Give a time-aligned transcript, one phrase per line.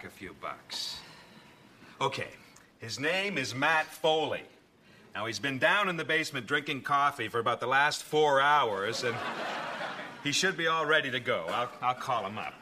[0.00, 0.98] Back a few bucks.
[2.00, 2.28] Okay,
[2.78, 4.42] his name is Matt Foley.
[5.14, 9.04] Now, he's been down in the basement drinking coffee for about the last four hours,
[9.04, 9.14] and
[10.24, 11.44] he should be all ready to go.
[11.48, 12.54] I'll, I'll call him up.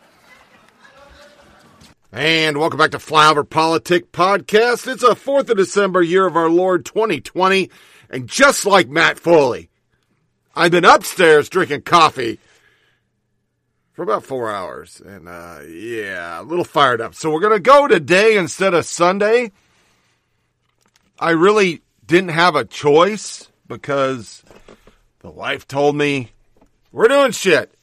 [2.10, 4.91] And welcome back to Flyover Politic Podcast.
[4.91, 7.70] It's a 4th of December, year of our Lord 2020.
[8.10, 9.68] And just like Matt Foley,
[10.57, 12.41] I've been upstairs drinking coffee
[13.99, 15.02] for about four hours.
[15.04, 17.16] And, uh, yeah, a little fired up.
[17.16, 19.51] So we're going to go today instead of Sunday.
[21.18, 24.45] I really didn't have a choice because
[25.19, 26.30] the wife told me
[26.93, 27.74] we're doing shit.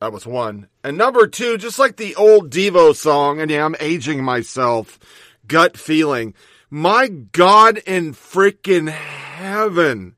[0.00, 0.68] That was one.
[0.82, 4.98] And number two, just like the old Devo song, and yeah, I'm aging myself,
[5.46, 6.32] gut feeling.
[6.70, 10.16] My God in freaking heaven.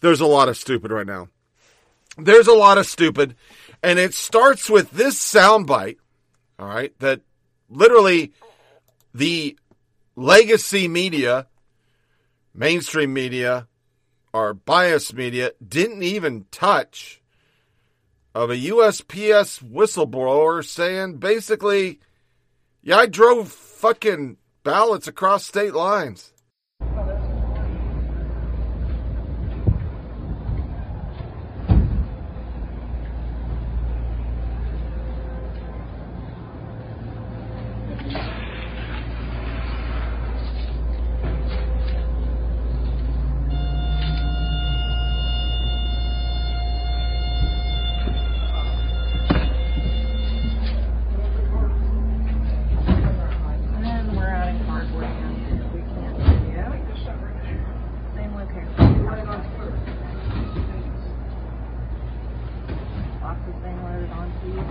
[0.00, 1.28] There's a lot of stupid right now.
[2.16, 3.36] There's a lot of stupid.
[3.84, 5.98] And it starts with this soundbite,
[6.58, 7.20] all right, that
[7.68, 8.32] literally
[9.12, 9.58] the
[10.16, 11.48] legacy media,
[12.54, 13.68] mainstream media,
[14.32, 17.20] or biased media didn't even touch
[18.34, 22.00] of a USPS whistleblower saying basically,
[22.82, 26.30] yeah, I drove fucking ballots across state lines.
[53.86, 55.30] And we're out in cardboard now.
[55.72, 56.64] We can't see you.
[58.14, 58.66] Same with here.
[63.20, 64.62] Boxes being loaded onto you.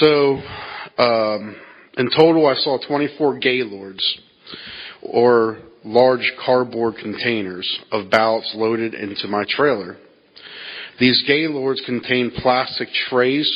[0.00, 0.40] So,
[0.96, 1.56] um,
[1.98, 4.18] in total, I saw 24 gaylords,
[5.02, 9.98] or large cardboard containers of ballots loaded into my trailer.
[10.98, 13.50] These gaylords contain plastic trays,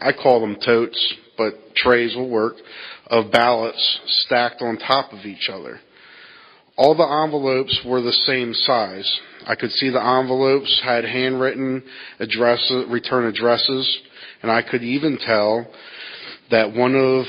[0.00, 2.54] I call them totes, but trays will work,
[3.08, 5.80] of ballots stacked on top of each other.
[6.76, 9.20] All the envelopes were the same size.
[9.44, 11.82] I could see the envelopes had handwritten
[12.20, 14.00] addresses, return addresses,
[14.42, 15.66] and I could even tell
[16.50, 17.24] that one of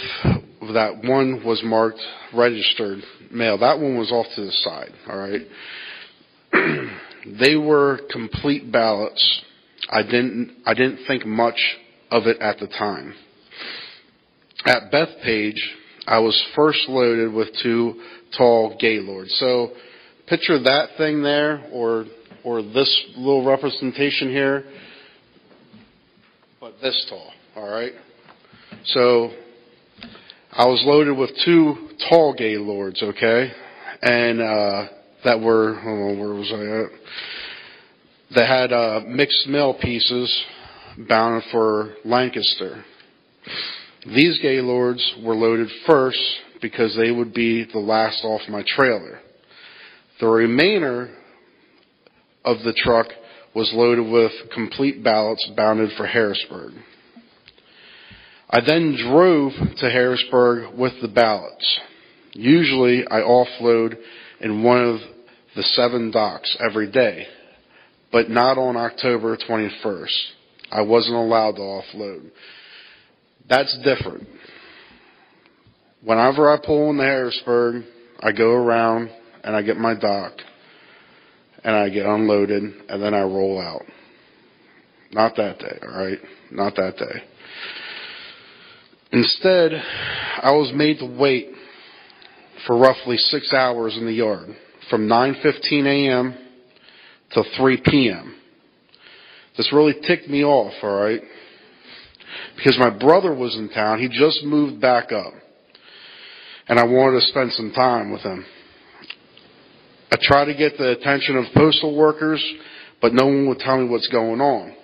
[0.74, 2.02] that one was marked
[2.34, 3.00] registered
[3.32, 3.58] mail.
[3.58, 4.92] That one was off to the side.
[5.10, 5.42] All right.
[7.40, 9.42] they were complete ballots.
[9.90, 11.60] I didn't I didn't think much
[12.10, 13.14] of it at the time.
[14.66, 15.60] At Bethpage,
[16.06, 18.02] I was first loaded with two
[18.38, 19.36] tall gaylords.
[19.40, 19.72] So
[20.28, 22.06] picture that thing there or
[22.44, 24.66] or this little representation here
[26.72, 27.94] but this tall, all right?
[28.86, 29.32] So
[30.52, 33.52] I was loaded with two tall gaylords, okay?
[34.02, 34.88] And uh
[35.24, 38.36] that were on, where was I at?
[38.36, 40.44] They had uh mixed mail pieces
[41.10, 42.84] bound for Lancaster.
[44.06, 46.20] These gaylords were loaded first
[46.62, 49.20] because they would be the last off my trailer.
[50.20, 51.16] The remainder
[52.44, 53.08] of the truck
[53.54, 56.74] was loaded with complete ballots bounded for Harrisburg.
[58.50, 61.80] I then drove to Harrisburg with the ballots.
[62.34, 63.96] Usually I offload
[64.40, 65.00] in one of
[65.56, 67.28] the seven docks every day,
[68.12, 70.08] but not on October 21st.
[70.72, 72.32] I wasn't allowed to offload.
[73.50, 74.28] That's different.
[76.04, 77.84] Whenever I pull into Harrisburg,
[78.22, 79.10] I go around
[79.44, 80.34] and I get my dock
[81.64, 83.84] and I get unloaded and then I roll out.
[85.12, 86.20] Not that day, alright?
[86.52, 87.24] Not that day.
[89.12, 91.50] Instead, I was made to wait
[92.66, 94.56] for roughly six hours in the yard,
[94.90, 96.38] from 9:15 a.m.
[97.32, 98.36] to 3 p.m.
[99.58, 101.22] This really ticked me off, all right,
[102.56, 104.00] because my brother was in town.
[104.00, 105.34] He just moved back up,
[106.68, 108.46] and I wanted to spend some time with him.
[110.12, 112.44] I tried to get the attention of postal workers,
[113.02, 114.76] but no one would tell me what's going on.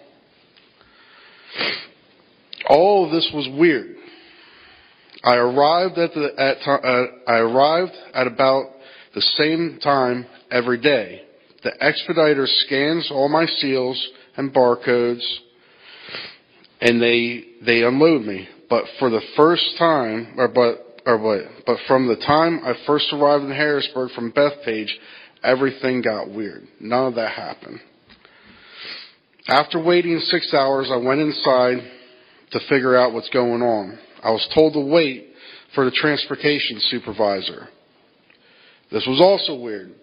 [2.69, 3.95] All of this was weird.
[5.23, 8.67] I arrived at the at uh, I arrived at about
[9.13, 11.23] the same time every day.
[11.63, 14.01] The expediter scans all my seals
[14.37, 15.25] and barcodes,
[16.79, 18.47] and they they unload me.
[18.69, 23.11] But for the first time, or but or but but from the time I first
[23.13, 24.91] arrived in Harrisburg from Bethpage,
[25.41, 26.67] everything got weird.
[26.79, 27.79] None of that happened.
[29.47, 31.77] After waiting six hours, I went inside
[32.51, 33.97] to figure out what's going on.
[34.21, 35.29] I was told to wait
[35.73, 37.69] for the transportation supervisor.
[38.91, 39.93] This was also weird.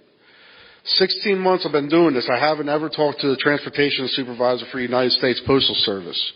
[0.85, 2.31] 16 months I've been doing this.
[2.31, 6.33] I haven't ever talked to the transportation supervisor for United States Postal Service.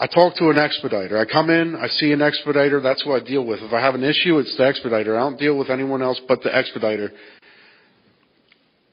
[0.00, 1.18] I talk to an expediter.
[1.18, 3.58] I come in, I see an expediter, that's who I deal with.
[3.60, 5.16] If I have an issue, it's the expediter.
[5.18, 7.10] I don't deal with anyone else but the expediter.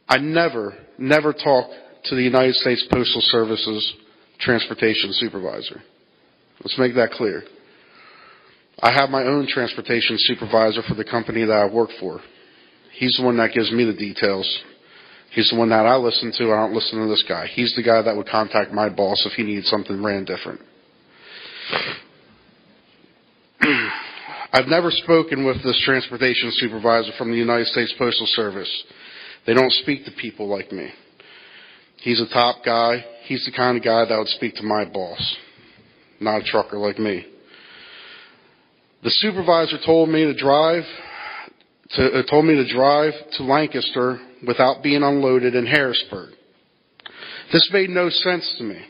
[0.10, 1.70] I never, never talk
[2.06, 3.94] to the United States Postal Service's
[4.40, 5.82] transportation supervisor.
[6.62, 7.44] Let's make that clear.
[8.82, 12.20] I have my own transportation supervisor for the company that I work for.
[12.94, 14.48] He's the one that gives me the details.
[15.32, 16.52] He's the one that I listen to.
[16.52, 17.46] I don't listen to this guy.
[17.48, 20.62] He's the guy that would contact my boss if he needed something ran different.
[24.54, 28.84] I've never spoken with this transportation supervisor from the United States Postal Service.
[29.46, 30.90] They don't speak to people like me.
[31.98, 33.04] He's a top guy.
[33.24, 35.36] He's the kind of guy that would speak to my boss,
[36.20, 37.26] not a trucker like me.
[39.04, 40.84] The supervisor told me to drive
[41.92, 46.34] to, uh, told me to drive to Lancaster without being unloaded in Harrisburg.
[47.52, 48.82] This made no sense to me.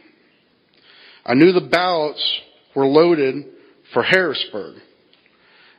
[1.26, 2.42] I knew the ballots
[2.76, 3.46] were loaded
[3.94, 4.76] for Harrisburg,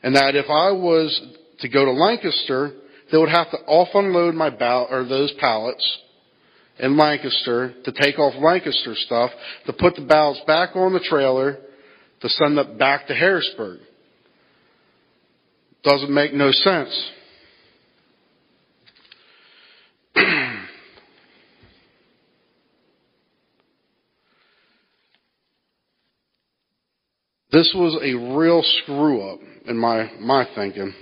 [0.03, 1.21] and that if I was
[1.61, 2.73] to go to Lancaster,
[3.11, 5.99] they would have to off unload my ballot or those pallets
[6.79, 9.31] in Lancaster to take off Lancaster stuff
[9.67, 11.59] to put the ballots back on the trailer
[12.21, 13.81] to send them back to Harrisburg.
[15.83, 17.11] Doesn't make no sense.
[27.53, 30.93] This was a real screw up in my my thinking.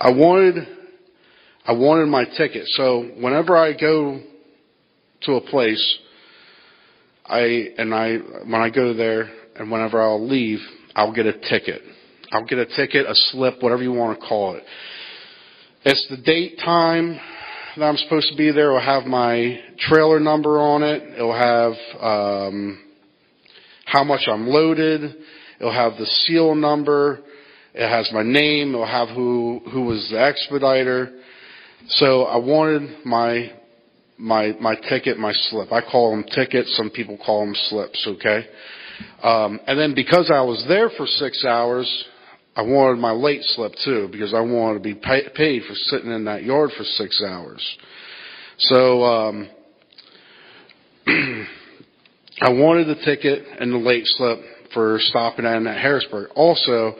[0.00, 0.66] I wanted
[1.64, 2.66] I wanted my ticket.
[2.68, 4.20] So whenever I go
[5.22, 5.98] to a place,
[7.26, 10.60] I and I when I go there and whenever I'll leave,
[10.94, 11.82] I'll get a ticket.
[12.30, 14.62] I'll get a ticket, a slip, whatever you want to call it.
[15.84, 17.18] It's the date, time
[17.78, 18.76] that I'm supposed to be there.
[18.76, 21.02] It'll have my trailer number on it.
[21.14, 21.72] It'll have
[22.02, 22.87] um,
[23.88, 25.16] how much I'm loaded.
[25.58, 27.20] It'll have the seal number.
[27.74, 28.74] It has my name.
[28.74, 31.20] It'll have who who was the expediter.
[31.88, 33.50] So I wanted my
[34.18, 35.72] my my ticket, my slip.
[35.72, 36.76] I call them tickets.
[36.76, 38.06] Some people call them slips.
[38.06, 38.46] Okay.
[39.22, 41.88] Um, and then because I was there for six hours,
[42.56, 46.10] I wanted my late slip too because I wanted to be pay, paid for sitting
[46.10, 47.78] in that yard for six hours.
[48.58, 49.48] So um,
[52.40, 54.38] I wanted the ticket and the late slip
[54.72, 56.30] for stopping in at Harrisburg.
[56.36, 56.94] Also,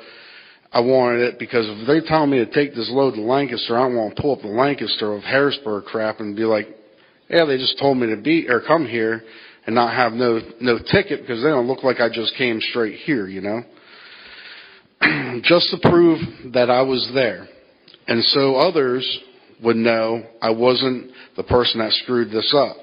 [0.73, 3.83] I wanted it because if they're telling me to take this load to Lancaster, I
[3.83, 6.67] don't want to pull up the Lancaster of Harrisburg crap and be like,
[7.31, 9.23] yeah, they just told me to be or come here
[9.67, 12.99] and not have no no ticket because they don't look like I just came straight
[13.01, 13.63] here, you know.
[15.45, 16.19] just to prove
[16.55, 17.47] that I was there.
[18.09, 19.07] And so others
[19.63, 22.77] would know I wasn't the person that screwed this up.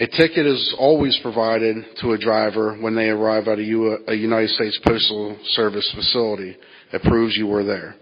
[0.00, 4.14] A ticket is always provided to a driver when they arrive at a, U- a
[4.14, 6.56] United States Postal Service facility
[6.90, 7.96] that proves you were there.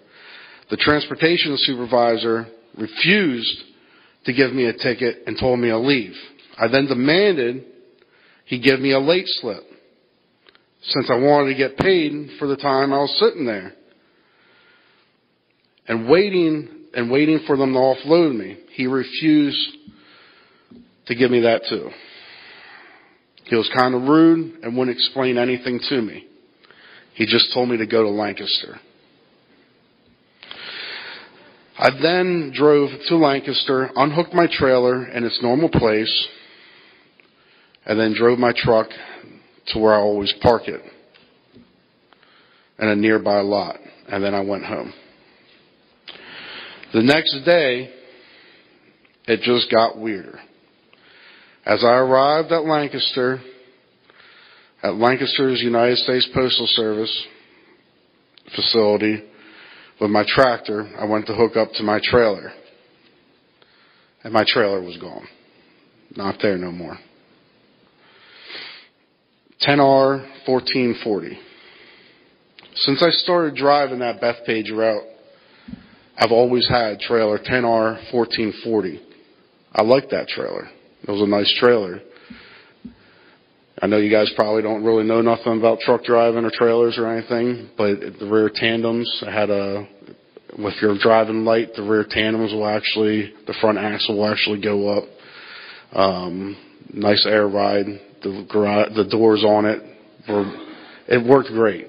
[0.70, 3.64] The transportation supervisor refused
[4.26, 6.14] to give me a ticket and told me to leave.
[6.56, 7.64] I then demanded
[8.44, 9.64] he give me a late slip
[10.82, 13.72] since I wanted to get paid for the time I was sitting there.
[15.88, 18.58] And waiting and waiting for them to offload me.
[18.74, 19.77] He refused
[21.08, 21.90] to give me that too.
[23.44, 26.26] He was kind of rude and wouldn't explain anything to me.
[27.14, 28.78] He just told me to go to Lancaster.
[31.78, 36.28] I then drove to Lancaster, unhooked my trailer in its normal place,
[37.86, 38.88] and then drove my truck
[39.68, 40.80] to where I always park it
[42.78, 43.76] in a nearby lot.
[44.08, 44.92] And then I went home.
[46.92, 47.92] The next day,
[49.26, 50.40] it just got weirder.
[51.68, 53.42] As I arrived at Lancaster,
[54.82, 57.26] at Lancaster's United States Postal Service
[58.56, 59.22] facility
[60.00, 62.52] with my tractor, I went to hook up to my trailer.
[64.24, 65.28] And my trailer was gone.
[66.16, 66.96] Not there no more.
[69.60, 71.38] 10R 1440.
[72.76, 75.04] Since I started driving that Bethpage route,
[76.16, 79.02] I've always had trailer 10R 1440.
[79.74, 80.70] I like that trailer.
[81.02, 82.00] It was a nice trailer.
[83.80, 87.06] I know you guys probably don't really know nothing about truck driving or trailers or
[87.06, 89.86] anything, but the rear tandems had a
[90.58, 94.88] with your driving light, the rear tandems will actually, the front axle will actually go
[94.88, 95.04] up.
[95.92, 96.56] Um,
[96.92, 97.86] nice air ride.
[98.22, 99.80] The garage, the doors on it
[100.28, 100.52] were,
[101.06, 101.86] it worked great.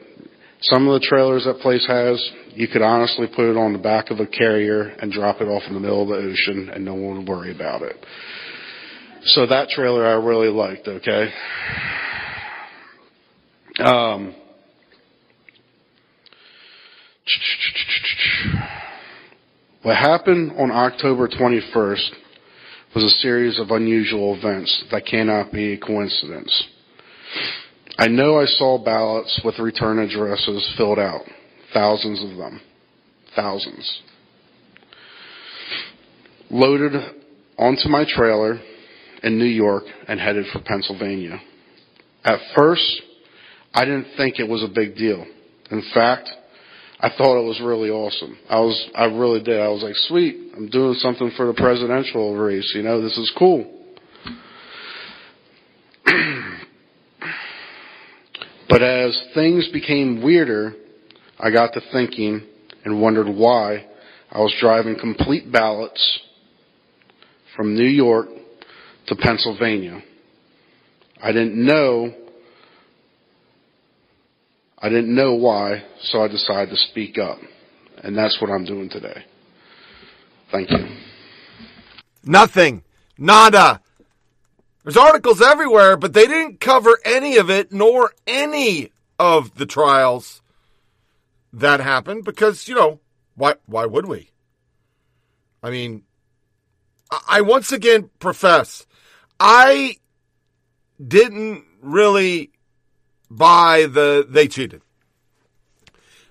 [0.61, 2.23] Some of the trailers that place has,
[2.53, 5.63] you could honestly put it on the back of a carrier and drop it off
[5.67, 7.95] in the middle of the ocean and no one would worry about it.
[9.25, 11.29] So that trailer I really liked, okay?
[13.79, 14.35] Um,
[19.83, 22.09] what happened on October 21st
[22.95, 26.67] was a series of unusual events that cannot be a coincidence.
[27.97, 31.21] I know I saw ballots with return addresses filled out,
[31.73, 32.61] thousands of them,
[33.35, 34.01] thousands.
[36.49, 36.93] Loaded
[37.57, 38.59] onto my trailer
[39.23, 41.39] in New York and headed for Pennsylvania.
[42.23, 43.01] At first,
[43.73, 45.25] I didn't think it was a big deal.
[45.71, 46.29] In fact,
[46.99, 48.37] I thought it was really awesome.
[48.49, 49.59] I was, I really did.
[49.61, 52.69] I was like, sweet, I'm doing something for the presidential race.
[52.75, 53.65] You know, this is cool.
[58.69, 60.73] but as things became weirder,
[61.39, 62.41] I got to thinking
[62.83, 63.85] and wondered why
[64.31, 66.19] I was driving complete ballots
[67.55, 68.27] from New York
[69.09, 70.01] to Pennsylvania.
[71.21, 72.13] I didn't know
[74.81, 77.37] I didn't know why, so I decided to speak up.
[78.01, 79.25] And that's what I'm doing today.
[80.51, 80.77] Thank you.
[82.23, 82.83] Nothing.
[83.17, 83.81] Nada.
[84.83, 90.41] There's articles everywhere, but they didn't cover any of it, nor any of the trials
[91.51, 93.01] that happened because, you know,
[93.35, 94.29] why, why would we?
[95.61, 96.03] I mean,
[97.27, 98.85] I, once again profess,
[99.39, 99.97] I
[101.05, 102.51] didn't really
[103.29, 104.81] buy the they cheated.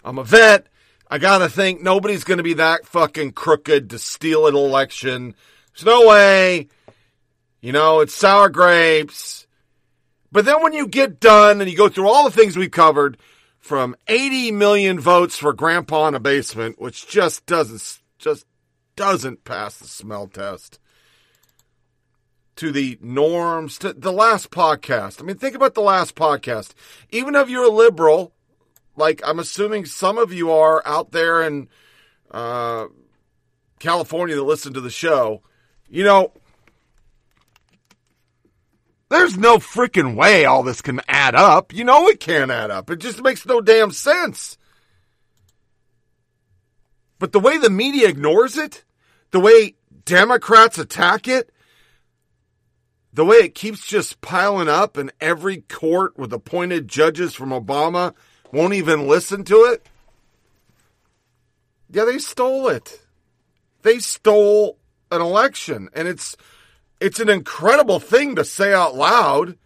[0.05, 0.67] I'm a vet.
[1.11, 5.35] I gotta think nobody's gonna be that fucking crooked to steal an election.
[5.75, 6.69] There's no way.
[7.61, 9.47] You know, it's sour grapes.
[10.31, 13.17] But then when you get done and you go through all the things we've covered,
[13.59, 18.47] from 80 million votes for grandpa in a basement, which just doesn't, just
[18.97, 20.79] doesn't pass the smell test,
[22.59, 25.21] to the norms, to the last podcast.
[25.21, 26.75] I mean, think about the last podcast.
[27.11, 28.33] Even if you're a liberal,
[28.97, 31.69] like I'm assuming some of you are out there in
[32.33, 32.87] uh,
[33.79, 35.41] California that listen to the show,
[35.89, 36.33] you know,
[39.09, 41.73] there's no freaking way all this can add up.
[41.73, 42.91] You know it can't add up.
[42.91, 44.59] It just makes no damn sense.
[47.21, 48.85] But the way the media ignores it,
[49.31, 51.53] the way Democrats attack it,
[53.13, 58.15] the way it keeps just piling up and every court with appointed judges from Obama
[58.53, 59.87] won't even listen to it.
[61.91, 63.01] Yeah, they stole it.
[63.83, 64.79] They stole
[65.11, 66.37] an election and it's
[67.01, 69.57] it's an incredible thing to say out loud.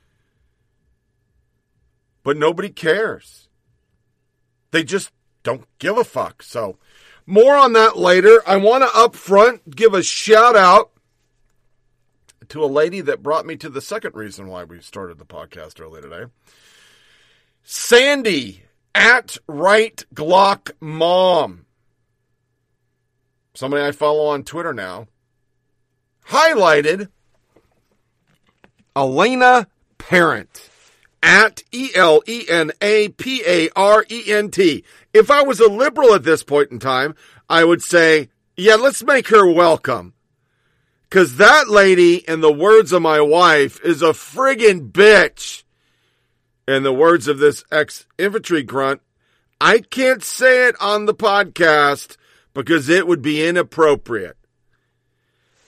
[2.22, 3.48] But nobody cares.
[4.70, 5.10] They just
[5.42, 6.42] don't give a fuck.
[6.42, 6.78] So,
[7.26, 8.42] more on that later.
[8.46, 10.91] I want to up front give a shout out
[12.52, 15.80] to a lady that brought me to the second reason why we started the podcast
[15.80, 16.24] earlier today.
[17.62, 21.64] Sandy at Right Glock Mom.
[23.54, 25.06] Somebody I follow on Twitter now.
[26.28, 27.08] Highlighted
[28.94, 29.66] Elena
[29.96, 30.68] Parent
[31.22, 34.84] at E L E N A P A R E N T.
[35.14, 37.14] If I was a liberal at this point in time,
[37.48, 38.28] I would say,
[38.58, 40.12] yeah, let's make her welcome.
[41.12, 45.62] Cause that lady, in the words of my wife, is a friggin' bitch.
[46.66, 49.02] In the words of this ex infantry grunt,
[49.60, 52.16] I can't say it on the podcast
[52.54, 54.38] because it would be inappropriate.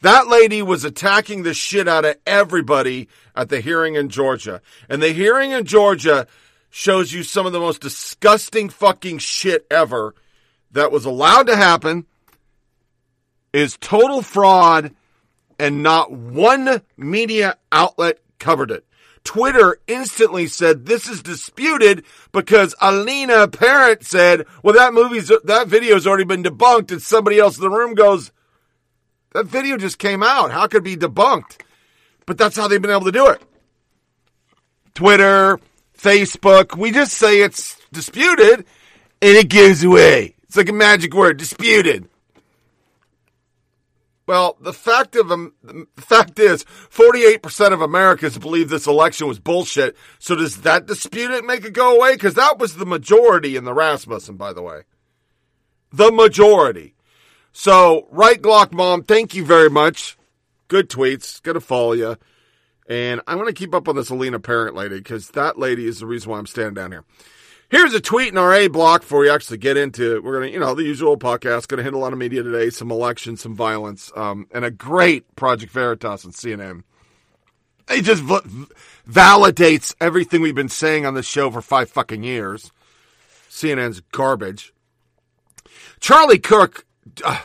[0.00, 4.62] That lady was attacking the shit out of everybody at the hearing in Georgia.
[4.88, 6.26] And the hearing in Georgia
[6.70, 10.14] shows you some of the most disgusting fucking shit ever
[10.70, 12.06] that was allowed to happen
[13.52, 14.94] is total fraud
[15.58, 18.84] and not one media outlet covered it.
[19.25, 26.06] Twitter instantly said this is disputed because Elena Parent said, well, that movie's, that video's
[26.06, 26.92] already been debunked.
[26.92, 28.30] And somebody else in the room goes,
[29.32, 30.50] that video just came out.
[30.50, 31.58] How could it be debunked?
[32.26, 33.42] But that's how they've been able to do it.
[34.94, 35.58] Twitter,
[35.99, 38.66] Facebook, we just say it's disputed
[39.23, 40.34] and it gives away.
[40.44, 42.08] It's like a magic word, disputed.
[44.26, 49.38] Well, the fact of um, the fact is, 48% of Americans believe this election was
[49.38, 49.97] bullshit.
[50.19, 52.14] So does that dispute it make it go away?
[52.14, 54.83] Because that was the majority in the Rasmussen, by the way.
[55.93, 56.95] The majority.
[57.52, 60.16] So, right Glock Mom, thank you very much.
[60.69, 61.43] Good tweets.
[61.43, 62.16] Gonna follow you.
[62.88, 66.07] And I'm gonna keep up on this Elena Parent lady because that lady is the
[66.07, 67.04] reason why I'm standing down here.
[67.71, 70.25] Here's a tweet in our A block before we actually get into it.
[70.25, 72.42] We're going to, you know, the usual podcast, going to hit a lot of media
[72.42, 76.83] today, some elections, some violence, um, and a great Project Veritas on CNN.
[77.88, 78.66] It just v-
[79.09, 82.71] validates everything we've been saying on this show for five fucking years.
[83.49, 84.73] CNN's garbage.
[86.00, 86.85] Charlie Cook,
[87.25, 87.40] uh,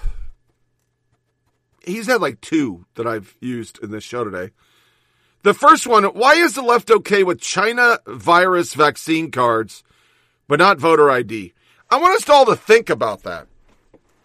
[1.84, 4.52] he's had like two that I've used in this show today.
[5.44, 9.84] The first one, why is the left okay with China virus vaccine cards
[10.50, 11.53] but not voter ID.
[11.89, 13.48] I want us all to think about that.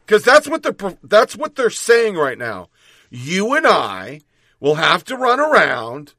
[0.05, 2.69] Because that's what they're that's what they're saying right now.
[3.11, 4.23] You and I
[4.59, 6.15] will have to run around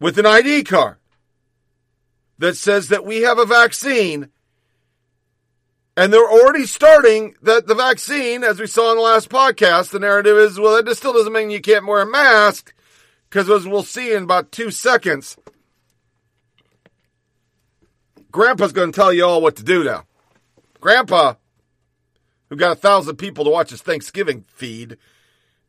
[0.00, 0.96] with an ID card
[2.38, 4.30] that says that we have a vaccine.
[5.96, 9.98] And they're already starting that the vaccine, as we saw in the last podcast, the
[9.98, 12.72] narrative is, well, it still doesn't mean you can't wear a mask,
[13.28, 15.36] because as we'll see in about two seconds,
[18.30, 20.04] Grandpa's going to tell you all what to do now.
[20.80, 21.34] Grandpa,
[22.48, 24.96] who got a thousand people to watch his Thanksgiving feed,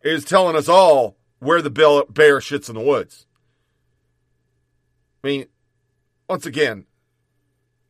[0.04, 3.26] is telling us all where the bear shits in the woods.
[5.24, 5.46] I mean,
[6.28, 6.86] once again,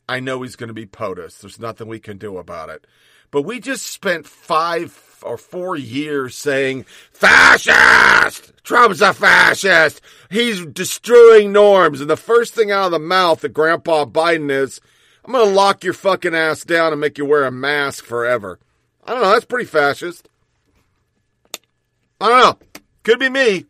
[0.10, 1.40] I know he's going to be POTUS.
[1.40, 2.86] There's nothing we can do about it.
[3.30, 4.92] But we just spent five
[5.24, 8.54] or four years saying, fascist!
[8.64, 10.02] Trump's a fascist!
[10.30, 12.02] He's destroying norms.
[12.02, 14.80] And the first thing out of the mouth of Grandpa Biden is,
[15.24, 18.60] I'm going to lock your fucking ass down and make you wear a mask forever.
[19.04, 19.32] I don't know.
[19.32, 20.28] That's pretty fascist.
[22.20, 22.82] I don't know.
[23.04, 23.66] Could be me.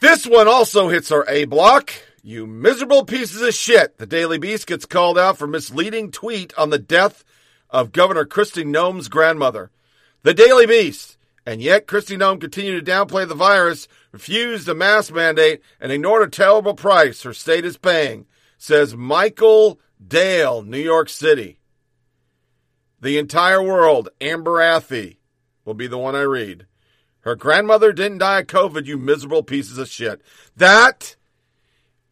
[0.00, 1.90] This one also hits our A block.
[2.22, 3.98] You miserable pieces of shit.
[3.98, 7.24] The Daily Beast gets called out for misleading tweet on the death
[7.70, 9.70] of Governor Kristi Noem's grandmother.
[10.22, 11.16] The Daily Beast.
[11.46, 16.28] And yet Kristi Noem continued to downplay the virus, refused a mask mandate, and ignored
[16.28, 18.26] a terrible price her state is paying,
[18.58, 21.58] says Michael Dale, New York City.
[23.00, 25.16] The entire world, Amber Athey,
[25.64, 26.66] will be the one I read.
[27.20, 30.20] Her grandmother didn't die of COVID, you miserable pieces of shit.
[30.56, 31.16] That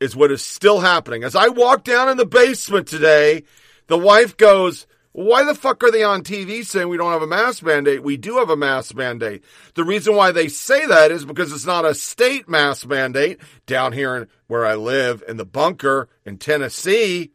[0.00, 1.24] is what is still happening.
[1.24, 3.44] As I walk down in the basement today,
[3.86, 7.26] the wife goes, why the fuck are they on TV saying we don't have a
[7.26, 8.02] mask mandate?
[8.02, 9.42] We do have a mask mandate.
[9.72, 13.94] The reason why they say that is because it's not a state mask mandate down
[13.94, 17.32] here in, where I live in the bunker in Tennessee.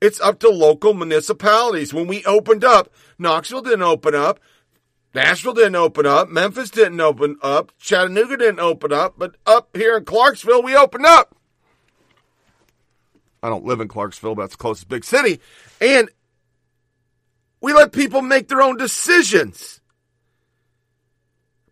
[0.00, 1.94] It's up to local municipalities.
[1.94, 4.40] When we opened up, Knoxville didn't open up.
[5.14, 6.28] Nashville didn't open up.
[6.28, 7.70] Memphis didn't open up.
[7.78, 9.14] Chattanooga didn't open up.
[9.16, 11.36] But up here in Clarksville, we opened up.
[13.40, 15.40] I don't live in Clarksville, but that's the closest big city.
[15.80, 16.10] And
[17.60, 19.80] we let people make their own decisions.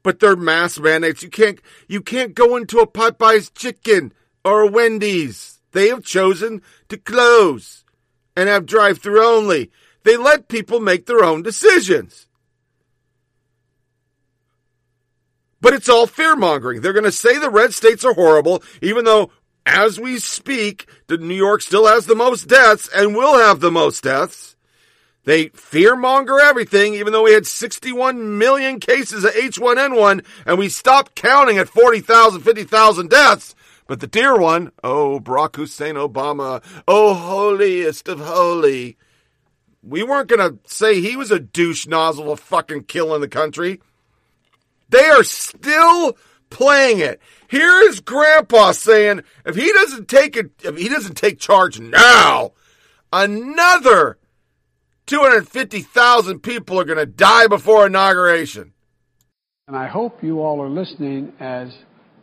[0.03, 1.23] But they're mass mandates.
[1.23, 4.13] You can't you can't go into a Popeye's chicken
[4.45, 5.61] or a Wendy's.
[5.73, 7.85] They have chosen to close
[8.37, 9.71] and have drive through only.
[10.05, 12.27] They let people make their own decisions.
[15.61, 16.83] But it's all fear mongering.
[16.83, 19.31] They're going to say the red states are horrible, even though,
[19.65, 24.05] as we speak, New York still has the most deaths and will have the most
[24.05, 24.54] deaths.
[25.25, 31.15] They fearmonger everything, even though we had 61 million cases of H1N1 and we stopped
[31.15, 33.55] counting at 40,000, 50,000 deaths.
[33.87, 38.97] But the dear one, oh, Barack Hussein Obama, oh, holiest of holy.
[39.83, 43.81] We weren't going to say he was a douche nozzle of fucking killing the country.
[44.89, 46.17] They are still
[46.51, 47.21] playing it.
[47.49, 52.53] Here is Grandpa saying, if he doesn't take it, if he doesn't take charge now,
[53.13, 54.19] another
[55.07, 58.73] 250,000 people are going to die before inauguration.
[59.69, 61.69] And I hope you all are listening as,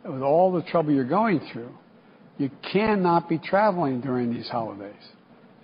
[0.04, 1.72] with all the trouble you're going through,
[2.38, 4.94] you cannot be traveling during these holidays.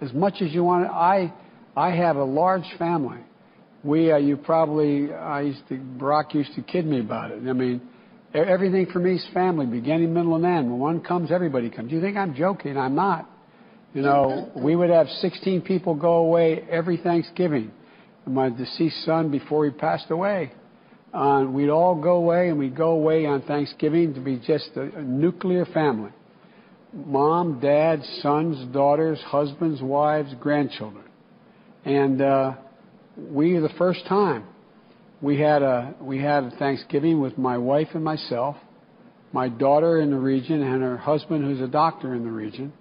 [0.00, 1.32] As much as you want to, I,
[1.76, 3.18] I have a large family.
[3.82, 7.42] We, uh, you probably, I used to, Brock used to kid me about it.
[7.48, 7.80] I mean,
[8.34, 10.70] everything for me is family, beginning, middle, and end.
[10.70, 11.90] When one comes, everybody comes.
[11.90, 12.76] You think I'm joking?
[12.76, 13.28] I'm not.
[13.94, 17.72] You know, we would have 16 people go away every Thanksgiving.
[18.26, 20.52] My deceased son, before he passed away,
[21.12, 25.64] we'd all go away, and we'd go away on Thanksgiving to be just a, nuclear
[25.66, 26.10] family
[26.92, 31.04] mom, dad, sons, daughters, husbands, wives, grandchildren.
[31.84, 32.54] And uh,
[33.16, 34.46] we, the first time,
[35.20, 38.56] we had a we had a Thanksgiving with my wife and myself,
[39.32, 42.72] my daughter in the region, and her husband, who's a doctor in the region.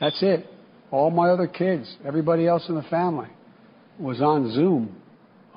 [0.00, 0.46] That's it.
[0.94, 3.26] All my other kids, everybody else in the family,
[3.98, 4.94] was on Zoom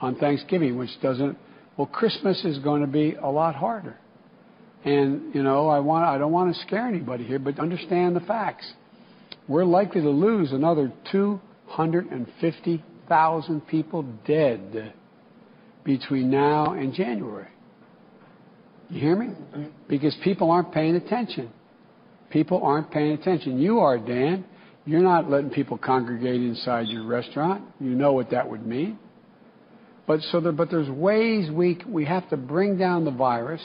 [0.02, 1.38] on Thanksgiving, which doesn't.
[1.78, 4.00] Well, Christmas is going to be a lot harder.
[4.84, 8.22] And you know, I want I don't want to scare anybody here, but understand the
[8.22, 8.66] facts.
[9.48, 14.92] We're likely to lose another 250,000 people dead
[15.84, 17.50] between now and January.
[18.90, 19.28] You hear me?
[19.28, 19.66] Mm-hmm.
[19.88, 21.52] Because people aren't paying attention.
[22.32, 23.60] People aren't paying attention.
[23.60, 24.44] You are, Dan.
[24.88, 27.64] You're not letting people congregate inside your restaurant.
[27.80, 28.98] You know what that would mean.
[30.08, 33.62] But so there, but there's ways we we have to bring down the virus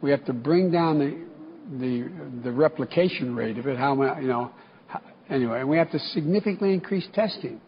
[0.00, 3.76] we have to bring down the the the replication rate of it.
[3.76, 4.50] How you know?
[5.28, 7.60] Anyway, and we have to significantly increase testing.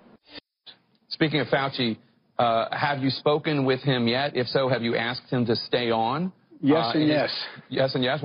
[1.11, 1.97] Speaking of Fauci,
[2.39, 4.35] uh, have you spoken with him yet?
[4.35, 6.33] If so, have you asked him to stay on?
[6.61, 7.31] Yes uh, and yes.
[7.69, 8.21] Yes and yes.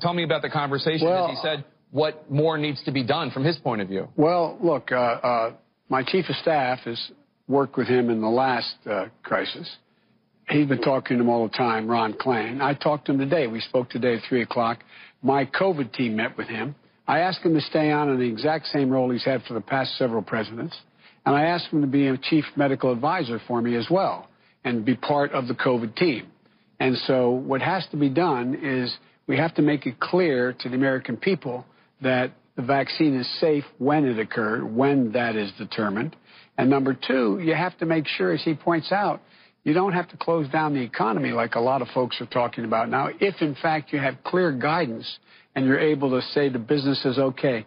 [0.00, 1.06] Tell me about the conversation.
[1.06, 4.08] Well, he said what more needs to be done from his point of view.
[4.16, 5.52] Well, look, uh, uh
[5.88, 7.10] my chief of staff has
[7.48, 9.68] worked with him in the last uh, crisis
[10.50, 12.60] He's been talking to him all the time, Ron Klain.
[12.60, 13.46] I talked to him today.
[13.46, 14.80] We spoke today at 3 o'clock.
[15.22, 16.74] My COVID team met with him.
[17.06, 19.60] I asked him to stay on in the exact same role he's had for the
[19.60, 20.76] past several presidents.
[21.24, 24.28] And I asked him to be a chief medical advisor for me as well
[24.64, 26.26] and be part of the COVID team.
[26.80, 28.92] And so what has to be done is
[29.28, 31.64] we have to make it clear to the American people
[32.02, 36.16] that the vaccine is safe when it occurred, when that is determined.
[36.58, 39.22] And number two, you have to make sure, as he points out,
[39.64, 42.64] you don't have to close down the economy like a lot of folks are talking
[42.64, 43.08] about now.
[43.20, 45.18] If, in fact, you have clear guidance
[45.54, 47.66] and you're able to say to businesses, okay,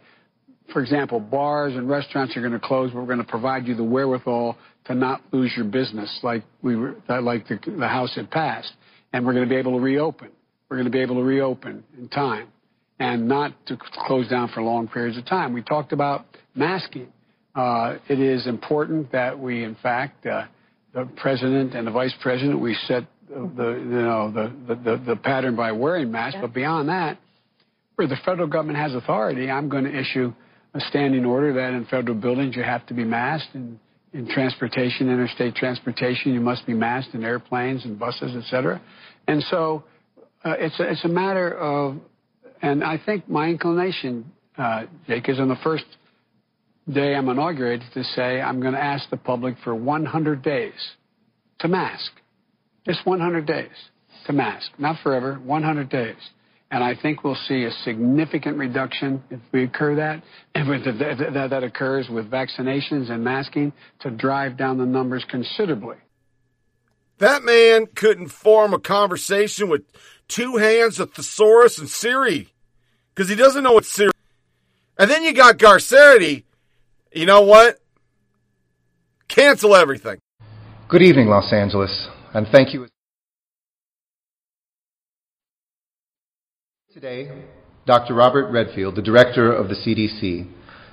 [0.71, 3.75] for example, bars and restaurants are going to close, but we're going to provide you
[3.75, 8.31] the wherewithal to not lose your business like we were, like the, the House had
[8.31, 8.71] passed.
[9.11, 10.29] And we're going to be able to reopen.
[10.69, 12.52] We're going to be able to reopen in time
[12.99, 15.53] and not to close down for long periods of time.
[15.53, 16.25] We talked about
[16.55, 17.07] masking.
[17.55, 20.45] Uh, it is important that we, in fact, uh,
[20.93, 22.59] the president and the vice president.
[22.59, 27.17] We set the you know the the, the pattern by wearing masks, but beyond that,
[27.95, 30.33] where the federal government has authority, I'm going to issue
[30.73, 33.79] a standing order that in federal buildings you have to be masked and
[34.13, 38.79] in transportation, interstate transportation, you must be masked in airplanes and buses, et cetera.
[39.27, 39.83] And so
[40.45, 41.97] uh, it's, a, it's a matter of,
[42.63, 45.83] and I think my inclination, uh, Jake, is on the first
[46.91, 50.73] day I'm inaugurated to say I'm going to ask the public for 100 days
[51.59, 52.11] to mask.
[52.85, 53.69] Just 100 days
[54.27, 54.71] to mask.
[54.79, 56.15] Not forever, 100 days.
[56.71, 60.23] And I think we'll see a significant reduction if we occur that,
[60.55, 65.97] if that, that occurs with vaccinations and masking to drive down the numbers considerably.
[67.17, 69.81] That man couldn't form a conversation with
[70.29, 72.52] two hands, a thesaurus, and Siri
[73.13, 74.11] because he doesn't know what Siri.
[74.97, 76.43] And then you got Garcetti
[77.13, 77.79] you know what?
[79.27, 80.19] Cancel everything.
[80.89, 82.87] Good evening, Los Angeles, and thank you.
[86.91, 87.31] Today,
[87.85, 88.13] Dr.
[88.13, 90.49] Robert Redfield, the director of the CDC,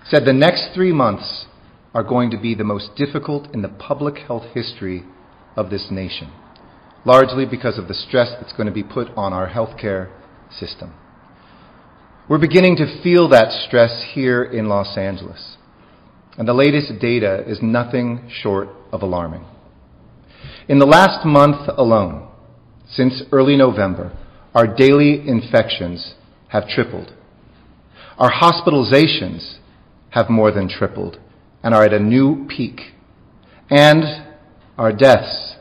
[0.06, 1.46] said the next three months
[1.92, 5.02] are going to be the most difficult in the public health history
[5.56, 6.30] of this nation,
[7.04, 10.11] largely because of the stress that's going to be put on our healthcare
[10.50, 10.94] system.
[12.30, 15.56] We're beginning to feel that stress here in Los Angeles
[16.38, 19.44] and the latest data is nothing short of alarming.
[20.68, 22.28] In the last month alone,
[22.88, 24.16] since early November,
[24.54, 26.14] our daily infections
[26.50, 27.12] have tripled.
[28.16, 29.58] Our hospitalizations
[30.10, 31.18] have more than tripled
[31.64, 32.92] and are at a new peak.
[33.68, 34.04] And
[34.78, 35.56] our deaths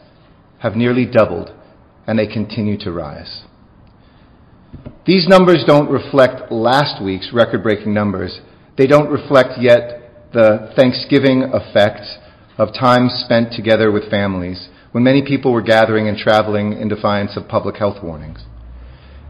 [0.60, 1.49] have nearly doubled
[2.05, 3.45] and they continue to rise.
[5.10, 8.41] These numbers don't reflect last week's record breaking numbers.
[8.78, 12.02] They don't reflect yet the Thanksgiving effect
[12.60, 17.36] of time spent together with families when many people were gathering and traveling in defiance
[17.36, 18.43] of public health warnings.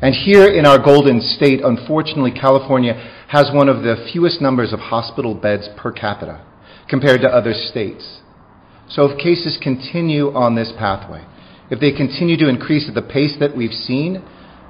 [0.01, 2.95] And here in our Golden State, unfortunately, California
[3.29, 6.45] has one of the fewest numbers of hospital beds per capita
[6.89, 8.19] compared to other states.
[8.89, 11.25] So if cases continue on this pathway,
[11.71, 14.21] if they continue to increase at the pace that we've seen,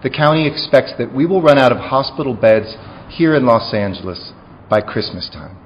[0.04, 2.76] the county expects that we will run out of hospital beds
[3.10, 4.32] here in Los Angeles
[4.70, 5.58] by Christmas time.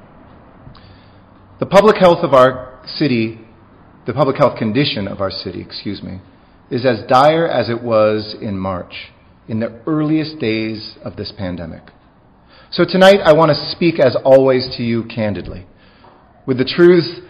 [1.60, 3.40] The public health of our city,
[4.06, 6.20] the public health condition of our city, excuse me,
[6.72, 9.12] is as dire as it was in March
[9.48, 11.84] in the earliest days of this pandemic.
[12.72, 15.68] So tonight, I want to speak, as always, to you candidly,
[16.48, 17.24] with the truth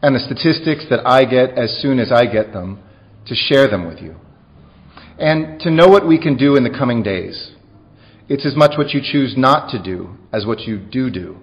[0.00, 2.82] and the statistics that I get as soon as I get them,
[3.26, 4.16] to share them with you,
[5.18, 7.52] and to know what we can do in the coming days.
[8.28, 11.38] It's as much what you choose not to do as what you do do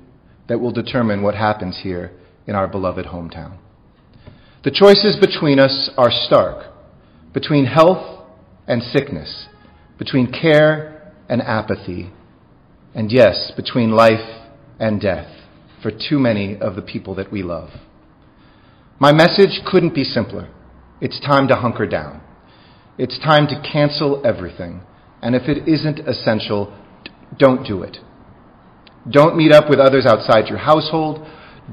[0.47, 2.11] that will determine what happens here
[2.45, 3.57] in our beloved hometown.
[4.63, 6.71] The choices between us are stark
[7.33, 8.25] between health
[8.67, 9.47] and sickness
[9.97, 12.11] between care and apathy,
[12.93, 14.47] and yes, between life
[14.79, 15.29] and death
[15.81, 17.69] for too many of the people that we love.
[18.99, 20.49] My message couldn't be simpler.
[21.01, 22.21] It's time to hunker down.
[22.97, 24.81] It's time to cancel everything.
[25.21, 26.73] And if it isn't essential,
[27.37, 27.97] don't do it.
[29.09, 31.25] Don't meet up with others outside your household.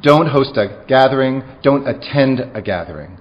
[0.03, 1.43] Don't host a gathering.
[1.63, 3.19] Don't attend a gathering.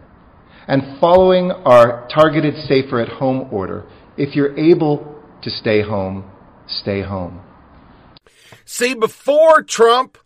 [0.67, 3.85] And following our targeted safer at home order
[4.17, 6.29] if you're able to stay home,
[6.67, 7.41] stay home.
[8.65, 10.17] See, before Trump,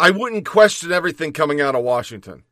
[0.00, 2.44] I wouldn't question everything coming out of Washington.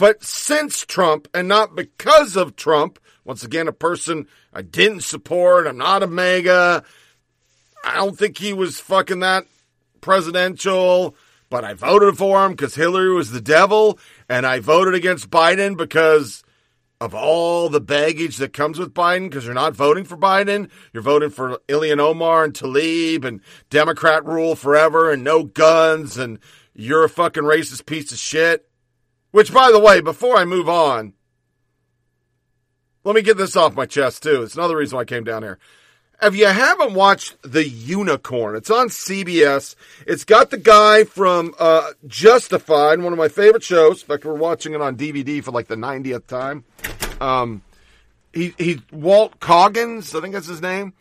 [0.00, 5.66] But since Trump, and not because of Trump, once again, a person I didn't support,
[5.66, 6.82] I'm not a MAGA,
[7.84, 9.44] I don't think he was fucking that
[10.00, 11.14] presidential,
[11.50, 15.76] but I voted for him because Hillary was the devil, and I voted against Biden
[15.76, 16.44] because
[16.98, 20.70] of all the baggage that comes with Biden because you're not voting for Biden.
[20.94, 26.38] You're voting for Ilhan Omar and Tlaib and Democrat rule forever and no guns and
[26.72, 28.69] you're a fucking racist piece of shit.
[29.30, 31.14] Which, by the way, before I move on,
[33.04, 34.42] let me get this off my chest too.
[34.42, 35.58] It's another reason why I came down here.
[36.22, 39.74] If you haven't watched The Unicorn, it's on CBS.
[40.06, 44.02] It's got the guy from uh, Justified, one of my favorite shows.
[44.02, 46.64] In fact, we're watching it on DVD for like the 90th time.
[47.22, 47.62] Um,
[48.34, 50.92] he, he, Walt Goggins, I think that's his name.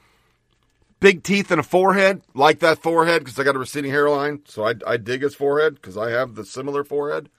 [1.01, 2.21] Big teeth and a forehead.
[2.33, 4.41] Like that forehead because I got a receding hairline.
[4.45, 7.29] So I, I dig his forehead because I have the similar forehead,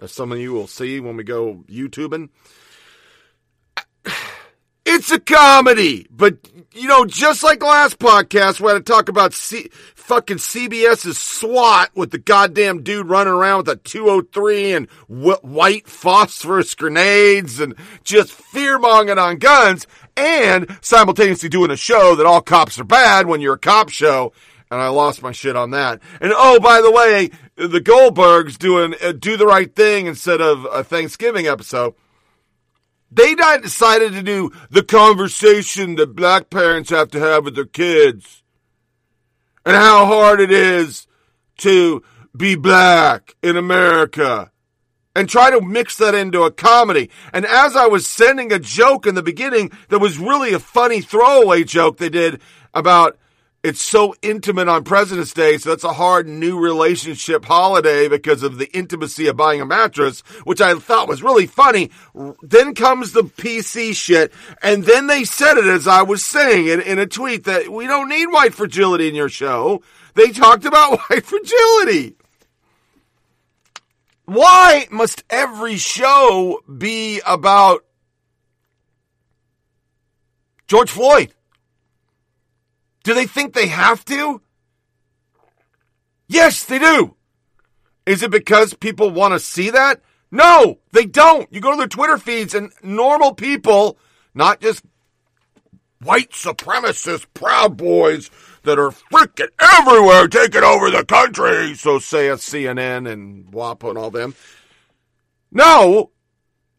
[0.00, 2.28] as some of you will see when we go YouTubing.
[4.86, 6.38] It's a comedy, but
[6.74, 11.90] you know, just like last podcast, we had to talk about C- fucking CBS's SWAT
[11.94, 17.76] with the goddamn dude running around with a 203 and w- white phosphorus grenades and
[18.02, 19.86] just fear mongering on guns
[20.16, 24.32] and simultaneously doing a show that all cops are bad when you're a cop show.
[24.72, 26.00] And I lost my shit on that.
[26.20, 27.30] And oh, by the way,
[27.68, 31.94] the Goldbergs doing uh, do the right thing instead of a Thanksgiving episode.
[33.10, 38.42] They decided to do the conversation that black parents have to have with their kids
[39.66, 41.06] and how hard it is
[41.58, 42.02] to
[42.36, 44.52] be black in America
[45.14, 47.10] and try to mix that into a comedy.
[47.32, 51.00] And as I was sending a joke in the beginning that was really a funny
[51.00, 52.40] throwaway joke they did
[52.72, 53.18] about
[53.62, 58.56] it's so intimate on President's Day, so that's a hard new relationship holiday because of
[58.56, 61.90] the intimacy of buying a mattress, which I thought was really funny.
[62.42, 66.86] Then comes the PC shit, and then they said it as I was saying it
[66.86, 69.82] in a tweet that we don't need white fragility in your show.
[70.14, 72.16] They talked about white fragility.
[74.24, 77.84] Why must every show be about
[80.66, 81.34] George Floyd?
[83.02, 84.42] Do they think they have to?
[86.28, 87.16] Yes, they do.
[88.06, 90.00] Is it because people want to see that?
[90.30, 91.52] No, they don't.
[91.52, 93.98] You go to their Twitter feeds and normal people,
[94.34, 94.84] not just
[96.02, 98.30] white supremacist proud boys
[98.62, 101.74] that are freaking everywhere taking over the country.
[101.74, 104.34] So say a CNN and WaPo and all them.
[105.50, 106.10] No,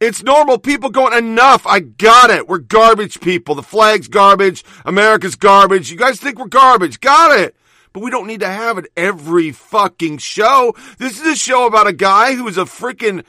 [0.02, 1.66] it's normal people going, enough.
[1.68, 2.48] I got it.
[2.48, 3.54] We're garbage people.
[3.54, 4.66] The flag's garbage.
[4.84, 5.92] America's garbage.
[5.92, 7.00] You guys think we're garbage.
[7.00, 7.56] Got it.
[7.94, 10.74] But we don't need to have it every fucking show.
[10.98, 13.24] This is a show about a guy who's a freaking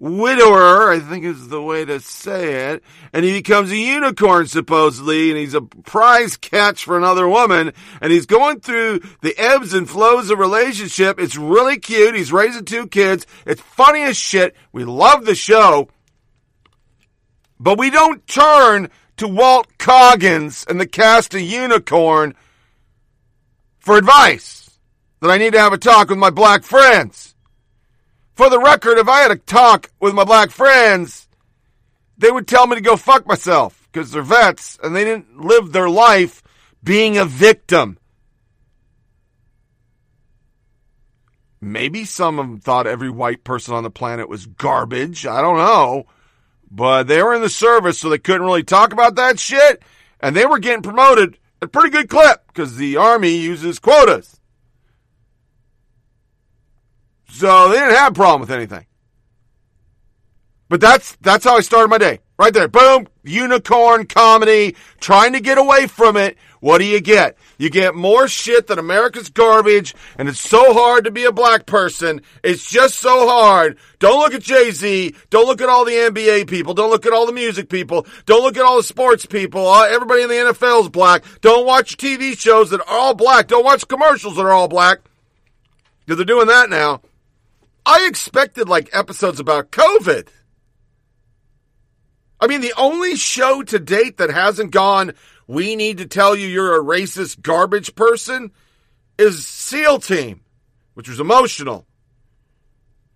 [0.00, 2.82] widower, I think is the way to say it,
[3.12, 8.10] and he becomes a unicorn supposedly, and he's a prize catch for another woman, and
[8.10, 11.20] he's going through the ebbs and flows of relationship.
[11.20, 12.14] It's really cute.
[12.14, 13.26] He's raising two kids.
[13.46, 14.56] It's funny as shit.
[14.72, 15.88] We love the show.
[17.60, 22.34] But we don't turn to Walt Goggins and the cast of Unicorn
[23.78, 24.78] for advice
[25.20, 27.29] that I need to have a talk with my black friends.
[28.40, 31.28] For the record, if I had a talk with my black friends,
[32.16, 35.72] they would tell me to go fuck myself because they're vets and they didn't live
[35.72, 36.42] their life
[36.82, 37.98] being a victim.
[41.60, 45.26] Maybe some of them thought every white person on the planet was garbage.
[45.26, 46.06] I don't know.
[46.70, 49.82] But they were in the service, so they couldn't really talk about that shit.
[50.18, 54.39] And they were getting promoted a pretty good clip because the Army uses quotas.
[57.30, 58.86] So they didn't have a problem with anything.
[60.68, 62.20] But that's that's how I started my day.
[62.38, 62.68] Right there.
[62.68, 63.08] Boom.
[63.24, 64.76] Unicorn comedy.
[65.00, 66.38] Trying to get away from it.
[66.60, 67.36] What do you get?
[67.58, 71.64] You get more shit than America's garbage, and it's so hard to be a black
[71.64, 72.20] person.
[72.44, 73.78] It's just so hard.
[73.98, 75.14] Don't look at Jay Z.
[75.30, 76.74] Don't look at all the NBA people.
[76.74, 78.06] Don't look at all the music people.
[78.26, 79.66] Don't look at all the sports people.
[79.66, 81.24] Uh, everybody in the NFL is black.
[81.40, 83.48] Don't watch TV shows that are all black.
[83.48, 85.00] Don't watch commercials that are all black.
[86.04, 87.00] Because they're doing that now.
[87.84, 90.28] I expected like episodes about COVID.
[92.40, 95.12] I mean, the only show to date that hasn't gone,
[95.46, 98.50] we need to tell you you're a racist garbage person,
[99.18, 100.40] is SEAL Team,
[100.94, 101.86] which was emotional.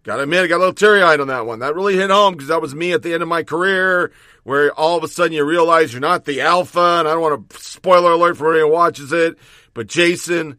[0.02, 1.60] Gotta admit, I got a little teary eyed on that one.
[1.60, 4.70] That really hit home because that was me at the end of my career, where
[4.72, 6.98] all of a sudden you realize you're not the alpha.
[6.98, 9.38] And I don't want to spoiler alert for anyone who watches it,
[9.72, 10.58] but Jason,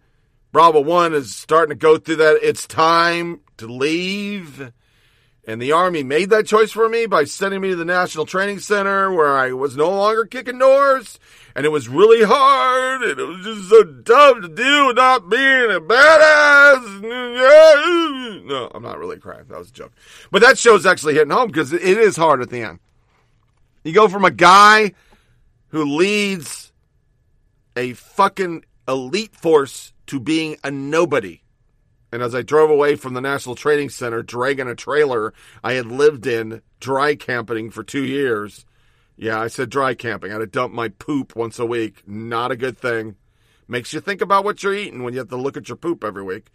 [0.51, 2.39] Bravo 1 is starting to go through that.
[2.41, 4.71] It's time to leave.
[5.47, 8.59] And the Army made that choice for me by sending me to the National Training
[8.59, 11.19] Center where I was no longer kicking doors.
[11.55, 13.03] And it was really hard.
[13.03, 17.01] And it was just so dumb to deal with not being a badass.
[18.45, 19.45] No, I'm not really crying.
[19.49, 19.91] That was a joke.
[20.29, 22.79] But that show's actually hitting home because it is hard at the end.
[23.83, 24.93] You go from a guy
[25.69, 26.71] who leads
[27.75, 31.41] a fucking elite force to being a nobody.
[32.11, 35.87] And as I drove away from the National Training Center, dragging a trailer I had
[35.87, 38.65] lived in, dry camping for two years.
[39.17, 40.31] Yeah, I said dry camping.
[40.31, 42.07] I had to dump my poop once a week.
[42.07, 43.15] Not a good thing.
[43.67, 46.03] Makes you think about what you're eating when you have to look at your poop
[46.03, 46.51] every week.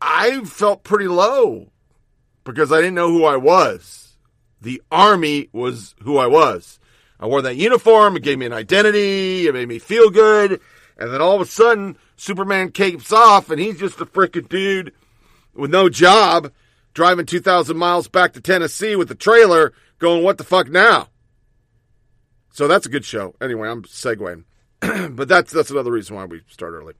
[0.00, 1.70] I felt pretty low
[2.44, 4.16] because I didn't know who I was.
[4.60, 6.80] The Army was who I was.
[7.20, 8.16] I wore that uniform.
[8.16, 9.46] It gave me an identity.
[9.46, 10.60] It made me feel good.
[11.02, 14.92] And then all of a sudden, Superman capes off and he's just a freaking dude
[15.52, 16.52] with no job
[16.94, 21.08] driving 2,000 miles back to Tennessee with the trailer going, what the fuck now?
[22.52, 23.34] So that's a good show.
[23.40, 24.44] Anyway, I'm segueing.
[25.10, 26.94] but that's that's another reason why we start early.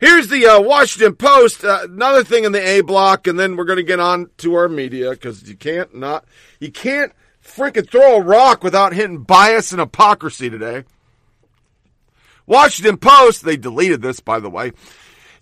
[0.00, 1.64] Here's the uh, Washington Post.
[1.64, 4.54] Uh, another thing in the A block, and then we're going to get on to
[4.54, 6.24] our media because you can't not
[6.60, 10.84] you can't freaking throw a rock without hitting bias and hypocrisy today.
[12.46, 14.72] Washington Post, they deleted this, by the way,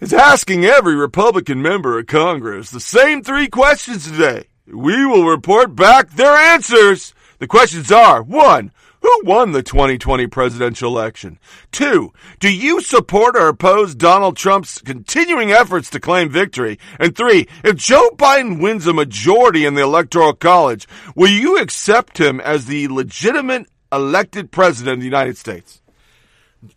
[0.00, 4.44] is asking every Republican member of Congress the same three questions today.
[4.66, 7.14] We will report back their answers.
[7.38, 11.38] The questions are one, who won the 2020 presidential election?
[11.70, 16.78] Two, do you support or oppose Donald Trump's continuing efforts to claim victory?
[16.98, 22.16] And three, if Joe Biden wins a majority in the Electoral College, will you accept
[22.16, 25.82] him as the legitimate elected president of the United States?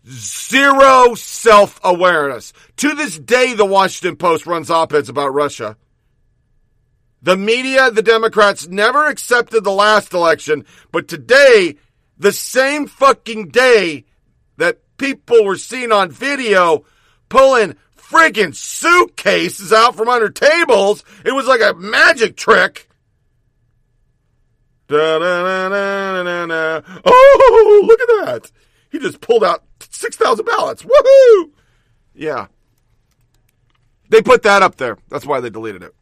[0.08, 2.52] Zero self awareness.
[2.78, 5.76] To this day, the Washington Post runs op eds about Russia.
[7.22, 11.76] The media, the Democrats never accepted the last election, but today,
[12.16, 14.04] the same fucking day
[14.56, 16.84] that people were seen on video
[17.28, 22.88] pulling friggin' suitcases out from under tables, it was like a magic trick.
[24.86, 26.80] Da-da-da-da-da-da.
[27.04, 28.52] Oh, look at that.
[28.90, 30.82] He just pulled out 6,000 ballots.
[30.82, 31.50] Woohoo!
[32.14, 32.46] Yeah.
[34.10, 34.98] They put that up there.
[35.08, 35.94] That's why they deleted it.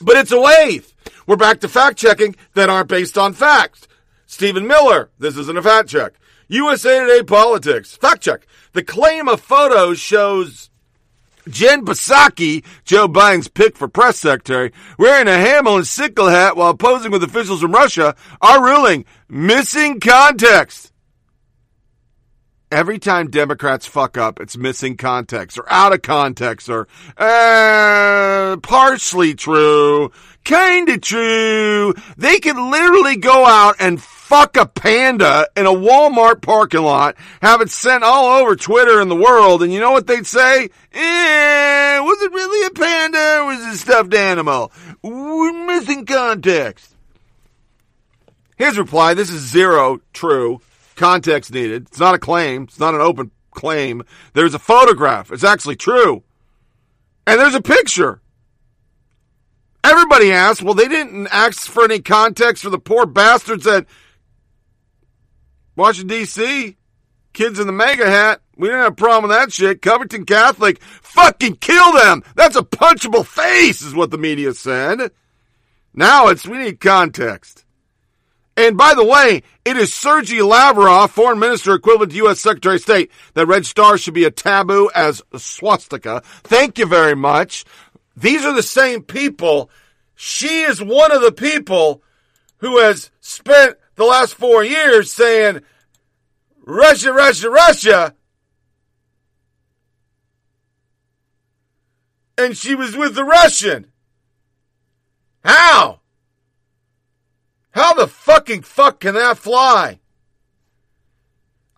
[0.00, 0.92] But it's a wave.
[1.26, 3.86] We're back to fact checking that aren't based on facts.
[4.26, 6.14] Stephen Miller, this isn't a fact check.
[6.48, 8.46] USA Today Politics, fact check.
[8.72, 10.70] The claim of photos shows
[11.48, 16.74] Jen Psaki, Joe Biden's pick for press secretary, wearing a hammer and sickle hat while
[16.74, 20.92] posing with officials from Russia, are ruling missing context.
[22.70, 29.32] Every time Democrats fuck up, it's missing context or out of context or uh, partially
[29.32, 30.12] true,
[30.44, 31.94] kinda true.
[32.18, 37.62] They could literally go out and fuck a panda in a Walmart parking lot, have
[37.62, 40.68] it sent all over Twitter and the world, and you know what they'd say?
[40.92, 44.70] Eh, was it really a panda or was it a stuffed animal?
[45.02, 46.94] We're missing context.
[48.56, 50.60] His reply, this is zero true.
[50.98, 51.86] Context needed.
[51.86, 52.64] It's not a claim.
[52.64, 54.02] It's not an open claim.
[54.34, 55.32] There's a photograph.
[55.32, 56.22] It's actually true.
[57.26, 58.20] And there's a picture.
[59.84, 63.86] Everybody asked, well, they didn't ask for any context for the poor bastards at
[65.76, 66.76] Washington, D.C.
[67.32, 68.40] Kids in the MAGA hat.
[68.56, 69.80] We didn't have a problem with that shit.
[69.80, 72.24] Covington Catholic, fucking kill them.
[72.34, 75.12] That's a punchable face, is what the media said.
[75.94, 77.64] Now it's, we need context.
[78.58, 82.40] And by the way, it is Sergei Lavrov, foreign minister equivalent to U.S.
[82.40, 86.22] Secretary of State, that red star should be a taboo as swastika.
[86.42, 87.64] Thank you very much.
[88.16, 89.70] These are the same people.
[90.16, 92.02] She is one of the people
[92.56, 95.60] who has spent the last four years saying,
[96.64, 98.14] Russia, Russia, Russia.
[102.36, 103.86] And she was with the Russian.
[105.44, 106.00] How?
[107.78, 110.00] How the fucking fuck can that fly?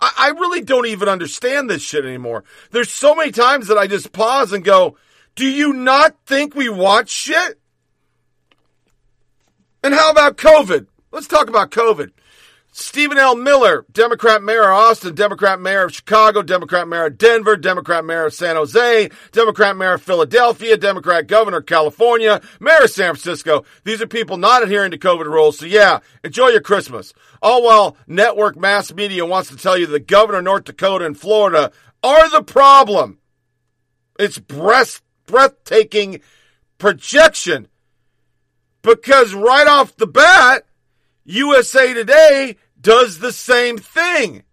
[0.00, 2.42] I, I really don't even understand this shit anymore.
[2.70, 4.96] There's so many times that I just pause and go,
[5.34, 7.60] do you not think we watch shit?
[9.84, 10.86] And how about COVID?
[11.12, 12.12] Let's talk about COVID.
[12.80, 13.36] Stephen L.
[13.36, 18.26] Miller, Democrat mayor of Austin, Democrat mayor of Chicago, Democrat mayor of Denver, Democrat mayor
[18.26, 23.64] of San Jose, Democrat mayor of Philadelphia, Democrat governor of California, mayor of San Francisco.
[23.84, 25.58] These are people not adhering to COVID rules.
[25.58, 27.12] So yeah, enjoy your Christmas.
[27.42, 31.18] All while network mass media wants to tell you the governor of North Dakota and
[31.18, 31.72] Florida
[32.02, 33.18] are the problem.
[34.18, 36.20] It's breast, breathtaking
[36.78, 37.68] projection
[38.82, 40.64] because right off the bat,
[41.24, 44.44] USA Today does the same thing.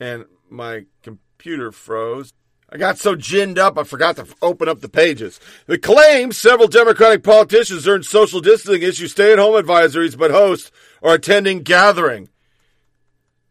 [0.00, 2.32] And my computer froze.
[2.70, 5.40] I got so ginned up, I forgot to open up the pages.
[5.66, 10.70] The claim several Democratic politicians earned social distancing issue stay at home advisories, but host
[11.02, 12.28] are attending gathering.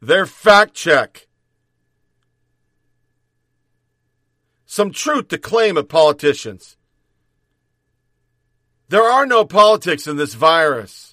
[0.01, 1.27] Their fact check.
[4.67, 6.77] Some truth to claim of politicians.
[8.89, 11.06] There are no politics in this virus.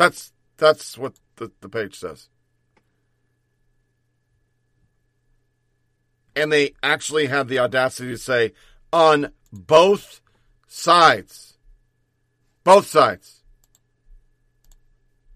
[0.00, 2.30] That's that's what the, the page says.
[6.34, 8.54] And they actually have the audacity to say
[8.94, 10.22] on both
[10.66, 11.58] sides.
[12.64, 13.42] Both sides.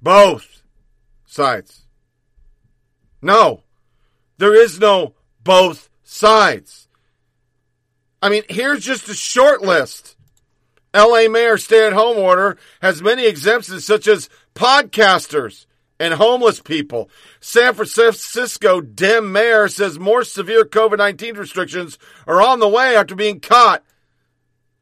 [0.01, 0.63] Both
[1.27, 1.85] sides.
[3.21, 3.65] No.
[4.39, 5.13] There is no
[5.43, 6.89] both sides.
[8.23, 10.17] I mean, here's just a short list.
[10.95, 15.67] LA mayor stay at home order has many exemptions such as podcasters
[15.99, 17.11] and homeless people.
[17.41, 23.15] San Francisco Dem mayor says more severe COVID 19 restrictions are on the way after
[23.15, 23.83] being caught.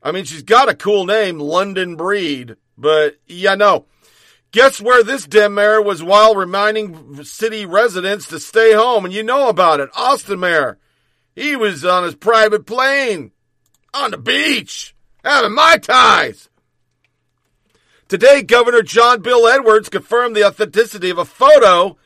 [0.02, 3.86] I mean, she's got a cool name, London Breed, but yeah, no.
[4.50, 9.06] Guess where this Dem mayor was while reminding city residents to stay home?
[9.06, 9.88] And you know about it.
[9.96, 10.78] Austin mayor.
[11.34, 13.32] He was on his private plane
[13.94, 14.94] on the beach
[15.24, 16.48] having mai tais.
[18.08, 21.96] Today, Governor John Bel Edwards confirmed the authenticity of a photo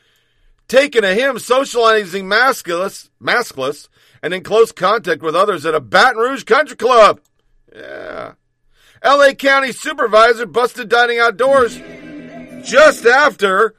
[0.67, 3.89] taken of him socializing maskless, maskless
[4.21, 7.19] and in close contact with others at a Baton Rouge country club.
[7.75, 8.33] Yeah.
[9.03, 11.79] LA County supervisor busted dining outdoors
[12.63, 13.75] just after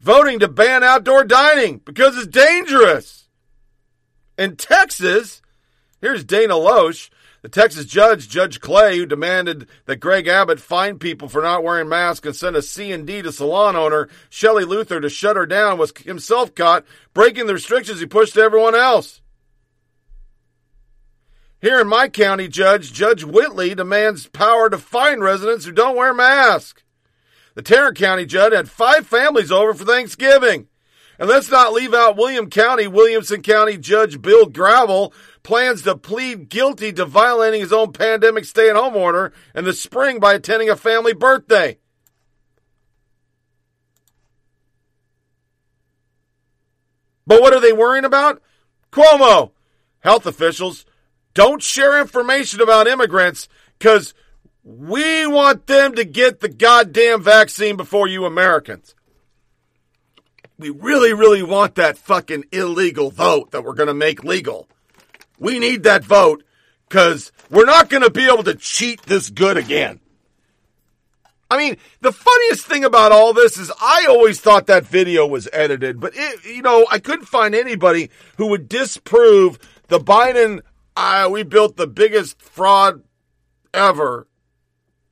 [0.00, 3.28] voting to ban outdoor dining because it's dangerous.
[4.36, 5.40] In Texas,
[6.00, 7.10] here's Dana Loesch.
[7.42, 11.88] The Texas judge, Judge Clay, who demanded that Greg Abbott fine people for not wearing
[11.88, 15.92] masks and send a C&D to salon owner Shelley Luther to shut her down, was
[16.04, 19.20] himself caught breaking the restrictions he pushed to everyone else.
[21.60, 26.14] Here in my county, Judge, Judge Whitley demands power to fine residents who don't wear
[26.14, 26.82] masks.
[27.54, 30.68] The Tarrant County judge had five families over for Thanksgiving.
[31.18, 32.86] And let's not leave out William County.
[32.86, 35.12] Williamson County Judge Bill Gravell
[35.42, 39.72] plans to plead guilty to violating his own pandemic stay at home order in the
[39.72, 41.78] spring by attending a family birthday.
[47.26, 48.42] But what are they worrying about?
[48.90, 49.52] Cuomo,
[50.00, 50.84] health officials,
[51.34, 54.12] don't share information about immigrants because
[54.64, 58.94] we want them to get the goddamn vaccine before you Americans.
[60.58, 64.68] we really, really want that fucking illegal vote that we're going to make legal.
[65.42, 66.44] We need that vote
[66.88, 69.98] because we're not going to be able to cheat this good again.
[71.50, 75.48] I mean, the funniest thing about all this is I always thought that video was
[75.52, 80.60] edited, but it, you know, I couldn't find anybody who would disprove the Biden,
[80.94, 83.02] uh, we built the biggest fraud
[83.74, 84.28] ever.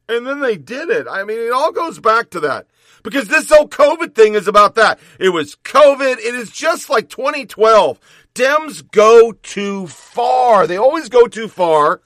[0.09, 1.09] And then they did it.
[1.11, 2.69] I mean, it all goes back to that
[3.03, 4.99] because this whole COVID thing is about that.
[5.19, 6.19] It was COVID.
[6.19, 7.99] It is just like 2012.
[8.41, 10.67] Dems go too far.
[10.67, 12.01] They always go too far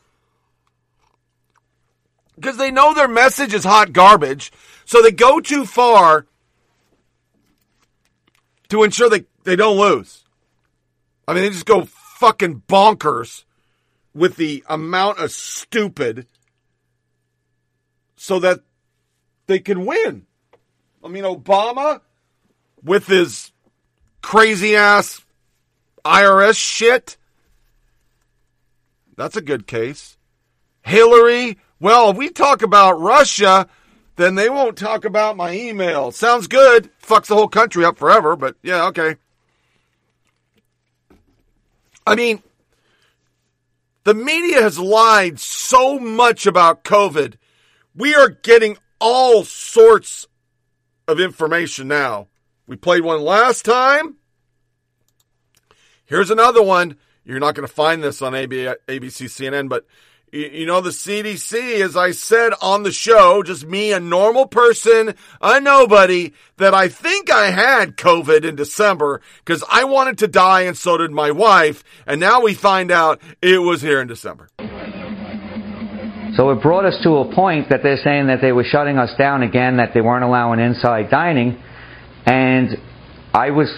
[2.35, 4.51] because they know their message is hot garbage.
[4.85, 6.27] So they go too far
[8.69, 10.25] to ensure they, they don't lose.
[11.29, 13.45] I mean, they just go fucking bonkers
[14.13, 16.27] with the amount of stupid
[18.17, 18.59] so that
[19.47, 20.27] they can win.
[21.05, 22.01] I mean, Obama
[22.83, 23.53] with his
[24.21, 25.24] crazy ass
[26.05, 27.17] IRS shit.
[29.17, 30.17] That's a good case.
[30.83, 33.69] Hillary well, if we talk about Russia,
[34.17, 36.13] then they won't talk about my email.
[36.13, 36.89] Sounds good.
[37.03, 39.17] Fucks the whole country up forever, but yeah, okay.
[42.07, 42.43] I mean,
[44.05, 47.35] the media has lied so much about COVID.
[47.95, 50.27] We are getting all sorts
[51.07, 52.29] of information now.
[52.67, 54.17] We played one last time.
[56.07, 56.97] Here's another one.
[57.25, 59.87] You're not going to find this on ABC, CNN, but
[60.35, 65.15] you know, the CDC, as I said on the show, just me, a normal person,
[65.41, 70.63] a nobody, that I think I had COVID in December because I wanted to die
[70.63, 71.85] and so did my wife.
[72.05, 74.49] And now we find out it was here in December.
[76.37, 79.11] So it brought us to a point that they're saying that they were shutting us
[79.17, 81.63] down again, that they weren't allowing inside dining.
[82.27, 82.77] And
[83.33, 83.69] I was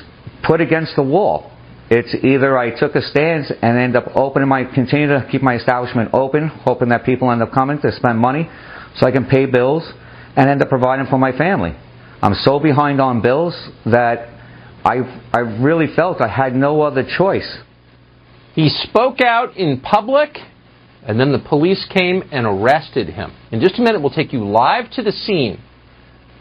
[0.43, 1.53] put against the wall.
[1.89, 5.55] It's either I took a stance and end up opening my, continue to keep my
[5.55, 8.49] establishment open, hoping that people end up coming to spend money
[8.97, 9.89] so I can pay bills
[10.35, 11.77] and end up providing for my family.
[12.23, 14.29] I'm so behind on bills that
[14.85, 17.59] I, I really felt I had no other choice.
[18.55, 20.39] He spoke out in public,
[21.07, 23.33] and then the police came and arrested him.
[23.53, 25.61] In just a minute, we'll take you live to the scene.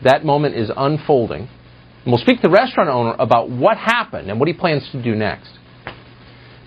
[0.03, 1.49] That moment is unfolding.
[2.05, 5.01] And we'll speak to the restaurant owner about what happened and what he plans to
[5.01, 5.49] do next.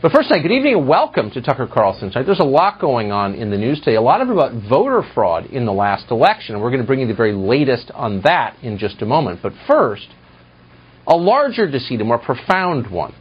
[0.02, 2.26] But first, good evening and welcome to Tucker Carlson tonight.
[2.26, 5.46] There's a lot going on in the news today, a lot of about voter fraud
[5.46, 8.56] in the last election, and we're going to bring you the very latest on that
[8.64, 9.38] in just a moment.
[9.40, 10.08] But first,
[11.06, 13.14] a larger deceit, a more profound one.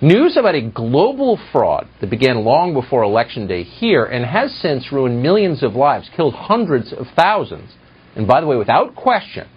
[0.00, 4.92] News about a global fraud that began long before Election Day here and has since
[4.92, 7.72] ruined millions of lives, killed hundreds of thousands,
[8.14, 9.48] and by the way, without question,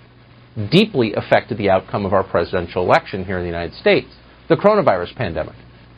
[0.72, 4.08] deeply affected the outcome of our presidential election here in the United States
[4.48, 5.56] the coronavirus pandemic.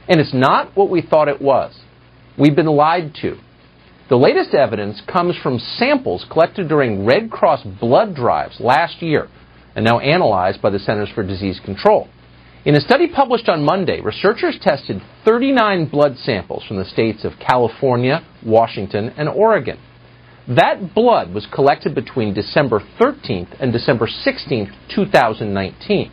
[0.07, 1.77] And it's not what we thought it was.
[2.37, 3.37] We've been lied to.
[4.09, 9.27] The latest evidence comes from samples collected during Red Cross blood drives last year
[9.75, 12.07] and now analyzed by the Centers for Disease Control.
[12.63, 17.33] In a study published on Monday, researchers tested 39 blood samples from the states of
[17.39, 19.77] California, Washington, and Oregon.
[20.47, 26.11] That blood was collected between December 13th and December 16th, 2019.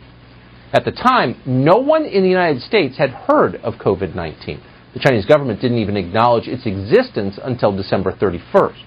[0.73, 4.61] At the time, no one in the United States had heard of COVID 19.
[4.93, 8.83] The Chinese government didn't even acknowledge its existence until December 31st.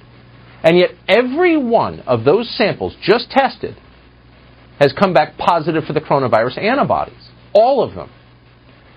[0.64, 3.76] And yet, every one of those samples just tested
[4.78, 7.30] has come back positive for the coronavirus antibodies.
[7.54, 8.10] All of them.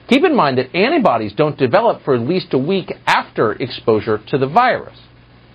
[0.10, 4.38] Keep in mind that antibodies don't develop for at least a week after exposure to
[4.38, 4.98] the virus.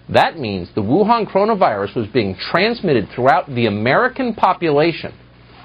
[0.09, 5.13] That means the Wuhan coronavirus was being transmitted throughout the American population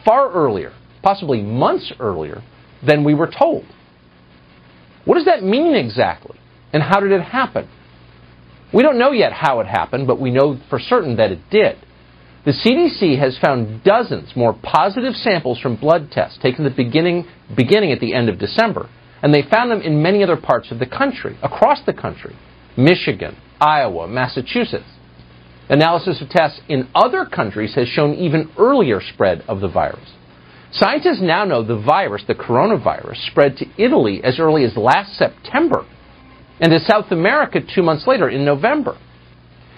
[0.04, 0.74] far earlier,
[1.04, 2.42] possibly months earlier,
[2.86, 3.66] than we were told.
[5.06, 6.38] What does that mean exactly?
[6.74, 7.70] And how did it happen?
[8.74, 11.78] We don't know yet how it happened, but we know for certain that it did.
[12.46, 17.92] The CDC has found dozens more positive samples from blood tests taken the beginning, beginning
[17.92, 18.90] at the end of December,
[19.22, 22.36] and they found them in many other parts of the country, across the country.
[22.76, 24.86] Michigan, Iowa, Massachusetts.
[25.70, 30.12] Analysis of tests in other countries has shown even earlier spread of the virus.
[30.74, 35.86] Scientists now know the virus, the coronavirus, spread to Italy as early as last September
[36.60, 38.98] and to South America two months later in November.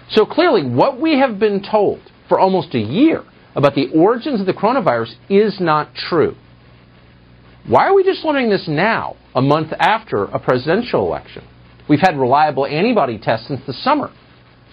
[0.10, 3.24] So clearly, what we have been told for almost a year
[3.56, 6.36] about the origins of the coronavirus is not true.
[7.68, 11.48] Why are we just learning this now, a month after a presidential election?
[11.88, 14.12] We've had reliable antibody tests since the summer.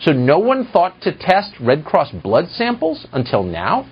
[0.03, 3.91] So no one thought to test Red Cross blood samples until now?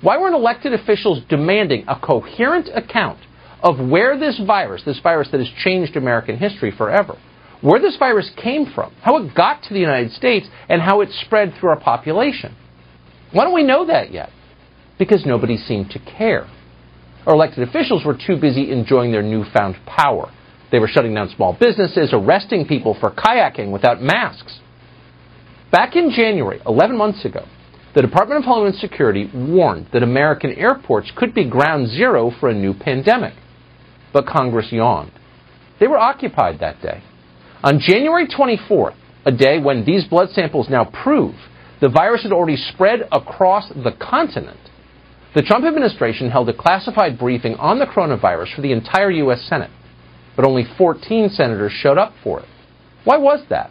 [0.00, 3.18] Why weren't elected officials demanding a coherent account
[3.62, 7.16] of where this virus, this virus that has changed American history forever,
[7.62, 11.08] where this virus came from, how it got to the United States, and how it
[11.24, 12.54] spread through our population?
[13.32, 14.28] Why don't we know that yet?
[14.98, 16.46] Because nobody seemed to care.
[17.26, 20.30] Our elected officials were too busy enjoying their newfound power.
[20.74, 24.58] They were shutting down small businesses, arresting people for kayaking without masks.
[25.70, 27.46] Back in January, 11 months ago,
[27.94, 32.54] the Department of Homeland Security warned that American airports could be ground zero for a
[32.54, 33.34] new pandemic.
[34.12, 35.12] But Congress yawned.
[35.78, 37.04] They were occupied that day.
[37.62, 38.96] On January 24th,
[39.26, 41.36] a day when these blood samples now prove
[41.80, 44.58] the virus had already spread across the continent,
[45.36, 49.46] the Trump administration held a classified briefing on the coronavirus for the entire U.S.
[49.48, 49.70] Senate,
[50.36, 52.46] but only 14 senators showed up for it.
[53.04, 53.70] Why was that?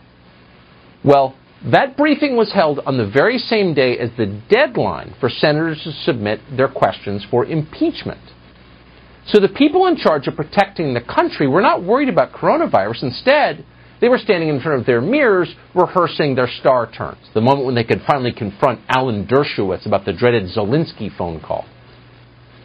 [1.03, 1.35] Well,
[1.65, 5.91] that briefing was held on the very same day as the deadline for senators to
[5.91, 8.21] submit their questions for impeachment.
[9.27, 13.03] So the people in charge of protecting the country were not worried about coronavirus.
[13.03, 13.65] Instead,
[14.01, 17.75] they were standing in front of their mirrors rehearsing their star turns, the moment when
[17.75, 21.65] they could finally confront Alan Dershowitz about the dreaded Zelensky phone call.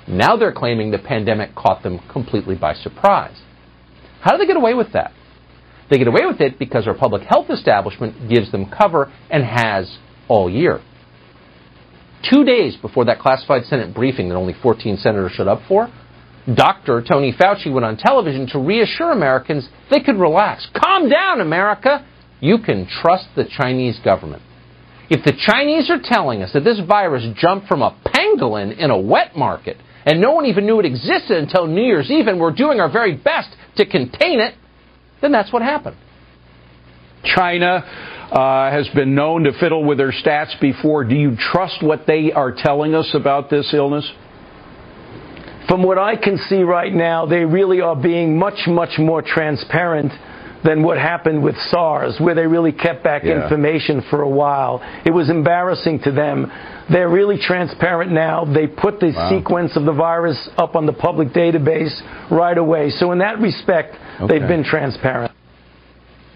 [0.09, 3.41] Now they're claiming the pandemic caught them completely by surprise.
[4.21, 5.13] How do they get away with that?
[5.91, 9.99] They get away with it because our public health establishment gives them cover and has
[10.29, 10.81] all year.
[12.31, 15.89] Two days before that classified Senate briefing that only 14 senators showed up for,
[16.53, 17.03] Dr.
[17.03, 20.67] Tony Fauci went on television to reassure Americans they could relax.
[20.75, 22.07] Calm down, America.
[22.41, 24.43] You can trust the Chinese government.
[25.11, 28.99] If the Chinese are telling us that this virus jumped from a pangolin in a
[28.99, 32.53] wet market and no one even knew it existed until New Year's Eve and we're
[32.53, 33.49] doing our very best
[33.79, 34.55] to contain it,
[35.21, 35.97] then that's what happened.
[37.25, 37.83] China
[38.31, 41.05] uh, has been known to fiddle with their stats before.
[41.05, 44.09] Do you trust what they are telling us about this illness?
[45.69, 50.11] from what I can see right now, they really are being much, much more transparent
[50.65, 53.43] than what happened with SARS, where they really kept back Yeah.
[53.43, 54.81] information for a while.
[55.05, 56.51] It was embarrassing to them.
[56.91, 58.45] They're really transparent now.
[58.45, 59.29] They put the Wow.
[59.29, 62.91] sequence of the virus up on the public database right away.
[62.91, 64.39] So, in that respect, Okay.
[64.39, 65.33] they've been transparent.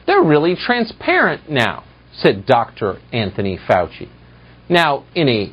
[0.07, 2.97] They're really transparent now, said Dr.
[3.13, 4.09] Anthony Fauci.
[4.69, 5.53] Now, in a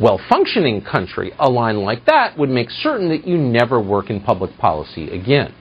[0.00, 4.20] well functioning country, a line like that would make certain that you never work in
[4.20, 5.52] public policy again.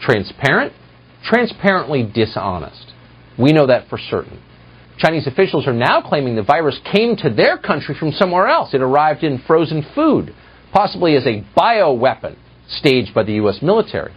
[0.00, 0.72] Transparent?
[1.22, 2.92] Transparently dishonest.
[3.38, 4.38] We know that for certain.
[4.98, 8.74] Chinese officials are now claiming the virus came to their country from somewhere else.
[8.74, 10.34] It arrived in frozen food,
[10.72, 12.36] possibly as a bioweapon
[12.68, 13.60] staged by the U.S.
[13.62, 14.12] military.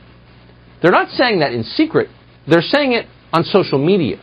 [0.82, 2.10] They're not saying that in secret,
[2.48, 4.20] they're saying it on social media.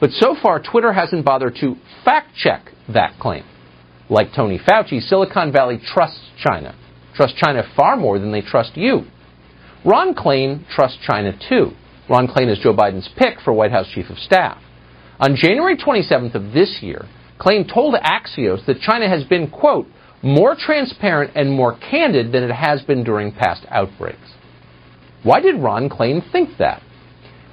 [0.00, 3.44] But so far, Twitter hasn't bothered to fact check that claim.
[4.08, 6.74] Like Tony Fauci, Silicon Valley trusts China,
[7.14, 9.04] trusts China far more than they trust you.
[9.84, 11.72] Ron Klain trusts China too.
[12.08, 14.61] Ron Klain is Joe Biden's pick for White House Chief of Staff.
[15.22, 17.06] On January 27th of this year,
[17.38, 19.86] Klain told Axios that China has been, quote,
[20.20, 24.34] more transparent and more candid than it has been during past outbreaks.
[25.22, 26.82] Why did Ron Klain think that?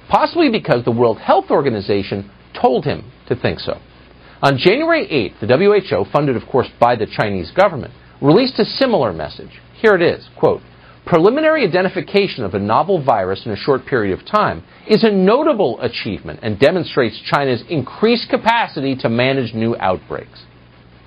[0.08, 2.28] Possibly because the World Health Organization
[2.60, 3.78] told him to think so.
[4.42, 9.12] On January 8th, the WHO, funded of course by the Chinese government, released a similar
[9.12, 9.60] message.
[9.80, 10.60] Here it is, quote,
[11.10, 15.80] Preliminary identification of a novel virus in a short period of time is a notable
[15.80, 20.44] achievement and demonstrates China's increased capacity to manage new outbreaks.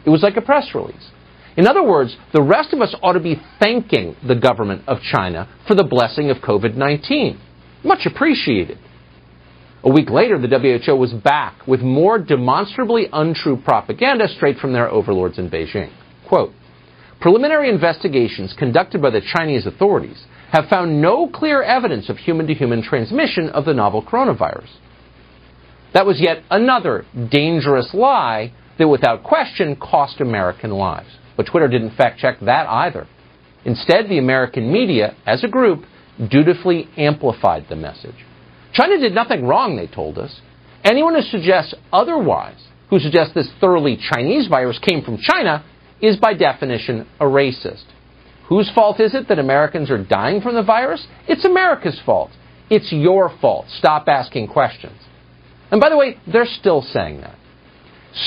[0.06, 1.10] It was like a press release.
[1.56, 5.47] In other words, the rest of us ought to be thanking the government of China
[5.70, 7.39] for the blessing of COVID 19.
[7.86, 8.80] Much appreciated.
[9.86, 14.89] A week later, the WHO was back with more demonstrably untrue propaganda straight from their
[14.89, 15.93] overlords in Beijing.
[16.28, 16.51] Quote,
[17.24, 22.53] Preliminary investigations conducted by the Chinese authorities have found no clear evidence of human to
[22.53, 24.67] human transmission of the novel coronavirus.
[25.93, 31.07] That was yet another dangerous lie that without question cost American lives.
[31.38, 33.07] But Twitter didn't fact check that either.
[33.63, 35.86] Instead, the American media, as a group,
[36.30, 38.26] dutifully amplified the message.
[38.74, 40.41] China did nothing wrong, they told us.
[40.84, 45.63] Anyone who suggests otherwise, who suggests this thoroughly Chinese virus came from China,
[46.04, 47.86] is by definition a racist.
[48.49, 51.08] Whose fault is it that Americans are dying from the virus?
[51.28, 52.30] It's America's fault.
[52.70, 53.68] It's your fault.
[53.70, 54.99] Stop asking questions.
[55.72, 57.36] And by the way, they're still saying that.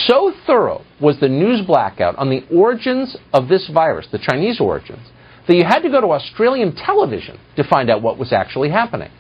[0.07, 5.07] So thorough was the news blackout on the origins of this virus, the Chinese origins,
[5.47, 9.11] that you had to go to Australian television to find out what was actually happening.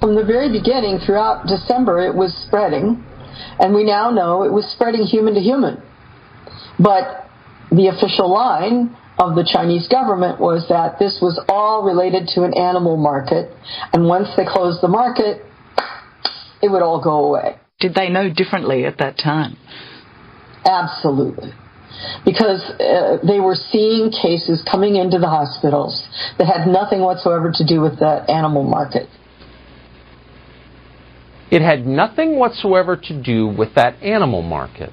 [0.00, 3.02] From the very beginning, throughout December, it was spreading,
[3.60, 5.80] and we now know it was spreading human to human.
[6.78, 7.30] But
[7.72, 12.52] the official line of the Chinese government was that this was all related to an
[12.56, 13.50] animal market,
[13.92, 15.44] and once they closed the market,
[16.62, 17.56] it would all go away.
[17.80, 19.56] Did they know differently at that time?
[20.64, 21.52] Absolutely.
[22.24, 26.06] Because uh, they were seeing cases coming into the hospitals
[26.38, 29.08] that had nothing whatsoever to do with the animal market.
[31.50, 34.90] It had nothing whatsoever to do with that animal market.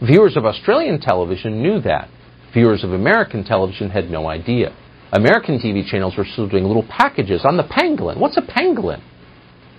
[0.00, 2.08] Viewers of Australian television knew that.
[2.54, 4.76] Viewers of American television had no idea.
[5.12, 8.18] American TV channels were still doing little packages on the pangolin.
[8.18, 9.02] What's a pangolin?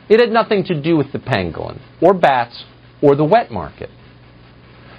[0.10, 2.66] It had nothing to do with the pangolin, or bats,
[3.02, 3.90] or the wet market.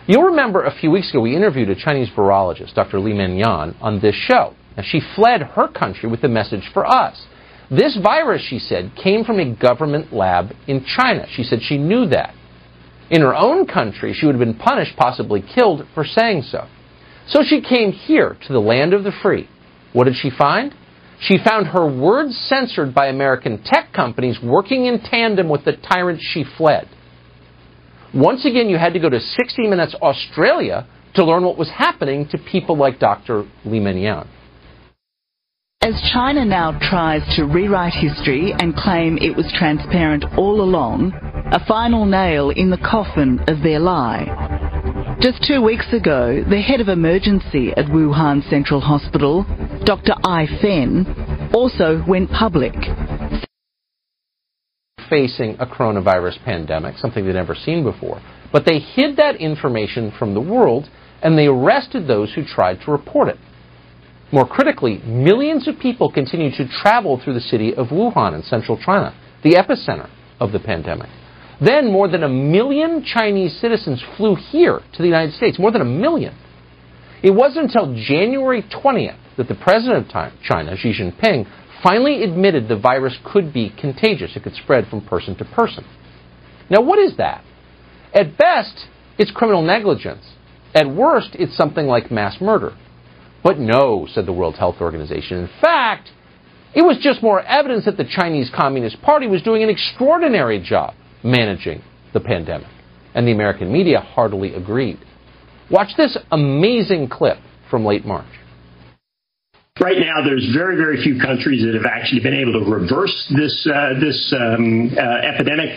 [0.06, 2.98] You'll remember a few weeks ago we interviewed a Chinese virologist, Dr.
[2.98, 4.54] Li-Meng Yan, on this show.
[4.76, 7.26] Now, she fled her country with a message for us.
[7.70, 11.26] This virus, she said, came from a government lab in China.
[11.30, 12.34] She said she knew that.
[13.10, 16.68] In her own country, she would have been punished, possibly killed, for saying so.
[17.26, 19.48] So she came here to the land of the free.
[19.92, 20.74] What did she find?
[21.20, 26.20] She found her words censored by American tech companies working in tandem with the tyrant
[26.22, 26.88] she fled.
[28.14, 32.26] Once again, you had to go to 60 Minutes Australia to learn what was happening
[32.28, 33.44] to people like Dr.
[33.64, 34.28] Meng Yan.
[35.82, 41.14] As China now tries to rewrite history and claim it was transparent all along,
[41.52, 45.16] a final nail in the coffin of their lie.
[45.22, 49.46] Just two weeks ago, the head of emergency at Wuhan Central Hospital,
[49.86, 50.12] Dr.
[50.22, 52.74] Ai Fen, also went public.
[55.08, 58.20] Facing a coronavirus pandemic, something they'd never seen before.
[58.52, 60.90] But they hid that information from the world
[61.22, 63.38] and they arrested those who tried to report it.
[64.32, 68.78] More critically, millions of people continue to travel through the city of Wuhan in central
[68.78, 70.08] China, the epicenter
[70.38, 71.08] of the pandemic.
[71.60, 75.82] Then more than a million Chinese citizens flew here to the United States, more than
[75.82, 76.34] a million.
[77.22, 81.46] It wasn't until January 20th that the president of China, Xi Jinping,
[81.82, 84.36] finally admitted the virus could be contagious.
[84.36, 85.84] It could spread from person to person.
[86.70, 87.44] Now, what is that?
[88.14, 88.86] At best,
[89.18, 90.24] it's criminal negligence.
[90.74, 92.76] At worst, it's something like mass murder.
[93.42, 95.38] But no, said the World Health Organization.
[95.38, 96.10] In fact,
[96.74, 100.94] it was just more evidence that the Chinese Communist Party was doing an extraordinary job
[101.24, 101.82] managing
[102.12, 102.68] the pandemic.
[103.14, 104.98] And the American media heartily agreed.
[105.70, 107.38] Watch this amazing clip
[107.70, 108.26] from late March.
[109.80, 113.66] Right now, there's very, very few countries that have actually been able to reverse this
[113.66, 115.70] uh, this um, uh, epidemic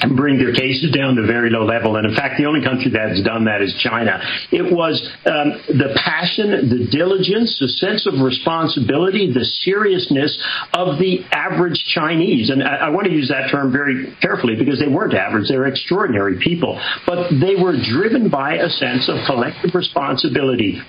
[0.00, 1.96] and bring their cases down to very low level.
[1.96, 4.20] And in fact, the only country that has done that is China.
[4.50, 4.96] It was
[5.26, 10.32] um, the passion, the diligence, the sense of responsibility, the seriousness
[10.74, 12.50] of the average Chinese.
[12.50, 15.48] And I, I want to use that term very carefully because they weren't average.
[15.48, 16.80] They were extraordinary people.
[17.06, 20.80] But they were driven by a sense of collective responsibility.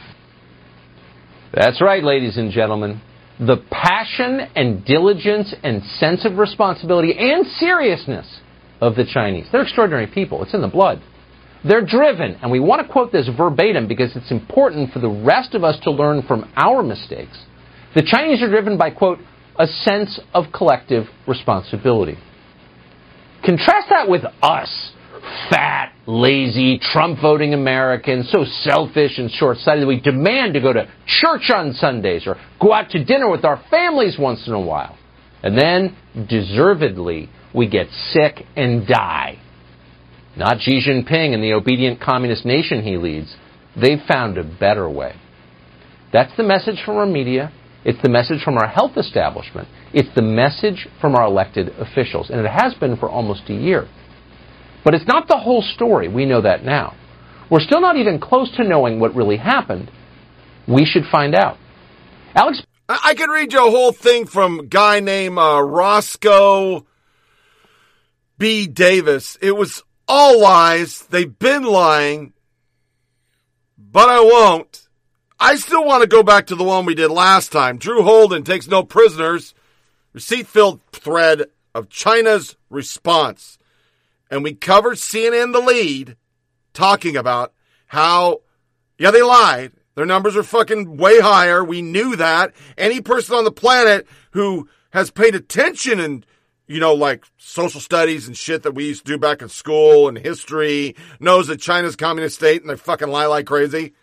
[1.53, 3.01] That's right, ladies and gentlemen
[3.39, 8.39] the passion and diligence and sense of responsibility and seriousness
[8.82, 9.48] of the Chinese.
[9.52, 10.44] They're extraordinary people.
[10.44, 11.02] It's in the blood.
[11.64, 15.54] They're driven, and we want to quote this verbatim because it's important for the rest
[15.54, 17.38] of us to learn from our mistakes.
[17.94, 19.20] The Chinese are driven by, quote,
[19.60, 22.18] a sense of collective responsibility.
[23.46, 24.92] Contrast that with us,
[25.52, 30.74] fat, lazy, Trump voting Americans, so selfish and short sighted that we demand to go
[30.74, 34.60] to church on Sundays or go out to dinner with our families once in a
[34.60, 34.98] while.
[35.44, 35.96] And then,
[36.28, 39.39] deservedly, we get sick and die.
[40.36, 43.36] Not Xi Jinping and the obedient communist nation he leads.
[43.76, 45.16] They've found a better way.
[46.14, 47.52] That's the message from our media.
[47.84, 49.68] It's the message from our health establishment.
[49.93, 52.30] It's the message from our elected officials.
[52.30, 53.88] And it has been for almost a year.
[54.84, 56.08] But it's not the whole story.
[56.08, 56.95] We know that now.
[57.49, 59.91] We're still not even close to knowing what really happened.
[60.68, 61.58] We should find out.
[62.36, 62.62] Alex.
[62.88, 66.86] I could read you a whole thing from a guy named uh, Roscoe
[68.42, 68.66] B.
[68.66, 69.38] Davis.
[69.39, 71.04] It was all lies.
[71.04, 72.34] They've been lying,
[73.78, 74.88] but I won't.
[75.39, 77.78] I still want to go back to the one we did last time.
[77.78, 79.54] Drew Holden takes no prisoners.
[80.14, 81.44] Receipt filled thread
[81.76, 83.60] of China's response.
[84.32, 86.18] And we covered CNN the lead
[86.74, 87.54] talking about
[87.86, 88.42] how,
[88.98, 89.72] yeah, they lied.
[89.94, 91.64] Their numbers are fucking way higher.
[91.64, 92.56] We knew that.
[92.76, 96.26] Any person on the planet who has paid attention and
[96.72, 100.07] you know, like social studies and shit that we used to do back in school
[100.07, 103.93] and history, knows that China's communist state and they fucking lie like crazy.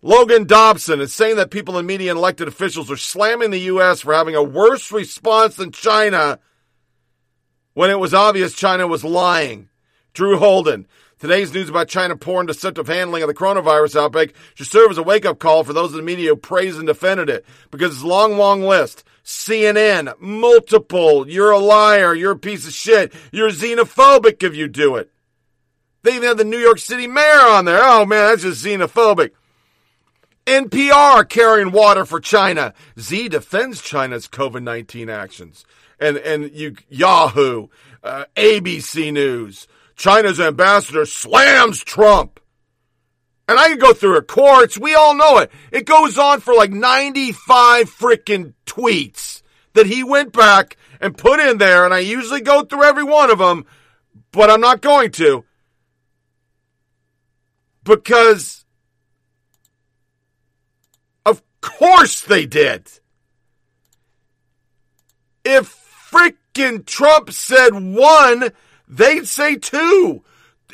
[0.00, 4.02] Logan Dobson is saying that people in media and elected officials are slamming the U.S.
[4.02, 6.38] for having a worse response than China
[7.72, 9.68] when it was obvious China was lying.
[10.12, 10.86] Drew Holden.
[11.18, 14.98] Today's news about China poor and deceptive handling of the coronavirus outbreak should serve as
[14.98, 17.94] a wake up call for those in the media who praised and defended it because
[17.94, 19.04] it's a long, long list.
[19.24, 24.96] CNN, multiple, you're a liar, you're a piece of shit, you're xenophobic if you do
[24.96, 25.10] it.
[26.02, 27.80] They even had the New York City mayor on there.
[27.82, 29.30] Oh man, that's just xenophobic.
[30.46, 32.74] NPR carrying water for China.
[32.98, 35.64] Z defends China's COVID 19 actions.
[35.98, 37.68] And, and you, Yahoo,
[38.02, 39.66] uh, ABC News,
[39.96, 42.40] China's ambassador slams Trump.
[43.46, 44.78] And I can go through her courts.
[44.78, 45.50] We all know it.
[45.70, 49.42] It goes on for like 95 freaking tweets
[49.74, 51.84] that he went back and put in there.
[51.84, 53.66] And I usually go through every one of them,
[54.32, 55.44] but I'm not going to.
[57.84, 58.64] Because,
[61.26, 62.88] of course they did.
[65.44, 68.52] If freaking Trump said one,
[68.88, 70.24] they'd say two.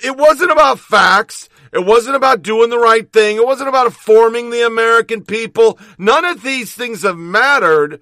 [0.04, 1.48] It wasn't about facts.
[1.72, 3.36] It wasn't about doing the right thing.
[3.36, 5.78] It wasn't about informing the American people.
[5.98, 8.00] None of these things have mattered.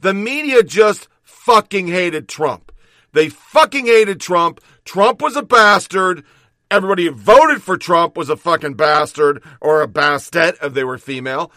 [0.00, 2.70] The media just fucking hated Trump.
[3.12, 4.60] They fucking hated Trump.
[4.84, 6.24] Trump was a bastard.
[6.70, 10.98] Everybody who voted for Trump was a fucking bastard or a bastet if they were
[10.98, 11.50] female.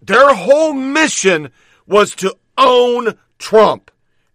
[0.00, 1.50] Their whole mission
[1.86, 3.90] was to own Trump.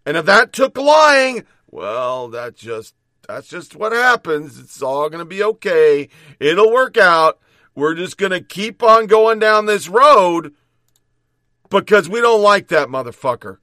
[0.06, 2.94] And if that took lying, well, that just
[3.28, 4.58] that's just what happens.
[4.58, 6.08] It's all going to be okay.
[6.40, 7.38] It'll work out.
[7.74, 10.54] We're just going to keep on going down this road
[11.68, 13.58] because we don't like that motherfucker.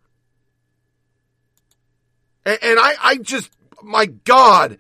[2.45, 3.49] And, and I, I just,
[3.82, 4.78] my God,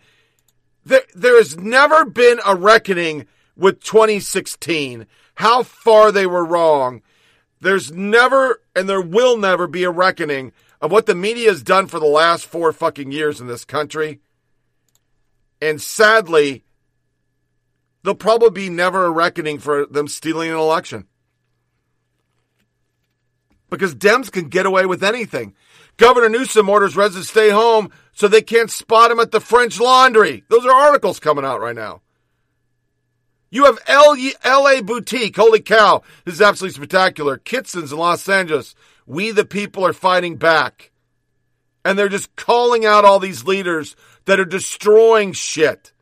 [0.85, 3.25] there, there has never been a reckoning
[3.57, 7.01] with 2016, how far they were wrong.
[7.59, 11.87] There's never, and there will never be a reckoning of what the media has done
[11.87, 14.19] for the last four fucking years in this country.
[15.61, 16.63] And sadly,
[18.03, 21.07] there'll probably be never a reckoning for them stealing an election.
[23.69, 25.55] Because Dems can get away with anything.
[25.97, 30.43] Governor Newsom orders residents stay home so they can't spot him at the French laundry.
[30.49, 32.01] Those are articles coming out right now.
[33.49, 35.37] You have LA Boutique.
[35.37, 36.01] Holy cow.
[36.25, 37.37] This is absolutely spectacular.
[37.37, 38.75] Kitson's in Los Angeles.
[39.05, 40.91] We the people are fighting back.
[41.85, 43.95] And they're just calling out all these leaders
[44.25, 45.93] that are destroying shit.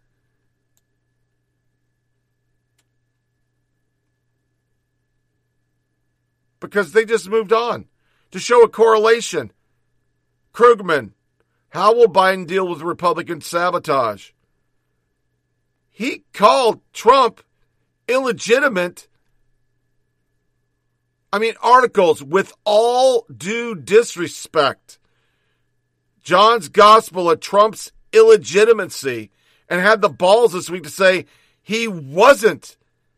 [6.60, 7.86] Because they just moved on.
[8.32, 9.52] To show a correlation.
[10.54, 11.12] Krugman,
[11.70, 14.32] how will Biden deal with Republican sabotage?
[15.92, 17.42] He called Trump
[18.08, 19.08] illegitimate
[21.34, 25.00] I mean, articles with all due disrespect.
[26.22, 29.32] John's gospel of Trump's illegitimacy
[29.70, 31.26] and had the balls this week to say
[31.62, 32.78] he wasn't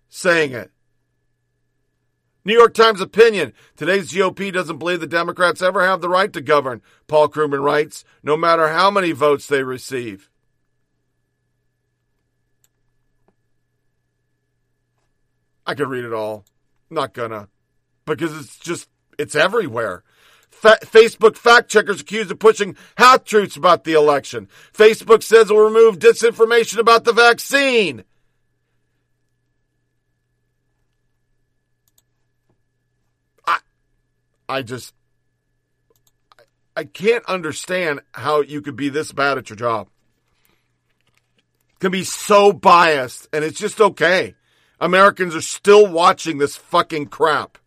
[0.10, 0.72] saying it.
[2.44, 3.54] New York Times opinion.
[3.76, 8.06] Today's GOP doesn't believe the Democrats ever have the right to govern, Paul Krugman writes,
[8.22, 10.30] no matter how many votes they receive.
[15.66, 16.46] I could read it all.
[16.90, 17.50] Not gonna
[18.06, 18.88] because it's just
[19.18, 20.04] it's everywhere.
[20.56, 24.48] Fa- Facebook fact checkers accused of pushing half truths about the election.
[24.74, 28.06] Facebook says it will remove disinformation about the vaccine.
[33.46, 33.60] I,
[34.48, 34.94] I just,
[36.76, 39.90] I can't understand how you could be this bad at your job.
[41.80, 44.36] Can be so biased, and it's just okay.
[44.80, 47.58] Americans are still watching this fucking crap.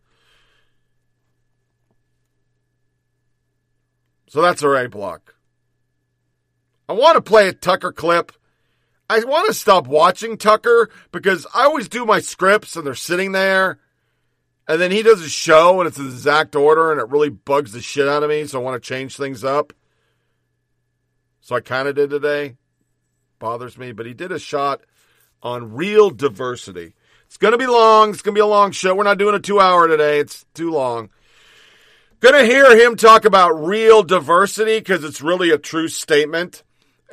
[4.29, 5.35] So that's our A block.
[6.87, 8.31] I want to play a Tucker clip.
[9.09, 13.31] I want to stop watching Tucker because I always do my scripts and they're sitting
[13.31, 13.79] there.
[14.67, 17.29] And then he does a show and it's in the exact order and it really
[17.29, 18.45] bugs the shit out of me.
[18.45, 19.73] So I want to change things up.
[21.41, 22.55] So I kind of did today.
[23.39, 23.93] Bothers me.
[23.93, 24.81] But he did a shot
[25.41, 26.93] on real diversity.
[27.25, 28.11] It's going to be long.
[28.11, 28.93] It's going to be a long show.
[28.93, 30.19] We're not doing a two hour today.
[30.19, 31.09] It's too long.
[32.21, 36.63] Gonna hear him talk about real diversity because it's really a true statement.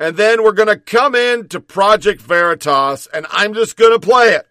[0.00, 4.48] And then we're gonna come in to Project Veritas and I'm just gonna play it.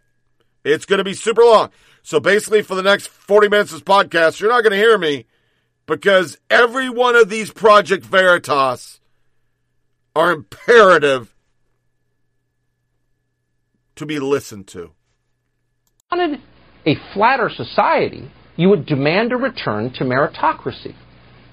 [0.64, 1.72] It's gonna be super long.
[2.03, 5.26] So basically for the next 40 minutes of this podcast, you're not gonna hear me
[5.88, 9.01] because every one of these Project Veritas
[10.16, 11.36] are imperative
[13.97, 14.91] to be listened to.
[16.12, 16.39] Wanted
[16.86, 20.95] a flatter society you would demand a return to meritocracy.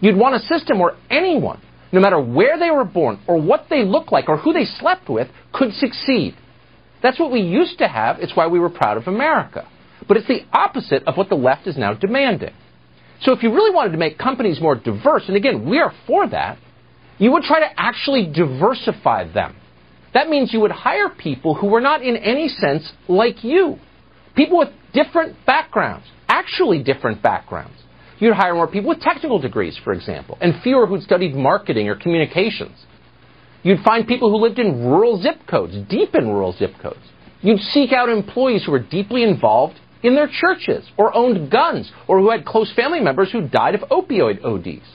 [0.01, 1.61] You'd want a system where anyone
[1.93, 5.09] no matter where they were born or what they looked like or who they slept
[5.09, 6.35] with, could succeed.
[7.03, 8.19] That's what we used to have.
[8.19, 9.69] It's why we were proud of America.
[10.09, 12.55] But it's the opposite of what the left is now demanding.
[13.21, 16.27] So if you really wanted to make companies more diverse, and again, we are for
[16.29, 16.59] that,
[17.19, 19.55] you would try to actually diversify them.
[20.15, 23.79] That means you would hire people who were not in any sense like you.
[24.35, 27.77] People with different backgrounds, actually different backgrounds.
[28.19, 31.97] You'd hire more people with technical degrees, for example, and fewer who'd studied marketing or
[31.97, 32.87] communications.
[33.63, 37.03] You'd find people who lived in rural zip codes, deep in rural zip codes.
[37.41, 42.19] You'd seek out employees who were deeply involved in their churches, or owned guns, or
[42.21, 44.87] who had close family members who died of opioid ODs.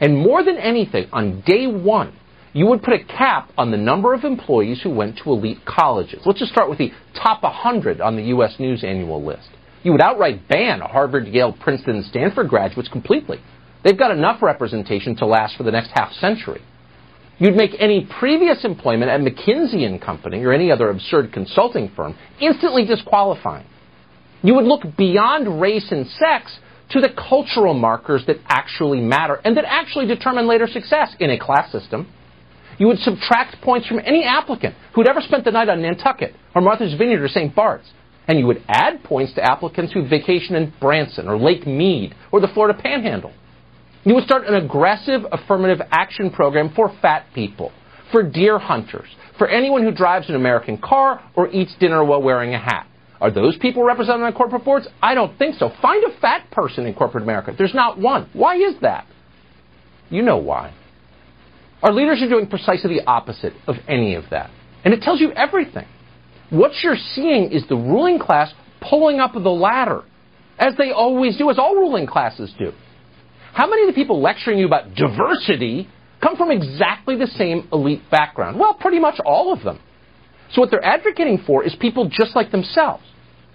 [0.00, 2.14] And more than anything, on day one,
[2.52, 6.22] you would put a cap on the number of employees who went to elite colleges.
[6.24, 8.56] Let's just start with the top 100 on the U.S.
[8.58, 9.48] News annual list.
[9.82, 13.40] You would outright ban Harvard, Yale, Princeton, and Stanford graduates completely.
[13.84, 16.62] They've got enough representation to last for the next half century.
[17.38, 22.16] You'd make any previous employment at McKinsey and Company or any other absurd consulting firm
[22.40, 23.66] instantly disqualifying.
[24.42, 26.58] You would look beyond race and sex
[26.90, 31.38] to the cultural markers that actually matter and that actually determine later success in a
[31.38, 32.12] class system.
[32.78, 36.62] You would subtract points from any applicant who'd ever spent the night on Nantucket or
[36.62, 37.54] Martha's Vineyard or St.
[37.54, 37.90] Bart's.
[38.28, 42.40] And you would add points to applicants who vacation in Branson or Lake Mead or
[42.40, 43.32] the Florida Panhandle.
[44.04, 47.72] You would start an aggressive affirmative action program for fat people,
[48.12, 49.08] for deer hunters,
[49.38, 52.86] for anyone who drives an American car or eats dinner while wearing a hat.
[53.20, 54.86] Are those people represented on corporate boards?
[55.02, 55.72] I don't think so.
[55.82, 57.54] Find a fat person in corporate America.
[57.56, 58.30] There's not one.
[58.32, 59.06] Why is that?
[60.10, 60.72] You know why.
[61.82, 64.50] Our leaders are doing precisely the opposite of any of that.
[64.84, 65.86] And it tells you everything.
[66.50, 70.02] What you're seeing is the ruling class pulling up the ladder,
[70.58, 72.72] as they always do, as all ruling classes do.
[73.52, 75.88] How many of the people lecturing you about diversity
[76.20, 78.58] come from exactly the same elite background?
[78.58, 79.78] Well, pretty much all of them.
[80.52, 83.04] So what they're advocating for is people just like themselves.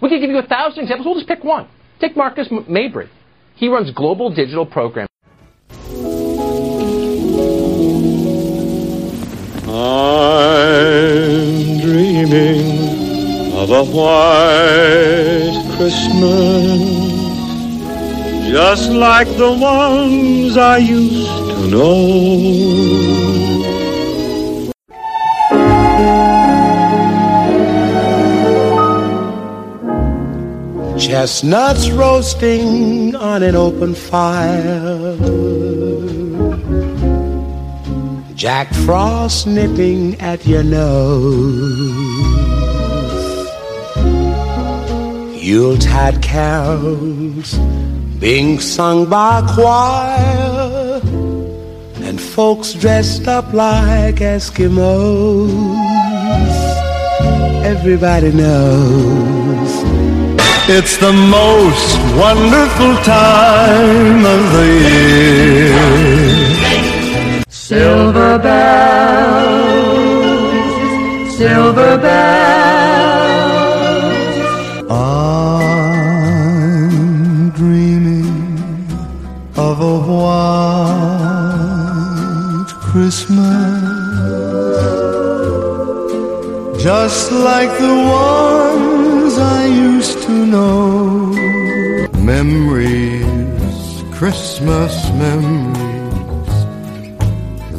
[0.00, 1.06] We could give you a thousand examples.
[1.06, 1.68] We'll just pick one.
[2.00, 3.08] Take Marcus Mabry.
[3.56, 5.08] He runs global digital programs.
[9.76, 12.78] I'm dreaming
[13.54, 16.80] of a white Christmas,
[18.48, 22.84] just like the ones I used to know.
[30.96, 35.53] Chestnuts roasting on an open fire.
[38.34, 41.54] Jack Frost nipping at your nose.
[45.40, 47.54] Yuletide carols
[48.18, 51.00] being sung by a choir.
[52.02, 55.50] And folks dressed up like Eskimos.
[57.64, 59.70] Everybody knows
[60.66, 66.13] it's the most wonderful time of the year.
[67.66, 69.64] Silver bells,
[71.34, 72.92] silver bells.
[74.90, 75.30] I'm
[77.52, 78.86] dreaming
[79.56, 80.44] of a white
[82.68, 83.32] Christmas.
[86.82, 87.96] Just like the
[88.28, 91.32] ones I used to know.
[92.20, 93.24] Memories,
[94.12, 95.93] Christmas memories.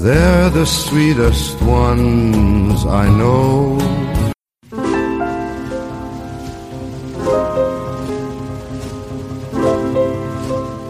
[0.06, 3.76] They're the sweetest ones I know.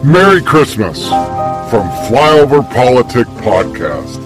[0.04, 1.08] Merry Christmas
[1.70, 4.25] from Flyover Politic Podcast.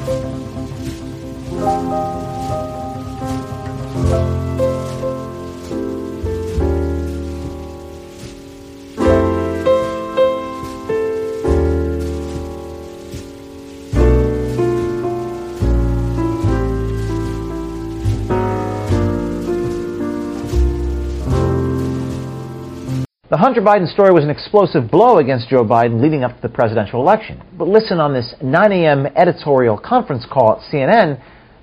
[23.40, 27.00] Hunter Biden story was an explosive blow against Joe Biden leading up to the presidential
[27.00, 27.40] election.
[27.56, 29.06] But listen on this 9 a.m.
[29.16, 31.18] editorial conference call at CNN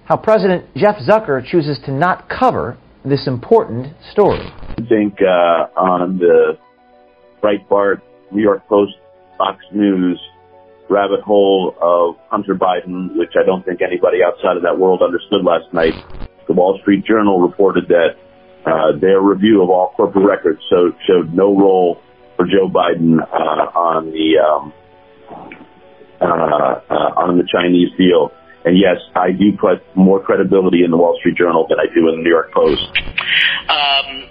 [0.05, 4.39] how President Jeff Zucker chooses to not cover this important story.
[4.39, 6.57] I think uh, on the
[7.43, 8.01] Breitbart,
[8.31, 8.93] New York Post,
[9.37, 10.19] Fox News
[10.89, 15.45] rabbit hole of Hunter Biden, which I don't think anybody outside of that world understood
[15.45, 15.93] last night,
[16.47, 18.15] the Wall Street Journal reported that
[18.67, 22.01] uh, their review of all corporate records so, showed no role
[22.35, 24.73] for Joe Biden uh, on the um,
[26.21, 28.31] uh, uh, in the Chinese deal.
[28.65, 32.09] And yes, I do put more credibility in the Wall Street Journal than I do
[32.09, 32.81] in the New York Post.
[33.69, 34.29] Um,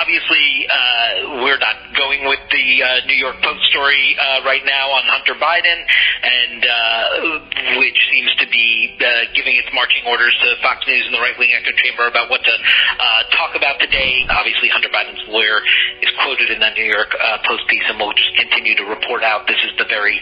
[0.00, 4.90] obviously, uh, we're not going with the uh, New York Post story uh, right now
[4.90, 5.78] on Hunter Biden,
[6.22, 11.14] and uh, which seems to be uh, giving its marching orders to Fox News and
[11.14, 14.26] the right wing echo chamber about what to uh, talk about today.
[14.30, 15.62] Obviously, Hunter Biden's lawyer
[16.02, 19.22] is quoted in that New York uh, Post piece, and we'll just continue to report
[19.22, 19.46] out.
[19.46, 20.18] This is the very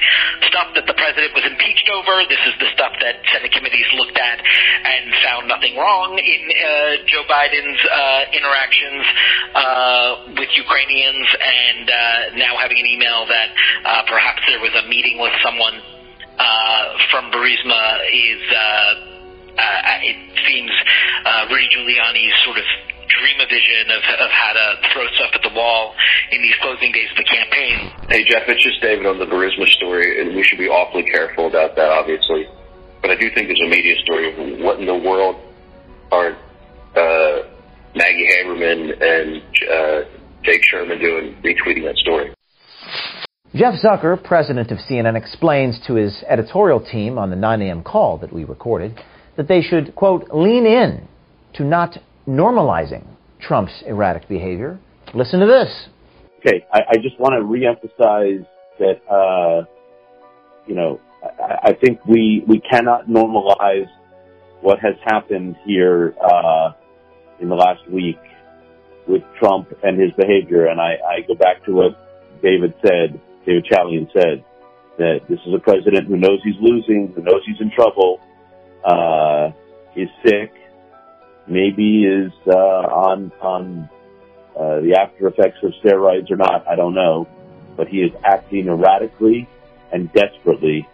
[0.49, 2.25] stuff that the president was impeached over.
[2.29, 7.05] This is the stuff that Senate committees looked at and found nothing wrong in uh,
[7.09, 9.05] Joe Biden's uh, interactions
[9.55, 9.62] uh,
[10.39, 13.49] with Ukrainians, and uh, now having an email that
[13.85, 15.81] uh, perhaps there was a meeting with someone
[16.39, 17.83] uh, from Burisma
[18.13, 18.43] is.
[18.51, 19.13] Uh,
[19.53, 20.17] uh, it
[20.49, 20.73] seems
[21.27, 22.65] uh, Rudy Giuliani's sort of
[23.21, 25.95] dream a vision of, of how to throw stuff at the wall
[26.31, 27.93] in these closing days of the campaign.
[28.09, 31.47] Hey, Jeff, it's just David on the Burisma story, and we should be awfully careful
[31.47, 32.49] about that, obviously.
[33.01, 35.37] But I do think there's a media story of what in the world
[36.11, 36.37] are
[36.97, 37.43] uh,
[37.95, 40.09] Maggie Haberman and uh,
[40.43, 42.35] Jake Sherman doing retweeting that story.
[43.55, 47.83] Jeff Zucker, president of CNN, explains to his editorial team on the 9 a.m.
[47.85, 48.99] call that we recorded
[49.37, 51.07] that they should, quote, lean in
[51.55, 53.05] to not normalizing
[53.41, 54.79] Trump's erratic behavior.
[55.15, 55.89] Listen to this.
[56.39, 58.47] Okay, I, I just want to reemphasize
[58.79, 59.65] that, uh,
[60.67, 63.87] you know, I, I think we, we cannot normalize
[64.63, 66.73] what has happened here uh,
[67.43, 68.19] in the last week
[69.07, 70.67] with Trump and his behavior.
[70.67, 74.45] And I, I go back to what David said, David Chalian said,
[74.99, 78.21] that this is a president who knows he's losing, who knows he's in trouble,
[78.85, 79.51] uh,
[79.97, 80.53] is sick,
[81.47, 83.89] maybe is uh, on on
[84.57, 86.69] uh, the after effects of steroids or not.
[86.69, 87.27] I don't know,
[87.77, 89.49] but he is acting erratically
[89.93, 90.87] and desperately,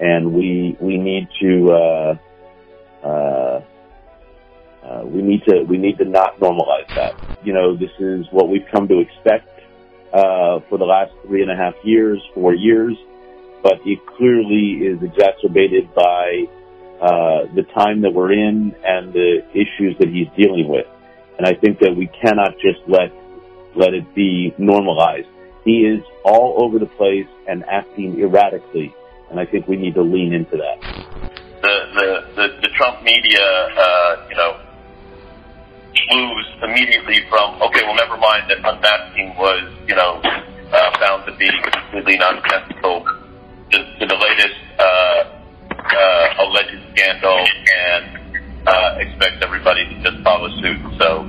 [0.00, 3.62] and we we need to uh, uh,
[4.84, 7.14] uh, we need to we need to not normalize that.
[7.44, 9.48] You know, this is what we've come to expect
[10.12, 12.96] uh, for the last three and a half years, four years,
[13.62, 16.44] but it clearly is exacerbated by
[17.00, 20.86] uh, the time that we're in and the issues that he's dealing with.
[21.38, 23.12] And I think that we cannot just let
[23.74, 25.28] let it be normalized.
[25.64, 28.94] He is all over the place and acting erratically,
[29.30, 30.80] and I think we need to lean into that.
[31.62, 34.60] The the the, the Trump media, uh, you know,
[36.10, 41.36] moves immediately from okay, well, never mind that unmasking was, you know, uh, found to
[41.36, 43.04] be completely nonsensical
[43.70, 44.56] to, to the latest.
[44.78, 50.80] Uh, uh, alleged scandal and uh, expect everybody to just follow suit.
[50.98, 51.26] So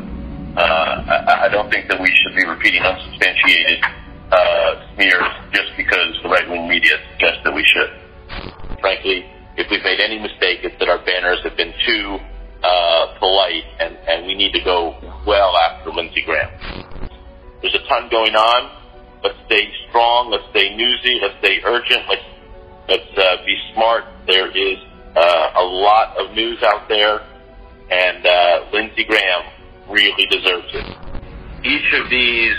[0.58, 3.84] uh, I, I don't think that we should be repeating unsubstantiated
[4.32, 7.92] uh, smears just because the right wing media suggests that we should.
[8.80, 9.26] Frankly,
[9.58, 12.18] if we've made any mistake, it's that our banners have been too
[12.64, 14.96] uh, polite, and, and we need to go
[15.28, 16.50] well after Lindsey Graham.
[17.62, 18.72] There's a ton going on.
[19.24, 20.32] Let's stay strong.
[20.32, 21.20] Let's stay newsy.
[21.22, 22.04] Let's stay urgent.
[22.10, 22.22] Let's
[22.90, 24.04] let's uh, be smart.
[24.28, 24.78] There is
[25.16, 27.22] uh, a lot of news out there,
[27.90, 29.44] and uh, Lindsey Graham
[29.90, 30.98] really deserves it.
[31.64, 32.56] Each of these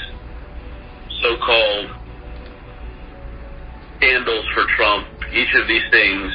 [1.21, 1.91] so-called
[3.97, 6.33] scandals for Trump, each of these things,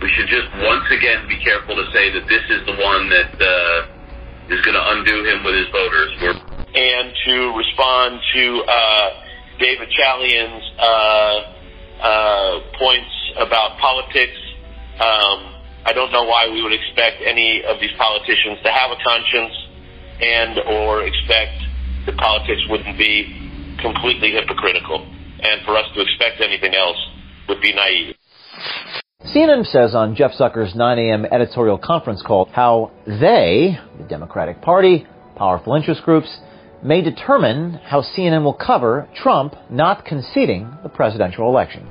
[0.00, 3.32] we should just once again be careful to say that this is the one that
[3.34, 6.10] uh, is going to undo him with his voters.
[6.22, 6.38] We're
[6.68, 9.08] and to respond to uh,
[9.58, 10.84] David Chalian's uh,
[12.00, 14.38] uh, points about politics,
[15.00, 15.54] um,
[15.84, 19.54] I don't know why we would expect any of these politicians to have a conscience
[20.20, 21.58] and or expect
[22.06, 25.06] that politics wouldn't be completely hypocritical.
[25.40, 26.98] And for us to expect anything else
[27.48, 28.14] would be naive.
[29.34, 31.26] CNN says on Jeff Zucker's 9 a.m.
[31.26, 36.38] editorial conference call how they, the Democratic Party, powerful interest groups,
[36.84, 41.86] may determine how CNN will cover Trump not conceding the presidential election.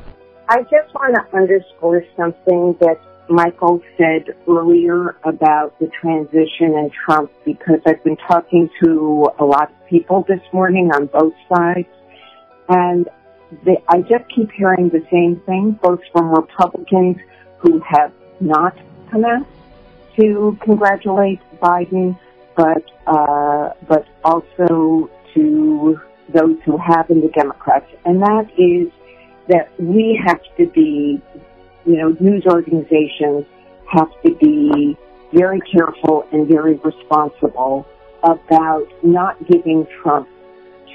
[0.47, 2.95] I just want to underscore something that
[3.29, 9.69] Michael said earlier about the transition and Trump because I've been talking to a lot
[9.69, 11.89] of people this morning on both sides
[12.69, 13.07] and
[13.63, 17.17] they, I just keep hearing the same thing, both from Republicans
[17.59, 18.77] who have not
[19.09, 19.47] come out
[20.19, 22.17] to congratulate Biden,
[22.55, 25.99] but uh, but also to
[26.33, 28.91] those who have in the Democrats, and that is
[29.47, 31.21] that we have to be,
[31.85, 33.45] you know, news organizations
[33.89, 34.97] have to be
[35.33, 37.87] very careful and very responsible
[38.23, 40.27] about not giving Trump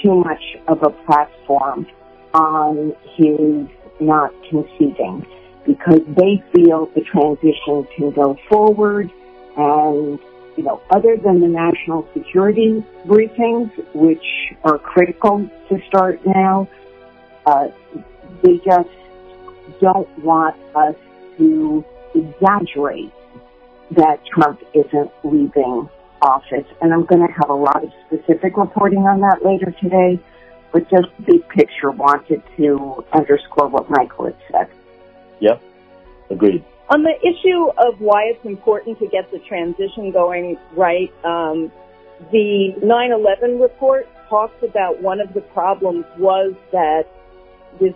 [0.03, 1.87] too much of a platform
[2.35, 3.69] on his
[4.01, 5.27] not conceding.
[5.65, 9.09] because they feel the transition can go forward
[9.57, 10.19] and
[10.57, 14.25] you know, other than the national security briefings, which
[14.65, 16.69] are critical to start now,
[17.47, 17.69] uh,
[18.43, 18.89] they just
[19.81, 20.95] don't want us
[21.39, 21.85] to
[22.15, 23.13] exaggerate
[23.93, 25.89] that Trump isn't leaving
[26.21, 26.67] office.
[26.81, 30.23] And I'm going to have a lot of specific reporting on that later today,
[30.73, 34.69] but just big picture wanted to underscore what Michael had said.
[35.40, 35.62] Yep,
[36.31, 36.65] agreed.
[36.90, 41.70] On the issue of why it's important to get the transition going right, um,
[42.31, 47.07] the 9/11 report talks about one of the problems was that
[47.81, 47.94] this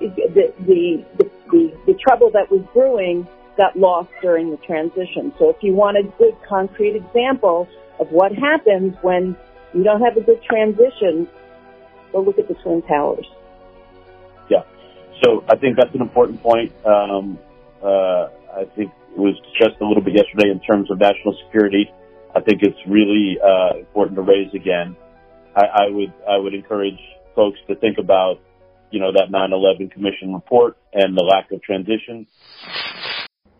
[0.00, 3.26] the the the, the, the trouble that was brewing
[3.56, 5.32] got lost during the transition.
[5.38, 7.68] So if you want a good concrete example
[7.98, 9.36] of what happens when
[9.74, 11.28] you don't have a good transition,
[12.12, 13.26] go look at the Twin Towers.
[14.50, 14.62] Yeah.
[15.24, 16.72] So I think that's an important point.
[16.84, 17.38] Um,
[17.82, 21.90] uh, I think it was discussed a little bit yesterday in terms of national security.
[22.34, 24.96] I think it's really uh, important to raise again.
[25.54, 26.98] I, I would I would encourage
[27.34, 28.40] folks to think about
[28.90, 32.26] you know that 9/11 Commission report and the lack of transition.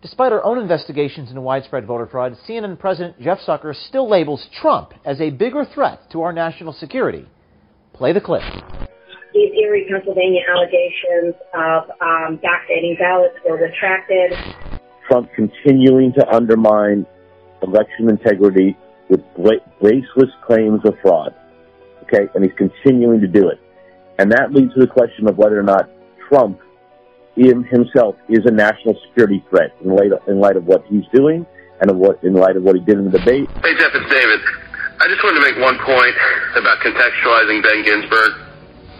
[0.01, 4.95] Despite our own investigations into widespread voter fraud, CNN President Jeff Zucker still labels Trump
[5.05, 7.27] as a bigger threat to our national security.
[8.03, 8.43] Play the clip.
[9.33, 14.37] These Erie, Pennsylvania allegations of um, backdating ballots were retracted.
[15.07, 17.07] Trump continuing to undermine
[17.62, 18.77] election integrity
[19.09, 19.20] with
[19.81, 21.33] baseless claims of fraud.
[22.03, 23.61] Okay, and he's continuing to do it.
[24.19, 25.89] And that leads to the question of whether or not
[26.29, 26.59] Trump
[27.37, 31.47] himself is a national security threat in light of, in light of what he's doing
[31.81, 33.49] and of what in light of what he did in the debate.
[33.62, 34.41] Hey Jeff, it's David.
[35.03, 36.15] I just wanted to make one point
[36.55, 38.39] about contextualizing Ben Ginsberg.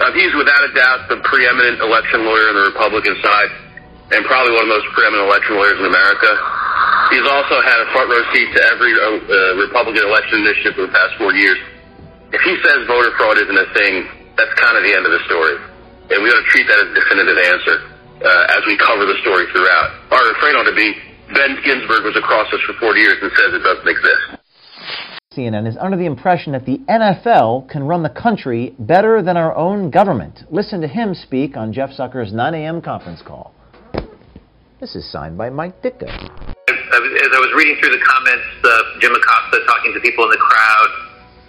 [0.03, 3.51] Uh, he's without a doubt the preeminent election lawyer on the Republican side,
[4.11, 6.27] and probably one of the most preeminent election lawyers in America.
[7.15, 10.91] He's also had a front row seat to every uh, uh, Republican election initiative for
[10.91, 11.62] the past four years.
[12.35, 15.23] If he says voter fraud isn't a thing, that's kind of the end of the
[15.31, 15.55] story.
[16.11, 17.77] And we ought to treat that as a definitive answer
[18.27, 19.95] uh, as we cover the story throughout.
[20.11, 20.99] Our refrain ought to be
[21.31, 24.43] Ben Ginsberg was across us for 40 years and says it doesn't exist.
[25.36, 29.54] CNN is under the impression that the NFL can run the country better than our
[29.56, 30.44] own government.
[30.50, 32.82] Listen to him speak on Jeff Zucker's 9 a.m.
[32.82, 33.54] conference call.
[34.80, 36.10] This is signed by Mike Ditka.
[36.10, 40.42] As I was reading through the comments, uh, Jim Acosta talking to people in the
[40.42, 40.90] crowd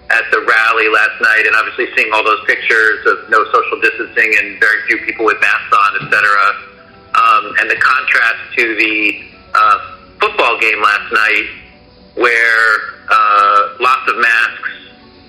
[0.10, 4.30] at the rally last night, and obviously seeing all those pictures of no social distancing
[4.38, 6.46] and very few people with masks on, et cetera,
[7.18, 8.96] um, and the contrast to the
[9.58, 9.78] uh,
[10.22, 11.63] football game last night,
[12.16, 14.70] where uh, lots of masks,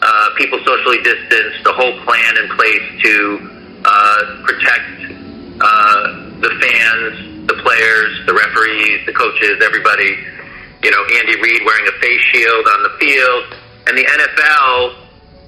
[0.02, 5.12] uh, people socially distanced, the whole plan in place to uh, protect
[5.60, 10.16] uh, the fans, the players, the referees, the coaches, everybody.
[10.82, 13.44] You know, Andy Reid wearing a face shield on the field,
[13.86, 15.00] and the NFL.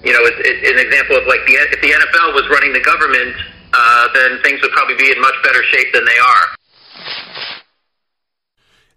[0.04, 2.80] You know, it's, it's an example of like the if the NFL was running the
[2.80, 3.36] government,
[3.74, 7.55] uh, then things would probably be in much better shape than they are.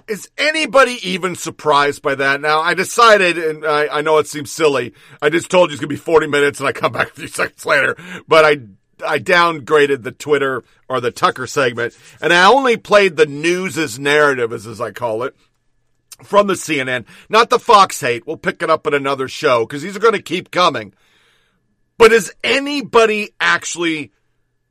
[0.09, 2.41] Is anybody even surprised by that?
[2.41, 5.81] Now, I decided, and I, I know it seems silly, I just told you it's
[5.81, 7.95] going to be 40 minutes and I come back a few seconds later,
[8.27, 8.57] but I,
[9.05, 14.51] I downgraded the Twitter or the Tucker segment and I only played the news's narrative,
[14.51, 15.35] as, as I call it,
[16.23, 18.25] from the CNN, not the Fox hate.
[18.25, 20.93] We'll pick it up in another show because these are going to keep coming.
[21.99, 24.11] But is anybody actually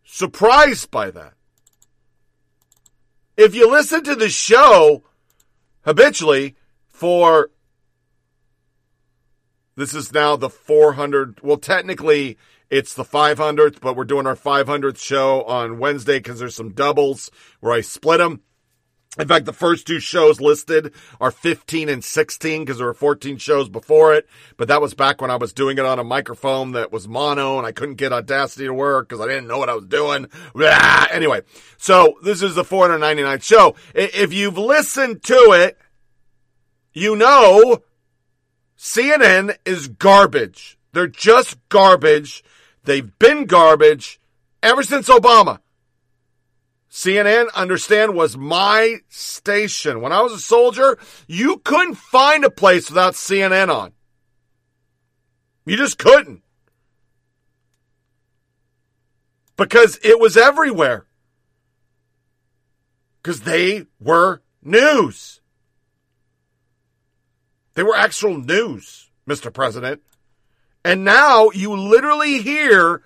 [0.05, 1.35] surprised by that?
[3.36, 5.05] If you listen to the show,
[5.89, 6.55] habitually
[6.86, 7.48] for
[9.74, 12.36] this is now the 400 well technically
[12.69, 17.31] it's the 500th but we're doing our 500th show on wednesday because there's some doubles
[17.60, 18.43] where i split them
[19.19, 23.39] in fact the first two shows listed are 15 and 16 because there were 14
[23.39, 26.73] shows before it but that was back when i was doing it on a microphone
[26.73, 29.71] that was mono and i couldn't get audacity to work because i didn't know what
[29.71, 31.07] i was doing Blah.
[31.11, 31.43] anyway
[31.79, 35.79] so this is the 499th show if you've listened to it
[36.93, 37.83] you know
[38.79, 40.79] CNN is garbage.
[40.93, 42.45] They're just garbage.
[42.85, 44.21] They've been garbage
[44.63, 45.59] ever since Obama.
[46.99, 50.01] CNN, understand, was my station.
[50.01, 50.99] When I was a soldier,
[51.29, 53.93] you couldn't find a place without CNN on.
[55.65, 56.43] You just couldn't.
[59.57, 61.07] Because it was everywhere.
[63.23, 65.41] Because they were news.
[67.75, 69.55] They were actual news, Mr.
[69.55, 70.03] President.
[70.85, 73.05] And now you literally hear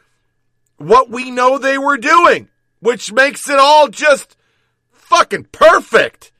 [0.78, 2.48] what we know they were doing,
[2.82, 4.36] which makes it all just
[4.90, 6.32] fucking perfect.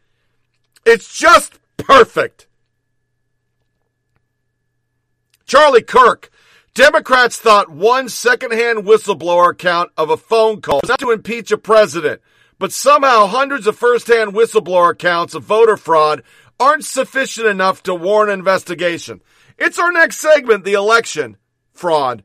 [0.85, 2.49] It's just perfect.
[5.47, 6.31] Charlie Kirk.
[6.75, 11.59] Democrats thought one secondhand whistleblower account of a phone call was not to impeach a
[11.59, 12.21] president,
[12.59, 16.23] but somehow hundreds of first-hand whistleblower accounts of voter fraud
[16.59, 19.21] aren't sufficient enough to warrant an investigation.
[19.59, 21.37] It's our next segment, the election
[21.73, 22.25] fraud.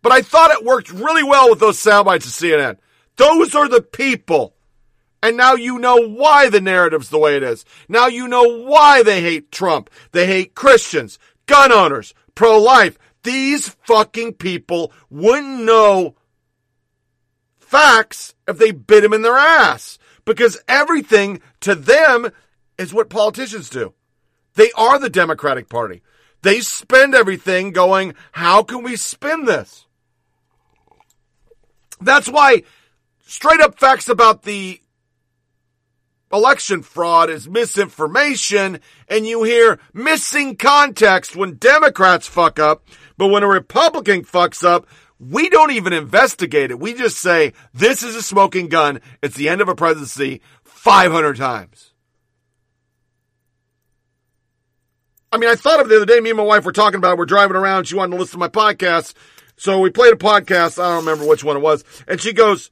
[0.00, 2.78] But I thought it worked really well with those soundbites of CNN.
[3.16, 4.54] Those are the people.
[5.22, 7.64] And now you know why the narrative's the way it is.
[7.88, 9.88] Now you know why they hate Trump.
[10.10, 12.98] They hate Christians, gun owners, pro-life.
[13.22, 16.16] These fucking people wouldn't know
[17.60, 19.98] facts if they bit them in their ass.
[20.24, 22.30] Because everything to them
[22.78, 23.94] is what politicians do.
[24.54, 26.02] They are the Democratic Party.
[26.42, 29.86] They spend everything going, how can we spin this?
[32.00, 32.64] That's why
[33.32, 34.78] straight up facts about the
[36.30, 38.78] election fraud is misinformation
[39.08, 42.84] and you hear missing context when Democrats fuck up,
[43.16, 44.86] but when a Republican fucks up,
[45.18, 46.78] we don't even investigate it.
[46.78, 49.00] We just say, this is a smoking gun.
[49.22, 51.94] It's the end of a presidency 500 times.
[55.30, 56.20] I mean, I thought of it the other day.
[56.20, 57.18] Me and my wife were talking about it.
[57.18, 57.86] We're driving around.
[57.86, 59.14] She wanted to listen to my podcast.
[59.56, 60.82] So we played a podcast.
[60.82, 61.84] I don't remember which one it was.
[62.06, 62.70] And she goes,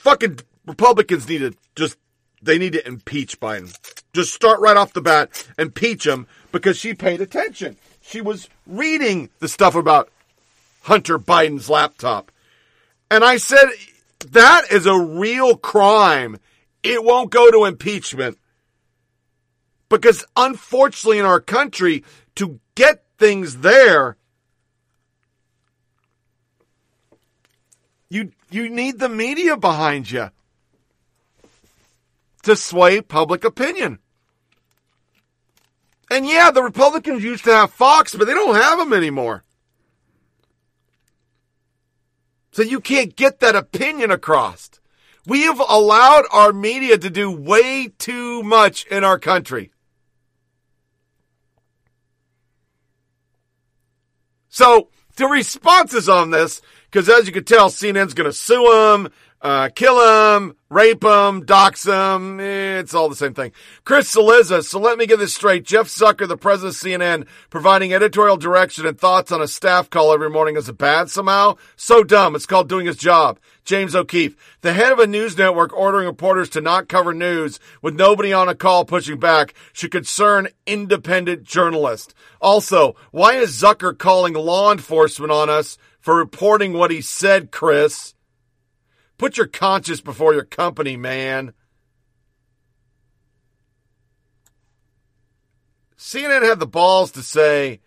[0.00, 1.96] fucking Republicans need to just,
[2.42, 3.76] they need to impeach Biden.
[4.12, 7.76] Just start right off the bat, impeach him because she paid attention.
[8.00, 10.10] She was reading the stuff about
[10.82, 12.32] Hunter Biden's laptop.
[13.10, 13.64] And I said,
[14.30, 16.38] that is a real crime.
[16.82, 18.38] It won't go to impeachment.
[19.88, 22.04] Because unfortunately in our country,
[22.36, 24.16] to get things there,
[28.10, 30.30] you, you need the media behind you
[32.42, 34.00] to sway public opinion.
[36.10, 39.44] And yeah, the Republicans used to have Fox, but they don't have them anymore.
[42.52, 44.70] So you can't get that opinion across.
[45.26, 49.70] We have allowed our media to do way too much in our country.
[54.48, 56.60] So the responses on this,
[56.90, 59.08] because as you can tell, CNN's going to sue him,
[59.40, 62.40] uh, kill him, rape him, dox him.
[62.40, 63.52] It's all the same thing.
[63.84, 64.62] Chris Cillizza.
[64.64, 65.64] So let me get this straight.
[65.64, 70.12] Jeff Zucker, the president of CNN, providing editorial direction and thoughts on a staff call
[70.12, 71.56] every morning is a bad somehow?
[71.76, 72.34] So dumb.
[72.34, 73.38] It's called doing his job.
[73.64, 77.94] James O'Keefe, the head of a news network ordering reporters to not cover news with
[77.94, 82.14] nobody on a call pushing back should concern independent journalists.
[82.40, 88.14] Also, why is Zucker calling law enforcement on us for reporting what he said, Chris?
[89.18, 91.52] Put your conscience before your company, man.
[95.98, 97.80] CNN had the balls to say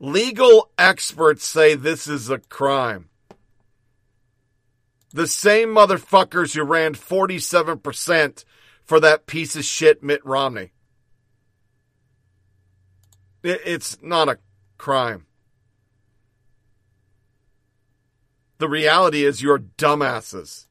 [0.00, 3.08] legal experts say this is a crime.
[5.12, 8.44] The same motherfuckers who ran 47%
[8.84, 10.72] for that piece of shit Mitt Romney.
[13.44, 14.38] It's not a
[14.76, 15.26] crime.
[18.64, 20.68] The reality is you're dumbasses.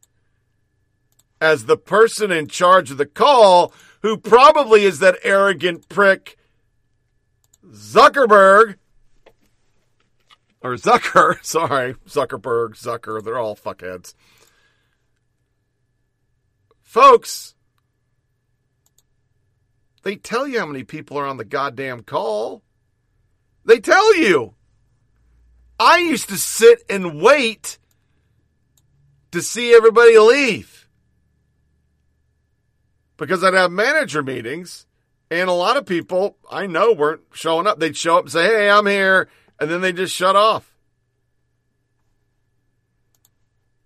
[1.39, 3.71] As the person in charge of the call,
[4.01, 6.35] who probably is that arrogant prick
[7.69, 8.77] Zuckerberg,
[10.61, 14.15] or Zucker, sorry, Zuckerberg, Zucker, they're all fuckheads.
[16.81, 17.53] Folks,
[20.01, 22.63] they tell you how many people are on the goddamn call.
[23.63, 24.55] They tell you.
[25.79, 27.77] I used to sit and wait
[29.33, 30.87] to see everybody leave
[33.17, 34.85] because I'd have manager meetings
[35.31, 37.79] and a lot of people I know weren't showing up.
[37.79, 39.27] They'd show up and say, Hey, I'm here.
[39.59, 40.69] And then they just shut off.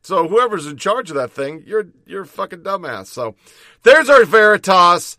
[0.01, 3.07] So whoever's in charge of that thing, you're, you're a fucking dumbass.
[3.07, 3.35] So
[3.83, 5.17] there's our Veritas.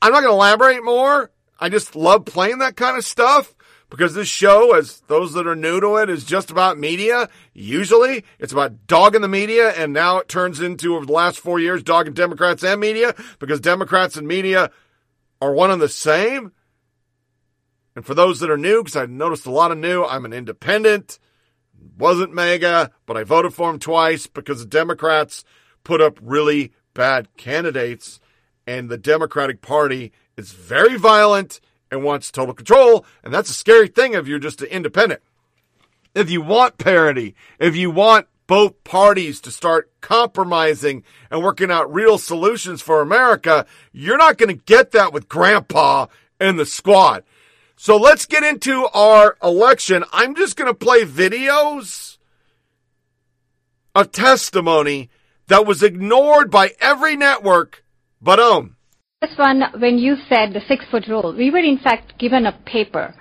[0.00, 1.32] I'm not going to elaborate more.
[1.58, 3.54] I just love playing that kind of stuff
[3.90, 7.28] because this show, as those that are new to it, is just about media.
[7.52, 11.60] Usually it's about dogging the media, and now it turns into, over the last four
[11.60, 14.70] years, dogging Democrats and media because Democrats and media
[15.40, 16.52] are one and the same.
[17.94, 20.32] And for those that are new, because I noticed a lot of new, I'm an
[20.32, 21.18] independent,
[21.96, 25.44] wasn't MAGA, but I voted for him twice because the Democrats
[25.84, 28.18] put up really bad candidates,
[28.66, 31.60] and the Democratic Party is very violent
[31.94, 33.06] and wants total control.
[33.22, 35.22] And that's a scary thing if you're just an independent.
[36.14, 41.92] If you want parity, if you want both parties to start compromising and working out
[41.92, 46.06] real solutions for America, you're not going to get that with grandpa
[46.38, 47.24] and the squad.
[47.76, 50.04] So let's get into our election.
[50.12, 52.18] I'm just going to play videos
[53.94, 55.10] of testimony
[55.46, 57.84] that was ignored by every network
[58.20, 58.73] but OAN.
[59.24, 62.52] This one, when you said the six foot rule, we were in fact given a
[62.66, 63.14] paper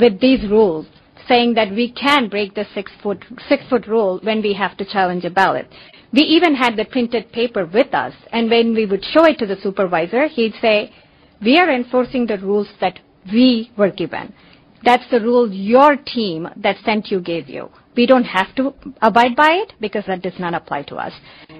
[0.00, 0.84] with these rules
[1.28, 4.84] saying that we can break the six foot, six foot rule when we have to
[4.84, 5.68] challenge a ballot.
[6.12, 9.46] We even had the printed paper with us, and when we would show it to
[9.46, 10.92] the supervisor, he'd say,
[11.40, 12.98] we are enforcing the rules that
[13.32, 14.34] we were given.
[14.82, 17.70] That's the rule your team that sent you gave you.
[17.96, 21.12] We don't have to abide by it because that does not apply to us.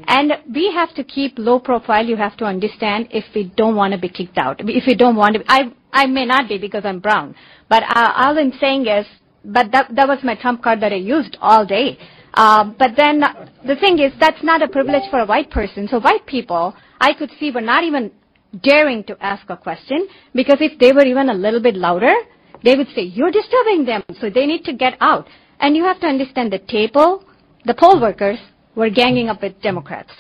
[0.09, 2.05] And we have to keep low profile.
[2.05, 4.57] You have to understand if we don't want to be kicked out.
[4.61, 7.35] If we don't want to, I, I may not be because I'm brown.
[7.69, 9.07] But uh, all I'm saying is,
[9.45, 11.99] but that, that was my trump card that I used all day.
[12.35, 13.21] Uh, but then
[13.65, 15.87] the thing is, that's not a privilege for a white person.
[15.87, 18.11] So white people, I could see were not even
[18.63, 22.15] daring to ask a question because if they were even a little bit louder,
[22.65, 24.03] they would say, you're disturbing them.
[24.21, 25.29] So they need to get out.
[25.65, 27.25] And you have to understand the table,
[27.65, 28.39] the poll workers
[28.75, 30.11] were ganging up with Democrats.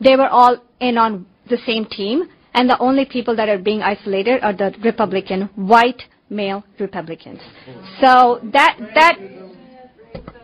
[0.00, 3.82] They were all in on the same team, and the only people that are being
[3.82, 7.40] isolated are the Republican, white male Republicans.
[8.00, 9.18] So that, that,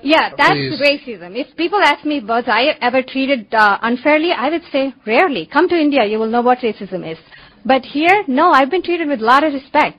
[0.03, 0.79] yeah, that's Please.
[0.79, 1.41] racism.
[1.43, 5.49] If people ask me, was I ever treated uh, unfairly, I would say rarely.
[5.51, 7.17] Come to India, you will know what racism is.
[7.65, 9.97] But here, no, I've been treated with a lot of respect.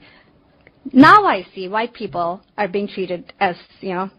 [0.94, 4.12] Now I see white people are being treated as, you know,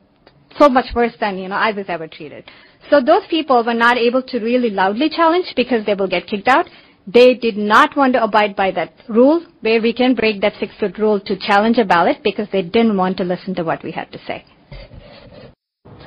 [0.59, 2.45] so much worse than, you know, I was ever treated.
[2.91, 6.49] So those people were not able to really loudly challenge because they will get kicked
[6.49, 6.67] out.
[7.07, 10.73] They did not want to abide by that rule where we can break that six
[10.79, 13.91] foot rule to challenge a ballot because they didn't want to listen to what we
[13.91, 14.45] had to say.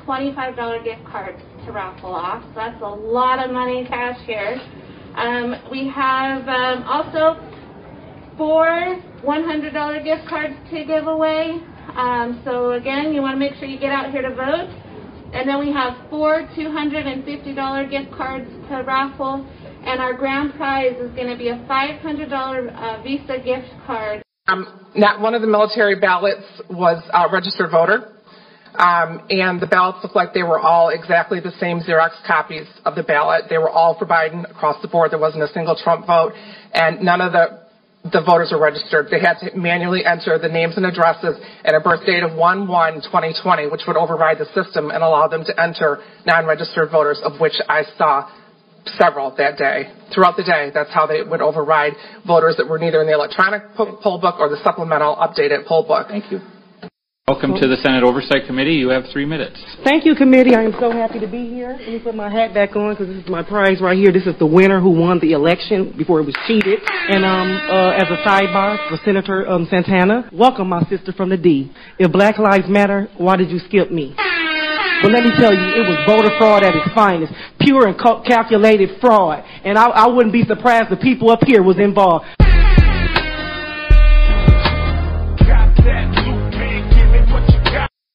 [0.06, 2.42] $25 gift cards to raffle off.
[2.48, 4.60] So that's a lot of money cash here.
[5.16, 7.40] Um, we have um, also
[8.36, 11.60] four $100 gift cards to give away.
[11.94, 14.68] Um, so again, you want to make sure you get out here to vote.
[15.32, 19.46] And then we have four $250 gift cards to raffle.
[19.84, 24.22] And our grand prize is going to be a $500 uh, Visa gift card.
[24.48, 28.12] Um, not one of the military ballots was a registered voter.
[28.78, 32.94] Um, and the ballots looked like they were all exactly the same Xerox copies of
[32.94, 33.44] the ballot.
[33.48, 35.12] They were all for Biden across the board.
[35.12, 36.32] There wasn't a single Trump vote,
[36.74, 37.65] and none of the
[38.12, 39.08] the voters were registered.
[39.10, 43.70] They had to manually enter the names and addresses and a birth date of 1-1-2020,
[43.70, 47.82] which would override the system and allow them to enter non-registered voters, of which I
[47.96, 48.30] saw
[48.98, 49.92] several that day.
[50.14, 51.94] Throughout the day, that's how they would override
[52.26, 55.86] voters that were neither in the electronic po- poll book or the supplemental updated poll
[55.86, 56.08] book.
[56.08, 56.40] Thank you.
[57.28, 58.74] Welcome to the Senate Oversight Committee.
[58.78, 59.58] You have three minutes.
[59.82, 60.54] Thank you, committee.
[60.54, 61.74] I am so happy to be here.
[61.74, 64.12] Let me put my hat back on because this is my prize right here.
[64.12, 66.78] This is the winner who won the election before it was cheated.
[66.86, 71.36] And um, uh, as a sidebar for Senator um, Santana, welcome my sister from the
[71.36, 71.74] D.
[71.98, 74.14] If Black Lives Matter, why did you skip me?
[75.02, 79.00] But let me tell you, it was voter fraud at its finest, pure and calculated
[79.00, 79.42] fraud.
[79.64, 82.26] And I, I wouldn't be surprised the people up here was involved.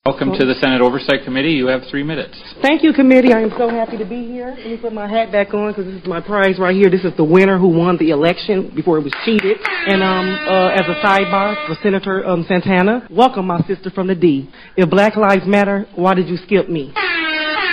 [0.04, 1.52] Welcome to the Senate Oversight Committee.
[1.52, 2.34] You have three minutes.
[2.60, 3.34] Thank you, committee.
[3.34, 4.50] I am so happy to be here.
[4.58, 6.90] Let me put my hat back on because this is my prize right here.
[6.90, 9.62] This is the winner who won the election before it was cheated.
[9.62, 14.16] And um, uh, as a sidebar for Senator um, Santana, welcome my sister from the
[14.16, 14.50] D.
[14.76, 16.92] If Black Lives Matter, why did you skip me?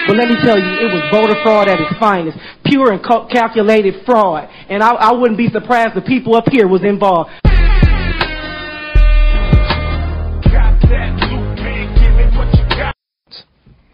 [0.06, 3.00] But let me tell you, it was voter fraud at its finest, pure and
[3.32, 4.50] calculated fraud.
[4.68, 7.30] And I, I wouldn't be surprised the people up here was involved.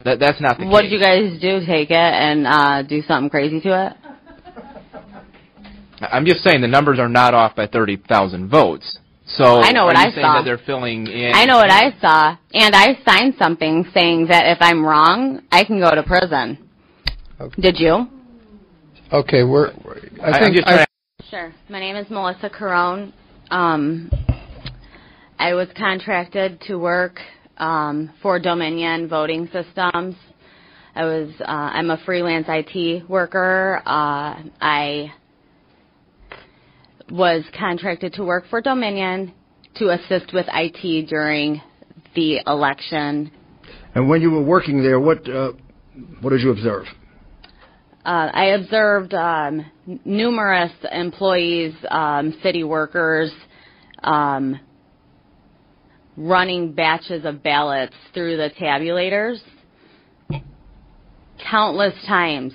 [0.05, 0.91] That, that's not the What case.
[0.91, 1.65] did you guys do?
[1.67, 3.93] Take it and uh, do something crazy to it?
[6.01, 8.99] I'm just saying the numbers are not off by 30,000 votes.
[9.27, 10.35] So I know what are you I saying saw.
[10.35, 11.33] that they're filling in?
[11.35, 15.65] I know what I saw, and I signed something saying that if I'm wrong, I
[15.65, 16.59] can go to prison.
[17.41, 17.63] Okay.
[17.63, 18.07] Did you?
[19.13, 19.69] Okay, we're.
[20.23, 20.85] I I- I'm think just I,
[21.31, 21.55] Sure.
[21.71, 23.13] My name is Melissa Carone.
[23.51, 24.11] Um,
[25.39, 27.19] I was contracted to work
[27.59, 30.17] um, for Dominion Voting Systems.
[30.95, 31.31] I was.
[31.41, 33.83] Uh, I'm a freelance IT worker.
[33.85, 35.13] Uh, I
[37.11, 39.33] was contracted to work for Dominion
[39.77, 41.61] to assist with IT during
[42.15, 43.31] the election.
[43.95, 45.53] and when you were working there, what uh,
[46.21, 46.85] what did you observe?
[48.05, 49.65] Uh, I observed um,
[50.05, 53.33] numerous employees, um, city workers,
[54.03, 54.61] um,
[56.17, 59.39] running batches of ballots through the tabulators.
[61.51, 62.55] countless times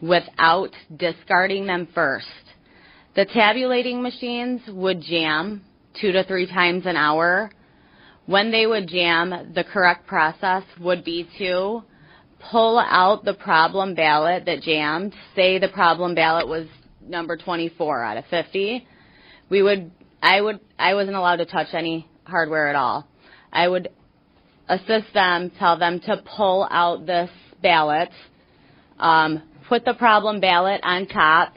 [0.00, 2.26] without discarding them first.
[3.16, 5.62] The tabulating machines would jam
[6.00, 7.50] two to three times an hour.
[8.26, 11.82] When they would jam, the correct process would be to
[12.50, 15.14] pull out the problem ballot that jammed.
[15.34, 16.66] Say the problem ballot was
[17.02, 18.86] number 24 out of 50.
[19.50, 19.90] We would,
[20.22, 23.06] I would, I wasn't allowed to touch any hardware at all.
[23.52, 23.88] I would
[24.68, 27.30] assist them, tell them to pull out this
[27.62, 28.10] ballot,
[28.98, 31.54] um, put the problem ballot on top.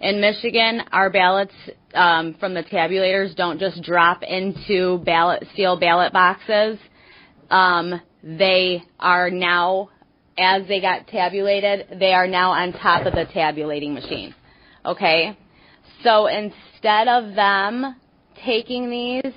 [0.00, 1.54] In Michigan, our ballots
[1.94, 6.78] um, from the tabulators don't just drop into ballot steel ballot boxes.
[7.50, 9.90] Um, they are now,
[10.36, 14.34] as they got tabulated, they are now on top of the tabulating machine.
[14.84, 15.36] Okay,
[16.02, 17.96] so instead of them
[18.44, 19.32] taking these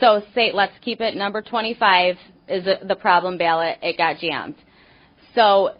[0.00, 2.16] so say, let's keep it number 25
[2.48, 3.78] is the problem ballot.
[3.82, 4.56] It got jammed.
[5.34, 5.70] So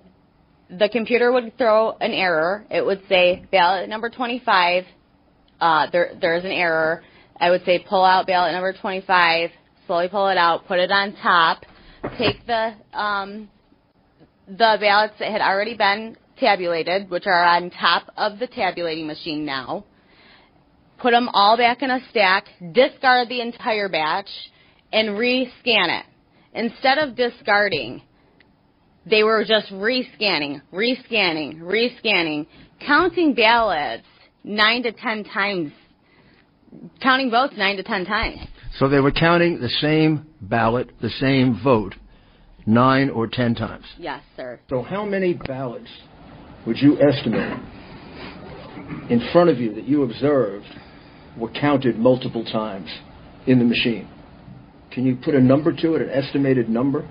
[0.71, 2.65] the computer would throw an error.
[2.71, 4.85] It would say ballot number 25.
[5.61, 7.03] Uh, there, there's an error.
[7.39, 9.51] I would say pull out ballot number 25.
[9.87, 10.67] Slowly pull it out.
[10.67, 11.65] Put it on top.
[12.19, 13.49] Take the um,
[14.47, 19.45] the ballots that had already been tabulated, which are on top of the tabulating machine
[19.45, 19.85] now
[20.99, 24.29] put them all back in a stack, discard the entire batch,
[24.93, 26.07] and rescan it.
[26.55, 28.03] Instead of discarding,
[29.07, 32.47] they were just rescanning, rescanning, rescanning,
[32.87, 34.05] counting ballots
[34.45, 35.73] nine to ten times,
[37.03, 38.39] counting votes nine to ten times.
[38.79, 41.95] So they were counting the same ballot, the same vote,
[42.67, 43.85] nine or ten times.
[43.99, 44.61] Yes, sir.
[44.71, 45.91] So how many ballots
[46.67, 47.59] would you estimate
[49.11, 50.67] in front of you that you observed
[51.39, 52.89] were counted multiple times
[53.47, 54.09] in the machine.
[54.91, 57.09] Can you put a number to it, an estimated number?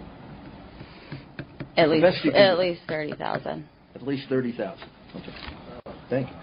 [1.75, 3.67] At least, at least thirty thousand.
[3.95, 4.87] At least thirty thousand.
[5.15, 5.33] Okay.
[6.09, 6.35] Thank you.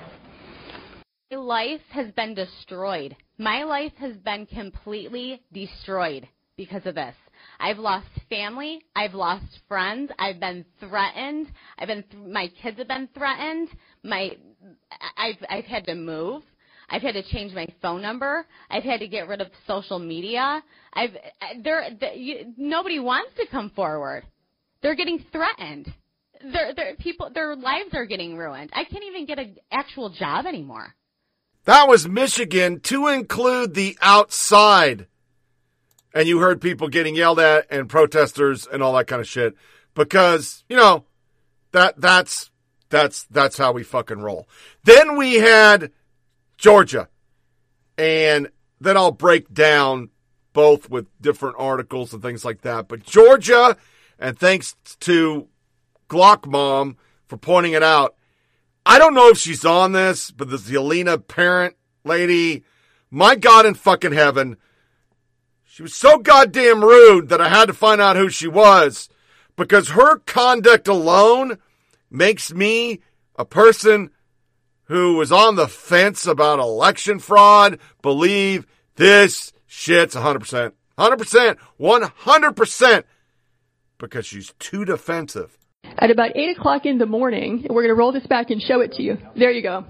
[1.32, 3.16] My life has been destroyed.
[3.38, 7.14] My life has been completely destroyed because of this.
[7.60, 8.82] I've lost family.
[8.96, 10.10] I've lost friends.
[10.18, 11.46] I've been threatened.
[11.78, 12.02] I've been.
[12.02, 13.68] Th- my kids have been threatened.
[14.02, 14.32] My.
[15.16, 15.36] I've.
[15.48, 16.42] I've had to move.
[16.90, 18.44] I've had to change my phone number.
[18.68, 20.62] I've had to get rid of social media.
[20.92, 21.16] I've
[21.62, 21.88] there
[22.56, 24.24] nobody wants to come forward.
[24.82, 25.92] They're getting threatened.
[26.42, 28.70] Their their people their lives are getting ruined.
[28.72, 30.94] I can't even get an actual job anymore.
[31.64, 35.06] That was Michigan to include the outside.
[36.12, 39.54] And you heard people getting yelled at and protesters and all that kind of shit
[39.94, 41.04] because, you know,
[41.70, 42.50] that that's
[42.88, 44.48] that's that's how we fucking roll.
[44.82, 45.92] Then we had
[46.60, 47.08] Georgia.
[47.98, 48.50] And
[48.80, 50.10] then I'll break down
[50.52, 52.86] both with different articles and things like that.
[52.86, 53.76] But Georgia,
[54.18, 55.48] and thanks to
[56.08, 56.96] Glock Mom
[57.26, 58.14] for pointing it out,
[58.84, 62.64] I don't know if she's on this, but this Elena Parent lady,
[63.10, 64.56] my God in fucking heaven,
[65.64, 69.08] she was so goddamn rude that I had to find out who she was
[69.56, 71.58] because her conduct alone
[72.10, 73.00] makes me
[73.36, 74.10] a person
[74.90, 80.72] who was on the fence about election fraud believe this shit's 100%.
[80.98, 81.56] 100%.
[81.80, 83.04] 100%.
[83.98, 85.56] Because she's too defensive.
[85.84, 88.80] At about 8 o'clock in the morning, we're going to roll this back and show
[88.80, 89.16] it to you.
[89.36, 89.84] There you go.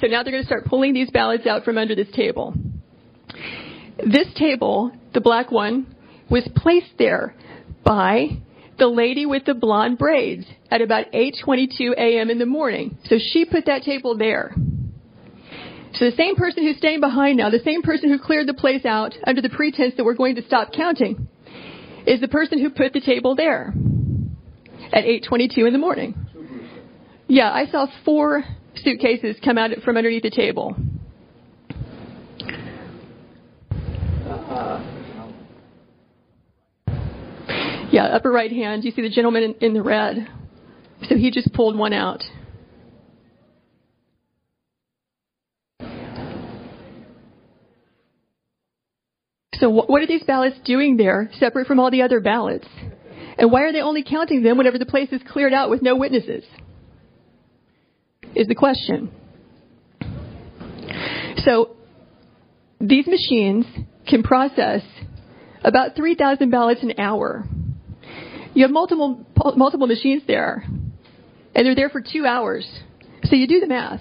[0.00, 2.54] So now they're going to start pulling these ballots out from under this table.
[3.98, 5.94] This table, the black one,
[6.30, 7.34] was placed there
[7.84, 8.38] by
[8.78, 12.30] the lady with the blonde braids at about 8:22 a.m.
[12.30, 12.98] in the morning.
[13.04, 14.54] So she put that table there.
[15.94, 18.84] So the same person who's staying behind now, the same person who cleared the place
[18.84, 21.28] out under the pretense that we're going to stop counting,
[22.06, 23.74] is the person who put the table there
[24.92, 26.14] at 8:22 in the morning.
[27.26, 28.44] Yeah, I saw four
[28.76, 30.76] suitcases come out from underneath the table.
[34.28, 34.82] Uh,
[37.90, 40.28] yeah, upper right hand, you see the gentleman in, in the red.
[41.08, 42.22] So he just pulled one out.
[49.54, 52.66] So what are these ballots doing there, separate from all the other ballots?
[53.38, 55.96] And why are they only counting them whenever the place is cleared out with no
[55.96, 56.44] witnesses?
[58.34, 59.10] Is the question.
[61.44, 61.76] So
[62.80, 63.66] these machines
[64.06, 64.82] can process
[65.64, 67.44] about 3,000 ballots an hour.
[68.54, 69.26] You have multiple
[69.56, 70.64] multiple machines there,
[71.54, 72.66] and they're there for two hours.
[73.24, 74.00] So you do the math.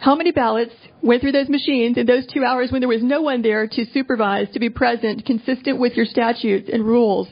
[0.00, 3.22] How many ballots went through those machines in those two hours when there was no
[3.22, 7.28] one there to supervise, to be present, consistent with your statutes and rules,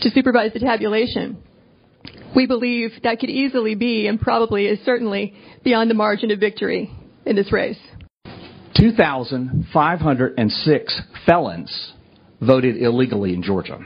[0.00, 1.40] to supervise the tabulation?
[2.34, 6.90] We believe that could easily be and probably is certainly beyond the margin of victory
[7.26, 7.76] in this race.
[8.76, 11.92] 2,506 felons
[12.40, 13.78] voted illegally in Georgia.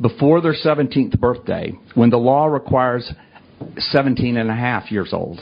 [0.00, 3.12] before their 17th birthday when the law requires
[3.78, 5.40] 17 and a half years old.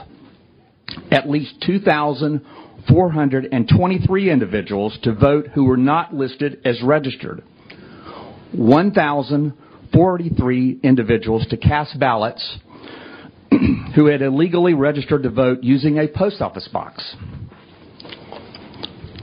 [1.10, 7.42] At least 2,423 individuals to vote who were not listed as registered.
[8.52, 12.58] 1,043 individuals to cast ballots
[13.94, 17.14] who had illegally registered to vote using a post office box.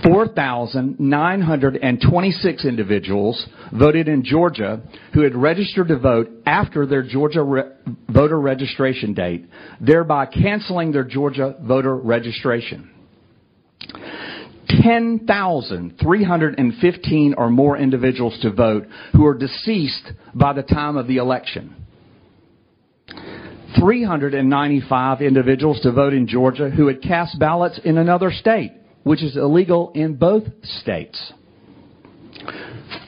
[0.04, 4.80] 4,926 individuals voted in Georgia
[5.14, 7.64] who had registered to vote after their Georgia re-
[8.08, 9.46] voter registration date,
[9.82, 12.90] thereby canceling their Georgia voter registration.
[14.70, 21.76] 10,315 or more individuals to vote who are deceased by the time of the election.
[23.80, 28.72] 395 individuals to vote in Georgia who had cast ballots in another state,
[29.04, 31.34] which is illegal in both states.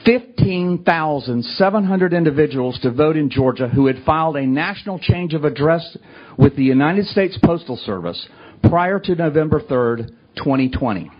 [0.04, 5.96] 15,700 individuals to vote in Georgia who had filed a national change of address
[6.36, 8.28] with the United States Postal Service
[8.68, 11.10] prior to November 3rd, 2020.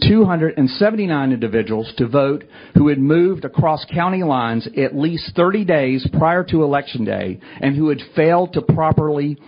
[0.00, 2.44] 40,279 individuals to vote
[2.74, 7.76] who had moved across county lines at least 30 days prior to Election Day and
[7.76, 9.38] who had failed to properly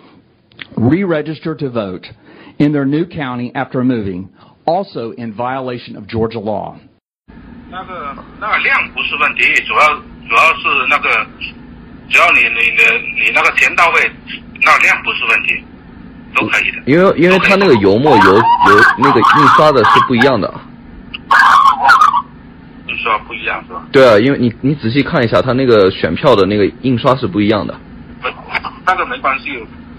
[0.77, 2.07] re register to vote
[2.59, 4.31] in their new county after moving,
[4.65, 6.79] also in violation of Georgia law.
[7.69, 9.95] 那个那个量不是问题，主要
[10.29, 11.27] 主要是那个，
[12.09, 14.11] 只要你你的你那个钱到位，
[14.63, 15.63] 那量不是问题，
[16.36, 16.78] 都可以的。
[16.86, 18.42] 因为因为它那个油墨油油
[18.98, 20.54] 那个印刷的是不一样的。
[22.88, 23.82] 印刷不一样是吧？
[23.92, 27.74] 对啊，因为你你仔细看一下，它那个选票的那个印刷是不一样的。
[28.22, 28.28] 不，
[28.86, 29.50] 那个没关系，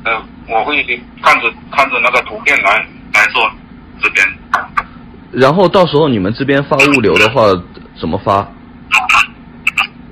[0.05, 0.13] 呃，
[0.49, 0.83] 我会
[1.23, 3.51] 看着看着那个图片来来做
[4.01, 4.27] 这边。
[5.33, 7.43] 然后到时候你们这边发物流的话
[7.99, 8.47] 怎么发？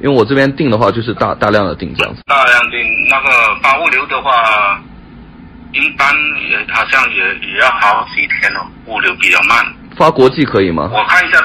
[0.02, 2.22] 因为我这边订的话就是大大量的订这样子。
[2.24, 2.80] 大量订
[3.10, 4.80] 那个发物流的话，
[5.72, 6.12] 一般
[6.48, 7.16] 也好像也
[7.48, 9.64] 也要好几天哦，物流比较慢。
[9.96, 10.90] 发国际可以吗？
[10.92, 11.38] 我看一下，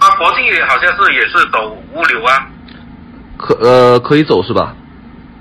[0.00, 2.46] 发国际好像是也是走物流啊。
[3.36, 4.74] 可呃可以走是吧？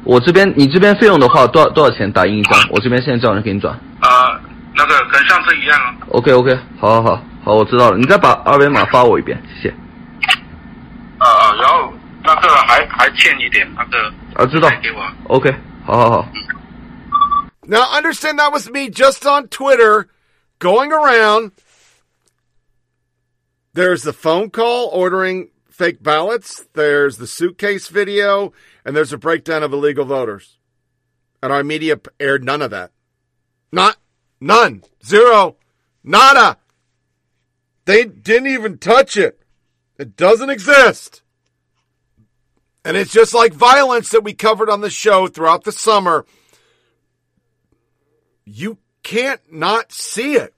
[0.03, 2.59] 我这边你这边费用的话多少多少钱打印一张？
[2.69, 3.73] 我这边现在叫人给你转。
[3.99, 4.39] 啊，
[4.75, 5.95] 那个跟上次一样啊。
[6.09, 7.97] OK OK，好好好好，我知道了。
[7.97, 9.75] 你再把二维码发我一遍，谢谢。
[11.17, 11.91] 啊啊，然后
[12.23, 14.69] 那个还还欠一点那个啊，知道。
[14.81, 15.03] 给我。
[15.35, 15.53] OK，
[15.85, 16.27] 好好好。
[17.69, 20.07] Now, understand that was me just on Twitter
[20.57, 21.51] going around.
[23.73, 28.53] There's the phone call ordering fake ballots, there's the suitcase video,
[28.85, 30.57] and there's a breakdown of illegal voters.
[31.43, 32.91] And our media aired none of that.
[33.71, 33.97] Not,
[34.39, 35.57] none, zero,
[36.03, 36.57] nada.
[37.85, 39.41] They didn't even touch it.
[39.99, 41.21] It doesn't exist.
[42.85, 46.25] And it's just like violence that we covered on the show throughout the summer
[48.47, 50.53] you can't not see it.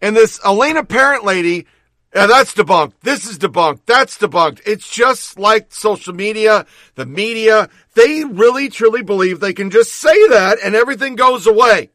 [0.00, 1.66] And this Elena Parent lady,
[2.14, 2.94] yeah, that's debunked.
[3.02, 3.80] This is debunked.
[3.86, 4.60] That's debunked.
[4.66, 7.68] It's just like social media, the media.
[7.94, 11.90] They really truly believe they can just say that and everything goes away.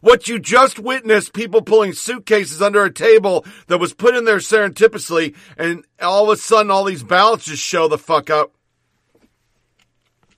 [0.00, 4.38] What you just witnessed, people pulling suitcases under a table that was put in there
[4.38, 8.54] serendipitously, and all of a sudden all these ballots just show the fuck up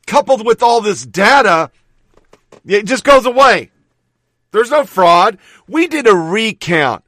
[0.06, 1.70] coupled with all this data,
[2.66, 3.70] it just goes away.
[4.52, 5.38] There's no fraud.
[5.66, 7.04] We did a recount.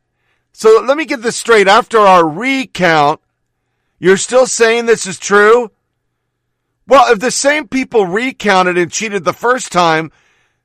[0.53, 1.69] So let me get this straight.
[1.69, 3.21] After our recount,
[3.99, 5.71] you're still saying this is true?
[6.87, 10.13] Well, if the same people recounted and cheated the first time,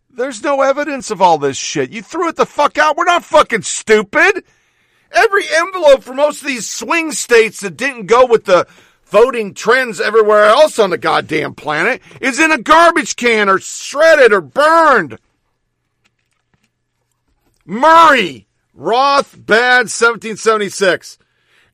[0.09, 1.91] there's no evidence of all this shit.
[1.91, 2.97] You threw it the fuck out.
[2.97, 4.43] We're not fucking stupid.
[5.11, 8.67] Every envelope for most of these swing states that didn't go with the
[9.09, 14.31] voting trends everywhere else on the goddamn planet is in a garbage can or shredded
[14.31, 15.19] or burned.
[17.65, 21.17] Murray, Roth, bad 1776.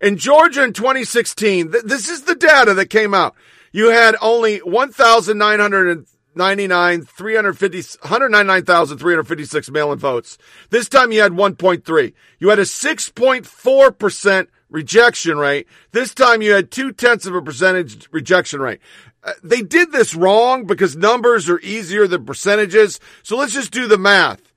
[0.01, 3.33] In Georgia in 2016, th- this is the data that came out.
[3.71, 10.37] You had only 1,999, 350, 199,356 mail-in votes.
[10.69, 12.13] This time you had 1.3.
[12.39, 15.67] You had a 6.4% rejection rate.
[15.93, 18.81] This time you had two tenths of a percentage rejection rate.
[19.23, 22.99] Uh, they did this wrong because numbers are easier than percentages.
[23.23, 24.51] So let's just do the math.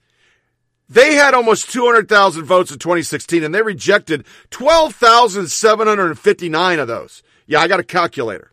[0.89, 7.23] They had almost 200,000 votes in 2016 and they rejected 12,759 of those.
[7.47, 8.51] Yeah, I got a calculator.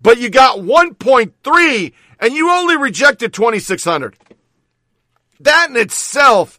[0.00, 4.16] But you got 1.3 and you only rejected 2,600.
[5.38, 6.58] That in itself,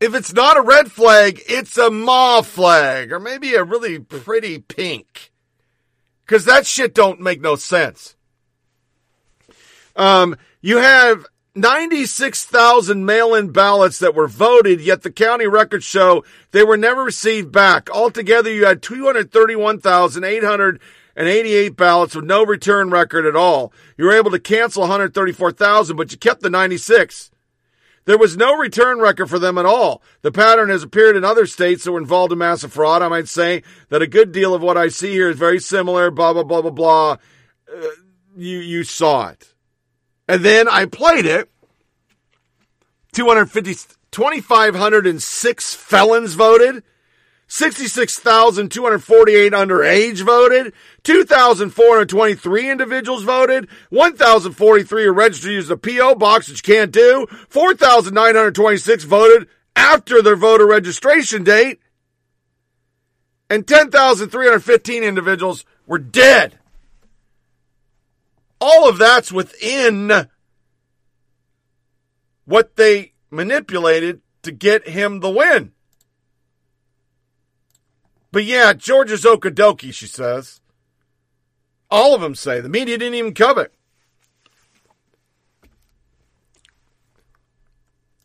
[0.00, 4.58] if it's not a red flag, it's a mauve flag or maybe a really pretty
[4.58, 5.32] pink.
[6.26, 8.14] Cause that shit don't make no sense.
[9.96, 16.62] Um, you have 96,000 mail-in ballots that were voted, yet the county records show they
[16.62, 17.90] were never received back.
[17.90, 23.72] Altogether, you had 231,888 ballots with no return record at all.
[23.96, 27.32] You were able to cancel 134,000, but you kept the 96.
[28.08, 30.00] There was no return record for them at all.
[30.22, 33.02] The pattern has appeared in other states that were involved in massive fraud.
[33.02, 36.10] I might say that a good deal of what I see here is very similar,
[36.10, 37.16] blah, blah, blah, blah, blah.
[37.70, 37.86] Uh,
[38.34, 39.52] you, you saw it.
[40.26, 41.50] And then I played it.
[43.12, 43.74] 250,
[44.10, 46.82] 2,506 felons voted.
[47.48, 50.72] 66,248 underage voted.
[51.02, 53.68] 2,423 individuals voted.
[53.88, 56.14] 1,043 are registered to use the P.O.
[56.14, 57.26] box, which you can't do.
[57.48, 61.80] 4,926 voted after their voter registration date.
[63.48, 66.58] And 10,315 individuals were dead.
[68.60, 70.28] All of that's within
[72.44, 75.72] what they manipulated to get him the win.
[78.38, 80.60] But yeah, Georgia's Okodoki, she says.
[81.90, 82.60] All of them say.
[82.60, 83.74] The media didn't even cover it.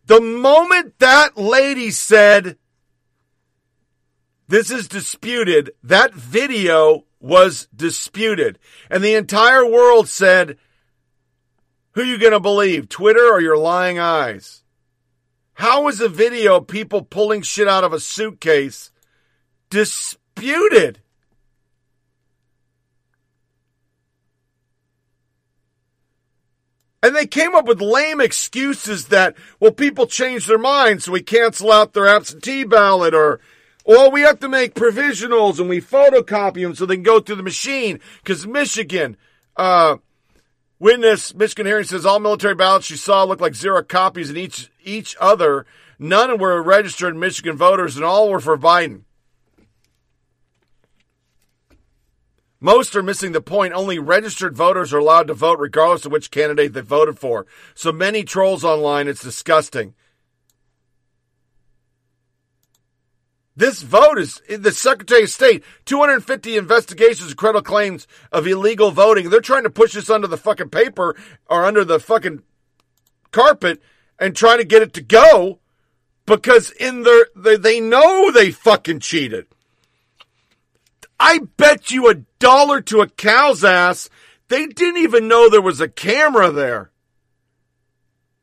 [0.05, 2.59] The moment that lady said,
[4.47, 8.59] this is disputed, that video was disputed.
[8.91, 10.59] And the entire world said,
[11.93, 14.61] who you going to believe, Twitter or your lying eyes?
[15.53, 18.91] How is a video of people pulling shit out of a suitcase
[19.73, 20.99] disputed?
[27.01, 31.21] And they came up with lame excuses that, well, people change their minds, so we
[31.21, 33.41] cancel out their absentee ballot or
[33.85, 37.35] well, we have to make provisionals and we photocopy them so they can go through
[37.35, 37.99] the machine.
[38.23, 39.17] Because Michigan,
[39.57, 39.97] uh,
[40.79, 44.71] witness Michigan hearing says all military ballots she saw looked like zero copies in each
[44.85, 45.65] each other.
[45.99, 49.01] None were registered Michigan voters, and all were for Biden.
[52.63, 53.73] Most are missing the point.
[53.73, 57.45] Only registered voters are allowed to vote regardless of which candidate they voted for.
[57.75, 59.95] So many trolls online, it's disgusting.
[63.53, 69.29] This vote is the Secretary of State, 250 investigations of credible claims of illegal voting.
[69.29, 71.17] They're trying to push this under the fucking paper
[71.47, 72.43] or under the fucking
[73.31, 73.81] carpet
[74.17, 75.59] and trying to get it to go
[76.25, 79.47] because in their, they, they know they fucking cheated.
[81.25, 84.09] I bet you a dollar to a cow's ass
[84.49, 86.91] they didn't even know there was a camera there.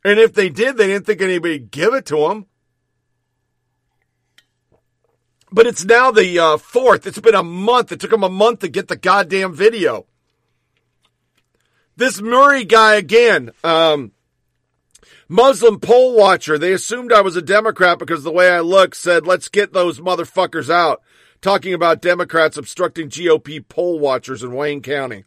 [0.05, 2.47] And if they did, they didn't think anybody'd give it to them.
[5.53, 7.07] But it's now the uh, fourth.
[7.07, 7.93] It's been a month.
[7.93, 10.07] It took them a month to get the goddamn video.
[11.97, 14.13] This Murray guy again, um,
[15.29, 16.57] Muslim poll watcher.
[16.57, 20.01] They assumed I was a Democrat because the way I look said, let's get those
[20.01, 21.03] motherfuckers out.
[21.41, 25.25] Talking about Democrats obstructing GOP poll watchers in Wayne County.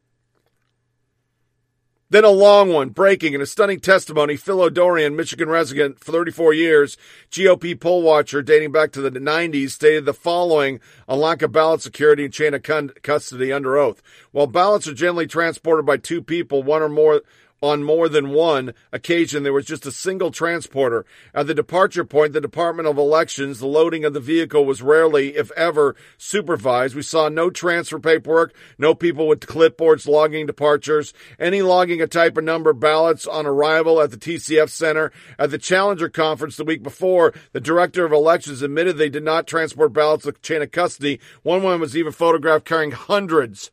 [2.12, 4.36] Then a long one, breaking in a stunning testimony.
[4.36, 6.98] Phil Odorian, Michigan resident for 34 years,
[7.32, 11.82] GOP poll watcher dating back to the 90s, stated the following on lack of ballot
[11.82, 12.62] security and chain of
[13.02, 14.04] custody under oath.
[14.32, 17.24] While ballots are generally transported by two people, one or more
[17.64, 21.06] on more than one occasion, there was just a single transporter.
[21.34, 25.38] At the departure point, the Department of Elections, the loading of the vehicle was rarely,
[25.38, 26.94] if ever, supervised.
[26.94, 32.38] We saw no transfer paperwork, no people with clipboards logging departures, any logging a type
[32.38, 35.14] of number of ballots on arrival at the TCF Center.
[35.40, 39.48] At the Challenger Conference the week before, the Director of Elections admitted they did not
[39.48, 41.22] transport ballots to chain of custody.
[41.44, 43.72] One woman was even photographed carrying hundreds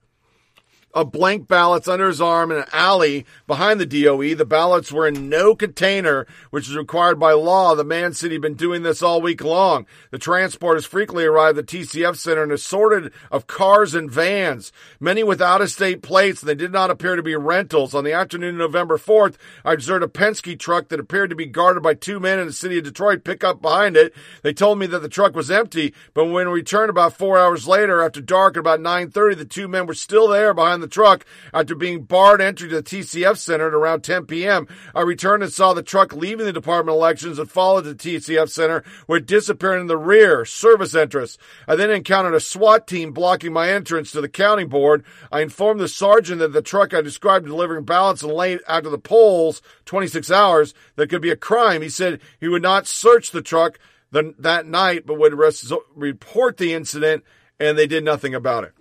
[0.92, 4.34] of blank ballots under his arm in an alley behind the DOE.
[4.34, 7.74] The ballots were in no container, which is required by law.
[7.74, 9.86] The man said he'd been doing this all week long.
[10.10, 15.22] The transporters frequently arrived at the TCF Center in assorted of cars and vans, many
[15.22, 17.94] with out-of-state plates, and they did not appear to be rentals.
[17.94, 21.46] On the afternoon of November 4th, I observed a Penske truck that appeared to be
[21.46, 24.12] guarded by two men in the city of Detroit pick up behind it.
[24.42, 27.68] They told me that the truck was empty, but when we returned about four hours
[27.68, 31.24] later after dark at about 9.30, the two men were still there behind the truck
[31.52, 34.66] after being barred entry to the TCF Center at around 10 p.m.
[34.94, 38.19] I returned and saw the truck leaving the Department of Elections and followed to the
[38.19, 41.39] TCF Center where it disappeared in the rear service entrance.
[41.66, 45.05] I then encountered a SWAT team blocking my entrance to the counting board.
[45.31, 48.98] I informed the sergeant that the truck I described delivering ballots and late after the
[48.98, 51.82] polls, 26 hours, that could be a crime.
[51.82, 53.78] He said he would not search the truck
[54.11, 57.24] the, that night, but would res- report the incident,
[57.59, 58.73] and they did nothing about it.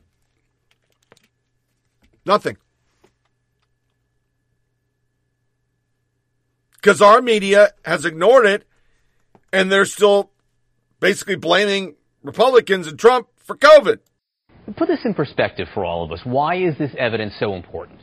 [2.26, 2.58] Nothing.
[6.76, 8.66] Because our media has ignored it,
[9.52, 10.32] and they're still
[11.00, 14.00] basically blaming Republicans and Trump for COVID.
[14.78, 16.20] Put this in perspective for all of us.
[16.24, 17.99] Why is this evidence so important?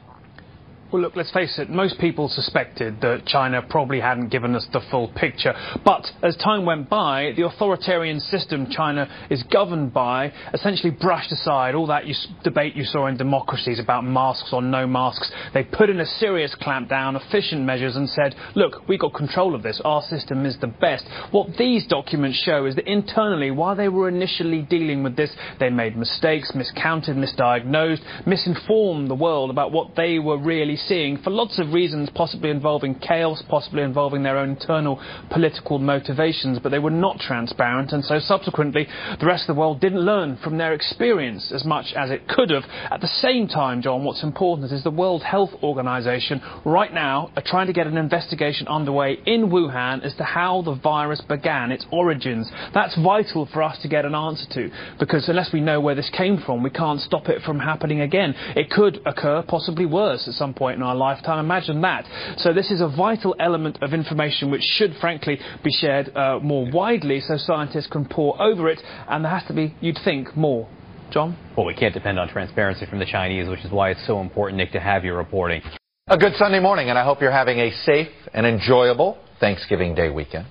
[0.92, 4.80] Well, look, let's face it, most people suspected that China probably hadn't given us the
[4.88, 5.52] full picture.
[5.84, 11.74] But as time went by, the authoritarian system China is governed by essentially brushed aside
[11.74, 12.14] all that you,
[12.44, 15.28] debate you saw in democracies about masks or no masks.
[15.52, 19.64] They put in a serious clampdown, efficient measures, and said, look, we got control of
[19.64, 19.80] this.
[19.84, 21.04] Our system is the best.
[21.32, 25.68] What these documents show is that internally, while they were initially dealing with this, they
[25.68, 31.58] made mistakes, miscounted, misdiagnosed, misinformed the world about what they were really seeing for lots
[31.58, 35.00] of reasons, possibly involving chaos, possibly involving their own internal
[35.30, 38.86] political motivations, but they were not transparent, and so subsequently
[39.20, 42.50] the rest of the world didn't learn from their experience as much as it could
[42.50, 42.64] have.
[42.90, 47.42] At the same time, John, what's important is the World Health Organization right now are
[47.44, 51.86] trying to get an investigation underway in Wuhan as to how the virus began, its
[51.90, 52.50] origins.
[52.74, 56.10] That's vital for us to get an answer to, because unless we know where this
[56.10, 58.34] came from, we can't stop it from happening again.
[58.56, 61.38] It could occur, possibly worse, at some point point in our lifetime.
[61.38, 62.04] Imagine that.
[62.38, 66.68] So this is a vital element of information which should, frankly, be shared uh, more
[66.72, 70.68] widely so scientists can pore over it, and there has to be, you'd think, more.
[71.12, 71.38] John?
[71.56, 74.56] Well, we can't depend on transparency from the Chinese, which is why it's so important,
[74.58, 75.62] Nick, to have your reporting.
[76.08, 80.10] A good Sunday morning, and I hope you're having a safe and enjoyable Thanksgiving Day
[80.10, 80.46] weekend.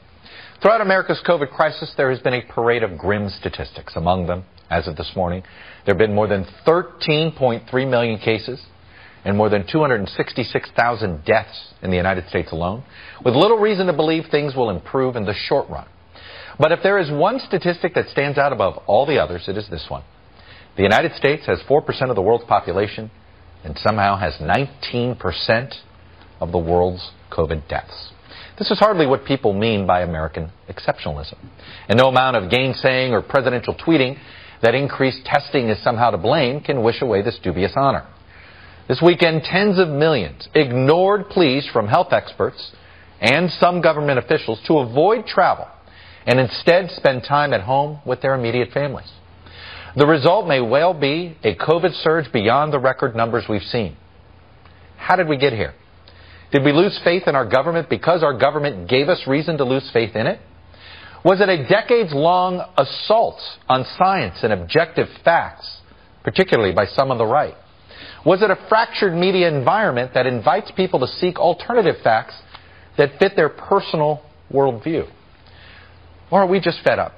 [0.62, 3.98] Throughout America's COVID crisis, there has been a parade of grim statistics.
[3.98, 5.44] Among them, as of this morning,
[5.86, 8.62] there have been more than 13.3 million cases,
[9.26, 12.84] and more than 266,000 deaths in the United States alone,
[13.26, 15.88] with little reason to believe things will improve in the short run.
[16.60, 19.68] But if there is one statistic that stands out above all the others, it is
[19.70, 20.04] this one.
[20.78, 23.10] The United States has 4% of the world's population
[23.64, 25.74] and somehow has 19%
[26.40, 28.12] of the world's COVID deaths.
[28.60, 31.38] This is hardly what people mean by American exceptionalism.
[31.90, 34.18] And no amount of gainsaying or presidential tweeting
[34.62, 38.08] that increased testing is somehow to blame can wish away this dubious honor.
[38.88, 42.72] This weekend, tens of millions ignored pleas from health experts
[43.20, 45.68] and some government officials to avoid travel
[46.28, 49.12] and instead spend time at home with their immediate families.
[49.96, 53.96] The result may well be a COVID surge beyond the record numbers we've seen.
[54.98, 55.74] How did we get here?
[56.52, 59.90] Did we lose faith in our government because our government gave us reason to lose
[59.94, 60.40] faith in it?
[61.24, 65.82] Was it a decades long assault on science and objective facts,
[66.24, 67.56] particularly by some on the right?
[68.26, 72.36] Was it a fractured media environment that invites people to seek alternative facts
[72.98, 75.10] that fit their personal worldview?
[76.32, 77.14] Or are we just fed up,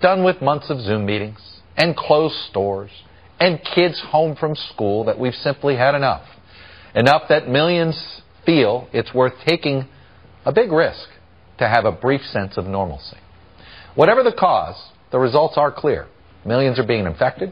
[0.00, 2.90] done with months of Zoom meetings and closed stores
[3.40, 6.26] and kids home from school that we've simply had enough?
[6.94, 9.88] Enough that millions feel it's worth taking
[10.44, 11.08] a big risk
[11.58, 13.18] to have a brief sense of normalcy.
[13.94, 14.76] Whatever the cause,
[15.10, 16.06] the results are clear.
[16.44, 17.50] Millions are being infected.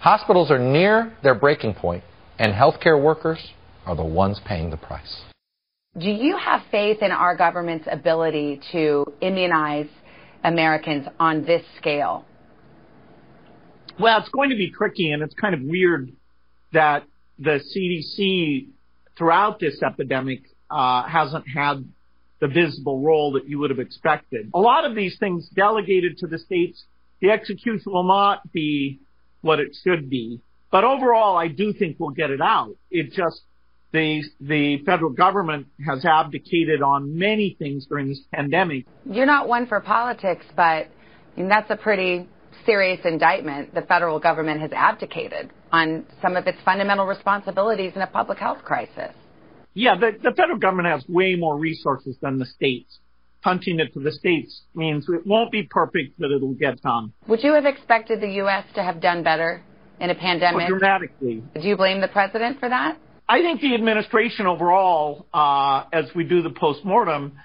[0.00, 2.02] Hospitals are near their breaking point,
[2.38, 3.38] and healthcare workers
[3.84, 5.24] are the ones paying the price.
[5.98, 9.88] Do you have faith in our government's ability to immunize
[10.42, 12.24] Americans on this scale?
[13.98, 16.12] Well, it's going to be tricky, and it's kind of weird
[16.72, 17.04] that
[17.38, 18.68] the CDC
[19.18, 21.86] throughout this epidemic uh, hasn't had
[22.40, 24.50] the visible role that you would have expected.
[24.54, 26.84] A lot of these things delegated to the states,
[27.20, 29.00] the execution will not be
[29.40, 30.40] what it should be.
[30.70, 32.76] But overall, I do think we'll get it out.
[32.90, 33.42] It just,
[33.92, 38.86] the, the federal government has abdicated on many things during this pandemic.
[39.04, 40.88] You're not one for politics, but I
[41.36, 42.28] mean, that's a pretty
[42.66, 48.06] serious indictment, the federal government has abdicated on some of its fundamental responsibilities in a
[48.06, 49.12] public health crisis.
[49.74, 52.98] Yeah, the, the federal government has way more resources than the states.
[53.42, 57.12] Punting it to the states means it won't be perfect, but it'll get done.
[57.26, 58.64] Would you have expected the U.S.
[58.74, 59.62] to have done better
[59.98, 60.68] in a pandemic?
[60.68, 61.42] Well, dramatically.
[61.54, 62.98] Do you blame the president for that?
[63.28, 67.38] I think the administration overall, uh, as we do the postmortem,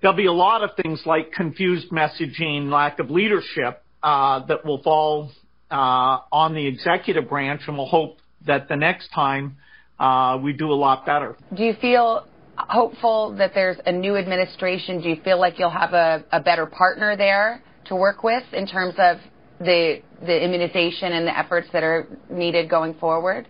[0.00, 4.82] there'll be a lot of things like confused messaging, lack of leadership uh, that will
[4.82, 5.32] fall
[5.70, 9.56] uh, on the executive branch, and we'll hope that the next time
[9.98, 11.36] uh, we do a lot better.
[11.56, 12.26] Do you feel
[12.68, 15.00] hopeful that there's a new administration?
[15.00, 18.66] Do you feel like you'll have a, a better partner there to work with in
[18.66, 19.18] terms of
[19.60, 23.48] the the immunization and the efforts that are needed going forward?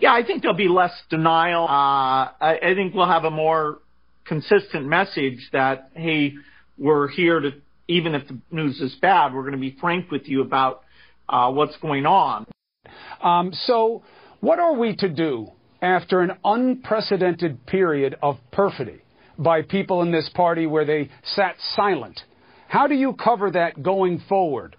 [0.00, 1.64] Yeah, I think there'll be less denial.
[1.64, 3.78] Uh, I, I think we'll have a more
[4.26, 6.34] consistent message that hey,
[6.76, 7.52] we're here to
[7.88, 10.82] even if the news is bad, we're going to be frank with you about
[11.28, 12.46] uh, what's going on.
[13.22, 14.02] Um, so,
[14.40, 15.48] what are we to do
[15.84, 19.02] after an unprecedented period of perfidy
[19.38, 22.18] by people in this party where they sat silent?
[22.68, 24.76] How do you cover that going forward?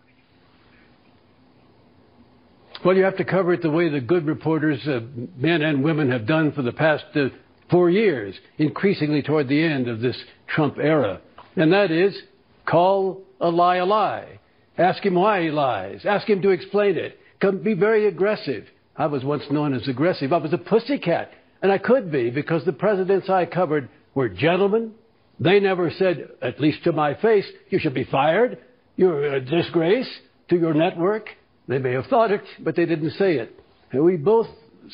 [2.84, 5.02] Well, you have to cover it the way the good reporters, uh,
[5.38, 7.28] men and women, have done for the past uh,
[7.70, 10.18] four years, increasingly toward the end of this
[10.48, 11.22] Trump era.
[11.56, 12.18] And that is
[12.66, 14.40] call a lie a lie.
[14.78, 16.06] Ask him why he lies.
[16.06, 17.18] Ask him to explain it.
[17.40, 18.66] Come, be very aggressive.
[18.98, 20.32] I was once known as aggressive.
[20.32, 21.32] I was a pussycat.
[21.62, 24.94] And I could be because the presidents I covered were gentlemen.
[25.40, 28.58] They never said, at least to my face, you should be fired.
[28.96, 30.10] You're a disgrace
[30.50, 31.30] to your network.
[31.68, 33.60] They may have thought it, but they didn't say it.
[33.92, 34.48] And we both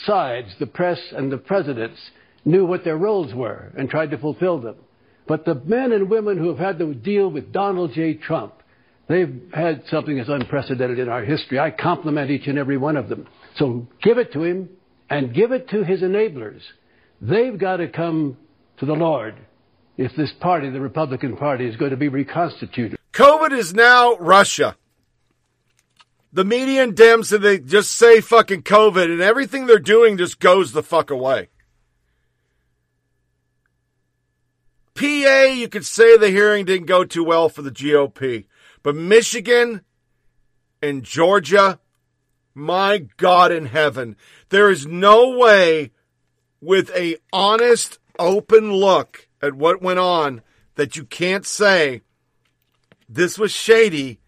[0.05, 1.99] sides, the press and the presidents,
[2.45, 4.77] knew what their roles were and tried to fulfill them.
[5.27, 8.15] But the men and women who have had to deal with Donald J.
[8.15, 8.53] Trump,
[9.07, 11.59] they've had something that's unprecedented in our history.
[11.59, 13.27] I compliment each and every one of them.
[13.57, 14.69] So give it to him
[15.09, 16.61] and give it to his enablers.
[17.21, 18.37] They've got to come
[18.79, 19.35] to the Lord
[19.97, 22.97] if this party, the Republican Party, is going to be reconstituted.
[23.13, 24.75] COVID is now Russia.
[26.33, 30.39] The media and Dems, so they just say fucking COVID, and everything they're doing just
[30.39, 31.49] goes the fuck away.
[34.95, 38.45] PA, you could say the hearing didn't go too well for the GOP.
[38.81, 39.81] But Michigan
[40.81, 41.79] and Georgia,
[42.53, 44.15] my God in heaven,
[44.49, 45.91] there is no way
[46.59, 50.41] with a honest, open look at what went on
[50.75, 52.01] that you can't say
[53.09, 54.19] this was shady.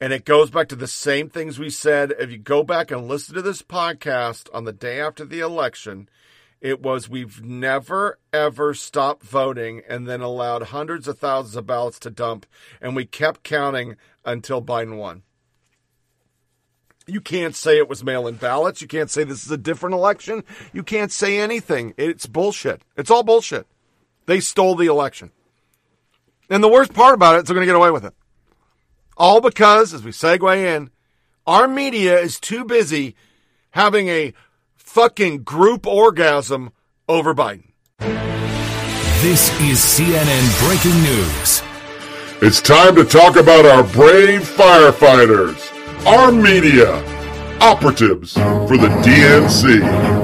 [0.00, 2.12] And it goes back to the same things we said.
[2.18, 6.08] If you go back and listen to this podcast on the day after the election,
[6.60, 11.98] it was we've never ever stopped voting and then allowed hundreds of thousands of ballots
[12.00, 12.46] to dump,
[12.80, 15.22] and we kept counting until Biden won.
[17.06, 18.80] You can't say it was mail in ballots.
[18.80, 20.44] You can't say this is a different election.
[20.72, 21.94] You can't say anything.
[21.96, 22.82] It's bullshit.
[22.96, 23.66] It's all bullshit.
[24.26, 25.32] They stole the election.
[26.48, 28.14] And the worst part about it is they're going to get away with it.
[29.16, 30.90] All because, as we segue in,
[31.46, 33.16] our media is too busy
[33.70, 34.32] having a
[34.76, 36.70] fucking group orgasm
[37.08, 37.72] over Biden.
[39.22, 41.62] This is CNN breaking news.
[42.42, 45.71] It's time to talk about our brave firefighters,
[46.06, 46.88] our media,
[47.60, 50.22] operatives for the DNC.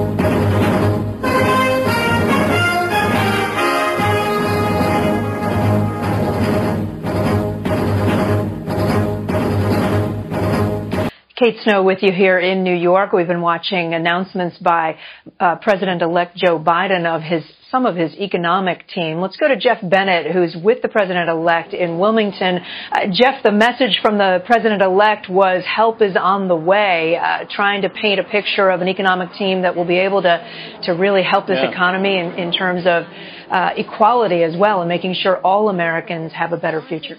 [11.36, 13.12] Kate Snow with you here in New York.
[13.12, 14.98] We've been watching announcements by
[15.38, 19.20] uh, President-elect Joe Biden of his some of his economic team.
[19.20, 22.60] Let's go to Jeff Bennett, who's with the president-elect in Wilmington.
[22.92, 27.82] Uh, Jeff, the message from the president-elect was help is on the way, uh, trying
[27.82, 30.38] to paint a picture of an economic team that will be able to
[30.84, 31.70] to really help this yeah.
[31.70, 33.04] economy in, in terms of
[33.50, 37.18] uh, equality as well and making sure all Americans have a better future.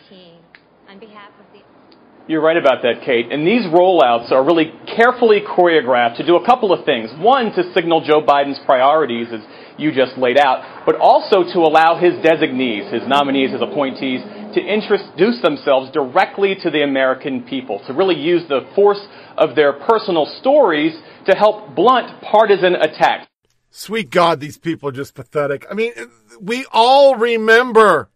[2.28, 3.32] You're right about that, Kate.
[3.32, 7.10] And these rollouts are really carefully choreographed to do a couple of things.
[7.18, 9.42] One, to signal Joe Biden's priorities, as
[9.80, 14.22] you just laid out, but also to allow his designees, his nominees, his appointees,
[14.54, 19.02] to introduce themselves directly to the American people, to really use the force
[19.38, 20.94] of their personal stories
[21.26, 23.28] to help blunt partisan attacks.
[23.72, 25.66] Sweet God, these people are just pathetic.
[25.70, 25.94] I mean,
[26.42, 28.10] we all remember.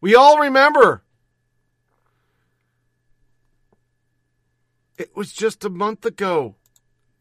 [0.00, 1.02] We all remember
[5.00, 6.56] It was just a month ago.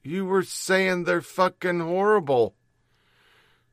[0.04, 2.56] You were saying they're fucking horrible.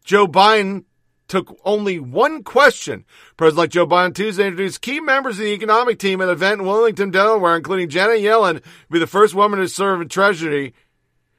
[0.04, 0.84] Joe Biden
[1.28, 3.04] took only one question.
[3.36, 6.66] President-elect Joe Biden Tuesday introduced key members of the economic team at an event in
[6.66, 10.74] Wilmington, Delaware, including Janet Yellen, be the first woman to serve in Treasury.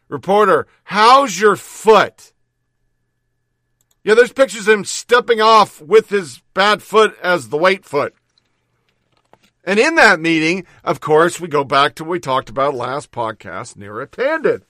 [0.10, 2.34] Reporter, how's your foot?
[4.04, 8.14] Yeah, there's pictures of him stepping off with his bad foot as the weight foot.
[9.66, 13.12] And in that meeting, of course, we go back to what we talked about last
[13.12, 14.62] podcast, Neera Tanden.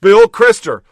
[0.00, 0.82] Bill Krister,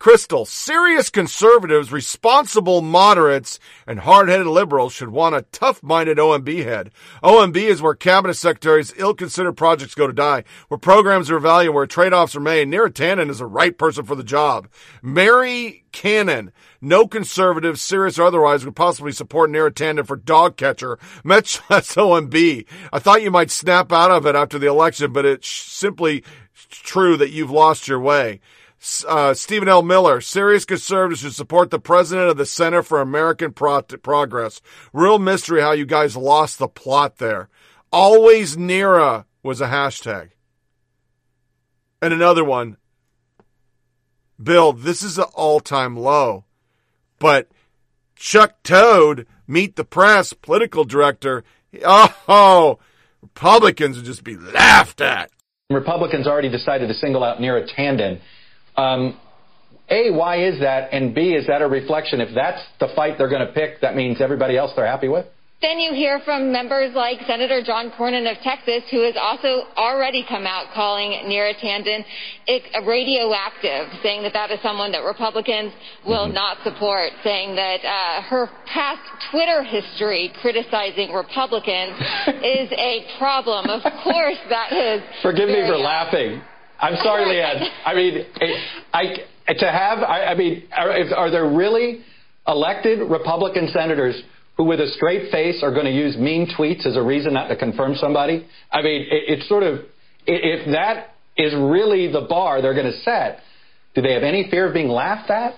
[0.00, 6.90] Kristol, serious conservatives, responsible moderates, and hard-headed liberals should want a tough-minded OMB head.
[7.22, 11.86] OMB is where cabinet secretaries' ill-considered projects go to die, where programs are evaluated, where
[11.86, 12.68] trade-offs are made.
[12.68, 14.68] Neera Tanden is the right person for the job.
[15.00, 20.98] Mary Cannon, no conservative, serious or otherwise, would possibly support Neera Tanden for dog catcher.
[21.24, 22.66] Much less OMB.
[22.92, 26.22] I thought you might snap out of it after the election, but it's simply
[26.68, 28.40] true that you've lost your way
[29.08, 29.82] uh, Stephen L.
[29.82, 34.60] Miller, serious conservatives should support the president of the Center for American Pro- Progress.
[34.92, 37.48] Real mystery how you guys lost the plot there.
[37.92, 40.30] Always Neera was a hashtag.
[42.02, 42.76] And another one.
[44.42, 46.44] Bill, this is an all time low.
[47.18, 47.50] But
[48.14, 51.44] Chuck Todd, meet the press, political director.
[51.82, 52.78] Oh,
[53.22, 55.30] Republicans would just be laughed at.
[55.70, 58.20] Republicans already decided to single out Neera Tanden
[58.76, 59.18] um,
[59.88, 60.92] a, why is that?
[60.92, 62.20] And B, is that a reflection?
[62.20, 65.26] If that's the fight they're going to pick, that means everybody else they're happy with?
[65.62, 70.22] Then you hear from members like Senator John Cornyn of Texas, who has also already
[70.28, 72.04] come out calling Neera Tanden
[72.86, 75.72] radioactive, saying that that is someone that Republicans
[76.06, 76.34] will mm-hmm.
[76.34, 79.00] not support, saying that uh, her past
[79.30, 81.96] Twitter history criticizing Republicans
[82.44, 83.70] is a problem.
[83.70, 85.02] Of course, that is.
[85.22, 86.42] Forgive me for laughing.
[86.80, 87.68] I'm sorry, Leanne.
[87.84, 88.26] I mean,
[88.92, 89.02] I,
[89.54, 92.02] to have, I, I mean, are, are there really
[92.46, 94.20] elected Republican senators
[94.56, 97.48] who, with a straight face, are going to use mean tweets as a reason not
[97.48, 98.46] to confirm somebody?
[98.70, 99.80] I mean, it, it's sort of,
[100.26, 103.40] if that is really the bar they're going to set,
[103.94, 105.54] do they have any fear of being laughed at?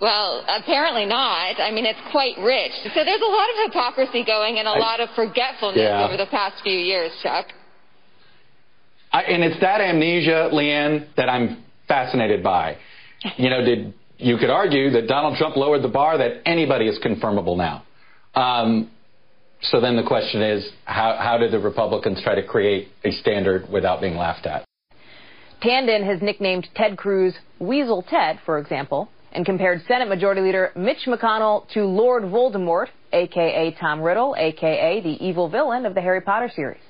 [0.00, 1.60] Well, apparently not.
[1.60, 2.72] I mean, it's quite rich.
[2.82, 6.04] So there's a lot of hypocrisy going and a lot of forgetfulness yeah.
[6.04, 7.46] over the past few years, Chuck.
[9.12, 12.76] I, and it's that amnesia, Leanne, that I'm fascinated by.
[13.36, 16.98] You know, did you could argue that Donald Trump lowered the bar that anybody is
[17.04, 17.82] confirmable now.
[18.34, 18.90] Um,
[19.62, 23.68] so then the question is, how, how did the Republicans try to create a standard
[23.70, 24.64] without being laughed at?
[25.62, 31.06] Tanden has nicknamed Ted Cruz Weasel Ted, for example, and compared Senate Majority Leader Mitch
[31.06, 33.72] McConnell to Lord Voldemort, a.k.a.
[33.78, 35.00] Tom Riddle, a.k.a.
[35.02, 36.80] the evil villain of the Harry Potter series.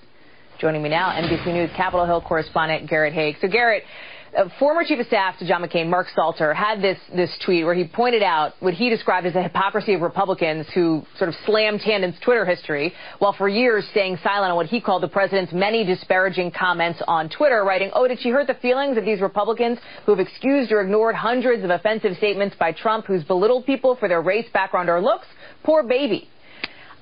[0.58, 3.40] Joining me now, NBC News Capitol Hill correspondent Garrett Haake.
[3.40, 3.82] So, Garrett,
[4.36, 7.74] uh, former Chief of Staff to John McCain, Mark Salter, had this, this tweet where
[7.74, 11.80] he pointed out what he described as the hypocrisy of Republicans who sort of slammed
[11.80, 15.84] Tanden's Twitter history, while for years staying silent on what he called the president's many
[15.84, 20.12] disparaging comments on Twitter, writing, Oh, did she hurt the feelings of these Republicans who
[20.12, 24.22] have excused or ignored hundreds of offensive statements by Trump who's belittled people for their
[24.22, 25.26] race, background, or looks?
[25.62, 26.28] Poor baby.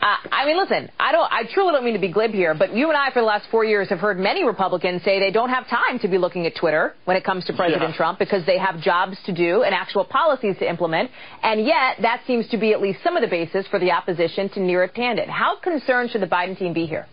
[0.00, 2.74] Uh, I mean, listen, I don't, I truly don't mean to be glib here, but
[2.74, 5.50] you and I for the last four years have heard many Republicans say they don't
[5.50, 7.96] have time to be looking at Twitter when it comes to President yeah.
[7.96, 11.10] Trump because they have jobs to do and actual policies to implement,
[11.42, 14.48] and yet that seems to be at least some of the basis for the opposition
[14.48, 15.28] to Neera Tanden.
[15.28, 17.06] How concerned should the Biden team be here?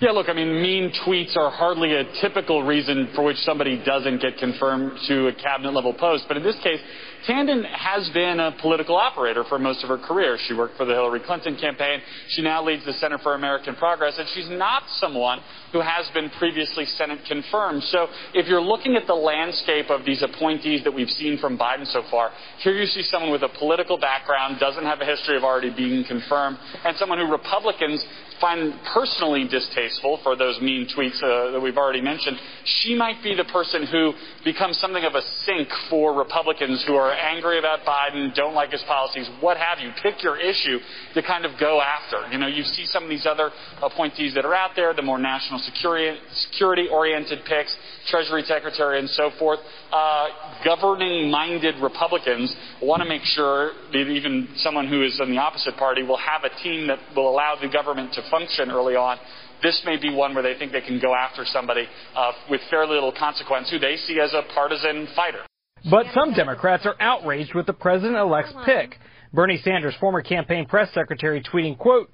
[0.00, 4.20] Yeah, look, I mean, mean tweets are hardly a typical reason for which somebody doesn't
[4.20, 6.24] get confirmed to a cabinet level post.
[6.26, 6.80] But in this case,
[7.26, 10.36] Tanden has been a political operator for most of her career.
[10.46, 12.00] She worked for the Hillary Clinton campaign.
[12.28, 15.40] She now leads the Center for American Progress, and she's not someone
[15.72, 17.82] who has been previously Senate confirmed.
[17.84, 21.86] So if you're looking at the landscape of these appointees that we've seen from Biden
[21.86, 25.44] so far, here you see someone with a political background, doesn't have a history of
[25.44, 28.04] already being confirmed, and someone who Republicans
[28.42, 33.36] find personally distasteful for those mean tweets uh, that we've already mentioned, she might be
[33.36, 34.12] the person who
[34.44, 38.82] becomes something of a sink for Republicans who are angry about Biden, don't like his
[38.86, 39.90] policies, what have you.
[40.02, 40.78] Pick your issue
[41.14, 42.30] to kind of go after.
[42.32, 43.50] You know, you see some of these other
[43.82, 46.18] appointees that are out there, the more national security,
[46.50, 47.74] security oriented picks,
[48.08, 49.60] Treasury Secretary and so forth.
[49.92, 50.28] Uh,
[50.64, 55.76] governing minded Republicans want to make sure that even someone who is in the opposite
[55.76, 59.18] party will have a team that will allow the government to function early on.
[59.62, 61.86] This may be one where they think they can go after somebody
[62.16, 65.44] uh, with fairly little consequence who they see as a partisan fighter.
[65.90, 68.98] But some Democrats are outraged with the president-elect's pick.
[69.32, 72.10] Bernie Sanders, former campaign press secretary, tweeting, quote,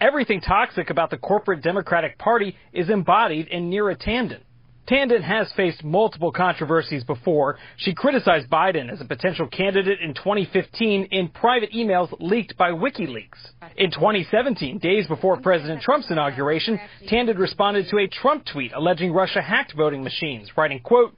[0.00, 4.40] Everything toxic about the corporate Democratic Party is embodied in Neera Tanden.
[4.88, 7.58] Tandon has faced multiple controversies before.
[7.76, 13.50] She criticized Biden as a potential candidate in 2015 in private emails leaked by WikiLeaks.
[13.76, 19.42] In 2017, days before President Trump's inauguration, Tanden responded to a Trump tweet alleging Russia
[19.42, 21.12] hacked voting machines, writing, quote,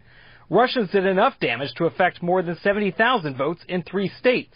[0.51, 4.55] Russians did enough damage to affect more than 70,000 votes in three states.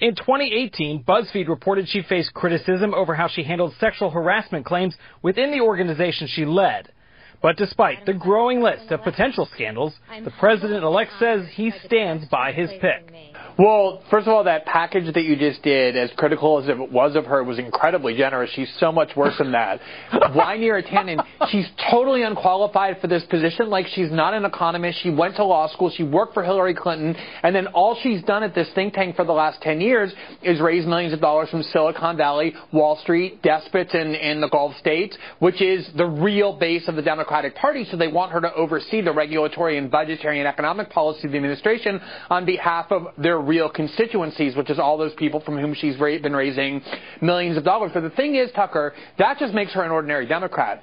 [0.00, 5.52] In 2018, BuzzFeed reported she faced criticism over how she handled sexual harassment claims within
[5.52, 6.92] the organization she led.
[7.40, 9.94] But despite the growing list of potential scandals,
[10.24, 13.12] the president-elect says he stands by his pick.
[13.58, 17.16] Well, first of all, that package that you just did, as critical as it was
[17.16, 18.50] of her, was incredibly generous.
[18.54, 19.80] She's so much worse than that.
[20.32, 21.22] Why Neera Tanden?
[21.50, 23.68] She's totally unqualified for this position.
[23.68, 25.00] Like, she's not an economist.
[25.02, 25.92] She went to law school.
[25.94, 27.14] She worked for Hillary Clinton.
[27.42, 30.12] And then all she's done at this think tank for the last 10 years
[30.42, 34.76] is raise millions of dollars from Silicon Valley, Wall Street, despots in, in the Gulf
[34.78, 37.86] states, which is the real base of the Democratic Party.
[37.90, 41.36] So they want her to oversee the regulatory and budgetary and economic policy of the
[41.36, 42.00] administration
[42.30, 46.18] on behalf of their real constituencies, which is all those people from whom she's ra-
[46.18, 46.82] been raising
[47.20, 47.90] millions of dollars.
[47.92, 50.82] But the thing is, Tucker, that just makes her an ordinary Democrat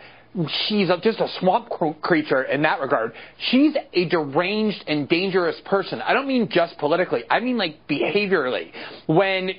[0.67, 1.69] she's a, just a swamp
[2.01, 3.13] creature in that regard.
[3.49, 6.01] She's a deranged and dangerous person.
[6.01, 7.23] I don't mean just politically.
[7.29, 8.71] I mean like behaviorally.
[9.07, 9.51] When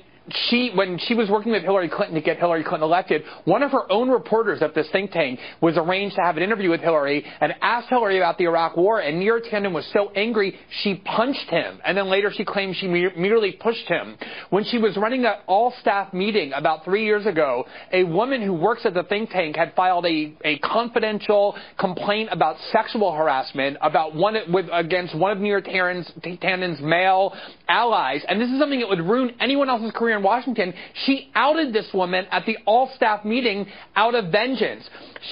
[0.49, 3.71] she, when she was working with Hillary Clinton to get Hillary Clinton elected, one of
[3.71, 7.25] her own reporters at this think tank was arranged to have an interview with Hillary
[7.41, 8.99] and asked Hillary about the Iraq War.
[8.99, 12.87] And Neera Tanden was so angry she punched him, and then later she claimed she
[12.87, 14.15] merely pushed him.
[14.51, 18.85] When she was running that all-staff meeting about three years ago, a woman who works
[18.85, 24.35] at the think tank had filed a, a confidential complaint about sexual harassment about one
[24.51, 27.33] with, against one of Neera Tanden's, male
[27.67, 30.73] allies, and this is something that would ruin anyone else's career in Washington,
[31.05, 34.89] she outed this woman at the all-staff meeting out of vengeance.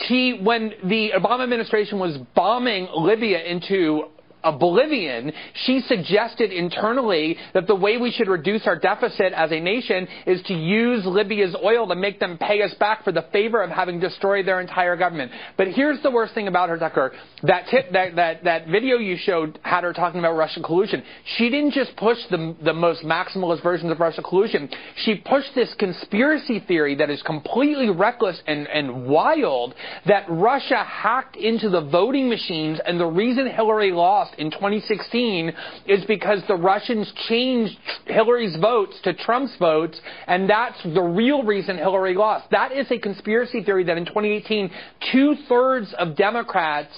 [0.07, 4.05] She, when the Obama administration was bombing Libya into
[4.43, 5.31] oblivion,
[5.65, 10.41] she suggested internally that the way we should reduce our deficit as a nation is
[10.43, 13.99] to use Libya's oil to make them pay us back for the favor of having
[13.99, 15.31] destroyed their entire government.
[15.57, 17.11] But here's the worst thing about her, Tucker.
[17.43, 21.03] That, tip, that, that, that video you showed had her talking about Russian collusion.
[21.37, 24.69] She didn't just push the, the most maximalist versions of Russian collusion.
[25.03, 29.75] She pushed this conspiracy theory that is completely reckless and, and wild
[30.05, 35.51] that Russia hacked into the voting machines and the reason Hillary lost lost in 2016
[35.87, 41.77] is because the Russians changed Hillary's votes to Trump's votes, and that's the real reason
[41.77, 42.49] Hillary lost.
[42.51, 44.71] That is a conspiracy theory that in 2018,
[45.11, 46.93] two thirds of Democrats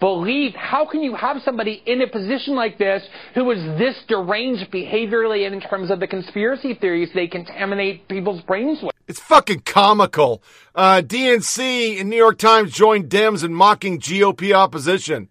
[0.00, 0.56] believed.
[0.56, 3.02] How can you have somebody in a position like this
[3.34, 8.42] who is this deranged behaviorally and in terms of the conspiracy theories they contaminate people's
[8.42, 8.92] brains with?
[9.06, 10.42] It's fucking comical.
[10.74, 15.28] Uh, DNC and New York Times joined Dems in mocking GOP opposition.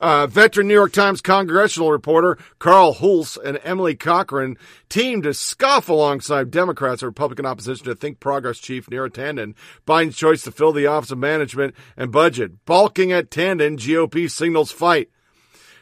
[0.00, 4.56] Uh, veteran New York Times congressional reporter Carl Hulse and Emily Cochrane
[4.88, 9.54] teamed to scoff alongside Democrats and Republican opposition to Think Progress chief Neera Tanden.
[9.86, 12.64] Biden's choice to fill the Office of Management and Budget.
[12.64, 15.10] Balking at Tanden, GOP signals fight.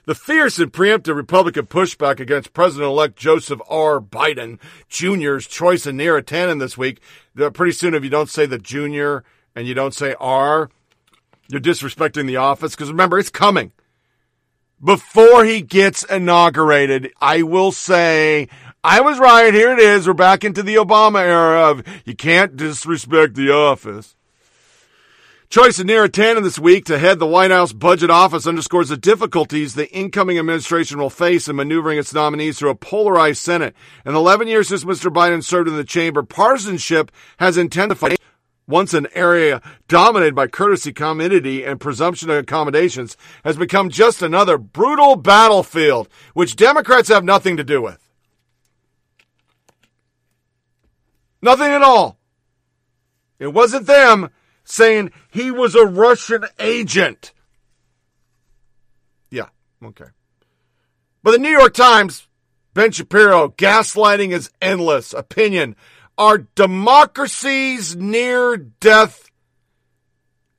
[0.07, 4.01] The fierce and preemptive Republican pushback against President-elect Joseph R.
[4.01, 4.59] Biden
[4.89, 7.01] Jr.'s choice of Neera Tanden this week.
[7.53, 9.23] Pretty soon, if you don't say the junior
[9.55, 10.71] and you don't say R,
[11.49, 12.75] you're disrespecting the office.
[12.75, 13.71] Because remember, it's coming
[14.83, 18.49] before he gets inaugurated, I will say,
[18.85, 19.53] I was right.
[19.53, 20.07] Here it is.
[20.07, 24.15] We're back into the Obama era of you can't disrespect the office.
[25.51, 28.99] Choice of Neera Tanden this week to head the White House Budget Office underscores the
[28.99, 33.75] difficulties the incoming administration will face in maneuvering its nominees through a polarized Senate.
[34.05, 35.11] In 11 years since Mr.
[35.11, 38.18] Biden served in the chamber, partisanship has intensified
[38.69, 44.59] once an area dominated by courtesy, community, and presumption of accommodations, has become just another
[44.59, 47.99] brutal battlefield, which Democrats have nothing to do with.
[51.41, 52.19] Nothing at all.
[53.39, 54.31] It wasn't them
[54.65, 57.33] saying he was a Russian agent.
[59.31, 59.49] Yeah,
[59.83, 60.07] okay.
[61.23, 62.27] But the New York Times,
[62.75, 65.15] Ben Shapiro, gaslighting is endless.
[65.15, 65.75] Opinion
[66.19, 69.31] are democracy's near death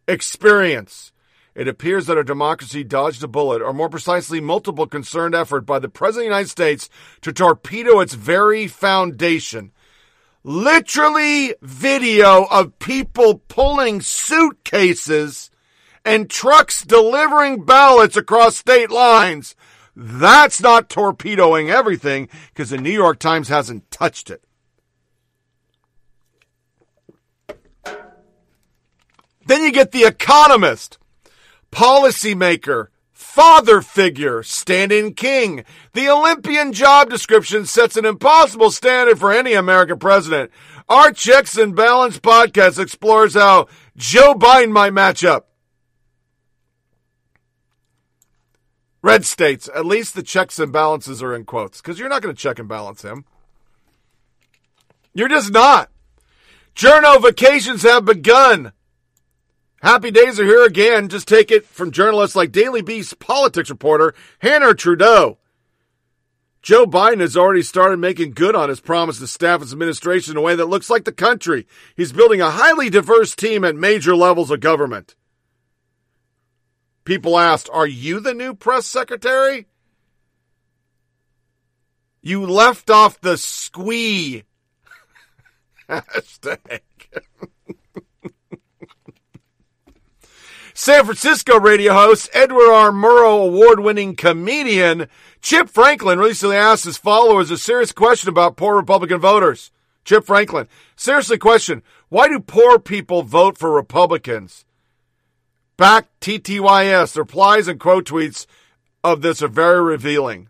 [0.07, 1.11] experience.
[1.53, 5.79] It appears that our democracy dodged a bullet, or more precisely, multiple concerned effort by
[5.79, 6.89] the President of the United States
[7.21, 9.73] to torpedo its very foundation.
[10.45, 15.51] Literally video of people pulling suitcases
[16.05, 19.53] and trucks delivering ballots across state lines.
[19.97, 24.41] That's not torpedoing everything because the New York Times hasn't touched it.
[29.49, 30.99] Then you get The Economist
[31.71, 35.63] policymaker, father figure, stand-in king.
[35.93, 40.51] The Olympian job description sets an impossible standard for any American president.
[40.87, 43.65] Our Checks and Balance podcast explores how
[43.97, 45.49] Joe Biden might match up.
[49.01, 52.35] Red states, at least the checks and balances are in quotes, because you're not going
[52.35, 53.25] to check and balance him.
[55.15, 55.89] You're just not.
[56.75, 58.73] Journo vacations have begun.
[59.81, 61.07] Happy days are here again.
[61.07, 65.37] Just take it from journalists like Daily Beast politics reporter Hanna Trudo.
[66.61, 70.37] Joe Biden has already started making good on his promise to staff his administration in
[70.37, 71.65] a way that looks like the country.
[71.95, 75.15] He's building a highly diverse team at major levels of government.
[77.05, 79.67] People asked, Are you the new press secretary?
[82.21, 84.43] You left off the squee.
[85.89, 86.81] Hashtag.
[90.81, 92.91] San Francisco radio host Edward R.
[92.91, 95.09] Murrow award winning comedian
[95.41, 99.71] Chip Franklin recently asked his followers a serious question about poor Republican voters.
[100.05, 104.63] Chip Franklin, seriously question, why do poor people vote for Republicans?
[105.75, 108.45] Back TTYS, the replies and quote tweets
[109.03, 110.47] of this are very revealing.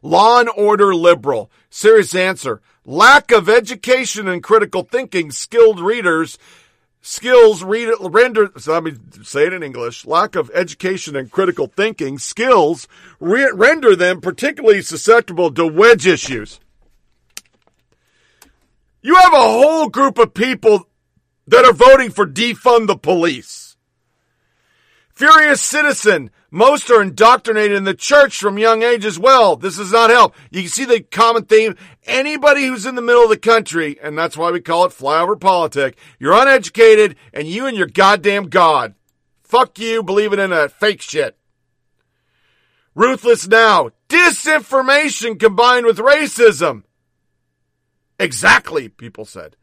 [0.00, 1.50] Law and order liberal.
[1.70, 2.60] Serious answer.
[2.84, 6.38] Lack of education and critical thinking, skilled readers
[7.06, 8.92] skills render so let me
[9.22, 12.88] say it in english lack of education and critical thinking skills
[13.20, 16.60] re- render them particularly susceptible to wedge issues.
[19.02, 20.88] You have a whole group of people
[21.46, 23.65] that are voting for defund the police
[25.16, 29.56] furious citizen most are indoctrinated in the church from young age as well.
[29.56, 30.34] This does not help.
[30.50, 31.74] You can see the common theme.
[32.04, 35.38] Anybody who's in the middle of the country, and that's why we call it flyover
[35.38, 38.94] politic, you're uneducated and you and your goddamn God.
[39.42, 41.36] Fuck you believing in that fake shit.
[42.94, 43.90] Ruthless now.
[44.08, 46.84] Disinformation combined with racism.
[48.18, 49.56] Exactly, people said.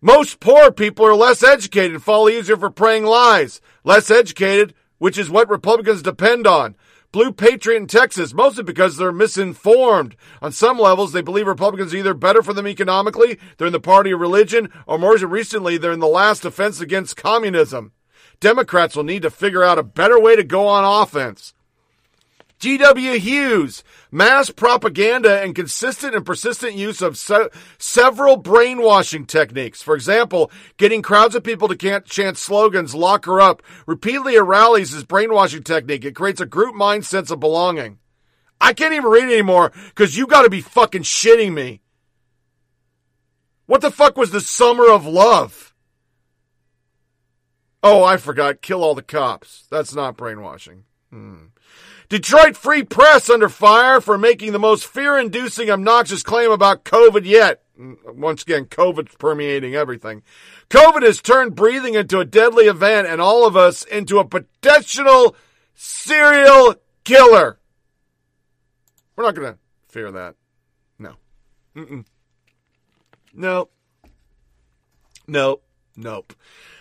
[0.00, 3.60] Most poor people are less educated and fall easier for praying lies.
[3.84, 6.76] Less educated which is what Republicans depend on.
[7.10, 10.14] Blue Patriot in Texas, mostly because they're misinformed.
[10.40, 13.80] On some levels, they believe Republicans are either better for them economically, they're in the
[13.80, 17.92] party of religion, or more recently, they're in the last defense against communism.
[18.38, 21.54] Democrats will need to figure out a better way to go on offense.
[22.60, 23.18] G.W.
[23.18, 23.82] Hughes,
[24.12, 29.80] mass propaganda and consistent and persistent use of se- several brainwashing techniques.
[29.80, 34.92] For example, getting crowds of people to chant slogans, lock her up, repeatedly at rallies
[34.92, 36.04] is brainwashing technique.
[36.04, 37.98] It creates a group mind sense of belonging.
[38.60, 41.80] I can't even read anymore because you gotta be fucking shitting me.
[43.64, 45.74] What the fuck was the summer of love?
[47.82, 48.60] Oh, I forgot.
[48.60, 49.66] Kill all the cops.
[49.70, 50.84] That's not brainwashing.
[51.08, 51.46] Hmm.
[52.10, 57.24] Detroit Free Press under fire for making the most fear inducing, obnoxious claim about COVID
[57.24, 57.62] yet.
[58.04, 60.22] Once again, COVID's permeating everything.
[60.68, 65.36] COVID has turned breathing into a deadly event and all of us into a potential
[65.74, 66.74] serial
[67.04, 67.60] killer.
[69.14, 69.58] We're not going to
[69.88, 70.34] fear that.
[70.98, 71.14] No.
[71.76, 72.04] Mm-mm.
[73.32, 73.72] Nope.
[75.28, 75.64] Nope.
[75.96, 76.34] Nope.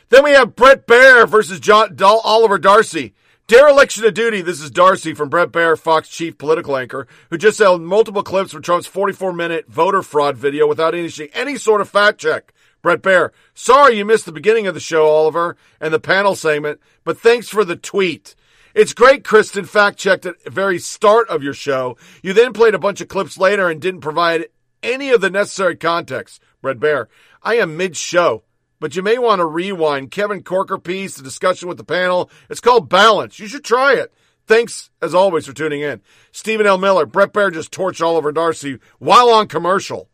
[0.09, 3.13] Then we have Bret Baier versus John, Oliver Darcy.
[3.49, 4.43] Dereliction of duty.
[4.43, 8.51] This is Darcy from Bret Baier, Fox chief political anchor, who just held multiple clips
[8.51, 12.53] from Trump's 44 minute voter fraud video without any, any sort of fact check.
[12.83, 16.79] Bret Baier, sorry you missed the beginning of the show, Oliver, and the panel segment,
[17.03, 18.35] but thanks for the tweet.
[18.75, 21.97] It's great Kristin fact checked at the very start of your show.
[22.21, 24.45] You then played a bunch of clips later and didn't provide
[24.83, 26.39] any of the necessary context.
[26.61, 27.07] Bret Baier,
[27.41, 28.43] I am mid show
[28.79, 32.29] but you may want to rewind Kevin Corker piece, the discussion with the panel.
[32.49, 33.39] It's called Balance.
[33.39, 34.13] You should try it.
[34.47, 36.01] Thanks, as always, for tuning in.
[36.31, 36.77] Stephen L.
[36.77, 40.09] Miller, Bret Baier just torched Oliver Darcy while on commercial.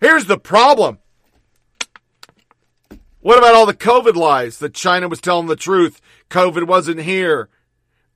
[0.00, 0.98] Here's the problem.
[3.20, 6.00] What about all the COVID lies that China was telling the truth?
[6.30, 7.48] COVID wasn't here.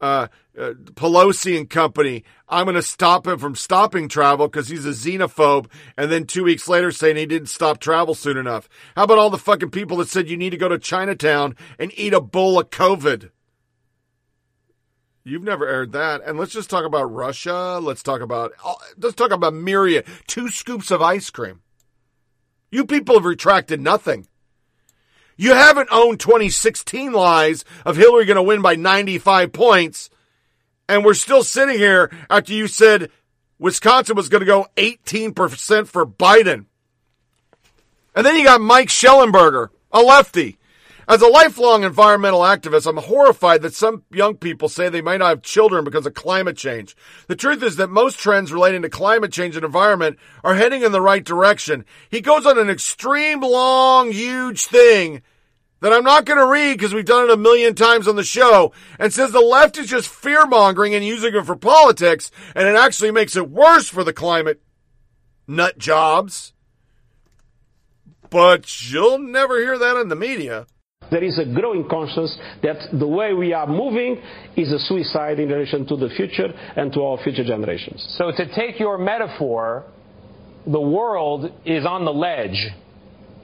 [0.01, 2.25] Uh, uh, Pelosi and company.
[2.49, 5.71] I'm going to stop him from stopping travel because he's a xenophobe.
[5.97, 8.69] And then two weeks later saying he didn't stop travel soon enough.
[8.95, 11.93] How about all the fucking people that said you need to go to Chinatown and
[11.99, 13.31] eat a bowl of COVID?
[15.25, 16.23] You've never aired that.
[16.27, 17.79] And let's just talk about Russia.
[17.81, 18.53] Let's talk about,
[18.99, 20.05] let's talk about myriad.
[20.27, 21.63] Two scoops of ice cream.
[22.71, 24.27] You people have retracted nothing.
[25.37, 30.11] You haven't owned 2016 lies of Hillary going to win by 95 points
[30.89, 33.11] and we're still sitting here after you said
[33.59, 36.67] Wisconsin was going to go 18% for Biden.
[38.15, 40.59] And then you got Mike Shellenberger, a lefty.
[41.09, 45.29] As a lifelong environmental activist, I'm horrified that some young people say they might not
[45.29, 46.97] have children because of climate change.
[47.27, 50.93] The truth is that most trends relating to climate change and environment are heading in
[50.93, 51.85] the right direction.
[52.09, 55.23] He goes on an extreme, long, huge thing
[55.83, 58.25] that I'm not going to read because we've done it a million times on the
[58.25, 62.67] show and says the left is just fear mongering and using it for politics and
[62.67, 64.63] it actually makes it worse for the climate
[65.47, 66.53] nut jobs.
[68.31, 70.67] But you'll never hear that in the media.
[71.11, 74.23] There is a growing conscience that the way we are moving
[74.57, 78.03] is a suicide in relation to the future and to our future generations.
[78.17, 79.85] So, to take your metaphor,
[80.65, 82.71] the world is on the ledge,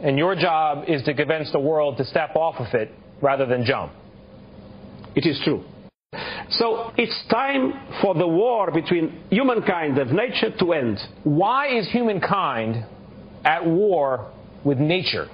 [0.00, 3.64] and your job is to convince the world to step off of it rather than
[3.64, 3.92] jump.
[5.14, 5.64] It is true.
[6.50, 10.98] So it's time for the war between humankind and nature to end.
[11.24, 12.86] Why is humankind
[13.44, 14.32] at war
[14.64, 15.28] with nature?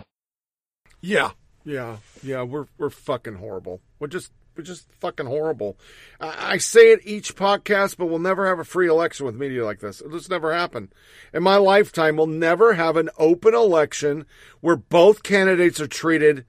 [1.00, 1.30] Yeah.
[1.64, 3.80] Yeah, yeah, we're we're fucking horrible.
[3.98, 5.76] We're just we're just fucking horrible.
[6.20, 9.64] I, I say it each podcast, but we'll never have a free election with media
[9.64, 10.00] like this.
[10.00, 10.92] It'll just never happen.
[11.32, 14.26] In my lifetime, we'll never have an open election
[14.60, 16.44] where both candidates are treated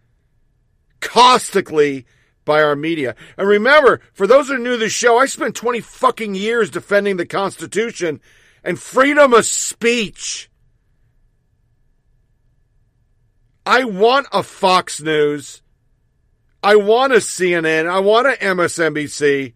[1.02, 2.06] caustically
[2.46, 3.16] by our media.
[3.38, 6.70] And remember, for those who are new to the show, I spent 20 fucking years
[6.70, 8.22] defending the Constitution
[8.64, 10.50] and freedom of speech.
[13.66, 15.64] I want a Fox News.
[16.66, 17.88] I want a CNN.
[17.88, 19.54] I want a MSNBC.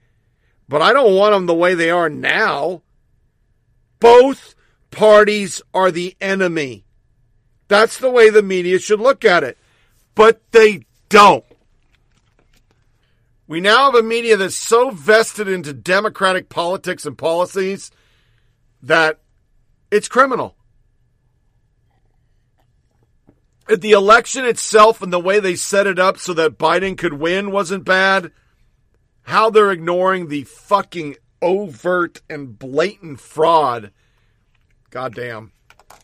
[0.68, 2.84] But I don't want them the way they are now.
[4.00, 4.54] Both
[4.92, 6.86] parties are the enemy.
[7.68, 9.58] That's the way the media should look at it.
[10.14, 11.44] But they don't.
[13.48, 17.90] We now have a media that's so vested into democratic politics and policies
[18.84, 19.20] that
[19.90, 20.56] it's criminal.
[23.78, 27.52] The election itself and the way they set it up so that Biden could win
[27.52, 28.32] wasn't bad.
[29.22, 33.92] How they're ignoring the fucking overt and blatant fraud.
[34.90, 35.52] Goddamn.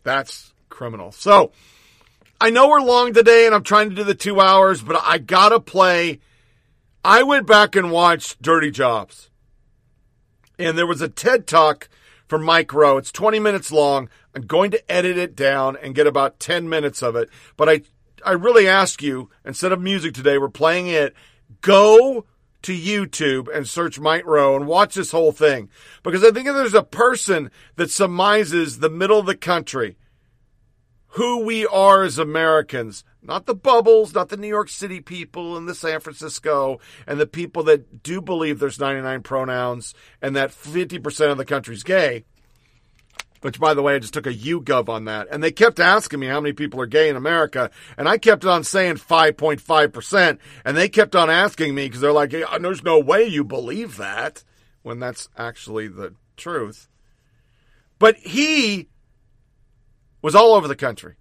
[0.03, 1.11] That's criminal.
[1.11, 1.51] So,
[2.39, 5.17] I know we're long today and I'm trying to do the two hours, but I
[5.17, 6.19] gotta play.
[7.03, 9.29] I went back and watched Dirty Jobs.
[10.59, 11.89] And there was a TED talk
[12.27, 12.97] from Mike Rowe.
[12.97, 14.09] It's 20 minutes long.
[14.33, 17.29] I'm going to edit it down and get about 10 minutes of it.
[17.57, 17.81] But I,
[18.25, 21.13] I really ask you, instead of music today, we're playing it.
[21.61, 22.25] Go
[22.63, 25.69] to YouTube and search Mike Rowe and watch this whole thing.
[26.01, 29.97] Because I think if there's a person that surmises the middle of the country,
[31.09, 35.67] who we are as Americans, not the bubbles, not the New York City people and
[35.67, 41.31] the San Francisco and the people that do believe there's 99 pronouns and that 50%
[41.31, 42.25] of the country's gay.
[43.41, 45.27] Which, by the way, I just took a YouGov on that.
[45.29, 47.69] And they kept asking me how many people are gay in America.
[47.95, 50.39] And I kept on saying 5.5%.
[50.63, 53.97] And they kept on asking me because they're like, hey, there's no way you believe
[53.97, 54.43] that
[54.81, 56.87] when that's actually the truth.
[57.99, 58.87] But he
[60.23, 61.15] was all over the country.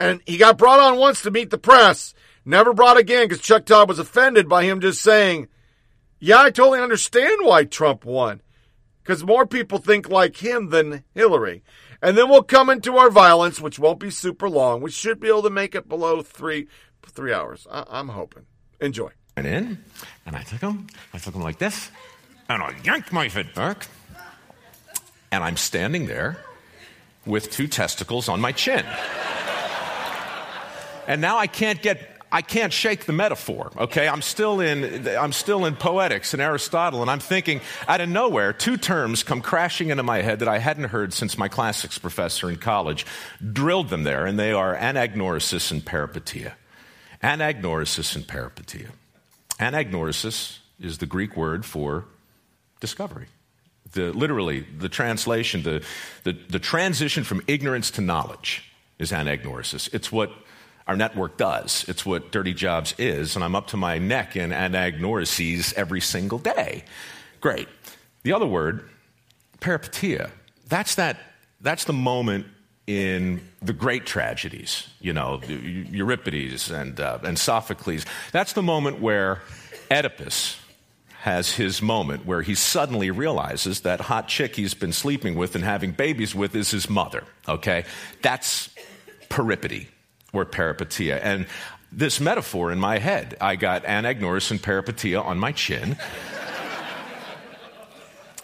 [0.00, 2.14] And he got brought on once to meet the press,
[2.44, 5.48] never brought again because Chuck Todd was offended by him just saying,
[6.18, 8.42] Yeah, I totally understand why Trump won
[9.02, 11.62] because more people think like him than Hillary.
[12.00, 14.80] And then we'll come into our violence, which won't be super long.
[14.80, 16.68] We should be able to make it below three
[17.06, 17.66] three hours.
[17.70, 18.46] I- am hoping.
[18.80, 19.10] Enjoy.
[19.36, 19.84] And in,
[20.26, 20.86] and I took him.
[21.12, 21.90] I took him like this,
[22.48, 23.86] and I yanked my head back,
[25.30, 26.38] and I'm standing there
[27.26, 28.84] with two testicles on my chin.
[31.12, 34.08] And now I can't get I can't shake the metaphor, okay?
[34.08, 38.54] I'm still in, I'm still in poetics and Aristotle, and I'm thinking, out of nowhere,
[38.54, 42.48] two terms come crashing into my head that I hadn't heard since my classics professor
[42.48, 43.04] in college
[43.52, 46.54] drilled them there, and they are anagnorisis and peripeteia.
[47.22, 48.92] Anagnorisis and peripeteia.
[49.60, 52.06] Anagnorisis is the Greek word for
[52.80, 53.26] discovery.
[53.92, 55.84] The, literally, the translation, the,
[56.24, 59.92] the, the transition from ignorance to knowledge is anagnorisis.
[59.92, 60.32] It's what
[60.86, 61.84] our network does.
[61.88, 66.38] It's what Dirty Jobs is, and I'm up to my neck in anagnorises every single
[66.38, 66.84] day.
[67.40, 67.68] Great.
[68.22, 68.88] The other word,
[69.60, 70.30] peripeteia,
[70.68, 71.18] that's, that,
[71.60, 72.46] that's the moment
[72.86, 78.04] in the great tragedies, you know, Euripides and, uh, and Sophocles.
[78.32, 79.40] That's the moment where
[79.90, 80.58] Oedipus
[81.20, 85.62] has his moment where he suddenly realizes that hot chick he's been sleeping with and
[85.62, 87.84] having babies with is his mother, okay?
[88.22, 88.68] That's
[89.28, 89.88] peripety
[90.32, 91.20] or peripatia.
[91.22, 91.46] And
[91.90, 95.96] this metaphor in my head, I got anagnorisis and peripeteia on my chin.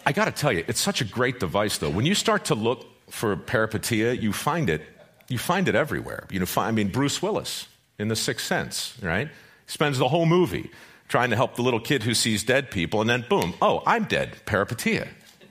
[0.05, 1.89] I got to tell you, it's such a great device, though.
[1.89, 4.81] When you start to look for peripatia, you find it.
[5.27, 6.25] You find it everywhere.
[6.31, 7.67] You know, I mean, Bruce Willis
[7.99, 9.29] in The Sixth Sense, right?
[9.67, 10.71] Spends the whole movie
[11.07, 14.05] trying to help the little kid who sees dead people, and then boom, oh, I'm
[14.05, 15.07] dead, Peripatia.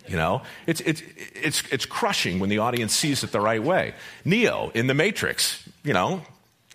[0.07, 1.03] You know, it's, it's,
[1.35, 3.95] it's, it's crushing when the audience sees it the right way.
[4.25, 6.21] Neo in The Matrix, you know,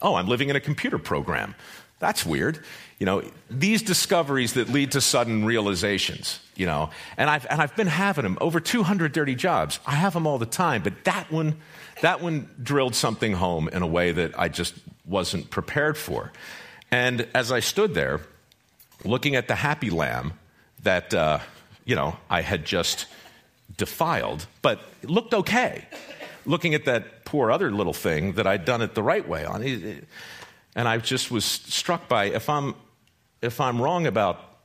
[0.01, 1.53] oh, I'm living in a computer program.
[1.99, 2.57] That's weird.
[2.97, 7.75] You know, these discoveries that lead to sudden realizations, you know, and I've, and I've
[7.75, 9.79] been having them over 200 dirty jobs.
[9.85, 11.57] I have them all the time, but that one,
[12.01, 14.73] that one drilled something home in a way that I just
[15.05, 16.31] wasn't prepared for.
[16.89, 18.19] And as I stood there,
[19.05, 20.33] looking at the happy lamb
[20.81, 21.37] that, uh,
[21.85, 23.05] you know, I had just
[23.77, 25.85] defiled, but looked okay.
[26.47, 29.63] Looking at that poor other little thing that I'd done it the right way on.
[30.75, 32.75] And I just was struck by if I'm,
[33.41, 34.59] if I'm wrong about,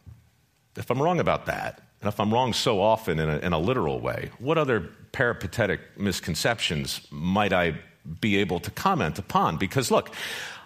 [0.76, 3.58] if I'm wrong about that, and if I'm wrong so often in a, in a
[3.58, 4.80] literal way, what other
[5.12, 7.78] peripatetic misconceptions might I
[8.20, 9.56] be able to comment upon?
[9.56, 10.14] Because look,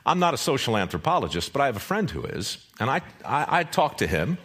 [0.04, 3.60] I'm not a social anthropologist, but I have a friend who is, and I, I,
[3.60, 4.38] I talk to him.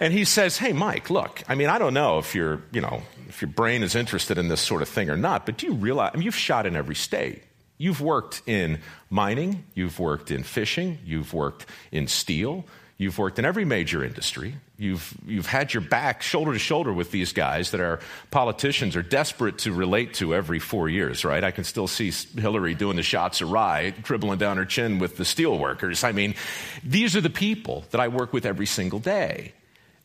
[0.00, 3.02] And he says, Hey, Mike, look, I mean, I don't know if you're, you know,
[3.34, 5.74] if your brain is interested in this sort of thing or not, but do you
[5.74, 7.42] realize, I mean, you've shot in every state.
[7.78, 8.78] You've worked in
[9.10, 12.64] mining, you've worked in fishing, you've worked in steel,
[12.96, 14.54] you've worked in every major industry.
[14.78, 17.98] You've, you've had your back shoulder to shoulder with these guys that our
[18.30, 21.42] politicians are desperate to relate to every four years, right?
[21.42, 25.24] I can still see Hillary doing the shots rye, dribbling down her chin with the
[25.24, 26.04] steel workers.
[26.04, 26.36] I mean,
[26.84, 29.54] these are the people that I work with every single day.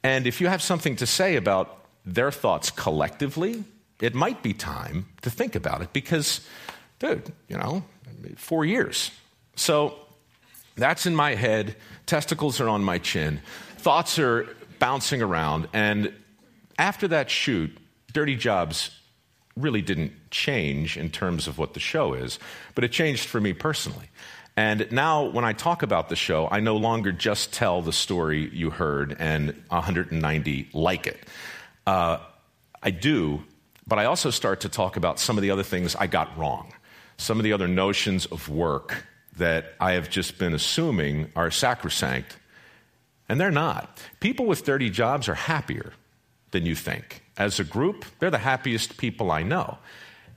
[0.01, 3.63] And if you have something to say about their thoughts collectively,
[4.01, 6.41] it might be time to think about it because,
[6.99, 7.83] dude, you know,
[8.37, 9.11] four years.
[9.55, 9.95] So
[10.75, 11.75] that's in my head.
[12.05, 13.41] Testicles are on my chin.
[13.77, 14.47] Thoughts are
[14.79, 15.67] bouncing around.
[15.73, 16.13] And
[16.77, 17.77] after that shoot,
[18.13, 18.91] Dirty Jobs
[19.57, 22.39] really didn't change in terms of what the show is,
[22.75, 24.09] but it changed for me personally.
[24.55, 28.49] And now, when I talk about the show, I no longer just tell the story
[28.53, 31.17] you heard and 190 like it.
[31.89, 32.19] Uh,
[32.83, 33.43] I do,
[33.87, 36.71] but I also start to talk about some of the other things I got wrong,
[37.17, 39.05] some of the other notions of work
[39.37, 42.37] that I have just been assuming are sacrosanct,
[43.27, 43.99] and they're not.
[44.19, 45.93] People with dirty jobs are happier
[46.51, 47.23] than you think.
[47.37, 49.79] As a group, they're the happiest people I know.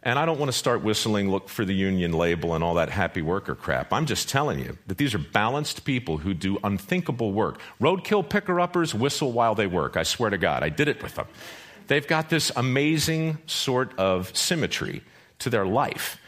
[0.05, 2.89] And I don't want to start whistling, look for the union label and all that
[2.89, 3.93] happy worker crap.
[3.93, 7.61] I'm just telling you that these are balanced people who do unthinkable work.
[7.81, 9.97] Roadkill picker uppers whistle while they work.
[9.97, 11.27] I swear to God, I did it with them.
[11.87, 15.03] They've got this amazing sort of symmetry
[15.41, 16.19] to their life.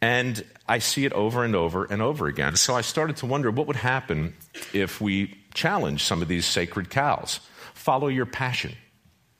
[0.00, 2.56] And I see it over and over and over again.
[2.56, 4.34] So I started to wonder what would happen
[4.72, 7.40] if we challenge some of these sacred cows.
[7.72, 8.74] Follow your passion.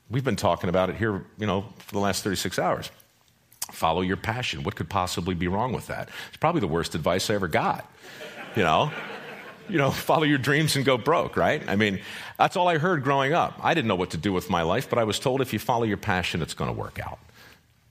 [0.09, 2.91] We've been talking about it here, you know, for the last 36 hours.
[3.71, 4.63] Follow your passion.
[4.63, 6.09] What could possibly be wrong with that?
[6.29, 7.91] It's probably the worst advice I ever got.
[8.55, 8.91] You know,
[9.67, 11.63] you know, follow your dreams and go broke, right?
[11.67, 11.99] I mean,
[12.37, 13.59] that's all I heard growing up.
[13.61, 15.59] I didn't know what to do with my life, but I was told if you
[15.59, 17.19] follow your passion, it's going to work out.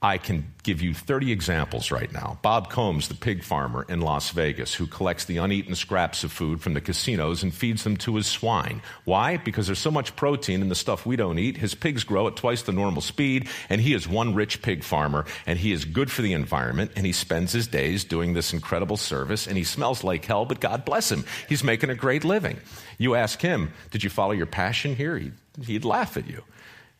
[0.05, 2.39] I can give you 30 examples right now.
[2.43, 6.61] Bob Combs, the pig farmer in Las Vegas, who collects the uneaten scraps of food
[6.61, 8.83] from the casinos and feeds them to his swine.
[9.07, 9.39] Why?
[9.39, 11.57] Because there's so much protein in the stuff we don't eat.
[11.57, 15.25] His pigs grow at twice the normal speed, and he is one rich pig farmer,
[15.47, 18.99] and he is good for the environment, and he spends his days doing this incredible
[18.99, 21.25] service, and he smells like hell, but God bless him.
[21.49, 22.59] He's making a great living.
[22.99, 25.17] You ask him, Did you follow your passion here?
[25.63, 26.45] He'd, laugh at you.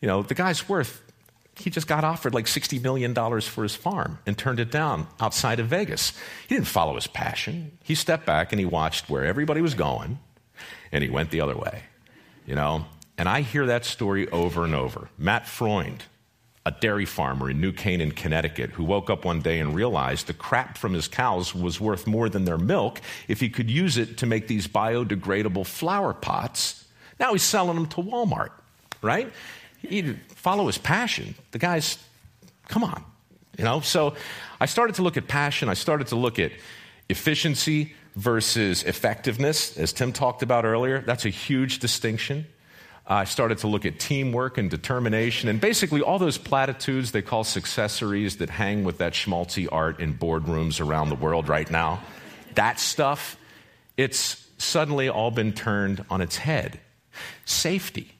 [0.01, 1.03] You know, the guy's worth
[1.57, 5.59] he just got offered like $60 million for his farm and turned it down outside
[5.59, 6.11] of Vegas.
[6.47, 7.77] He didn't follow his passion.
[7.83, 10.19] He stepped back and he watched where everybody was going
[10.91, 11.83] and he went the other way.
[12.45, 12.85] You know,
[13.17, 15.09] and I hear that story over and over.
[15.17, 16.03] Matt Freund,
[16.65, 20.33] a dairy farmer in New Canaan, Connecticut, who woke up one day and realized the
[20.33, 24.17] crap from his cows was worth more than their milk if he could use it
[24.17, 26.85] to make these biodegradable flower pots.
[27.19, 28.51] Now he's selling them to Walmart,
[29.01, 29.31] right?
[29.85, 31.35] He follow his passion.
[31.51, 31.97] The guy's,
[32.67, 33.03] come on,
[33.57, 33.81] you know?
[33.81, 34.15] So
[34.59, 35.69] I started to look at passion.
[35.69, 36.51] I started to look at
[37.09, 41.01] efficiency versus effectiveness, as Tim talked about earlier.
[41.01, 42.47] That's a huge distinction.
[43.07, 47.43] I started to look at teamwork and determination and basically all those platitudes they call
[47.43, 52.01] successories that hang with that schmaltzy art in boardrooms around the world right now.
[52.55, 53.37] That stuff,
[53.95, 56.79] it's suddenly all been turned on its head.
[57.45, 58.11] Safety.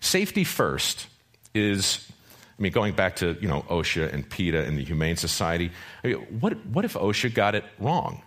[0.00, 1.06] Safety first
[1.54, 2.06] is,
[2.58, 5.70] I mean, going back to, you know, OSHA and PETA and the Humane Society,
[6.02, 8.22] I mean, what, what if OSHA got it wrong?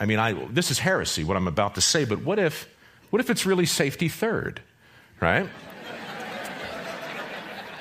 [0.00, 2.68] I mean, I, this is heresy, what I'm about to say, but what if,
[3.10, 4.60] what if it's really safety third,
[5.20, 5.48] right?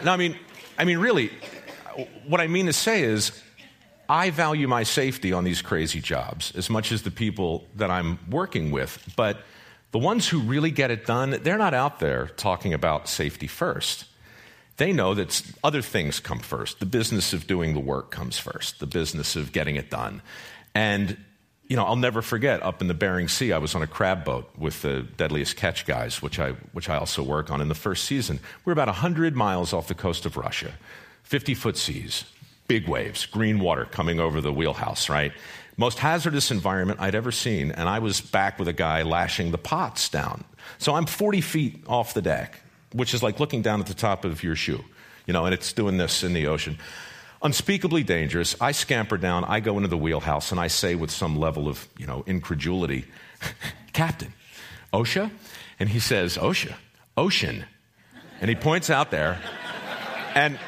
[0.04, 0.36] no, I mean,
[0.78, 1.32] I mean, really,
[2.28, 3.44] what I mean to say is,
[4.10, 8.20] I value my safety on these crazy jobs as much as the people that I'm
[8.30, 9.04] working with.
[9.18, 9.42] But
[9.92, 14.06] the ones who really get it done, they're not out there talking about safety first.
[14.78, 16.80] They know that other things come first.
[16.80, 20.22] The business of doing the work comes first, the business of getting it done.
[20.76, 21.18] And,
[21.68, 24.24] you know, I'll never forget up in the Bering Sea, I was on a crab
[24.24, 27.76] boat with the Deadliest Catch guys, which I, which I also work on in the
[27.76, 28.40] first season.
[28.66, 30.74] We're about 100 miles off the coast of Russia,
[31.24, 32.26] 50 foot seas,
[32.68, 35.32] big waves, green water coming over the wheelhouse, right?
[35.76, 39.58] Most hazardous environment I'd ever seen, and I was back with a guy lashing the
[39.58, 40.44] pots down.
[40.78, 42.62] So I'm 40 feet off the deck,
[42.94, 44.84] which is like looking down at the top of your shoe,
[45.26, 46.78] you know, and it's doing this in the ocean.
[47.42, 48.56] Unspeakably dangerous.
[48.60, 51.88] I scamper down, I go into the wheelhouse, and I say with some level of,
[51.98, 53.06] you know, incredulity,
[53.94, 54.34] Captain,
[54.94, 55.30] OSHA?
[55.80, 56.74] And he says, OSHA,
[57.16, 57.66] ocean.
[58.42, 59.40] And he points out there,
[60.34, 60.60] and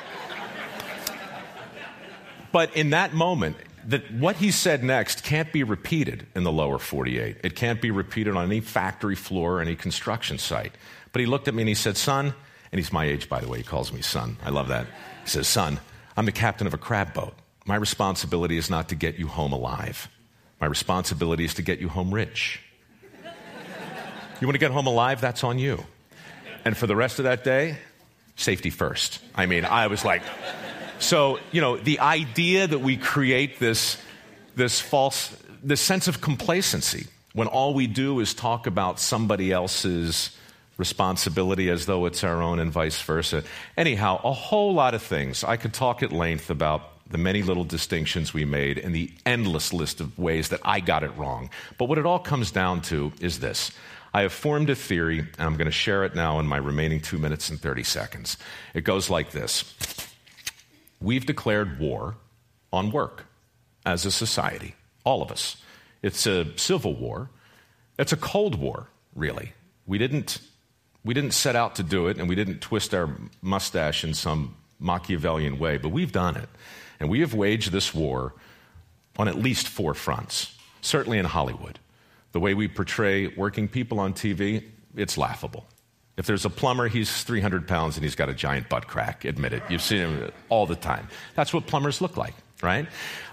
[2.51, 6.79] but in that moment, that what he said next can't be repeated in the lower
[6.79, 7.37] 48.
[7.43, 10.73] It can't be repeated on any factory floor or any construction site.
[11.11, 12.33] But he looked at me and he said, Son,
[12.71, 14.37] and he's my age, by the way, he calls me son.
[14.43, 14.85] I love that.
[15.23, 15.79] He says, Son,
[16.15, 17.33] I'm the captain of a crab boat.
[17.65, 20.09] My responsibility is not to get you home alive.
[20.59, 22.61] My responsibility is to get you home rich.
[24.41, 25.19] You want to get home alive?
[25.19, 25.83] That's on you.
[26.63, 27.77] And for the rest of that day,
[28.35, 29.19] safety first.
[29.35, 30.21] I mean, I was like,
[30.99, 33.97] so, you know, the idea that we create this,
[34.55, 40.35] this false, this sense of complacency when all we do is talk about somebody else's
[40.77, 43.43] responsibility as though it's our own and vice versa.
[43.77, 45.43] Anyhow, a whole lot of things.
[45.43, 49.73] I could talk at length about the many little distinctions we made and the endless
[49.73, 51.49] list of ways that I got it wrong.
[51.77, 53.71] But what it all comes down to is this.
[54.13, 56.99] I have formed a theory, and I'm going to share it now in my remaining
[56.99, 58.37] two minutes and 30 seconds.
[58.73, 59.75] It goes like this
[61.01, 62.15] We've declared war
[62.71, 63.25] on work
[63.85, 65.57] as a society, all of us.
[66.01, 67.29] It's a civil war.
[67.97, 69.53] It's a Cold War, really.
[69.85, 70.39] We didn't,
[71.03, 73.09] we didn't set out to do it, and we didn't twist our
[73.41, 76.49] mustache in some Machiavellian way, but we've done it.
[76.99, 78.33] And we have waged this war
[79.17, 81.79] on at least four fronts, certainly in Hollywood.
[82.31, 84.63] The way we portray working people on TV,
[84.95, 85.65] it's laughable.
[86.19, 89.23] If there's a plumber, he's 300 pounds and he's got a giant butt crack.
[89.23, 89.63] Admit it.
[89.69, 91.07] You've seen him all the time.
[91.33, 92.87] That's what plumbers look like, right?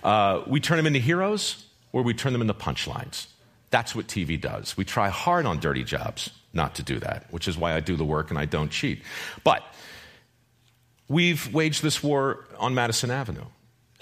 [0.05, 3.27] Uh, we turn them into heroes or we turn them into punchlines.
[3.71, 4.77] That's what TV does.
[4.77, 7.97] We try hard on dirty jobs not to do that, which is why I do
[7.97, 9.03] the work and I don't cheat.
[9.43, 9.65] But
[11.09, 13.47] we've waged this war on Madison Avenue.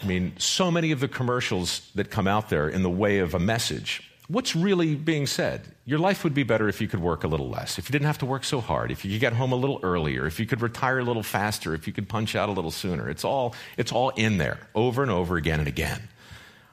[0.03, 3.33] I mean, so many of the commercials that come out there in the way of
[3.33, 5.63] a message what's really being said?
[5.85, 8.07] Your life would be better if you could work a little less, if you didn't
[8.07, 10.47] have to work so hard, if you could get home a little earlier, if you
[10.47, 13.09] could retire a little faster, if you could punch out a little sooner.
[13.09, 16.09] It's all, it's all in there over and over again and again.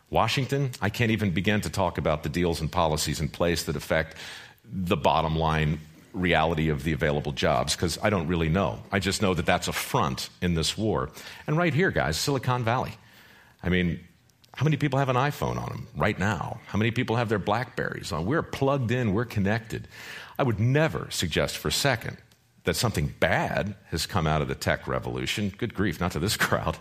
[0.09, 3.75] Washington, I can't even begin to talk about the deals and policies in place that
[3.75, 4.17] affect
[4.65, 5.79] the bottom line
[6.13, 8.79] reality of the available jobs because I don't really know.
[8.91, 11.09] I just know that that's a front in this war.
[11.47, 12.93] And right here, guys, Silicon Valley.
[13.63, 13.99] I mean,
[14.55, 16.59] how many people have an iPhone on them right now?
[16.67, 18.25] How many people have their Blackberries on?
[18.25, 19.87] We're plugged in, we're connected.
[20.37, 22.17] I would never suggest for a second
[22.65, 25.53] that something bad has come out of the tech revolution.
[25.57, 26.77] Good grief, not to this crowd.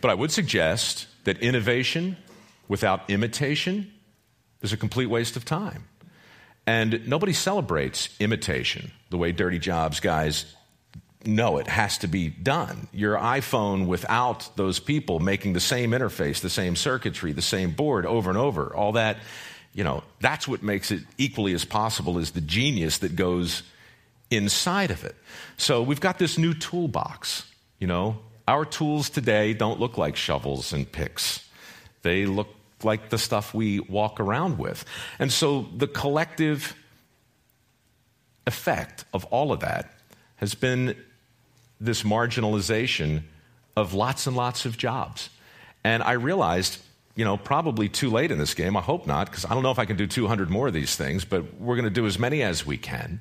[0.00, 2.16] but I would suggest that innovation
[2.68, 3.92] without imitation
[4.62, 5.84] is a complete waste of time.
[6.66, 10.54] And nobody celebrates imitation the way Dirty Jobs guys
[11.24, 12.88] no, it has to be done.
[12.92, 18.06] Your iPhone without those people making the same interface, the same circuitry, the same board
[18.06, 19.18] over and over, all that,
[19.74, 23.62] you know, that's what makes it equally as possible as the genius that goes
[24.30, 25.14] inside of it.
[25.56, 27.44] So we've got this new toolbox,
[27.78, 28.18] you know.
[28.48, 31.46] Our tools today don't look like shovels and picks.
[32.02, 32.48] They look
[32.82, 34.84] like the stuff we walk around with.
[35.18, 36.74] And so the collective
[38.46, 39.92] effect of all of that
[40.36, 40.96] has been
[41.80, 43.22] this marginalization
[43.76, 45.30] of lots and lots of jobs.
[45.82, 46.78] And I realized,
[47.14, 48.76] you know, probably too late in this game.
[48.76, 50.96] I hope not, because I don't know if I can do 200 more of these
[50.96, 53.20] things, but we're going to do as many as we can.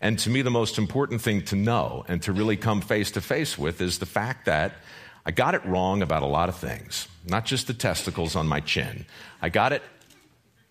[0.00, 3.20] And to me, the most important thing to know and to really come face to
[3.20, 4.72] face with is the fact that
[5.26, 8.60] I got it wrong about a lot of things, not just the testicles on my
[8.60, 9.04] chin.
[9.42, 9.82] I got it,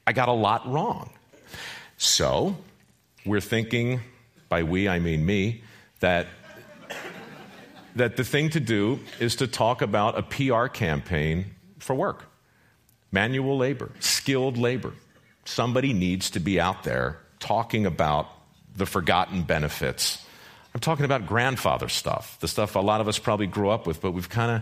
[0.07, 1.11] I got a lot wrong.
[1.97, 2.57] So,
[3.25, 3.99] we're thinking,
[4.47, 5.63] by we, I mean me,
[5.99, 6.27] that
[7.99, 11.45] that the thing to do is to talk about a PR campaign
[11.79, 12.25] for work
[13.11, 14.93] manual labor, skilled labor.
[15.43, 18.27] Somebody needs to be out there talking about
[18.75, 20.23] the forgotten benefits.
[20.73, 23.99] I'm talking about grandfather stuff, the stuff a lot of us probably grew up with,
[23.99, 24.61] but we've kind of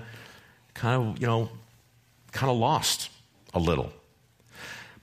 [0.74, 1.50] kind of, you know,
[2.32, 3.10] kind of lost
[3.54, 3.92] a little.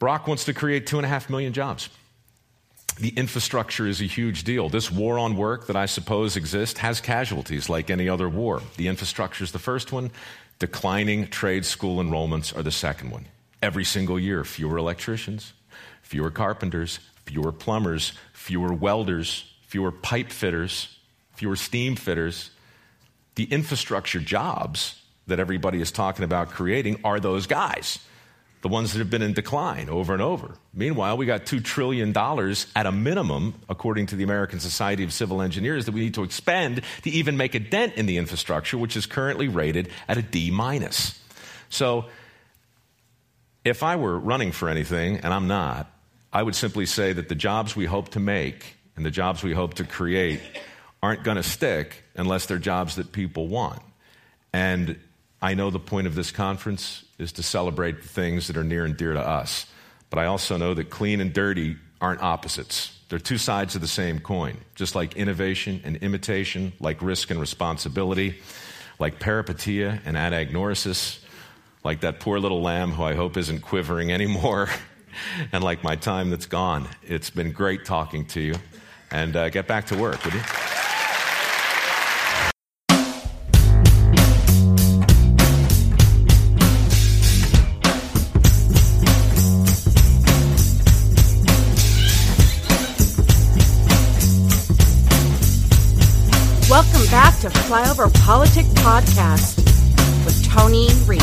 [0.00, 1.88] Barack wants to create two and a half million jobs.
[2.98, 4.68] The infrastructure is a huge deal.
[4.68, 8.62] This war on work that I suppose exists has casualties like any other war.
[8.76, 10.12] The infrastructure is the first one,
[10.60, 13.26] declining trade school enrollments are the second one.
[13.60, 15.54] Every single year, fewer electricians,
[16.02, 20.96] fewer carpenters, fewer plumbers, fewer welders, fewer pipe fitters,
[21.32, 22.50] fewer steam fitters.
[23.34, 27.98] The infrastructure jobs that everybody is talking about creating are those guys
[28.64, 30.54] the ones that have been in decline over and over.
[30.72, 35.42] Meanwhile, we got $2 trillion at a minimum, according to the American Society of Civil
[35.42, 38.96] Engineers, that we need to expend to even make a dent in the infrastructure, which
[38.96, 41.20] is currently rated at a D minus.
[41.68, 42.06] So,
[43.66, 45.92] if I were running for anything, and I'm not,
[46.32, 49.52] I would simply say that the jobs we hope to make and the jobs we
[49.52, 50.40] hope to create
[51.02, 53.82] aren't going to stick unless they're jobs that people want.
[54.54, 54.98] And
[55.42, 58.84] I know the point of this conference is to celebrate the things that are near
[58.84, 59.66] and dear to us.
[60.10, 62.98] But I also know that clean and dirty aren't opposites.
[63.08, 67.40] They're two sides of the same coin, just like innovation and imitation, like risk and
[67.40, 68.40] responsibility,
[68.98, 71.20] like peripatia and anagnorisis,
[71.84, 74.68] like that poor little lamb who I hope isn't quivering anymore,
[75.52, 76.88] and like my time that's gone.
[77.02, 78.54] It's been great talking to you,
[79.10, 80.40] and uh, get back to work, would you?
[97.44, 99.58] To Flyover Politic Podcast
[100.24, 101.20] with Tony Reed.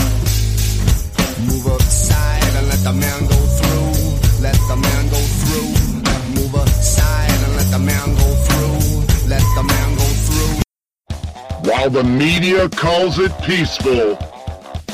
[1.49, 4.43] Move aside and let the man go through.
[4.43, 6.35] Let the man go through.
[6.35, 9.29] Move aside and let the man go through.
[9.29, 11.71] Let the man go through.
[11.71, 14.19] While the media calls it peaceful,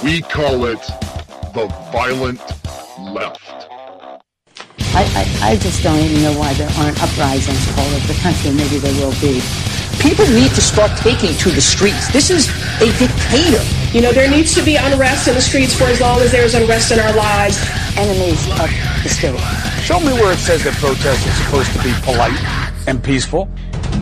[0.05, 0.79] we call it
[1.53, 2.39] the violent
[2.99, 3.67] left.
[4.95, 5.03] I,
[5.43, 8.51] I, I just don't even know why there aren't uprisings all over the country.
[8.51, 9.41] Maybe there will be.
[10.07, 12.07] People need to start taking to the streets.
[12.13, 12.47] This is
[12.79, 13.59] a dictator.
[13.91, 16.55] You know, there needs to be unrest in the streets for as long as there's
[16.55, 17.59] unrest in our lives.
[17.97, 18.71] Enemies of
[19.03, 19.37] the state.
[19.83, 22.39] Show me where it says that protests are supposed to be polite
[22.87, 23.49] and peaceful.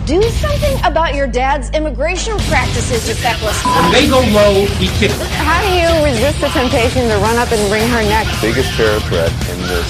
[0.05, 3.57] Do something about your dad's immigration practices, you feckless.
[3.65, 5.17] When they go low, he kicks.
[5.41, 8.27] How do you resist the temptation to run up and wring her neck?
[8.41, 9.89] biggest terror threat in this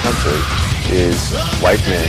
[0.00, 0.40] country
[0.88, 1.20] is
[1.60, 2.08] white men,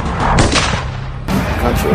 [1.61, 1.93] Country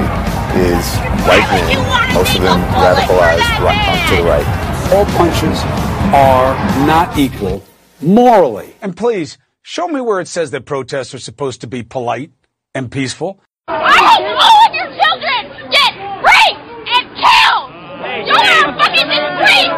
[0.63, 0.87] is
[1.27, 4.47] white men, most of them radicalized right, uh, to the right.
[4.95, 5.59] All punches
[6.15, 6.55] are
[6.87, 7.65] not equal
[8.01, 8.77] morally.
[8.81, 12.31] And please, show me where it says that protests are supposed to be polite
[12.77, 13.41] and peaceful.
[13.67, 15.43] I hope all of your children
[15.75, 16.63] get raped
[16.95, 17.67] and killed!
[18.23, 19.75] You're fucking disgrace!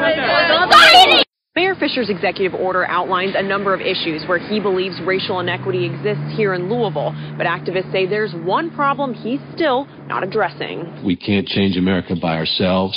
[0.53, 1.25] Society!
[1.59, 6.37] Mayor Fisher's executive order outlines a number of issues where he believes racial inequity exists
[6.37, 11.03] here in Louisville, but activists say there's one problem he's still not addressing.
[11.05, 12.97] We can't change America by ourselves,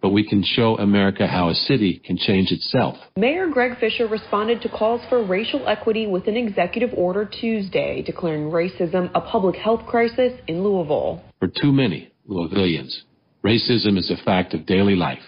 [0.00, 2.96] but we can show America how a city can change itself.
[3.18, 8.44] Mayor Greg Fisher responded to calls for racial equity with an executive order Tuesday, declaring
[8.44, 11.22] racism a public health crisis in Louisville.
[11.40, 13.02] For too many Louisvillians,
[13.44, 15.20] racism is a fact of daily life,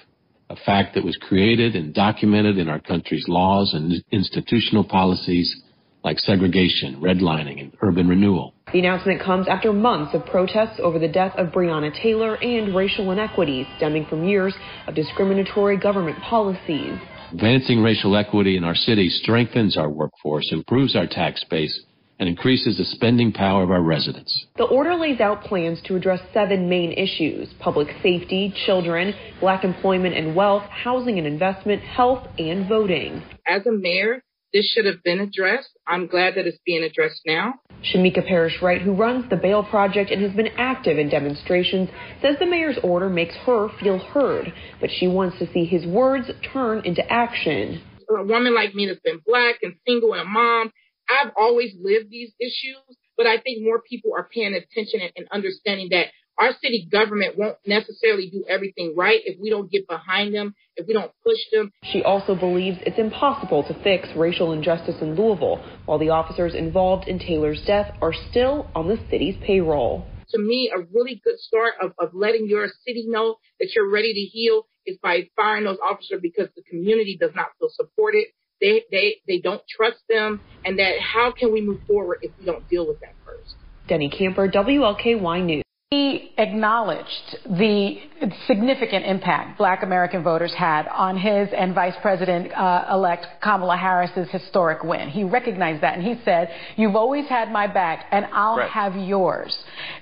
[0.50, 5.62] a fact that was created and documented in our country's laws and institutional policies
[6.02, 8.52] like segregation, redlining, and urban renewal.
[8.72, 13.12] The announcement comes after months of protests over the death of Breonna Taylor and racial
[13.12, 14.54] inequities stemming from years
[14.88, 16.98] of discriminatory government policies.
[17.32, 21.78] Advancing racial equity in our city strengthens our workforce, improves our tax base,
[22.20, 24.46] and increases the spending power of our residents.
[24.58, 30.14] The order lays out plans to address seven main issues public safety, children, black employment
[30.14, 33.22] and wealth, housing and investment, health, and voting.
[33.46, 35.70] As a mayor, this should have been addressed.
[35.86, 37.54] I'm glad that it's being addressed now.
[37.82, 41.88] Shameka Parrish Wright, who runs the Bail Project and has been active in demonstrations,
[42.20, 46.26] says the mayor's order makes her feel heard, but she wants to see his words
[46.52, 47.80] turn into action.
[48.10, 50.72] A woman like me that's been black and single and a mom,
[51.16, 52.84] I've always lived these issues,
[53.16, 56.06] but I think more people are paying attention and, and understanding that
[56.40, 60.86] Our city government won't necessarily do everything right if we don't get behind them, if
[60.86, 61.70] we don't push them.
[61.92, 67.08] She also believes it's impossible to fix racial injustice in Louisville, while the officers involved
[67.08, 70.06] in Taylor's death are still on the city's payroll.
[70.30, 74.14] To me, a really good start of, of letting your city know that you're ready
[74.14, 78.24] to heal is by firing those officers because the community does not feel supported.
[78.60, 80.40] They, they, they don't trust them.
[80.64, 83.54] And that how can we move forward if we don't deal with that first?
[83.88, 85.64] Denny Camper, WLKY News.
[85.92, 87.98] He acknowledged the
[88.46, 94.30] significant impact black American voters had on his and Vice President uh, elect Kamala Harris's
[94.30, 95.08] historic win.
[95.08, 98.70] He recognized that and he said, You've always had my back and I'll right.
[98.70, 99.52] have yours.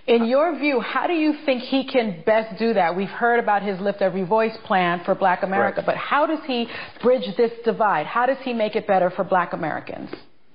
[0.07, 2.95] In your view, how do you think he can best do that?
[2.95, 5.87] We've heard about his Lift Every Voice plan for black America, right.
[5.87, 6.69] but how does he
[7.03, 8.05] bridge this divide?
[8.05, 10.11] How does he make it better for black Americans?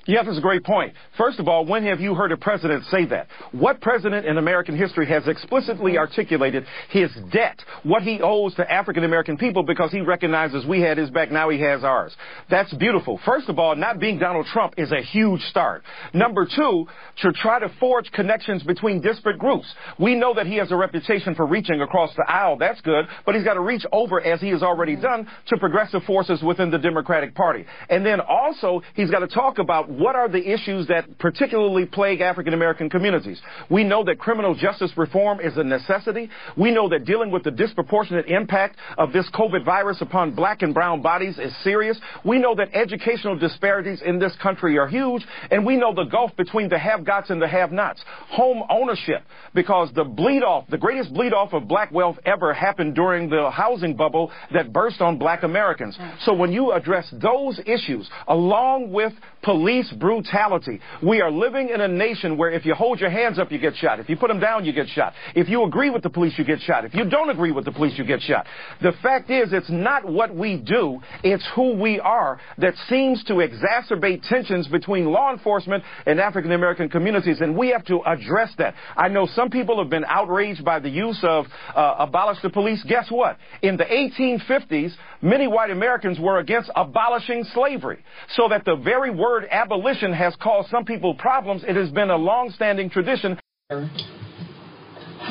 [0.05, 0.93] Yes, it's a great point.
[1.17, 3.27] First of all, when have you heard a president say that?
[3.53, 9.05] What president in American history has explicitly articulated his debt, what he owes to African
[9.05, 12.13] American people because he recognizes we had his back, now he has ours?
[12.49, 13.17] That's beautiful.
[13.23, 15.83] First of all, not being Donald Trump is a huge start.
[16.13, 16.85] Number two,
[17.21, 19.73] to try to forge connections between disparate groups.
[19.97, 22.57] We know that he has a reputation for reaching across the aisle.
[22.57, 26.03] That's good, but he's got to reach over, as he has already done, to progressive
[26.03, 27.65] forces within the Democratic Party.
[27.89, 32.21] And then also, he's got to talk about what are the issues that particularly plague
[32.21, 33.41] African American communities?
[33.69, 36.29] We know that criminal justice reform is a necessity.
[36.57, 40.73] We know that dealing with the disproportionate impact of this COVID virus upon black and
[40.73, 41.99] brown bodies is serious.
[42.23, 46.35] We know that educational disparities in this country are huge, and we know the gulf
[46.35, 48.03] between the have-gots and the have-nots.
[48.29, 49.23] Home ownership,
[49.53, 53.49] because the bleed off, the greatest bleed off of black wealth ever happened during the
[53.51, 55.97] housing bubble that burst on black Americans.
[56.21, 59.13] So when you address those issues, along with
[59.43, 60.79] police brutality.
[61.01, 63.75] We are living in a nation where if you hold your hands up, you get
[63.75, 63.99] shot.
[63.99, 65.13] If you put them down, you get shot.
[65.35, 66.85] If you agree with the police, you get shot.
[66.85, 68.45] If you don't agree with the police, you get shot.
[68.81, 73.35] The fact is, it's not what we do, it's who we are that seems to
[73.35, 78.75] exacerbate tensions between law enforcement and African American communities, and we have to address that.
[78.95, 81.45] I know some people have been outraged by the use of
[81.75, 82.83] uh, abolish the police.
[82.87, 83.37] Guess what?
[83.61, 88.03] In the 1850s, many white Americans were against abolishing slavery,
[88.35, 91.63] so that the very word abolition has caused some people problems.
[91.65, 93.39] It has been a long-standing tradition.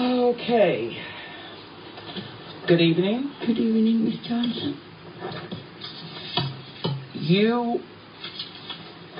[0.01, 0.97] Okay.
[2.67, 3.31] Good evening.
[3.47, 4.15] Good evening, Ms.
[4.27, 4.81] Johnson.
[7.15, 7.81] You,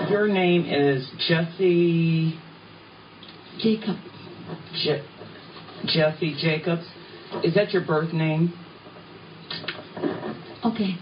[0.09, 2.39] your name is Jessy
[3.61, 3.97] Jacob.
[4.75, 5.05] Je-
[5.87, 6.85] Jessy Jacobs.
[7.45, 8.53] Is that your birth name?
[10.65, 10.97] Okay.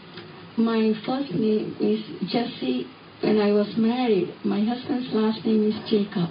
[0.56, 2.86] My first name is Jessy
[3.20, 6.30] when I was married, my husband's last name is Jacob.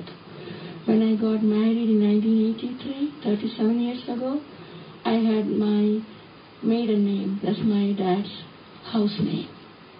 [0.85, 4.41] When I got married in 1983, 37 years ago,
[5.06, 6.01] I had my
[6.64, 7.40] maiden name.
[7.43, 8.33] That's my dad's
[8.91, 9.48] house name.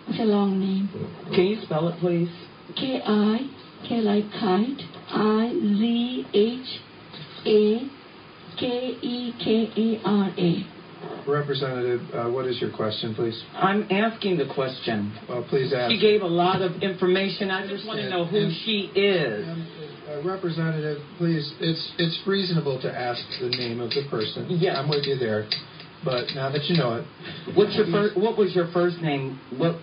[0.08, 0.90] It's a long name.
[1.36, 2.34] Can you spell it, please?
[2.76, 3.48] K I,
[3.88, 6.82] K like kite, I Z H
[7.46, 7.90] A
[8.58, 10.79] K E K A R A.
[11.28, 13.42] Representative, uh, what is your question, please?
[13.54, 15.18] I'm asking the question.
[15.28, 15.92] Well, please ask.
[15.92, 17.52] She gave a lot of information.
[17.52, 19.48] I just want to know who and, she is.
[19.48, 19.68] And,
[20.10, 24.48] uh, Representative, please, it's it's reasonable to ask the name of the person.
[24.50, 24.80] Yeah.
[24.80, 25.48] I'm with you there.
[26.04, 27.06] But now that you know it.
[27.56, 29.40] What's your first, what was your first name?
[29.58, 29.76] What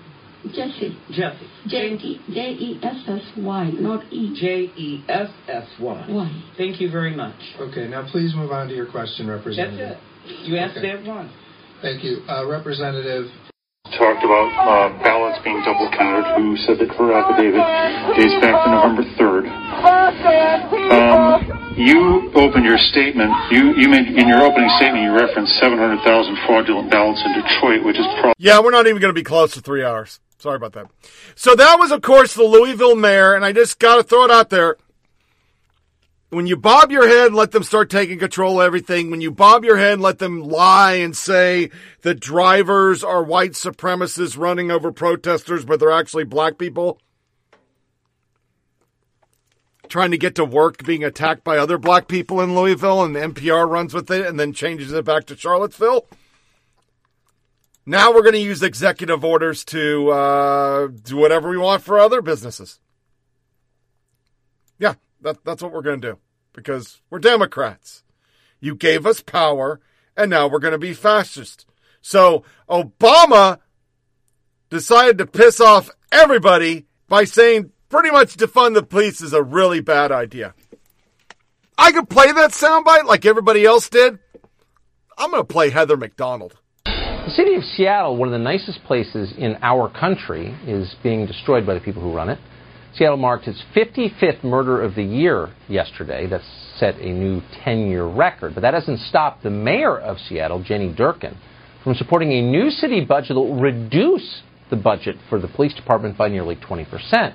[0.55, 0.97] Jessy.
[1.11, 1.49] Jessy.
[1.67, 4.35] J E S S Y, not E.
[4.39, 6.07] J E S S Y.
[6.09, 6.43] Y.
[6.57, 7.37] Thank you very much.
[7.59, 9.79] Okay, now please move on to your question, Representative.
[9.79, 10.16] That's it.
[10.27, 11.03] You asked okay.
[11.07, 11.31] one.
[11.83, 12.23] Thank you.
[12.29, 13.31] Uh, Representative.
[13.99, 16.27] Talked about uh, ballots being double counted.
[16.37, 17.63] Who said that her affidavit
[18.19, 19.47] dates back to November 3rd.
[20.91, 26.03] Um, you opened your statement, you, you made, in your opening statement, you referenced 700,000
[26.47, 28.35] fraudulent ballots in Detroit, which is probably.
[28.39, 30.19] Yeah, we're not even going to be close to three hours.
[30.39, 30.87] Sorry about that.
[31.35, 34.31] So that was, of course, the Louisville mayor, and I just got to throw it
[34.31, 34.77] out there
[36.31, 39.65] when you bob your head let them start taking control of everything, when you bob
[39.65, 41.71] your head let them lie and say
[42.03, 47.01] that drivers are white supremacists running over protesters, but they're actually black people
[49.89, 53.69] trying to get to work being attacked by other black people in Louisville and NPR
[53.69, 56.07] runs with it and then changes it back to Charlottesville.
[57.89, 62.21] Now we're going to use executive orders to uh, do whatever we want for other
[62.21, 62.81] businesses.
[64.79, 64.95] Yeah,
[65.27, 66.19] that, that's what we're going to do
[66.53, 68.05] because we're Democrats.
[68.61, 69.81] You gave us power,
[70.17, 71.67] and now we're going to be fascist.
[72.01, 73.59] So Obama
[74.71, 79.81] decided to piss off everybody by saying pretty much defund the police is a really
[79.81, 80.55] bad idea.
[81.77, 84.19] I could play that soundbite like everybody else did.
[85.19, 86.57] I'm going to play Heather Mac Donald.
[86.85, 91.67] The city of Seattle, one of the nicest places in our country, is being destroyed
[91.67, 92.39] by the people who run it.
[92.97, 96.27] Seattle marked its 55th murder of the year yesterday.
[96.27, 96.41] That
[96.79, 98.55] set a new 10 year record.
[98.55, 101.37] But that hasn't stopped the mayor of Seattle, Jenny Durkan,
[101.85, 106.17] from supporting a new city budget that will reduce the budget for the police department
[106.17, 107.35] by nearly 20%.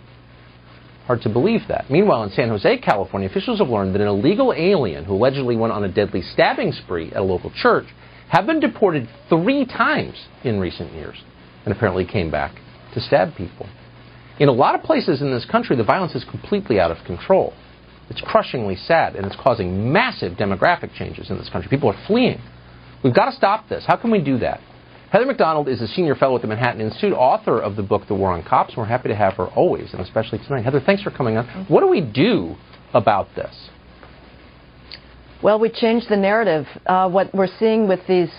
[1.05, 1.89] Hard to believe that.
[1.89, 5.73] Meanwhile, in San Jose, California, officials have learned that an illegal alien who allegedly went
[5.73, 7.85] on a deadly stabbing spree at a local church
[8.29, 11.17] have been deported three times in recent years
[11.65, 12.55] and apparently came back
[12.93, 13.67] to stab people.
[14.41, 17.53] In a lot of places in this country, the violence is completely out of control.
[18.09, 21.69] It's crushingly sad, and it's causing massive demographic changes in this country.
[21.69, 22.41] People are fleeing.
[23.03, 23.83] We've got to stop this.
[23.85, 24.59] How can we do that?
[25.11, 28.07] Heather Mac Donald is a senior fellow at the Manhattan Institute, author of the book
[28.07, 28.75] The War on Cops.
[28.75, 30.63] We're happy to have her always, and especially tonight.
[30.63, 31.45] Heather, thanks for coming on.
[31.67, 32.55] What do we do
[32.95, 33.69] about this?
[35.43, 36.67] Well, we changed the narrative.
[36.85, 38.29] Uh, what we're seeing with these,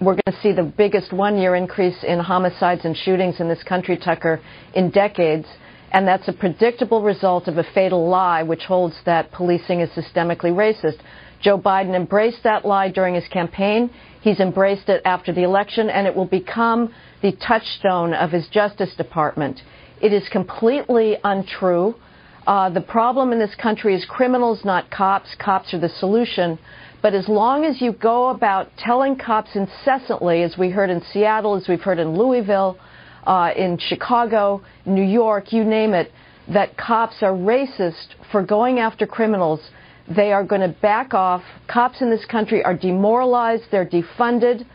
[0.00, 3.64] we're going to see the biggest one year increase in homicides and shootings in this
[3.64, 4.40] country, Tucker,
[4.74, 5.48] in decades.
[5.90, 10.52] And that's a predictable result of a fatal lie which holds that policing is systemically
[10.54, 10.98] racist.
[11.40, 13.90] Joe Biden embraced that lie during his campaign.
[14.20, 18.94] He's embraced it after the election, and it will become the touchstone of his Justice
[18.94, 19.60] Department.
[20.00, 21.96] It is completely untrue.
[22.46, 25.34] Uh, the problem in this country is criminals, not cops.
[25.38, 26.58] Cops are the solution.
[27.00, 31.54] But as long as you go about telling cops incessantly, as we heard in Seattle,
[31.56, 32.78] as we've heard in Louisville,
[33.26, 36.12] uh, in Chicago, New York, you name it,
[36.48, 39.60] that cops are racist for going after criminals,
[40.08, 41.42] they are going to back off.
[41.68, 44.66] Cops in this country are demoralized, they're defunded,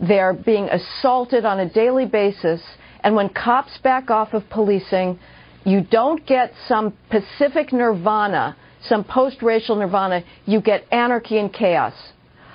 [0.00, 2.62] they're being assaulted on a daily basis.
[3.02, 5.18] And when cops back off of policing,
[5.64, 11.94] you don't get some Pacific nirvana, some post racial nirvana, you get anarchy and chaos.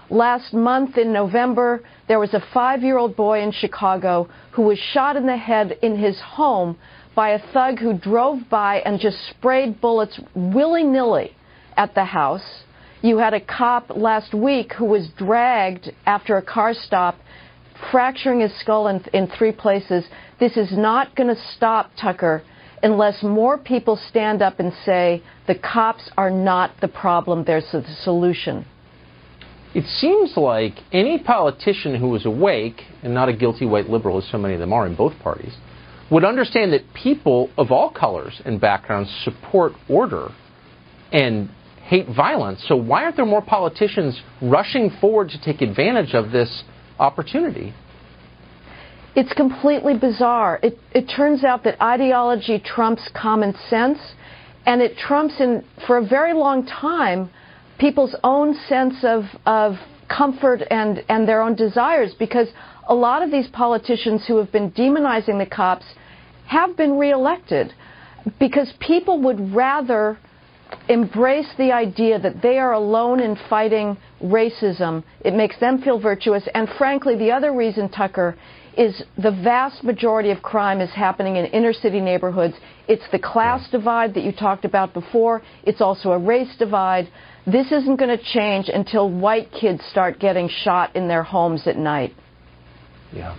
[0.10, 4.78] Last month in November, there was a five year old boy in Chicago who was
[4.78, 6.78] shot in the head in his home
[7.16, 11.36] by a thug who drove by and just sprayed bullets willy nilly
[11.78, 12.64] at the house.
[13.02, 17.16] You had a cop last week who was dragged after a car stop,
[17.92, 20.06] fracturing his skull in, in three places.
[20.40, 22.44] This is not going to stop, Tucker,
[22.86, 27.84] unless more people stand up and say the cops are not the problem, they're the
[28.04, 28.64] solution.
[29.74, 34.30] It seems like any politician who is awake, and not a guilty white liberal, as
[34.32, 35.58] so many of them are in both parties,
[36.12, 40.30] would understand that people of all colors and backgrounds support order
[41.12, 41.50] and
[41.86, 42.64] hate violence.
[42.68, 46.64] So why aren't there more politicians rushing forward to take advantage of this
[47.00, 47.74] opportunity?
[49.16, 50.60] It's completely bizarre.
[50.62, 53.98] It, it turns out that ideology trumps common sense,
[54.66, 57.30] and it trumps, in, for a very long time,
[57.80, 59.76] people's own sense of, of
[60.10, 62.48] comfort and, and their own desires because
[62.88, 65.86] a lot of these politicians who have been demonizing the cops
[66.48, 67.74] have been reelected
[68.40, 70.18] because people would rather
[70.90, 75.04] embrace the idea that they are alone in fighting racism.
[75.22, 76.48] It makes them feel virtuous.
[76.54, 78.36] And frankly, the other reason, Tucker,
[78.78, 82.56] is the vast majority of crime is happening in inner city neighborhoods.
[82.88, 85.42] It's the class divide that you talked about before.
[85.64, 87.10] It's also a race divide.
[87.46, 91.78] This isn't going to change until white kids start getting shot in their homes at
[91.78, 92.14] night.
[93.14, 93.38] Yeah.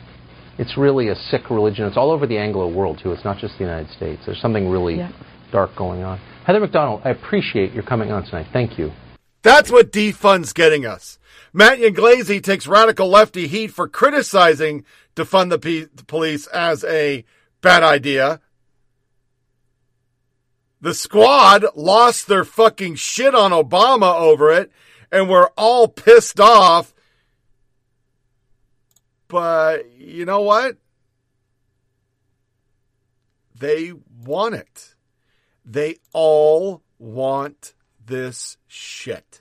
[0.59, 1.85] It's really a sick religion.
[1.87, 3.13] It's all over the Anglo world, too.
[3.13, 4.23] It's not just the United States.
[4.25, 5.13] There's something really yeah.
[5.53, 6.19] dark going on.
[6.47, 8.47] Heather Mac Donald, I appreciate your coming on tonight.
[8.53, 8.93] Thank you.
[9.43, 11.19] That's what defund's getting us.
[11.57, 17.25] Matt Yglesias takes radical lefty heat for criticizing defund the, P- the police as a
[17.63, 18.43] bad idea.
[20.83, 24.71] The squad lost their fucking shit on Obama over it,
[25.11, 26.93] and we're all pissed off.
[29.27, 30.77] But you know what?
[33.59, 33.95] They
[34.27, 34.95] want it.
[35.65, 37.73] They all want
[38.05, 39.41] this shit.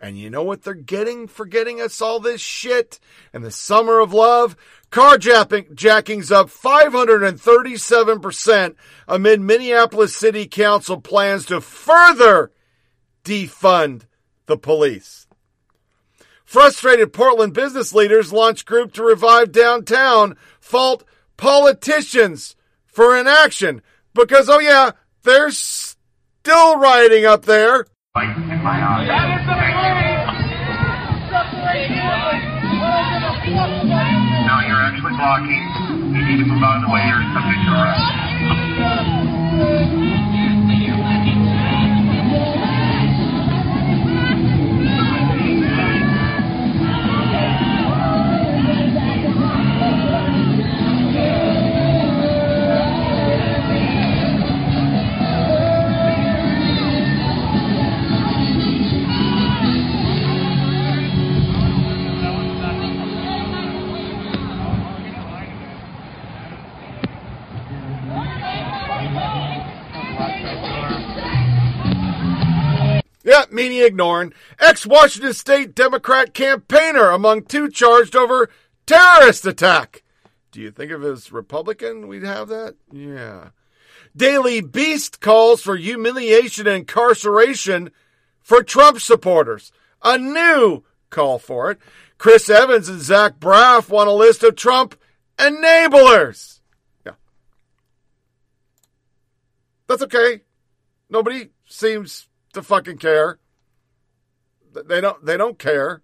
[0.00, 2.98] And you know what they're getting for getting us all this shit?
[3.34, 4.56] And the summer of love?
[4.90, 8.74] Carjacking's up 537%
[9.06, 12.50] amid Minneapolis City Council plans to further
[13.24, 14.06] defund
[14.46, 15.26] the police.
[16.44, 21.04] Frustrated Portland business leaders launch group to revive downtown, fault
[21.36, 22.56] politicians
[22.86, 23.82] for inaction.
[24.14, 24.90] Because, oh yeah,
[25.22, 27.86] they're still rioting up there.
[35.20, 35.64] Blocking.
[36.16, 38.09] You need to move out of the way or subject to arrest.
[73.22, 74.32] Yeah, media ignoring.
[74.58, 78.48] Ex Washington State Democrat campaigner among two charged over
[78.86, 80.02] terrorist attack.
[80.52, 82.76] Do you think if it was Republican, we'd have that?
[82.90, 83.50] Yeah.
[84.16, 87.90] Daily Beast calls for humiliation and incarceration
[88.40, 89.70] for Trump supporters.
[90.02, 91.78] A new call for it.
[92.18, 94.98] Chris Evans and Zach Braff want a list of Trump
[95.38, 96.60] enablers.
[97.06, 97.12] Yeah.
[99.86, 100.40] That's okay.
[101.08, 103.38] Nobody seems to fucking care.
[104.72, 106.02] They don't they don't care.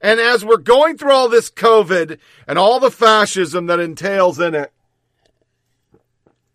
[0.00, 4.54] And as we're going through all this COVID and all the fascism that entails in
[4.54, 4.72] it,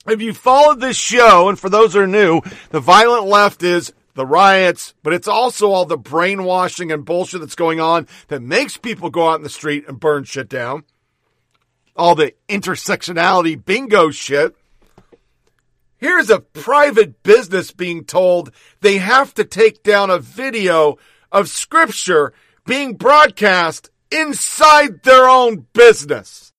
[0.06, 3.94] if you followed this show, and for those who are new, the violent left is
[4.16, 8.76] the riots, but it's also all the brainwashing and bullshit that's going on that makes
[8.76, 10.84] people go out in the street and burn shit down.
[11.96, 14.56] All the intersectionality bingo shit.
[15.98, 18.52] Here's a private business being told
[18.82, 20.98] they have to take down a video
[21.32, 22.34] of scripture
[22.66, 26.54] being broadcast inside their own business.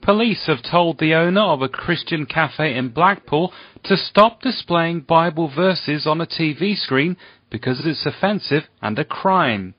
[0.00, 3.52] Police have told the owner of a Christian cafe in Blackpool
[3.84, 7.16] to stop displaying Bible verses on a TV screen
[7.50, 9.74] because it's offensive and a crime.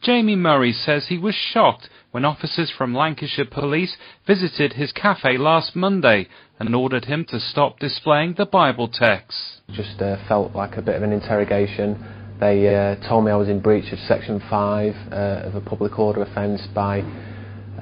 [0.00, 5.74] Jamie Murray says he was shocked when officers from Lancashire Police visited his cafe last
[5.74, 6.28] Monday
[6.60, 9.62] and ordered him to stop displaying the Bible texts.
[9.72, 11.98] Just uh, felt like a bit of an interrogation.
[12.38, 15.98] They uh, told me I was in breach of Section 5 uh, of a public
[15.98, 17.00] order offence by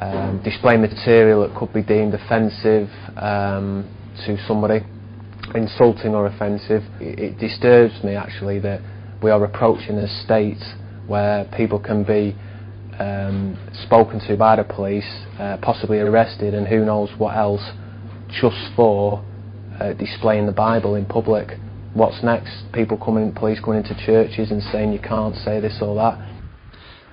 [0.00, 2.88] um, displaying material that could be deemed offensive
[3.18, 3.84] um,
[4.24, 4.80] to somebody,
[5.54, 6.82] insulting or offensive.
[7.02, 8.80] It, it disturbs me actually that
[9.22, 10.64] we are approaching a state
[11.06, 12.34] where people can be
[12.98, 17.70] um, spoken to by the police, uh, possibly arrested, and who knows what else,
[18.28, 19.24] just for
[19.80, 21.58] uh, displaying the Bible in public.
[21.94, 22.64] What's next?
[22.72, 26.28] People coming, police going into churches and saying you can't say this or that.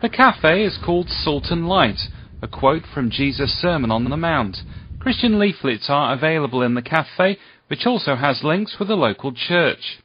[0.01, 1.99] The cafe is called Salt and Light,
[2.41, 4.57] a quote from Jesus' Sermon on the Mount.
[4.99, 9.99] Christian leaflets are available in the cafe, which also has links with a local church.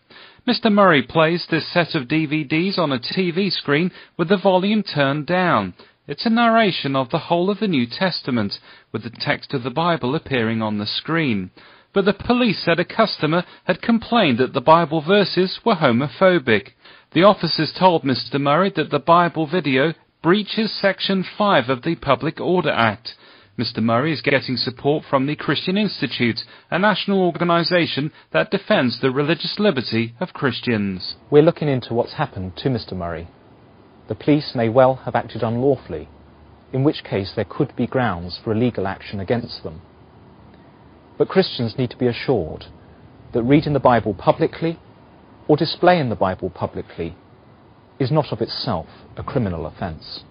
[0.46, 0.70] Mr.
[0.70, 5.72] Murray plays this set of DVDs on a TV screen with the volume turned down.
[6.06, 8.58] It's a narration of the whole of the New Testament,
[8.92, 11.50] with the text of the Bible appearing on the screen.
[11.94, 16.72] But the police said a customer had complained that the Bible verses were homophobic.
[17.12, 18.38] The officers told Mr.
[18.38, 23.14] Murray that the Bible video breaches Section 5 of the Public Order Act.
[23.56, 23.80] Mr.
[23.80, 26.40] Murray is getting support from the Christian Institute,
[26.72, 31.14] a national organisation that defends the religious liberty of Christians.
[31.30, 32.94] We're looking into what's happened to Mr.
[32.94, 33.28] Murray.
[34.08, 36.08] The police may well have acted unlawfully,
[36.72, 39.82] in which case there could be grounds for a legal action against them.
[41.16, 42.64] But Christians need to be assured
[43.34, 44.80] that reading the Bible publicly
[45.46, 47.14] or displaying the Bible publicly
[48.00, 50.24] is not of itself a criminal offence.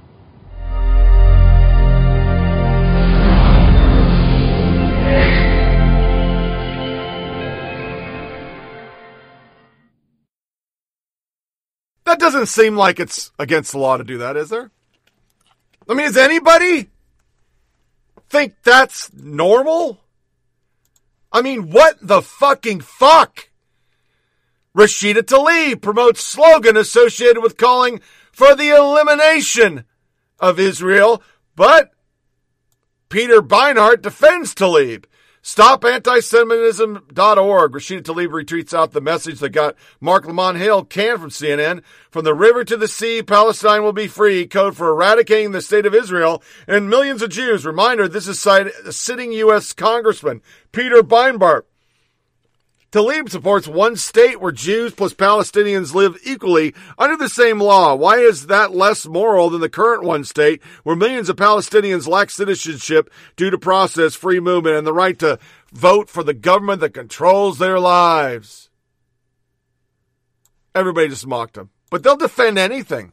[12.14, 14.70] That doesn't seem like it's against the law to do that, is there?
[15.90, 16.92] I mean, does anybody
[18.30, 20.00] think that's normal?
[21.32, 23.50] I mean, what the fucking fuck?
[24.78, 28.00] Rashida Tlaib promotes slogan associated with calling
[28.32, 29.86] for the elimination
[30.40, 31.24] of Israel,
[31.56, 31.94] but
[33.10, 35.06] Peter Beinart defends Tlaib.
[35.44, 37.72] StopAntisemitism.org.
[37.74, 41.84] Rashida Tlaib retweets out the message that got Marc Lamont Hill canned from CNN.
[42.10, 44.48] From the river to the sea, Palestine will be free.
[44.48, 47.66] Code for eradicating the state of Israel and millions of Jews.
[47.66, 48.40] Reminder, this is
[48.96, 49.74] sitting U.S.
[49.74, 50.42] Congressman
[50.72, 51.64] Peter Beinart.
[52.94, 57.96] Tlaib supports one state where Jews plus Palestinians live equally under the same law.
[57.96, 62.30] Why is that less moral than the current one state where millions of Palestinians lack
[62.30, 65.40] citizenship due to process, free movement, and the right to
[65.72, 68.70] vote for the government that controls their lives?
[70.76, 71.72] Everybody just mocked him.
[71.90, 73.12] But they'll defend anything.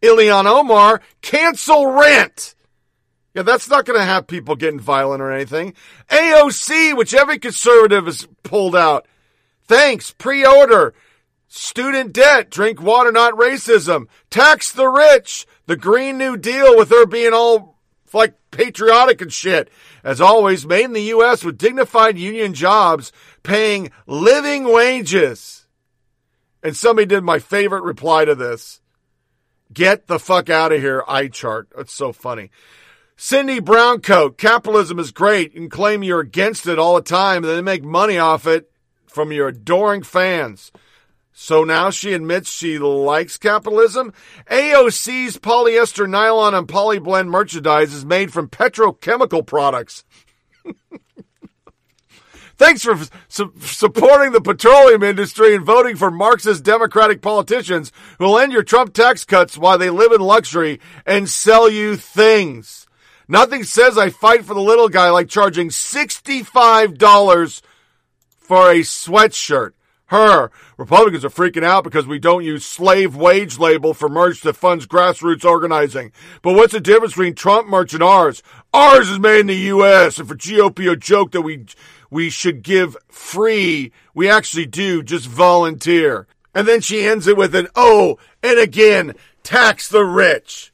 [0.00, 2.54] Ilhan Omar, cancel rent.
[3.36, 5.74] Yeah, that's not going to have people getting violent or anything.
[6.08, 9.06] AOC, which every conservative has pulled out.
[9.64, 10.10] Thanks.
[10.12, 10.94] Pre-order.
[11.46, 12.50] Student debt.
[12.50, 14.06] Drink water, not racism.
[14.30, 15.46] Tax the rich.
[15.66, 17.76] The Green New Deal with her being all
[18.14, 19.68] like patriotic and shit.
[20.02, 21.44] As always, made in the U.S.
[21.44, 25.66] with dignified union jobs paying living wages.
[26.62, 28.80] And somebody did my favorite reply to this.
[29.70, 31.68] Get the fuck out of here, I chart.
[31.76, 32.50] That's so funny.
[33.16, 35.54] Cindy Browncoat, capitalism is great.
[35.54, 38.70] and claim you're against it all the time and then make money off it
[39.06, 40.70] from your adoring fans.
[41.32, 44.12] So now she admits she likes capitalism.
[44.50, 50.04] AOC's polyester, nylon, and polyblend merchandise is made from petrochemical products.
[52.58, 58.38] Thanks for su- supporting the petroleum industry and voting for Marxist Democratic politicians who will
[58.38, 62.85] end your Trump tax cuts while they live in luxury and sell you things.
[63.28, 67.62] Nothing says I fight for the little guy like charging $65
[68.38, 69.72] for a sweatshirt.
[70.08, 70.52] Her.
[70.76, 74.86] Republicans are freaking out because we don't use slave wage label for merch that funds
[74.86, 76.12] grassroots organizing.
[76.42, 78.40] But what's the difference between Trump merch and ours?
[78.72, 80.18] Ours is made in the U.S.
[80.18, 81.64] And for GOP a joke that we,
[82.08, 86.28] we should give free, we actually do just volunteer.
[86.54, 90.72] And then she ends it with an, oh, and again, tax the rich.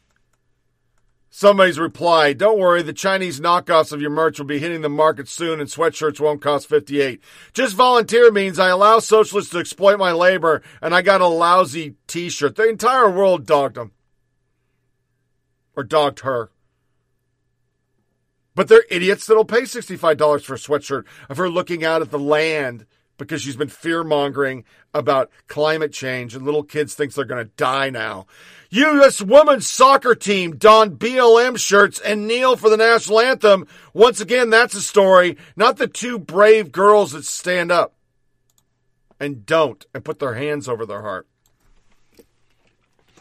[1.34, 5.28] Somebody's replied, don't worry, the Chinese knockoffs of your merch will be hitting the market
[5.28, 7.22] soon and sweatshirts won't cost 58.
[7.54, 11.94] Just volunteer means I allow socialists to exploit my labor and I got a lousy
[12.06, 12.56] t-shirt.
[12.56, 13.92] The entire world dogged them.
[15.74, 16.50] Or dogged her.
[18.54, 22.18] But they're idiots that'll pay $65 for a sweatshirt of her looking out at the
[22.18, 22.84] land
[23.22, 27.50] because she's been fear mongering about climate change and little kids thinks they're going to
[27.56, 28.26] die now.
[28.70, 29.20] U.S.
[29.20, 33.66] women's soccer team don BLM shirts and kneel for the national anthem.
[33.92, 37.94] Once again, that's a story, not the two brave girls that stand up
[39.20, 41.26] and don't and put their hands over their heart.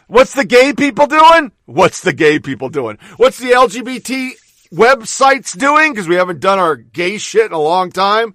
[0.08, 1.52] What's the gay people doing?
[1.64, 2.98] What's the gay people doing?
[3.16, 4.32] What's the LGBT
[4.72, 5.92] websites doing?
[5.92, 8.34] Because we haven't done our gay shit in a long time.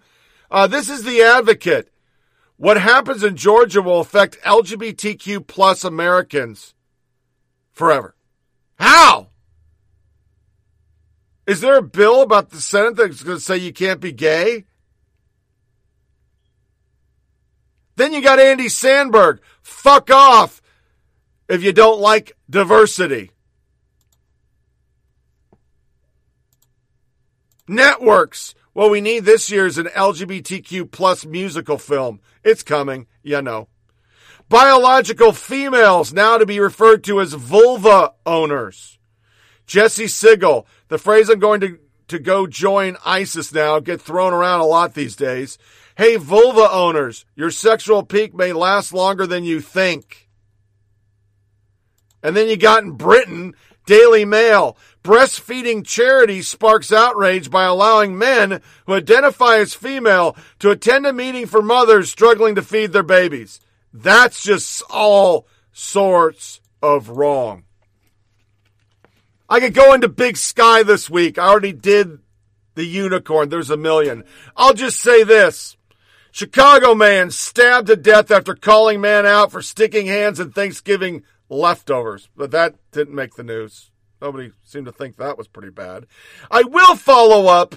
[0.50, 1.92] Uh, this is the advocate.
[2.58, 6.74] What happens in Georgia will affect LGBTQ plus Americans
[7.72, 8.16] forever.
[8.80, 9.28] How?
[11.46, 14.66] Is there a bill about the Senate that's going to say you can't be gay?
[17.96, 19.40] Then you got Andy Samberg.
[19.62, 20.62] Fuck off
[21.48, 23.32] if you don't like diversity.
[27.68, 28.56] Networks.
[28.78, 32.20] What we need this year is an LGBTQ plus musical film.
[32.44, 33.70] It's coming, you know.
[34.50, 39.00] Biological females now to be referred to as vulva owners.
[39.66, 44.60] Jesse Singal, the phrase I'm going to, to go join ISIS now, get thrown around
[44.60, 45.58] a lot these days.
[45.98, 50.30] Hey, vulva owners, your sexual peak may last longer than you think.
[52.22, 53.56] And then you got in Britain,
[53.88, 54.78] Daily Mail.
[55.08, 61.46] Breastfeeding charity sparks outrage by allowing men who identify as female to attend a meeting
[61.46, 63.62] for mothers struggling to feed their babies.
[63.94, 67.64] That's just all sorts of wrong.
[69.48, 71.38] I could go into Big Sky this week.
[71.38, 72.20] I already did
[72.76, 73.48] the unicorn.
[73.48, 74.26] There's a million.
[74.58, 75.78] I'll just say this.
[76.34, 82.28] Chicago man stabbed to death after calling man out for sticking hands in Thanksgiving leftovers.
[82.36, 83.90] But that didn't make the news.
[84.22, 86.08] Nobody seemed to think that was pretty bad.
[86.50, 87.76] I will follow up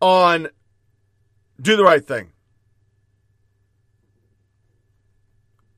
[0.00, 0.48] on
[1.60, 2.32] do the right thing.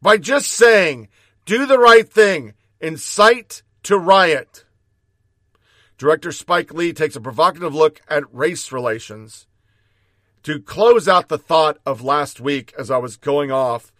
[0.02, 1.08] by just saying,
[1.46, 4.64] do the right thing, incite to riot.
[5.96, 9.46] Director Spike Lee takes a provocative look at race relations
[10.42, 13.92] to close out the thought of last week as I was going off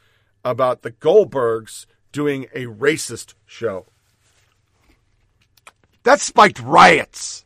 [0.45, 3.87] about the Goldbergs doing a racist show.
[6.05, 7.45] That spiked riots.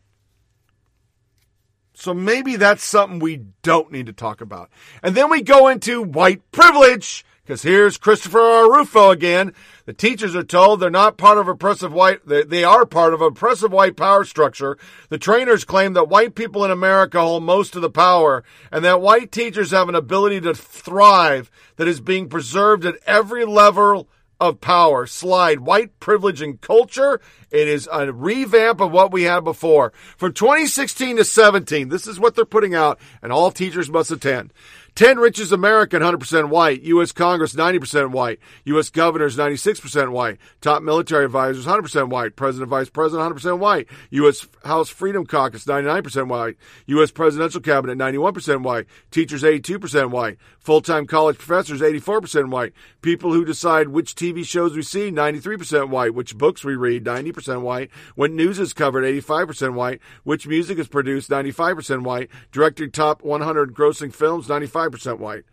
[1.95, 4.71] So maybe that's something we don't need to talk about.
[5.03, 8.73] And then we go into white privilege because here's Christopher R.
[8.73, 9.55] Rufo again.
[9.85, 13.71] The teachers are told they're not part of oppressive white, they are part of oppressive
[13.71, 14.77] white power structure.
[15.11, 19.01] The trainers claim that white people in America hold most of the power and that
[19.01, 24.09] white teachers have an ability to thrive that is being preserved at every level
[24.41, 25.07] of power.
[25.07, 27.21] Slide white privilege and culture.
[27.51, 29.93] It is a revamp of what we had before.
[30.17, 34.53] From 2016 to 17, this is what they're putting out and all teachers must attend.
[34.97, 36.81] 10 richest American, 100% white.
[36.85, 37.13] U.S.
[37.13, 38.39] Congress, 90% white.
[38.65, 38.89] U.S.
[38.89, 40.39] governors, 96% white.
[40.63, 42.35] Top military advisors, 100% white.
[42.35, 43.89] President, Vice President, 100% white.
[44.09, 44.49] U.S.
[44.65, 46.57] House Freedom Caucus, 99% white.
[46.87, 47.11] U.S.
[47.11, 48.87] Presidential Cabinet, 91% white.
[49.11, 50.39] Teachers, 82% white.
[50.61, 52.73] Full-time college professors, 84% white.
[53.03, 56.15] People who decide which TV shows we see, 93% white.
[56.15, 57.91] Which books we read, 90% white.
[58.15, 60.01] When news is covered, 85% white.
[60.25, 62.31] Which music is produced, 95% white.
[62.51, 65.45] Directing top 100 grossing films, 95 percent white.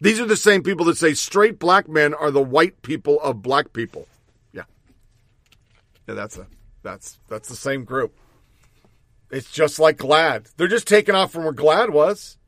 [0.00, 3.42] These are the same people that say straight black men are the white people of
[3.42, 4.06] black people.
[4.52, 4.62] Yeah.
[6.06, 6.46] Yeah, that's a
[6.82, 8.16] that's that's the same group.
[9.30, 10.54] It's just like GLAAD.
[10.56, 12.38] They're just taking off from where GLAAD was.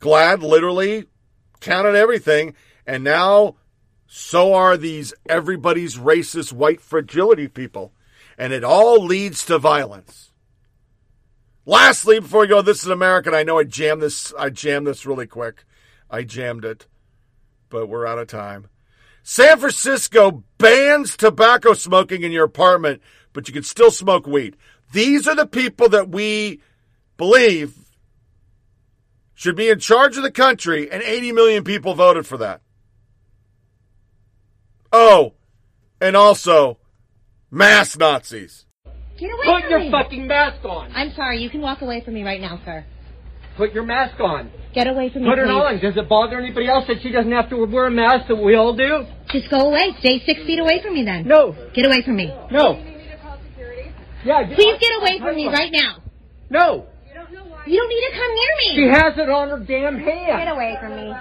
[0.00, 1.06] GLAAD literally
[1.60, 2.54] counted everything,
[2.86, 3.54] and now
[4.06, 7.92] so are these everybody's racist white fragility people.
[8.36, 10.31] And it all leads to violence.
[11.64, 13.34] Lastly, before we go, this is American.
[13.34, 14.32] I know I jammed this.
[14.38, 15.64] I jammed this really quick.
[16.10, 16.86] I jammed it,
[17.68, 18.68] but we're out of time.
[19.22, 23.00] San Francisco bans tobacco smoking in your apartment,
[23.32, 24.56] but you can still smoke weed.
[24.92, 26.60] These are the people that we
[27.16, 27.74] believe
[29.34, 32.60] should be in charge of the country, and 80 million people voted for that.
[34.92, 35.34] Oh,
[36.00, 36.78] and also
[37.50, 38.66] mass Nazis.
[39.22, 39.90] Get away Put from your me.
[39.92, 40.90] fucking mask on.
[40.96, 41.38] I'm sorry.
[41.40, 42.84] You can walk away from me right now, sir.
[43.56, 44.50] Put your mask on.
[44.74, 45.28] Get away from me.
[45.30, 45.52] Put it please.
[45.52, 45.78] on.
[45.80, 48.56] Does it bother anybody else that she doesn't have to wear a mask that we
[48.56, 49.04] all do?
[49.30, 49.94] Just go away.
[50.00, 51.28] Stay six feet away from me then.
[51.28, 51.54] No.
[51.72, 52.34] Get away from me.
[52.50, 52.82] No.
[54.24, 54.42] Yeah.
[54.42, 55.98] get- Please get away from me right now.
[56.50, 56.86] No.
[57.64, 58.68] You don't need to come near me.
[58.74, 60.42] She has it on her damn hand.
[60.42, 61.14] Get away from me.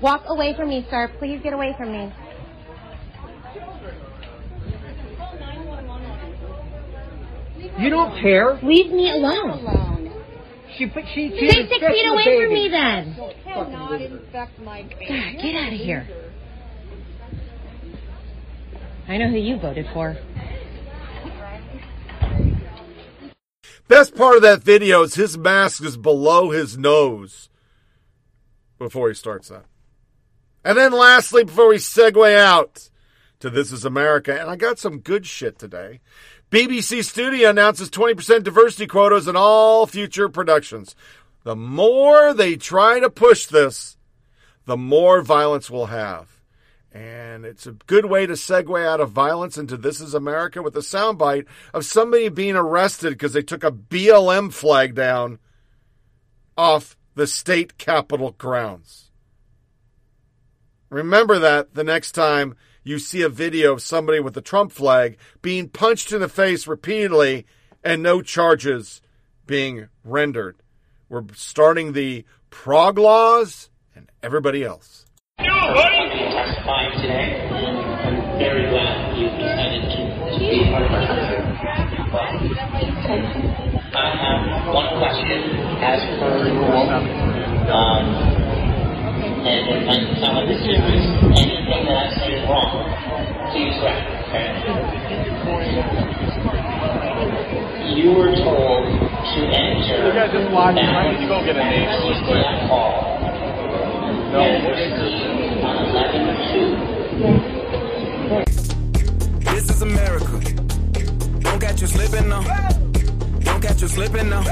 [0.00, 1.08] Walk away from me, sir.
[1.20, 2.12] Please get away from me.
[7.78, 8.58] You don't care.
[8.62, 10.10] Leave me alone.
[10.76, 11.30] She put she.
[11.30, 12.44] she Stay six feet away baby.
[12.44, 13.14] from me then.
[13.44, 15.08] Fucking baby.
[15.08, 16.08] God, get out of here.
[19.08, 20.16] I know who you voted for.
[23.88, 27.50] Best part of that video is his mask is below his nose
[28.78, 29.66] before he starts that.
[30.64, 32.88] And then lastly, before we segue out
[33.40, 36.00] to This is America, and I got some good shit today.
[36.52, 40.94] BBC Studio announces 20% diversity quotas in all future productions.
[41.44, 43.96] The more they try to push this,
[44.66, 46.42] the more violence we'll have.
[46.92, 50.76] And it's a good way to segue out of violence into This is America with
[50.76, 55.38] a soundbite of somebody being arrested because they took a BLM flag down
[56.58, 59.10] off the state capitol grounds.
[60.90, 65.16] Remember that the next time you see a video of somebody with the Trump flag
[65.40, 67.46] being punched in the face repeatedly
[67.84, 69.00] and no charges
[69.46, 70.56] being rendered.
[71.08, 75.06] We're starting the Prague laws and everybody else.
[76.32, 77.48] testifying today.
[77.50, 81.02] I'm very glad you decided to, to be part of our
[83.94, 85.40] I have one question
[85.82, 86.90] as per rule.
[87.70, 88.41] Um,
[89.46, 89.88] and
[91.68, 92.86] that I say is wrong.
[93.50, 93.74] Please
[94.30, 94.54] okay?
[97.96, 100.50] You were told to enter You guys just
[101.28, 101.88] go get a name.
[104.32, 104.40] No.
[105.62, 106.26] on 11
[109.44, 110.38] This is America.
[111.40, 112.42] Don't catch you slipping now.
[113.40, 114.42] Don't catch you slipping now.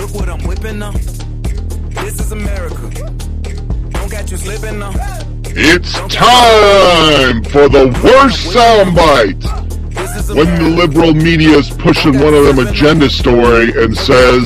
[0.00, 0.92] Look what I'm whipping now.
[0.92, 3.12] This is America.
[4.14, 9.42] It's time for the worst soundbite.
[10.36, 14.44] When the liberal media is pushing one of them agenda story and says,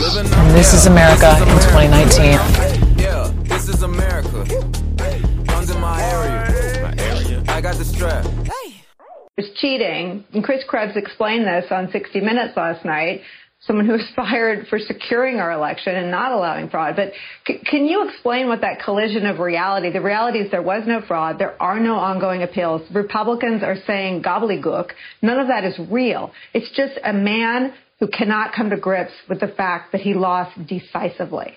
[0.54, 2.32] This is America in 2019.
[2.96, 4.44] Yeah, this is America.
[5.46, 6.82] Guns in my area.
[6.82, 7.42] My area.
[7.48, 8.24] I got the strap.
[9.36, 10.24] was cheating.
[10.32, 13.22] And Chris Krebs explained this on 60 Minutes last night.
[13.66, 16.96] Someone who was fired for securing our election and not allowing fraud.
[16.96, 17.12] But
[17.46, 19.90] c- can you explain what that collision of reality?
[19.90, 21.38] The reality is there was no fraud.
[21.38, 22.82] There are no ongoing appeals.
[22.92, 24.90] Republicans are saying gobbledygook.
[25.22, 26.32] None of that is real.
[26.54, 30.58] It's just a man who cannot come to grips with the fact that he lost
[30.66, 31.56] decisively.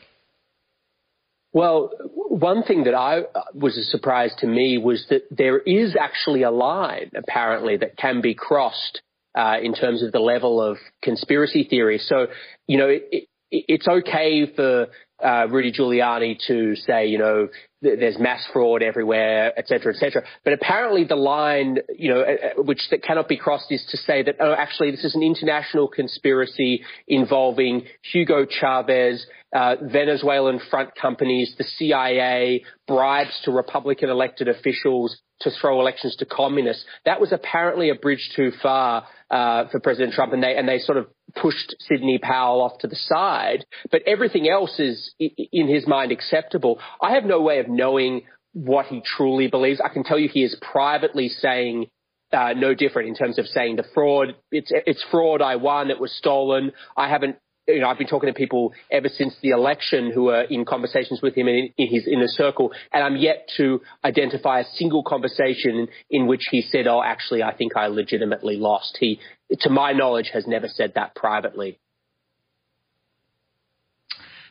[1.51, 5.95] Well, one thing that I uh, was a surprise to me was that there is
[5.99, 9.01] actually a line apparently that can be crossed
[9.39, 11.97] uh, in terms of the level of conspiracy theory.
[11.97, 12.27] So,
[12.67, 14.87] you know, it, it, it's okay for
[15.23, 17.47] uh, Rudy Giuliani to say, you know,
[17.81, 20.23] th- there's mass fraud everywhere, et cetera, et cetera.
[20.43, 23.97] But apparently the line, you know, uh, uh, which that cannot be crossed is to
[23.97, 30.95] say that, oh, actually this is an international conspiracy involving Hugo Chavez, uh, Venezuelan front
[30.95, 36.83] companies, the CIA, bribes to Republican elected officials to throw elections to communists.
[37.05, 40.79] That was apparently a bridge too far uh, for President Trump, and they and they
[40.79, 43.65] sort of pushed Sidney Powell off to the side.
[43.91, 46.79] But everything else is, in his mind, acceptable.
[47.01, 49.79] I have no way of knowing what he truly believes.
[49.83, 51.87] I can tell you he is privately saying
[52.31, 54.35] uh, no different in terms of saying the fraud.
[54.51, 55.41] It's it's fraud.
[55.41, 55.89] I won.
[55.91, 56.71] It was stolen.
[56.95, 57.37] I haven't.
[57.69, 61.21] You know, I've been talking to people ever since the election who are in conversations
[61.21, 65.87] with him in, in his inner circle, and I'm yet to identify a single conversation
[66.09, 69.19] in which he said, "Oh, actually, I think I legitimately lost." He,
[69.61, 71.79] to my knowledge, has never said that privately.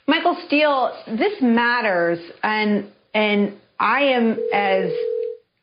[0.07, 4.93] Michael Steele, this matters, and and I am as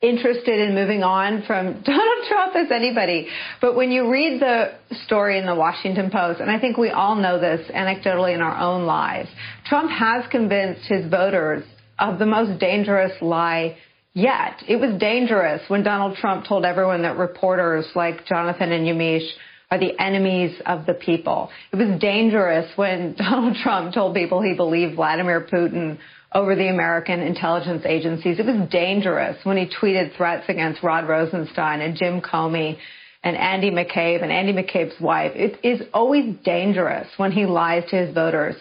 [0.02, 3.28] interested in moving on from Donald Trump as anybody.
[3.62, 4.74] But when you read the
[5.06, 8.58] story in the Washington Post, and I think we all know this anecdotally in our
[8.58, 9.30] own lives,
[9.66, 11.64] Trump has convinced his voters
[11.98, 13.78] of the most dangerous lie
[14.14, 14.64] yet.
[14.68, 19.30] It was dangerous when Donald Trump told everyone that reporters like Jonathan and Yamiche
[19.72, 21.50] are the enemies of the people.
[21.72, 25.98] It was dangerous when Donald Trump told people he believed Vladimir Putin
[26.36, 28.38] over the American intelligence agencies.
[28.40, 32.78] It was dangerous when he tweeted threats against Rod Rosenstein and Jim Comey
[33.24, 35.32] and Andy McCabe and Andy McCabe's wife.
[35.34, 38.56] It is always dangerous when he lies to his voters.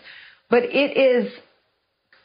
[0.48, 1.32] But it is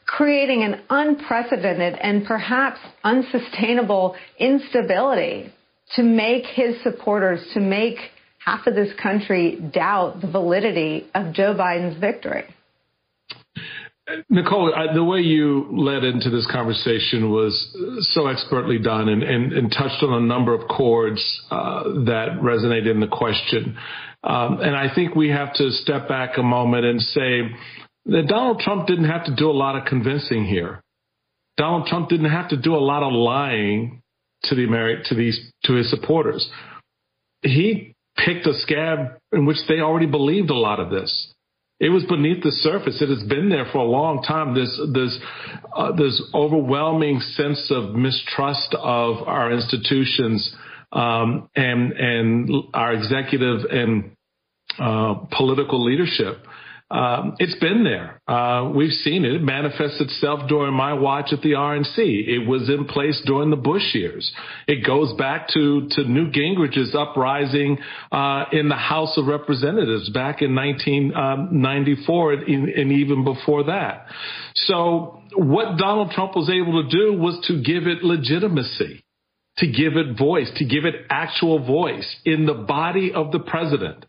[0.06, 5.52] creating an unprecedented and perhaps unsustainable instability
[5.96, 7.96] to make his supporters, to make
[8.38, 12.44] half of this country doubt the validity of Joe Biden's victory.
[14.28, 17.76] Nicolle, I, the way you led into this conversation was
[18.12, 22.90] so expertly done and, and, and touched on a number of chords uh, that resonated
[22.90, 23.76] in the question.
[24.22, 27.42] Um, and I think we have to step back a moment and say
[28.06, 30.82] that Donald Trump didn't have to do a lot of convincing here.
[31.56, 34.02] Donald Trump didn't have to do a lot of lying
[34.44, 36.50] to the Ameri- to these to his supporters.
[37.42, 41.34] He picked a scab in which they already believed a lot of this
[41.80, 43.00] it was beneath the surface.
[43.00, 44.54] It has been there for a long time.
[44.54, 45.18] This this
[45.74, 50.54] uh, this overwhelming sense of mistrust of our institutions
[50.92, 54.14] um, and and our executive and
[54.78, 56.44] uh, political leadership.
[56.90, 58.20] Um, it's been there.
[58.26, 59.32] Uh, we've seen it.
[59.34, 61.98] It manifests itself during my watch at the RNC.
[61.98, 64.30] It was in place during the Bush years.
[64.66, 67.78] It goes back to, to Newt Gingrich's uprising
[68.10, 74.06] uh, in the House of Representatives back in 1994 um, and, and even before that.
[74.56, 79.04] So what Donald Trump was able to do was to give it legitimacy
[79.58, 84.06] to give it voice, to give it actual voice in the body of the president,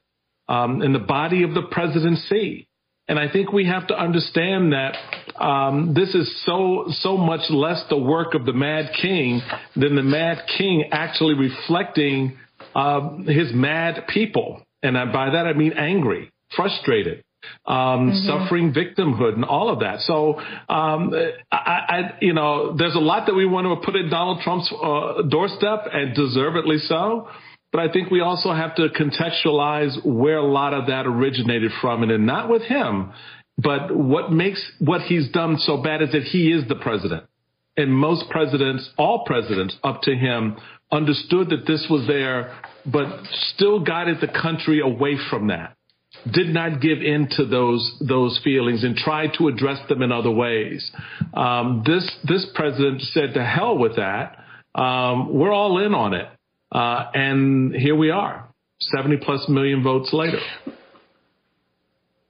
[0.48, 2.68] um, in the body of the presidency.
[3.12, 4.96] And I think we have to understand that
[5.36, 9.42] um, this is so so much less the work of the Mad King
[9.76, 12.38] than the Mad King actually reflecting
[12.74, 17.26] uh, his mad people, and by that I mean angry, frustrated.
[17.66, 17.76] Um,
[18.12, 18.28] mm-hmm.
[18.28, 20.02] suffering victimhood and all of that.
[20.02, 21.12] So, um,
[21.52, 24.72] I, I, you know, there's a lot that we want to put in Donald Trump's
[24.72, 27.28] uh, doorstep and deservedly so.
[27.72, 32.04] But I think we also have to contextualize where a lot of that originated from,
[32.04, 33.14] and not with him,
[33.58, 37.24] but what makes what he's done so bad is that he is the president.
[37.78, 40.58] And most presidents, all presidents up to him,
[40.92, 42.54] understood that this was there,
[42.86, 43.08] but
[43.54, 45.78] still guided the country away from that.
[46.30, 50.30] Did not give in to those those feelings and tried to address them in other
[50.30, 50.92] ways.
[51.34, 54.38] Um, this this president said, "To hell with that.
[54.76, 56.28] Um, we're all in on it."
[56.72, 58.48] Uh, and here we are,
[58.96, 60.40] 70 plus million votes later.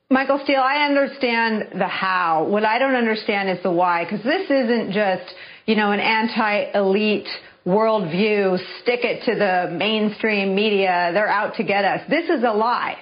[0.09, 2.45] Michael Steele, I understand the how.
[2.49, 5.33] What I don't understand is the why, because this isn't just,
[5.65, 7.29] you know, an anti-elite
[7.65, 12.01] worldview, stick it to the mainstream media, they're out to get us.
[12.09, 12.97] This is a lie.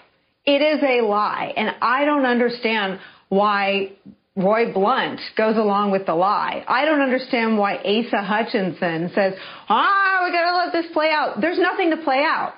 [0.45, 1.53] It is a lie.
[1.55, 3.93] And I don't understand why
[4.35, 6.63] Roy Blunt goes along with the lie.
[6.67, 9.33] I don't understand why Asa Hutchinson says,
[9.67, 11.41] ah, we gotta let this play out.
[11.41, 12.53] There's nothing to play out.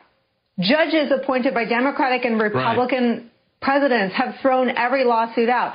[0.59, 3.23] Judges appointed by Democratic and Republican right.
[3.61, 5.73] presidents have thrown every lawsuit out.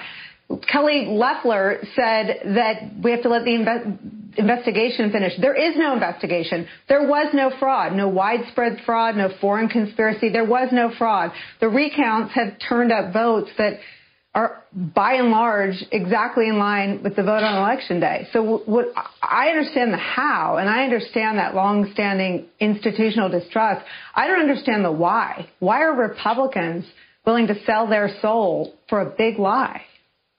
[0.71, 5.33] Kelly Loeffler said that we have to let the inve- investigation finish.
[5.41, 6.69] There is no investigation.
[6.89, 10.29] There was no fraud, no widespread fraud, no foreign conspiracy.
[10.29, 11.33] There was no fraud.
[11.61, 13.81] The recounts have turned up votes that
[14.37, 14.63] are
[14.95, 18.29] by and large exactly in line with the vote on election day.
[18.35, 18.89] So what
[19.23, 23.85] I understand the how and I understand that long-standing institutional distrust.
[24.15, 25.49] I don't understand the why.
[25.59, 26.85] Why are Republicans
[27.25, 29.81] willing to sell their soul for a big lie?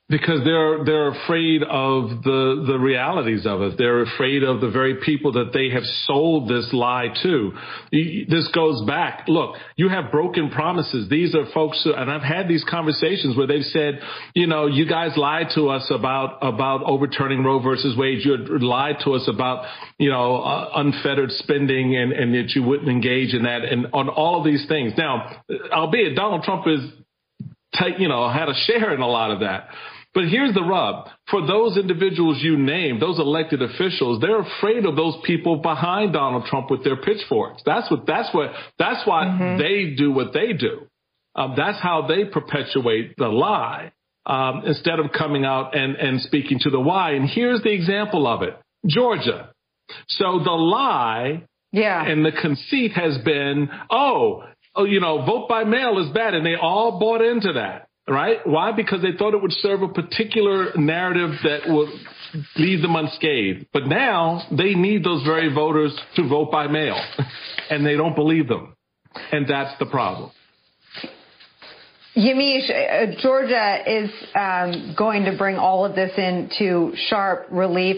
[0.10, 3.78] Because they're they're afraid of the the realities of it.
[3.78, 7.52] They're afraid of the very people that they have sold this lie to.
[7.92, 9.26] This goes back.
[9.28, 11.10] Look, you have broken promises.
[11.10, 14.00] These are folks, who, and I've had these conversations where they've said,
[14.34, 18.20] you know, you guys lied to us about about overturning Roe versus Wade.
[18.24, 19.66] You lied to us about
[19.98, 24.08] you know uh, unfettered spending and and that you wouldn't engage in that and on
[24.08, 24.94] all of these things.
[24.98, 26.80] Now, albeit Donald Trump is.
[27.74, 29.68] Take, you know, had a share in a lot of that.
[30.14, 31.10] But here's the rub.
[31.30, 36.46] For those individuals you named, those elected officials, they're afraid of those people behind Donald
[36.46, 37.62] Trump with their pitchforks.
[37.66, 39.58] That's what, that's what, that's why mm-hmm.
[39.60, 40.88] they do what they do.
[41.36, 43.92] Um, that's how they perpetuate the lie.
[44.28, 47.14] um, instead of coming out and, and speaking to the why.
[47.14, 49.52] And here's the example of it Georgia.
[50.08, 52.06] So the lie yeah.
[52.06, 54.44] and the conceit has been, oh,
[54.76, 56.34] oh, you know, vote by mail is bad.
[56.34, 58.46] And they all bought into that, right?
[58.46, 58.72] Why?
[58.72, 61.90] Because they thought it would serve a particular narrative that would
[62.56, 63.68] leave them unscathed.
[63.74, 67.00] But now they need those very voters to vote by mail
[67.70, 68.76] and they don't believe them.
[69.32, 70.32] And that's the problem.
[72.16, 77.98] Yamiche, uh, Georgia is um, going to bring all of this into sharp relief.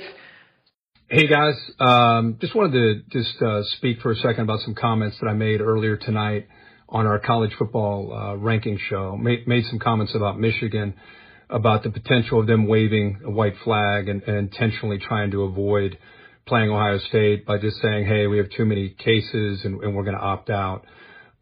[1.08, 5.18] Hey guys, um, just wanted to just uh, speak for a second about some comments
[5.22, 6.48] that I made earlier tonight
[6.90, 9.16] on our college football uh, ranking show.
[9.16, 10.96] Made, made some comments about Michigan,
[11.50, 15.98] about the potential of them waving a white flag and, and intentionally trying to avoid
[16.48, 20.04] playing Ohio State by just saying, "Hey, we have too many cases and, and we're
[20.04, 20.86] going to opt out."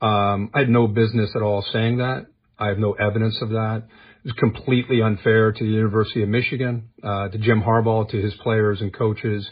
[0.02, 2.28] Um, I had no business at all saying that.
[2.60, 3.84] I have no evidence of that.
[4.24, 8.34] It was completely unfair to the University of Michigan, uh, to Jim Harbaugh, to his
[8.36, 9.50] players and coaches,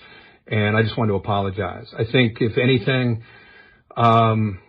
[0.47, 1.87] and I just want to apologize.
[1.97, 3.23] I think, if anything,
[3.95, 4.59] um,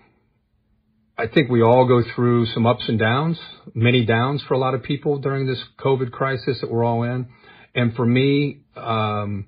[1.18, 3.38] I think we all go through some ups and downs,
[3.74, 7.28] many downs for a lot of people during this COVID crisis that we're all in.
[7.74, 9.46] And for me, um,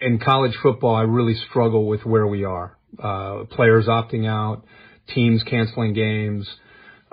[0.00, 2.78] in college football, I really struggle with where we are.
[2.98, 4.64] Uh, players opting out,
[5.14, 6.48] teams canceling games,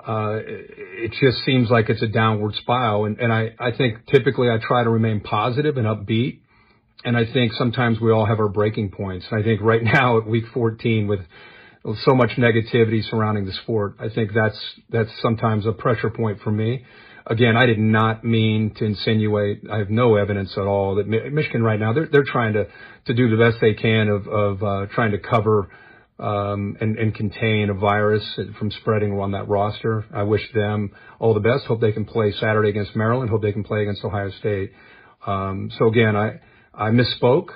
[0.00, 3.04] uh, it just seems like it's a downward spiral.
[3.04, 6.40] And, and I, I think typically I try to remain positive and upbeat.
[7.04, 9.26] And I think sometimes we all have our breaking points.
[9.30, 11.20] And I think right now at week 14 with
[12.04, 14.58] so much negativity surrounding the sport, I think that's,
[14.90, 16.84] that's sometimes a pressure point for me.
[17.26, 19.62] Again, I did not mean to insinuate.
[19.70, 22.66] I have no evidence at all that Michigan right now, they're, they're trying to,
[23.06, 25.68] to do the best they can of, of, uh, trying to cover
[26.18, 28.22] um, and contain a virus
[28.58, 30.04] from spreading on that roster.
[30.14, 31.64] I wish them all the best.
[31.64, 33.28] Hope they can play Saturday against Maryland.
[33.28, 34.72] Hope they can play against Ohio State.
[35.26, 36.40] Um, so again, I
[36.74, 37.48] I misspoke.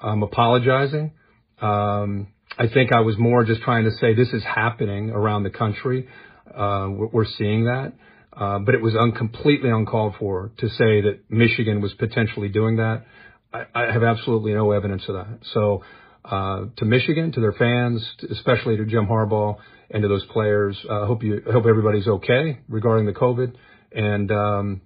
[0.00, 1.12] I'm apologizing.
[1.60, 5.50] Um, I think I was more just trying to say this is happening around the
[5.50, 6.08] country.
[6.54, 7.92] Uh, we're seeing that.
[8.34, 13.04] Uh, but it was completely uncalled for to say that Michigan was potentially doing that.
[13.52, 15.38] I have absolutely no evidence of that.
[15.52, 15.82] So
[16.24, 19.58] uh, to Michigan, to their fans, especially to Jim Harbaugh
[19.90, 20.78] and to those players.
[20.90, 23.54] I hope you, I hope everybody's okay regarding the COVID.
[23.94, 24.80] And, um,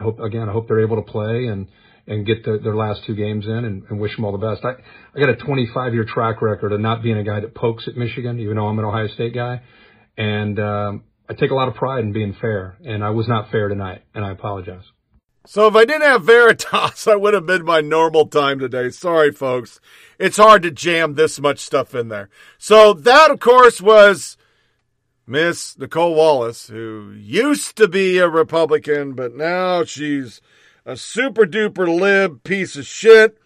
[0.00, 1.68] I hope, again, I hope they're able to play and,
[2.08, 4.64] and get the, their last two games in and, and wish them all the best.
[4.64, 4.72] I,
[5.14, 7.96] I got a 25 year track record of not being a guy that pokes at
[7.96, 9.62] Michigan, even though I'm an Ohio State guy.
[10.16, 13.50] And, um, I take a lot of pride in being fair and I was not
[13.50, 14.84] fair tonight and I apologize.
[15.46, 18.90] So if I didn't have Veritas, I would have been my normal time today.
[18.90, 19.80] Sorry, folks.
[20.18, 22.30] It's hard to jam this much stuff in there.
[22.56, 24.36] So that, of course, was
[25.26, 30.40] Miss Nicolle Wallace, who used to be a Republican, but now she's
[30.88, 33.38] a super duper lib piece of shit.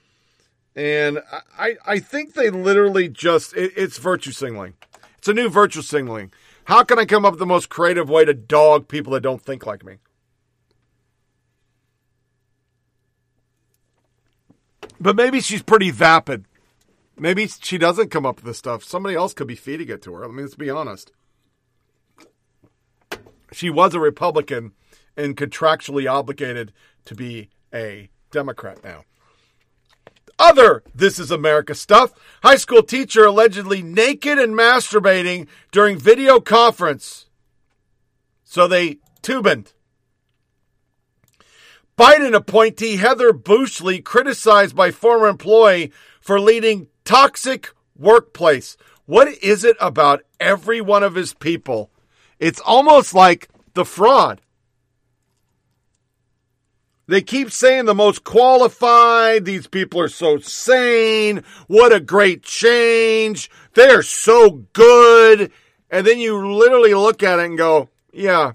[0.76, 1.18] And
[1.58, 4.74] I, I think they literally just, it, it's virtue signaling.
[5.18, 6.32] It's a new virtue signaling.
[6.64, 9.42] How can I come up with the most creative way to dog people that don't
[9.42, 9.96] think like me?
[15.00, 16.44] But maybe she's pretty vapid.
[17.18, 18.84] Maybe she doesn't come up with this stuff.
[18.84, 20.24] Somebody else could be feeding it to her.
[20.24, 21.10] I mean, let's be honest.
[23.50, 24.72] She was a Republican
[25.16, 26.72] and contractually obligated
[27.04, 29.04] to be a Democrat now.
[30.38, 32.12] Other This Is America stuff.
[32.42, 37.26] High school teacher allegedly naked and masturbating during video conference.
[38.44, 39.72] So they tubined.
[41.96, 48.76] Biden appointee Heather Boushey criticized by former employee for leading toxic workplace.
[49.06, 51.90] What is it about every one of his people?
[52.38, 54.40] It's almost like the fraud.
[57.12, 59.44] They keep saying the most qualified.
[59.44, 61.44] These people are so sane.
[61.66, 63.50] What a great change.
[63.74, 65.52] They're so good.
[65.90, 68.52] And then you literally look at it and go, yeah,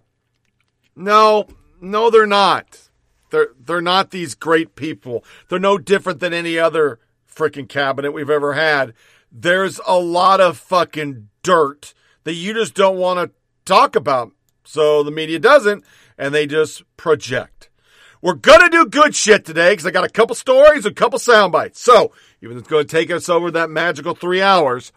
[0.95, 1.45] no,
[1.79, 2.89] no, they're not.
[3.29, 5.23] They're they're not these great people.
[5.49, 6.99] They're no different than any other
[7.31, 8.95] freaking cabinet we've ever had.
[9.31, 13.35] There's a lot of fucking dirt that you just don't want to
[13.71, 14.31] talk about.
[14.63, 15.85] So the media doesn't,
[16.17, 17.56] and they just project.
[18.27, 21.53] We're gonna do good shit today because I got a couple stories, a couple sound
[21.53, 21.79] bites.
[21.79, 24.91] So even it's going to take us over that magical three hours,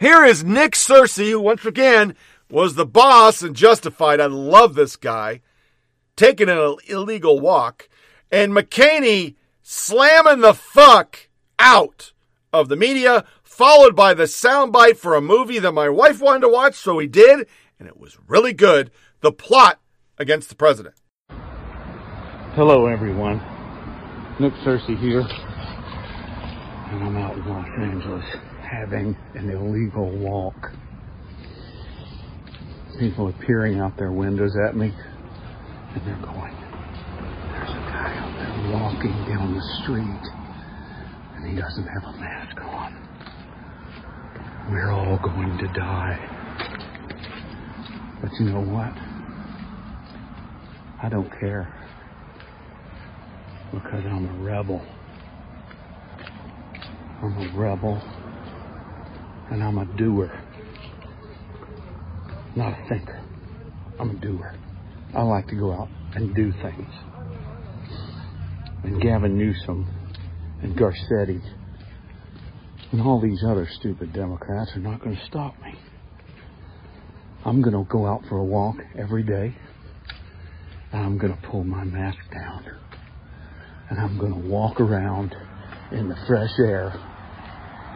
[0.00, 2.16] here is Nick Searcy, who once again
[2.50, 4.20] was the boss and justified.
[4.20, 5.40] I love this guy
[6.16, 7.88] taking an illegal walk,
[8.32, 11.28] and McEnany slamming the fuck
[11.60, 12.12] out
[12.52, 16.48] of the media, followed by the soundbite for a movie that my wife wanted to
[16.48, 17.46] watch, so we did,
[17.78, 18.90] and it was really good.
[19.20, 19.78] The plot
[20.18, 20.96] against the president.
[22.54, 23.38] Hello, everyone.
[24.38, 28.24] Nick Searcy here, and I'm out in Los Angeles
[28.60, 30.70] having an illegal walk.
[33.00, 34.92] People are peering out their windows at me,
[35.94, 36.54] and they're going,
[37.52, 40.28] There's a guy out there walking down the street,
[41.36, 42.92] and he doesn't have a mask on.
[44.70, 46.18] We're all going to die.
[48.20, 48.92] But you know what?
[51.02, 51.81] I don't care
[53.72, 54.84] because I'm a rebel.
[57.22, 58.02] I'm a rebel
[59.50, 60.30] and I'm a doer.
[62.54, 63.22] Not a thinker.
[63.98, 64.54] I'm a doer.
[65.14, 66.94] I like to go out and do things.
[68.84, 69.88] And Gavin Newsom
[70.62, 71.40] and Garcetti
[72.90, 75.74] and all these other stupid Democrats are not going to stop me.
[77.44, 79.56] I'm going to go out for a walk every day
[80.92, 82.64] and I'm going to pull my mask down
[83.92, 85.36] and I'm going to walk around
[85.92, 86.94] in the fresh air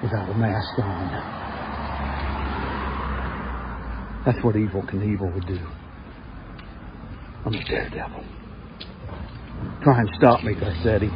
[0.02, 1.08] without a mask on.
[4.26, 5.58] That's what Evel Knievel would do.
[7.46, 8.24] I'm a daredevil.
[9.82, 11.08] Try and stop me, Garcetti.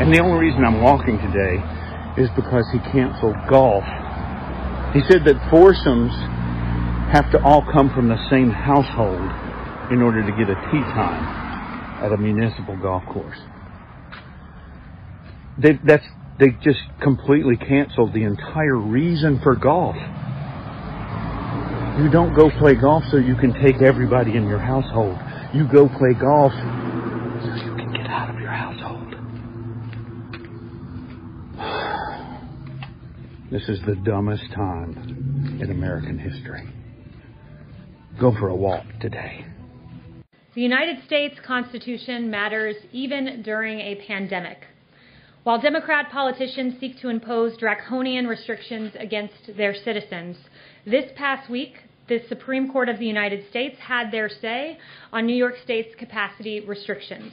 [0.00, 3.84] And the only reason I'm walking today is because he canceled golf.
[4.94, 6.14] He said that foursomes
[7.12, 9.28] have to all come from the same household
[9.92, 11.47] in order to get a tee time
[12.02, 13.38] at a municipal golf course.
[15.58, 16.04] They, that's,
[16.38, 19.96] they just completely canceled the entire reason for golf.
[21.98, 25.18] You don't go play golf so you can take everybody in your household.
[25.52, 29.14] You go play golf so you can get out of your household.
[33.50, 36.68] This is the dumbest time in American history.
[38.20, 39.46] Go for a walk today.
[40.58, 44.58] The United States Constitution matters even during a pandemic.
[45.44, 50.36] While Democrat politicians seek to impose draconian restrictions against their citizens,
[50.84, 51.74] this past week,
[52.08, 54.78] the Supreme Court of the United States had their say
[55.12, 57.32] on New York State's capacity restrictions,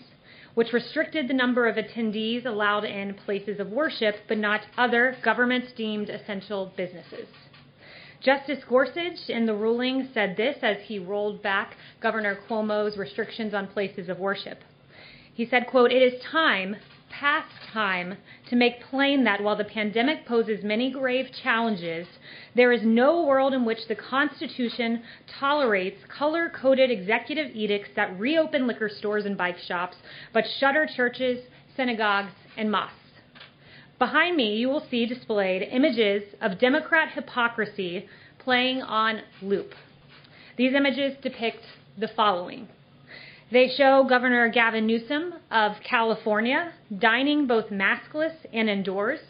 [0.54, 5.76] which restricted the number of attendees allowed in places of worship, but not other government
[5.76, 7.26] deemed essential businesses.
[8.26, 13.68] Justice Gorsuch in the ruling said this as he rolled back Governor Cuomo's restrictions on
[13.68, 14.64] places of worship.
[15.36, 16.78] He said, quote, "It is time,
[17.12, 18.18] past time,
[18.50, 22.08] to make plain that while the pandemic poses many grave challenges,
[22.56, 28.90] there is no world in which the Constitution tolerates color-coded executive edicts that reopen liquor
[28.90, 29.98] stores and bike shops,
[30.34, 31.46] but shutter churches,
[31.76, 33.05] synagogues, and mosques.
[34.06, 39.74] Behind me, you will see displayed images of Democrat hypocrisy playing on loop.
[40.58, 41.64] These images depict
[41.98, 42.68] the following.
[43.52, 49.22] They show Governor Gavin Newsom of California dining both maskless and indoors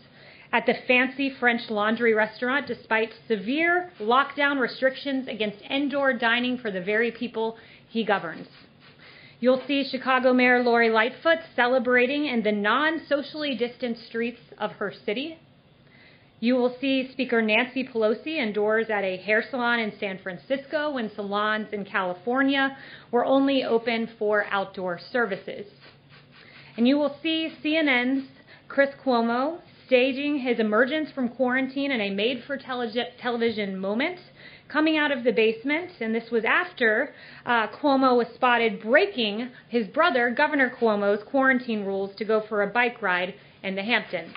[0.51, 6.81] at the fancy French Laundry restaurant despite severe lockdown restrictions against indoor dining for the
[6.81, 7.55] very people
[7.87, 8.49] he governs.
[9.45, 14.91] You'll see Chicago Mayor Lori Lightfoot celebrating in the non socially distant streets of her
[15.05, 15.37] city.
[16.39, 21.11] You will see Speaker Nancy Pelosi indoors at a hair salon in San Francisco when
[21.13, 22.75] salons in California
[23.11, 25.67] were only open for outdoor services.
[26.75, 28.27] And you will see CNN's
[28.67, 34.17] Chris Cuomo staging his emergence from quarantine in a made for television moment
[34.67, 37.13] coming out of the basement, and this was after
[37.45, 42.67] uh, Cuomo was spotted breaking his brother, Governor Cuomo's quarantine rules to go for a
[42.67, 44.33] bike ride in the Hamptons.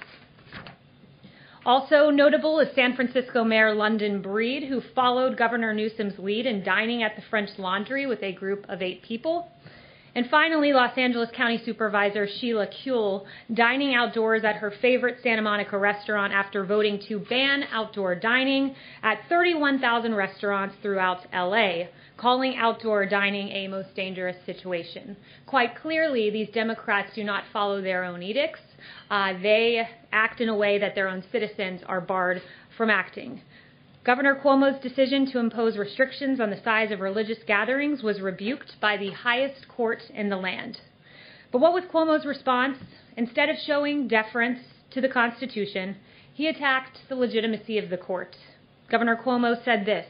[1.67, 7.03] Also notable is San Francisco Mayor London Breed, who followed Governor Newsom's lead in dining
[7.03, 9.51] at the French Laundry with a group of eight people.
[10.15, 15.79] And finally, Los Angeles County Supervisor Sheila Kuehl dining outdoors at her favorite Santa Monica
[15.79, 21.85] restaurant after voting to ban outdoor dining at 31,000 restaurants throughout LA,
[22.17, 25.17] calling outdoor dining a most dangerous situation.
[25.47, 28.61] Quite clearly, these Democrats do not follow their own edicts.
[29.11, 32.41] Uh, they act in a way that their own citizens are barred
[32.77, 33.41] from acting.
[34.05, 38.97] Governor Cuomo's decision to impose restrictions on the size of religious gatherings was rebuked by
[38.97, 40.81] the highest court in the land.
[41.51, 42.79] But what was Cuomo's response?
[43.17, 44.61] Instead of showing deference
[44.91, 45.97] to the Constitution,
[46.33, 48.37] he attacked the legitimacy of the court.
[48.89, 50.07] Governor Cuomo said this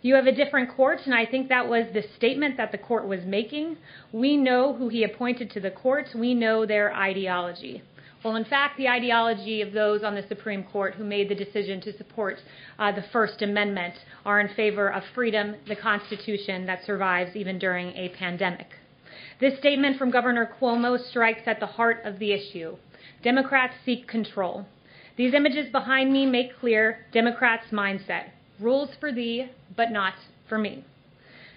[0.00, 3.06] You have a different court, and I think that was the statement that the court
[3.06, 3.76] was making.
[4.10, 7.82] We know who he appointed to the court, we know their ideology.
[8.24, 11.80] Well, in fact, the ideology of those on the Supreme Court who made the decision
[11.82, 12.38] to support
[12.78, 17.88] uh, the First Amendment are in favor of freedom, the Constitution that survives even during
[17.96, 18.66] a pandemic.
[19.40, 22.76] This statement from Governor Cuomo strikes at the heart of the issue.
[23.22, 24.66] Democrats seek control.
[25.16, 30.14] These images behind me make clear Democrats' mindset rules for thee, but not
[30.48, 30.84] for me.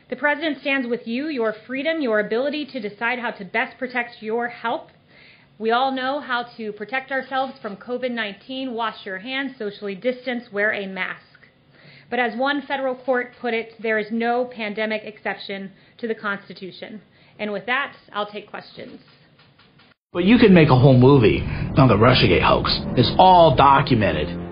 [0.09, 4.21] The president stands with you, your freedom, your ability to decide how to best protect
[4.21, 4.91] your health.
[5.61, 10.45] We all know how to protect ourselves from COVID 19 wash your hands, socially distance,
[10.51, 11.21] wear a mask.
[12.09, 16.99] But as one federal court put it, there is no pandemic exception to the Constitution.
[17.37, 19.01] And with that, I'll take questions.
[20.11, 21.41] But you could make a whole movie
[21.77, 22.79] on the Russiagate hoax.
[22.97, 24.50] It's all documented.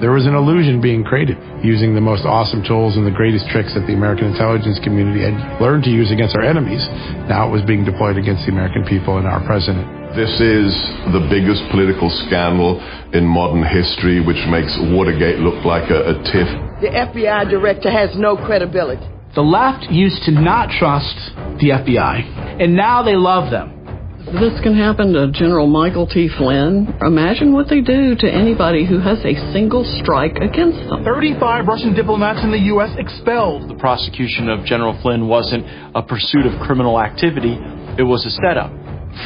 [0.00, 3.76] There was an illusion being created using the most awesome tools and the greatest tricks
[3.76, 6.80] that the American intelligence community had learned to use against our enemies.
[7.28, 9.84] Now it was being deployed against the American people and our president.
[10.16, 10.72] This is
[11.12, 12.80] the biggest political scandal
[13.12, 16.48] in modern history, which makes Watergate look like a, a tiff.
[16.80, 19.04] The FBI director has no credibility.
[19.36, 21.14] The left used to not trust
[21.60, 23.79] the FBI, and now they love them.
[24.30, 26.28] This can happen to General Michael T.
[26.38, 26.86] Flynn.
[27.02, 31.02] Imagine what they do to anybody who has a single strike against them.
[31.02, 32.94] 35 Russian diplomats in the U.S.
[32.96, 33.68] expelled.
[33.68, 37.58] The prosecution of General Flynn wasn't a pursuit of criminal activity,
[37.98, 38.70] it was a setup.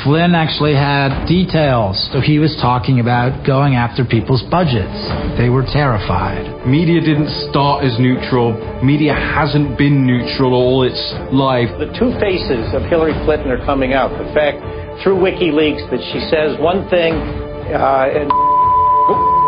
[0.03, 2.01] Flynn actually had details.
[2.11, 4.97] So he was talking about going after people's budgets.
[5.37, 6.67] They were terrified.
[6.67, 8.57] Media didn't start as neutral.
[8.83, 10.97] Media hasn't been neutral all its
[11.29, 11.69] life.
[11.77, 14.09] The two faces of Hillary Clinton are coming out.
[14.17, 14.65] The fact
[15.03, 18.31] through WikiLeaks that she says one thing uh, and.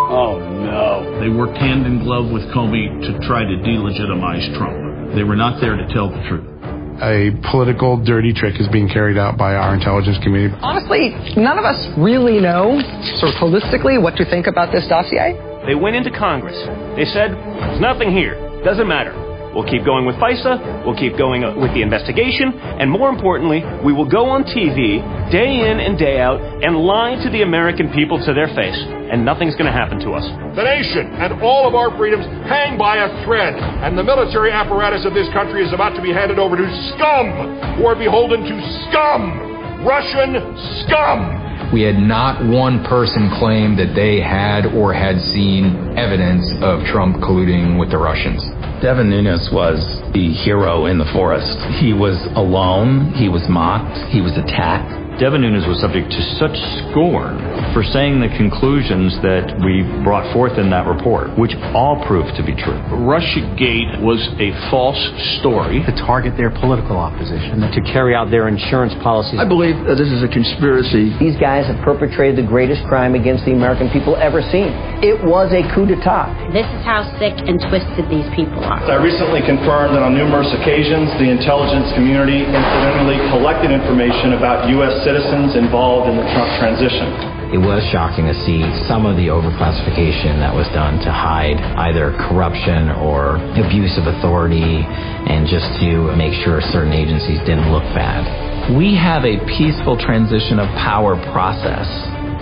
[0.08, 1.20] Oh no.
[1.20, 5.15] They worked hand in glove with Comey to try to delegitimize Trump.
[5.15, 6.57] They were not there to tell the truth
[7.02, 10.55] a political dirty trick is being carried out by our intelligence community.
[10.62, 12.81] Honestly, none of us really know,
[13.20, 15.36] sort of holistically, what to think about this dossier.
[15.66, 16.57] They went into Congress.
[16.97, 18.34] They said, there's nothing here.
[18.65, 19.25] Doesn't matter.
[19.56, 20.84] We'll keep going with FISA.
[20.84, 22.52] We'll keep going uh, with the investigation.
[22.76, 25.00] And more importantly, we will go on TV
[25.32, 28.76] day in and day out and lie to the American people to their face.
[28.76, 30.28] And nothing's going to happen to us.
[30.52, 33.56] The nation and all of our freedoms hang by a thread.
[33.56, 37.80] And the military apparatus of this country is about to be handed over to scum
[37.80, 38.56] who are beholden to
[38.92, 39.40] scum.
[39.88, 40.36] Russian
[40.84, 41.72] scum.
[41.72, 47.16] We had not one person claim that they had or had seen evidence of Trump
[47.24, 48.38] colluding with the Russians.
[48.82, 49.80] Devin Nunes was
[50.12, 51.56] the hero in the forest.
[51.80, 55.05] He was alone, he was mocked, he was attacked.
[55.16, 56.52] Devin Nunes was subject to such
[56.92, 57.40] scorn
[57.72, 62.44] for saying the conclusions that we brought forth in that report, which all proved to
[62.44, 62.76] be true.
[62.92, 65.00] Russiagate was a false
[65.40, 65.80] story.
[65.88, 67.64] To target their political opposition.
[67.64, 69.40] To carry out their insurance policies.
[69.40, 71.16] I believe that this is a conspiracy.
[71.16, 74.68] These guys have perpetrated the greatest crime against the American people ever seen.
[75.00, 76.52] It was a coup d'etat.
[76.52, 78.84] This is how sick and twisted these people are.
[78.84, 85.05] I recently confirmed that on numerous occasions, the intelligence community incidentally collected information about U.S
[85.06, 87.06] citizens involved in the Trump transition.
[87.54, 92.10] It was shocking to see some of the overclassification that was done to hide either
[92.26, 98.26] corruption or abuse of authority and just to make sure certain agencies didn't look bad.
[98.74, 101.86] We have a peaceful transition of power process.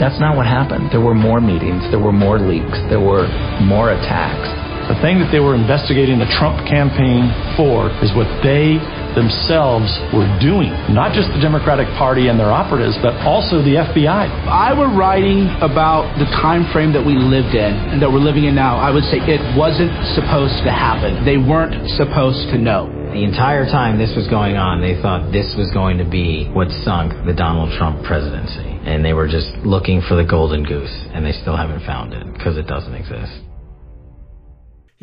[0.00, 0.88] That's not what happened.
[0.88, 3.28] There were more meetings, there were more leaks, there were
[3.60, 4.63] more attacks.
[4.84, 8.76] The thing that they were investigating the Trump campaign for is what they
[9.16, 10.68] themselves were doing.
[10.92, 14.28] Not just the Democratic Party and their operatives, but also the FBI.
[14.28, 18.20] If I were writing about the time frame that we lived in and that we're
[18.20, 21.24] living in now, I would say it wasn't supposed to happen.
[21.24, 22.92] They weren't supposed to know.
[23.16, 26.68] The entire time this was going on, they thought this was going to be what
[26.84, 28.68] sunk the Donald Trump presidency.
[28.84, 32.26] And they were just looking for the golden goose, and they still haven't found it
[32.34, 33.53] because it doesn't exist.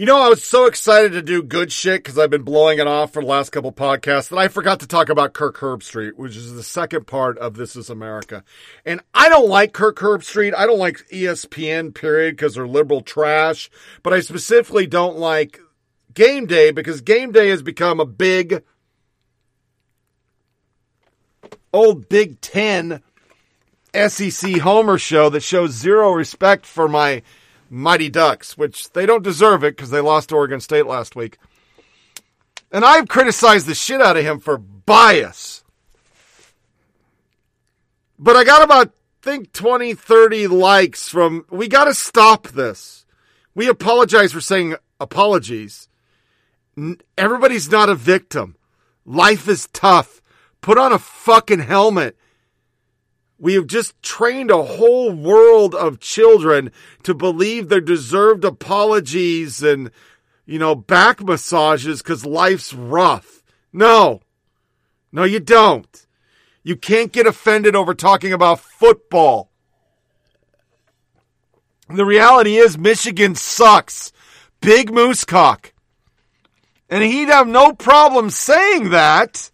[0.01, 2.87] You know, I was so excited to do good shit because I've been blowing it
[2.87, 6.35] off for the last couple podcasts that I forgot to talk about Kirk Herbstreit, which
[6.35, 8.43] is the second part of This Is America.
[8.83, 10.55] And I don't like Kirk Herbstreit.
[10.57, 13.69] I don't like ESPN, period, because they're liberal trash.
[14.01, 15.59] But I specifically don't like
[16.15, 18.63] Game Day because Game Day has become a big,
[21.71, 23.03] old Big Ten
[23.93, 27.21] SEC Homer show that shows zero respect for my
[27.71, 31.37] Mighty Ducks, which they don't deserve it because they lost Oregon State last week.
[32.69, 35.63] And I've criticized the shit out of him for bias.
[38.19, 43.05] But I got about, think 20, 30 likes from, we got to stop this.
[43.55, 45.87] We apologize for saying apologies.
[47.17, 48.57] Everybody's not a victim.
[49.05, 50.21] Life is tough.
[50.59, 52.17] Put on a fucking helmet.
[53.41, 56.71] We have just trained a whole world of children
[57.03, 59.91] to believe their deserved apologies and
[60.45, 63.41] you know, back massages because life's rough.
[63.71, 64.21] No.
[65.11, 66.05] No, you don't.
[66.61, 69.49] You can't get offended over talking about football.
[71.89, 74.11] The reality is Michigan sucks.
[74.61, 75.73] Big moose cock.
[76.89, 79.49] And he'd have no problem saying that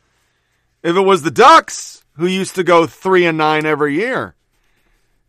[0.84, 4.36] if it was the Ducks who used to go three and nine every year.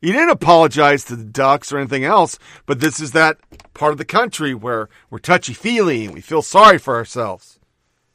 [0.00, 3.38] He didn't apologize to the Ducks or anything else, but this is that
[3.74, 7.58] part of the country where we're touchy feely and we feel sorry for ourselves.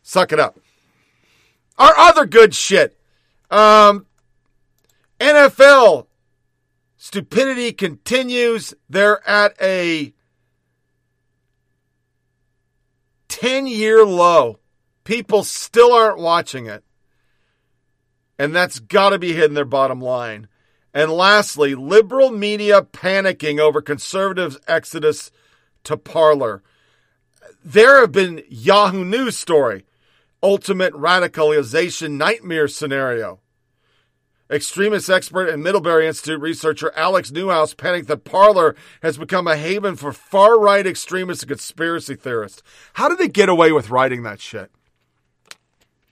[0.01, 0.57] Suck it up.
[1.77, 2.97] Our other good shit.
[3.51, 4.05] Um,
[5.19, 6.07] NFL
[6.97, 8.73] stupidity continues.
[8.89, 10.13] They're at a
[13.27, 14.59] 10 year low.
[15.03, 16.83] People still aren't watching it.
[18.43, 20.49] And that's got to be hitting their bottom line.
[20.93, 25.31] And lastly, liberal media panicking over conservatives' exodus
[25.85, 26.61] to Parler.
[27.63, 29.85] There have been Yahoo News story,
[30.43, 33.39] ultimate radicalization nightmare scenario.
[34.51, 39.95] Extremist expert and Middlebury Institute researcher Alex Newhouse panicked that Parler has become a haven
[39.95, 42.61] for far right extremists and conspiracy theorists.
[42.95, 44.69] How did they get away with writing that shit?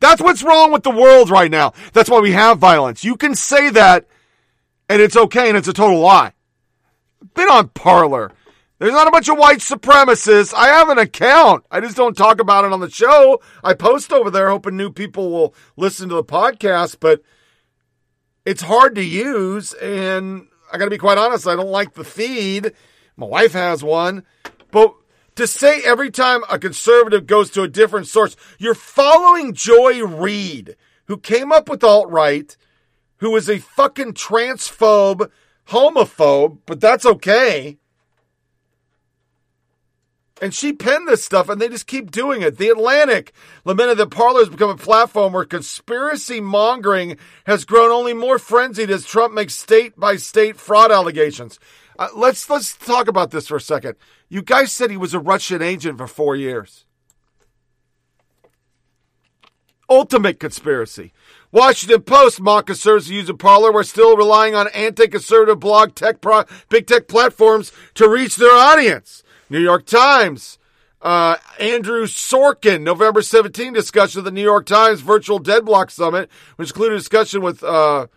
[0.01, 1.73] That's what's wrong with the world right now.
[1.93, 3.05] That's why we have violence.
[3.05, 4.07] You can say that
[4.89, 6.33] and it's okay and it's a total lie.
[7.35, 8.31] Been on Parler.
[8.79, 10.55] There's not a bunch of white supremacists.
[10.55, 11.65] I have an account.
[11.69, 13.39] I just don't talk about it on the show.
[13.63, 17.21] I post over there hoping new people will listen to the podcast, but
[18.43, 19.71] it's hard to use.
[19.73, 22.73] And I got to be quite honest, I don't like the feed.
[23.15, 24.23] My wife has one.
[24.71, 24.95] But
[25.35, 30.75] to say every time a conservative goes to a different source, you're following Joy Reid,
[31.05, 32.55] who came up with alt right
[33.21, 35.29] who is a fucking transphobe,
[35.69, 37.77] homophobe, but that's okay.
[40.41, 42.57] And she penned this stuff and they just keep doing it.
[42.57, 43.31] The Atlantic
[43.63, 48.89] lamented that Parler has become a platform where conspiracy mongering has grown only more frenzied
[48.89, 51.59] as Trump makes state by state fraud allegations.
[52.01, 53.95] Uh, let's let's talk about this for a second.
[54.27, 56.85] You guys said he was a Russian agent for 4 years.
[59.87, 61.13] Ultimate conspiracy.
[61.51, 63.71] Washington Post mock conservatives a Parler.
[63.71, 69.21] We're still relying on anti-conservative blog tech pro- big tech platforms to reach their audience.
[69.51, 70.57] New York Times.
[71.03, 76.69] Uh, Andrew Sorkin, November 17 discussion of the New York Times Virtual DealBook Summit, which
[76.69, 78.07] included a discussion with uh,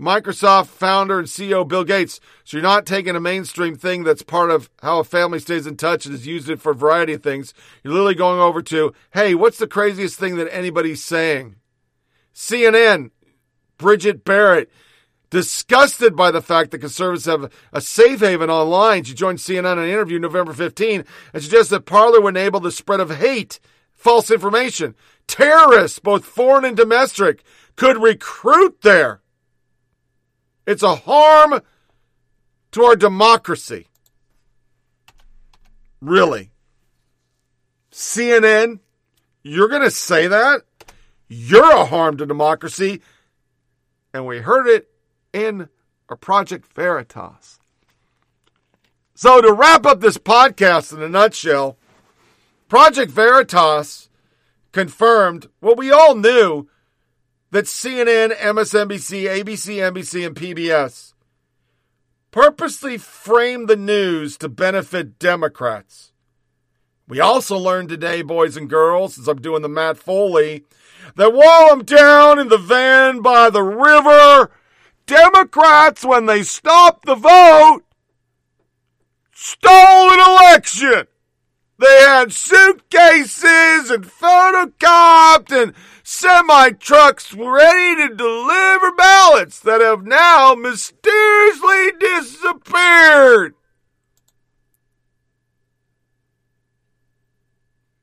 [0.00, 2.20] Microsoft founder and CEO Bill Gates.
[2.44, 5.76] So you're not taking a mainstream thing that's part of how a family stays in
[5.76, 7.52] touch and is used it for a variety of things.
[7.84, 11.56] You're literally going over to, hey, what's the craziest thing that anybody's saying?
[12.34, 13.10] CNN,
[13.76, 14.70] Bridget Barrett,
[15.28, 19.04] disgusted by the fact that conservatives have a safe haven online.
[19.04, 21.04] She joined CNN in an interview November 15
[21.34, 23.60] and suggests that Parler would enable the spread of hate,
[23.92, 24.94] false information.
[25.26, 27.44] Terrorists, both foreign and domestic,
[27.76, 29.19] could recruit there.
[30.66, 31.60] It's a harm
[32.72, 33.88] to our democracy.
[36.00, 36.52] Really.
[37.92, 38.80] CNN,
[39.42, 40.62] you're going to say that?
[41.28, 43.00] You're a harm to democracy.
[44.12, 44.88] And we heard it
[45.32, 45.68] in
[46.08, 47.58] a Project Veritas.
[49.14, 51.76] So, to wrap up this podcast in a nutshell,
[52.68, 54.08] Project Veritas
[54.72, 56.68] confirmed what we all knew
[57.50, 61.14] that CNN, MSNBC, ABC, NBC, and PBS
[62.30, 66.12] purposely framed the news to benefit Democrats.
[67.08, 70.64] We also learned today, boys and girls, as I'm doing the Matt Foley,
[71.16, 74.50] that while I'm down in the van by the river,
[75.06, 77.80] Democrats, when they stopped the vote,
[79.32, 81.06] stole an election.
[81.80, 90.54] They had suitcases and photocopied and semi trucks ready to deliver ballots that have now
[90.54, 93.54] mysteriously disappeared.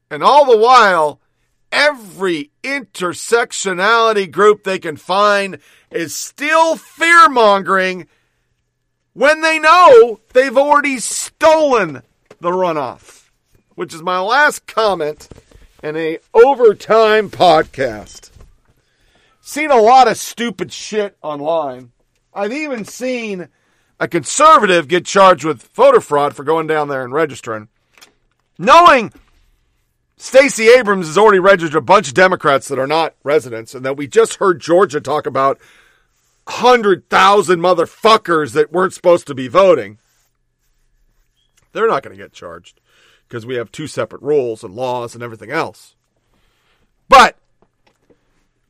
[0.09, 1.19] And all the while,
[1.71, 5.59] every intersectionality group they can find
[5.91, 8.07] is still fear mongering
[9.13, 12.01] when they know they've already stolen
[12.39, 13.16] the runoff,
[13.77, 15.29] which is my last comment
[15.83, 18.31] in a overtime podcast.
[19.39, 21.91] Seen a lot of stupid shit online.
[22.33, 23.49] I've even seen
[23.99, 27.67] a conservative get charged with voter fraud for going down there and registering,
[28.57, 29.13] knowing
[30.17, 33.95] Stacey Abrams has already registered a bunch of Democrats that are not residents, and that
[33.95, 35.59] we just heard Georgia talk about
[36.45, 39.99] 100,000 motherfuckers that weren't supposed to be voting.
[41.73, 42.81] They're not going to get charged.
[43.27, 45.95] Because we have two separate rules and laws and everything else.
[47.09, 47.37] But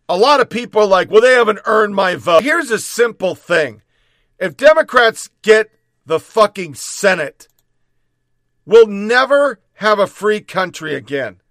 [0.10, 2.44] a lot of people are like, well, they haven't earned my vote.
[2.44, 3.82] Here's a simple thing
[4.40, 5.72] if Democrats get
[6.06, 7.48] the fucking Senate,
[8.66, 11.42] we'll never have a free country again.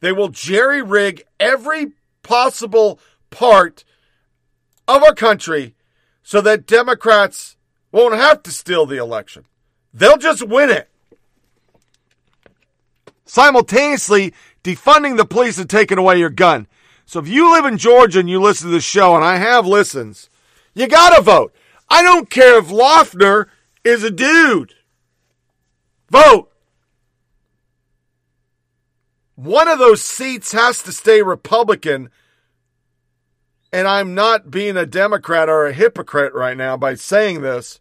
[0.00, 3.84] They will jerry rig every possible part
[4.86, 5.74] of our country
[6.22, 7.56] so that Democrats
[7.92, 9.46] won't have to steal the election.
[9.92, 10.88] They'll just win it.
[13.26, 14.32] Simultaneously,
[14.64, 16.66] defunding the police and taking away your gun.
[17.04, 19.66] So if you live in Georgia and you listen to the show, and I have
[19.66, 20.30] listens,
[20.74, 21.54] you gotta vote.
[21.88, 23.48] I don't care if Loeffler
[23.84, 24.74] is a dude.
[26.10, 26.50] Vote.
[29.34, 32.10] One of those seats has to stay Republican.
[33.72, 37.78] And I'm not being a Democrat or a hypocrite right now by saying this,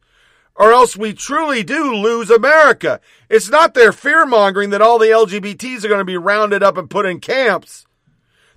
[0.56, 3.02] or else we truly do lose America.
[3.30, 6.78] It's not their fear mongering that all the LGBTs are going to be rounded up
[6.78, 7.86] and put in camps.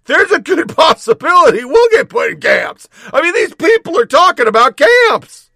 [0.05, 2.89] There's a good possibility we'll get put in camps.
[3.13, 5.51] I mean, these people are talking about camps.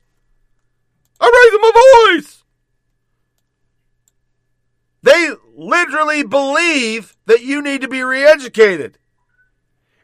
[1.20, 2.42] I'm raising my voice.
[5.02, 8.98] They literally believe that you need to be re-educated.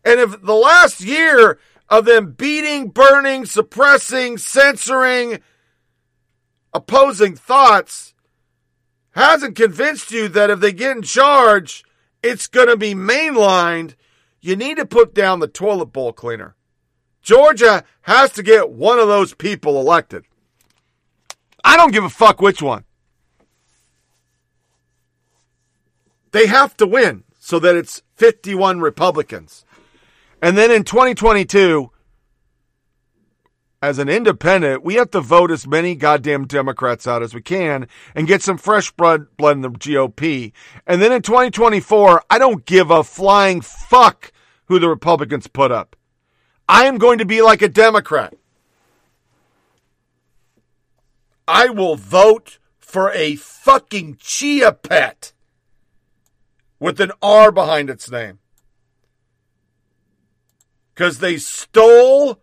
[0.05, 1.59] And if the last year
[1.89, 5.41] of them beating, burning, suppressing, censoring,
[6.73, 8.15] opposing thoughts
[9.13, 11.85] hasn't convinced you that if they get in charge,
[12.23, 13.95] it's going to be mainlined,
[14.41, 16.55] you need to put down the toilet bowl cleaner.
[17.23, 20.25] Georgia has to get one of those people elected.
[21.65, 22.85] I don't give a fuck which one.
[26.31, 29.65] They have to win so that it's 51 Republicans.
[30.41, 31.91] And then in 2022,
[33.81, 37.87] as an independent, we have to vote as many goddamn Democrats out as we can
[38.15, 40.53] and get some fresh blood, blood in the GOP.
[40.87, 44.33] And then in 2024, I don't give a flying fuck
[44.67, 45.95] who the Republicans put up.
[46.69, 48.35] I am going to be like a Democrat.
[51.47, 55.33] I will vote for a fucking chia pet
[56.81, 58.41] with an R behind its name.
[60.95, 62.41] Because they stole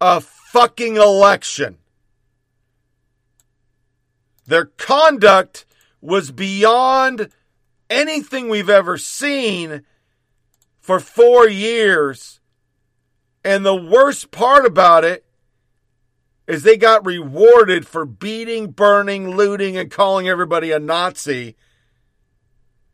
[0.00, 0.20] a
[0.52, 1.76] fucking election.
[4.46, 5.66] Their conduct
[6.00, 7.28] was beyond
[7.90, 9.82] anything we've ever seen
[10.80, 12.40] for four years.
[13.44, 15.26] And the worst part about it
[16.46, 21.56] is they got rewarded for beating, burning, looting, and calling everybody a Nazi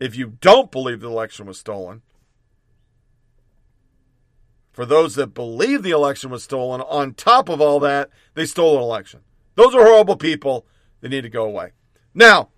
[0.00, 2.02] if you don't believe the election was stolen.
[4.74, 8.76] For those that believe the election was stolen, on top of all that, they stole
[8.76, 9.20] an election.
[9.54, 10.66] Those are horrible people.
[11.00, 11.70] They need to go away.
[12.12, 12.48] Now,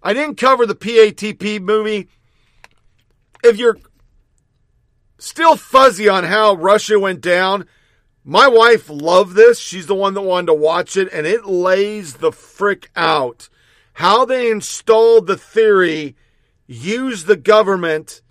[0.00, 2.08] I didn't cover the PATP movie.
[3.42, 3.78] If you're
[5.18, 7.66] still fuzzy on how Russia went down,
[8.22, 9.58] my wife loved this.
[9.58, 13.48] She's the one that wanted to watch it, and it lays the frick out
[13.94, 16.14] how they installed the theory,
[16.68, 18.22] used the government,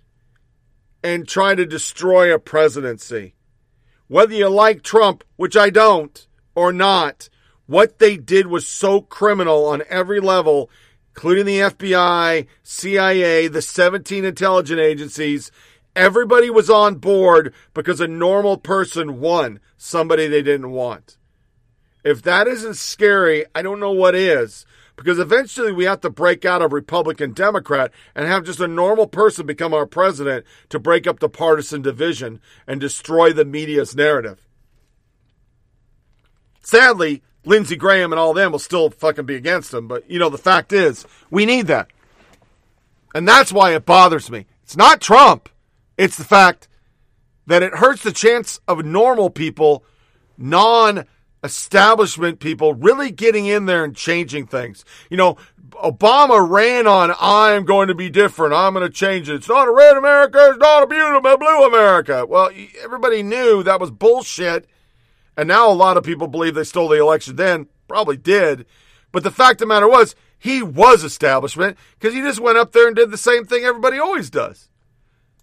[1.07, 3.33] and try to destroy a presidency.
[4.07, 7.29] Whether you like Trump, which I don't, or not,
[7.65, 10.69] what they did was so criminal on every level,
[11.11, 15.49] including the FBI, CIA, the 17 intelligence agencies.
[15.95, 21.17] Everybody was on board because a normal person won somebody they didn't want.
[22.03, 24.65] If that isn't scary, I don't know what is.
[24.97, 29.05] Because eventually we have to break out of Republican Democrat and have just a normal
[29.05, 34.41] person become our president to break up the partisan division and destroy the media's narrative.
[36.61, 40.29] Sadly, Lindsey Graham and all them will still fucking be against him, but you know,
[40.29, 41.87] the fact is, we need that.
[43.13, 44.47] And that's why it bothers me.
[44.63, 45.47] It's not Trump.
[45.97, 46.67] It's the fact
[47.45, 49.83] that it hurts the chance of normal people,
[50.37, 51.05] non
[51.47, 54.85] establishment people really getting in there and changing things.
[55.09, 55.37] You know,
[55.71, 58.53] Obama ran on, I'm going to be different.
[58.53, 59.35] I'm going to change it.
[59.35, 60.49] It's not a red America.
[60.49, 62.25] It's not a beautiful blue America.
[62.27, 62.49] Well,
[62.83, 64.67] everybody knew that was bullshit.
[65.35, 67.67] And now a lot of people believe they stole the election then.
[67.87, 68.65] Probably did.
[69.11, 72.71] But the fact of the matter was, he was establishment because he just went up
[72.71, 74.69] there and did the same thing everybody always does.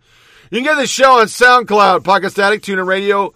[0.49, 3.33] You can get this show on SoundCloud, Podcast Addict, TuneIn Radio,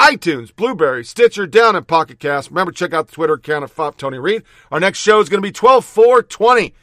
[0.00, 2.48] iTunes, Blubrry, Stitcher, down in Pocket Cast.
[2.48, 4.44] Remember, check out the Twitter account of Fop Tony Reed.
[4.72, 6.74] Our next show is going to be 12 4 20.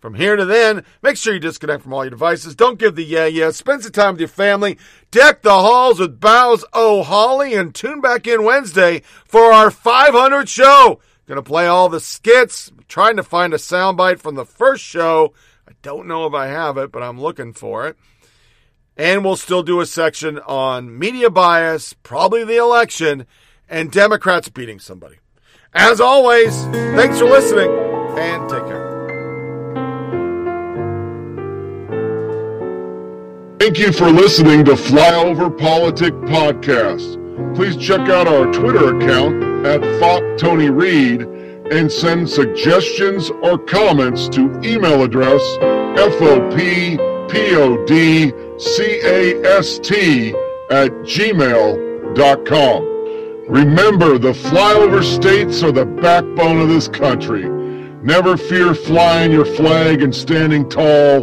[0.00, 2.56] From here to then, make sure you disconnect from all your devices.
[2.56, 3.52] Don't give the yeah yeah.
[3.52, 4.76] Spend some time with your family.
[5.12, 10.48] Deck the halls with Boughs oh holly and tune back in Wednesday for our 500
[10.48, 10.98] show.
[11.28, 12.72] Gonna play all the skits.
[12.88, 15.32] trying to find a soundbite from the first show.
[15.68, 17.96] I don't know if I have it, but I'm looking for it.
[18.96, 23.26] And we'll still do a section on media bias, probably the election,
[23.68, 25.16] and Democrats beating somebody.
[25.72, 27.68] As always, thanks for listening
[28.16, 28.84] and take care.
[33.58, 37.56] Thank you for listening to Flyover Politik Podcast.
[37.56, 41.22] Please check out our Twitter account at Fop Tony Reed
[41.72, 45.40] and send suggestions or comments to email address
[45.96, 46.98] FOP
[48.54, 50.30] P-O-D-C-A-S-T
[50.70, 52.84] at gmail.com.
[53.48, 57.48] Remember, the flyover states are the backbone of this country.
[58.04, 61.22] Never fear flying your flag and standing tall.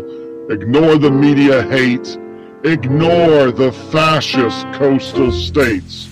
[0.51, 2.18] Ignore the media hate.
[2.66, 6.10] Ignore the fascist coastal states.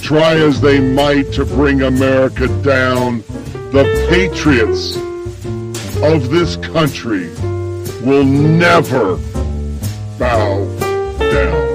[0.00, 3.24] Try as they might to bring America down.
[3.72, 4.96] The patriots
[6.02, 7.28] of this country
[8.02, 9.18] will never
[10.20, 10.66] bow
[11.18, 11.69] down.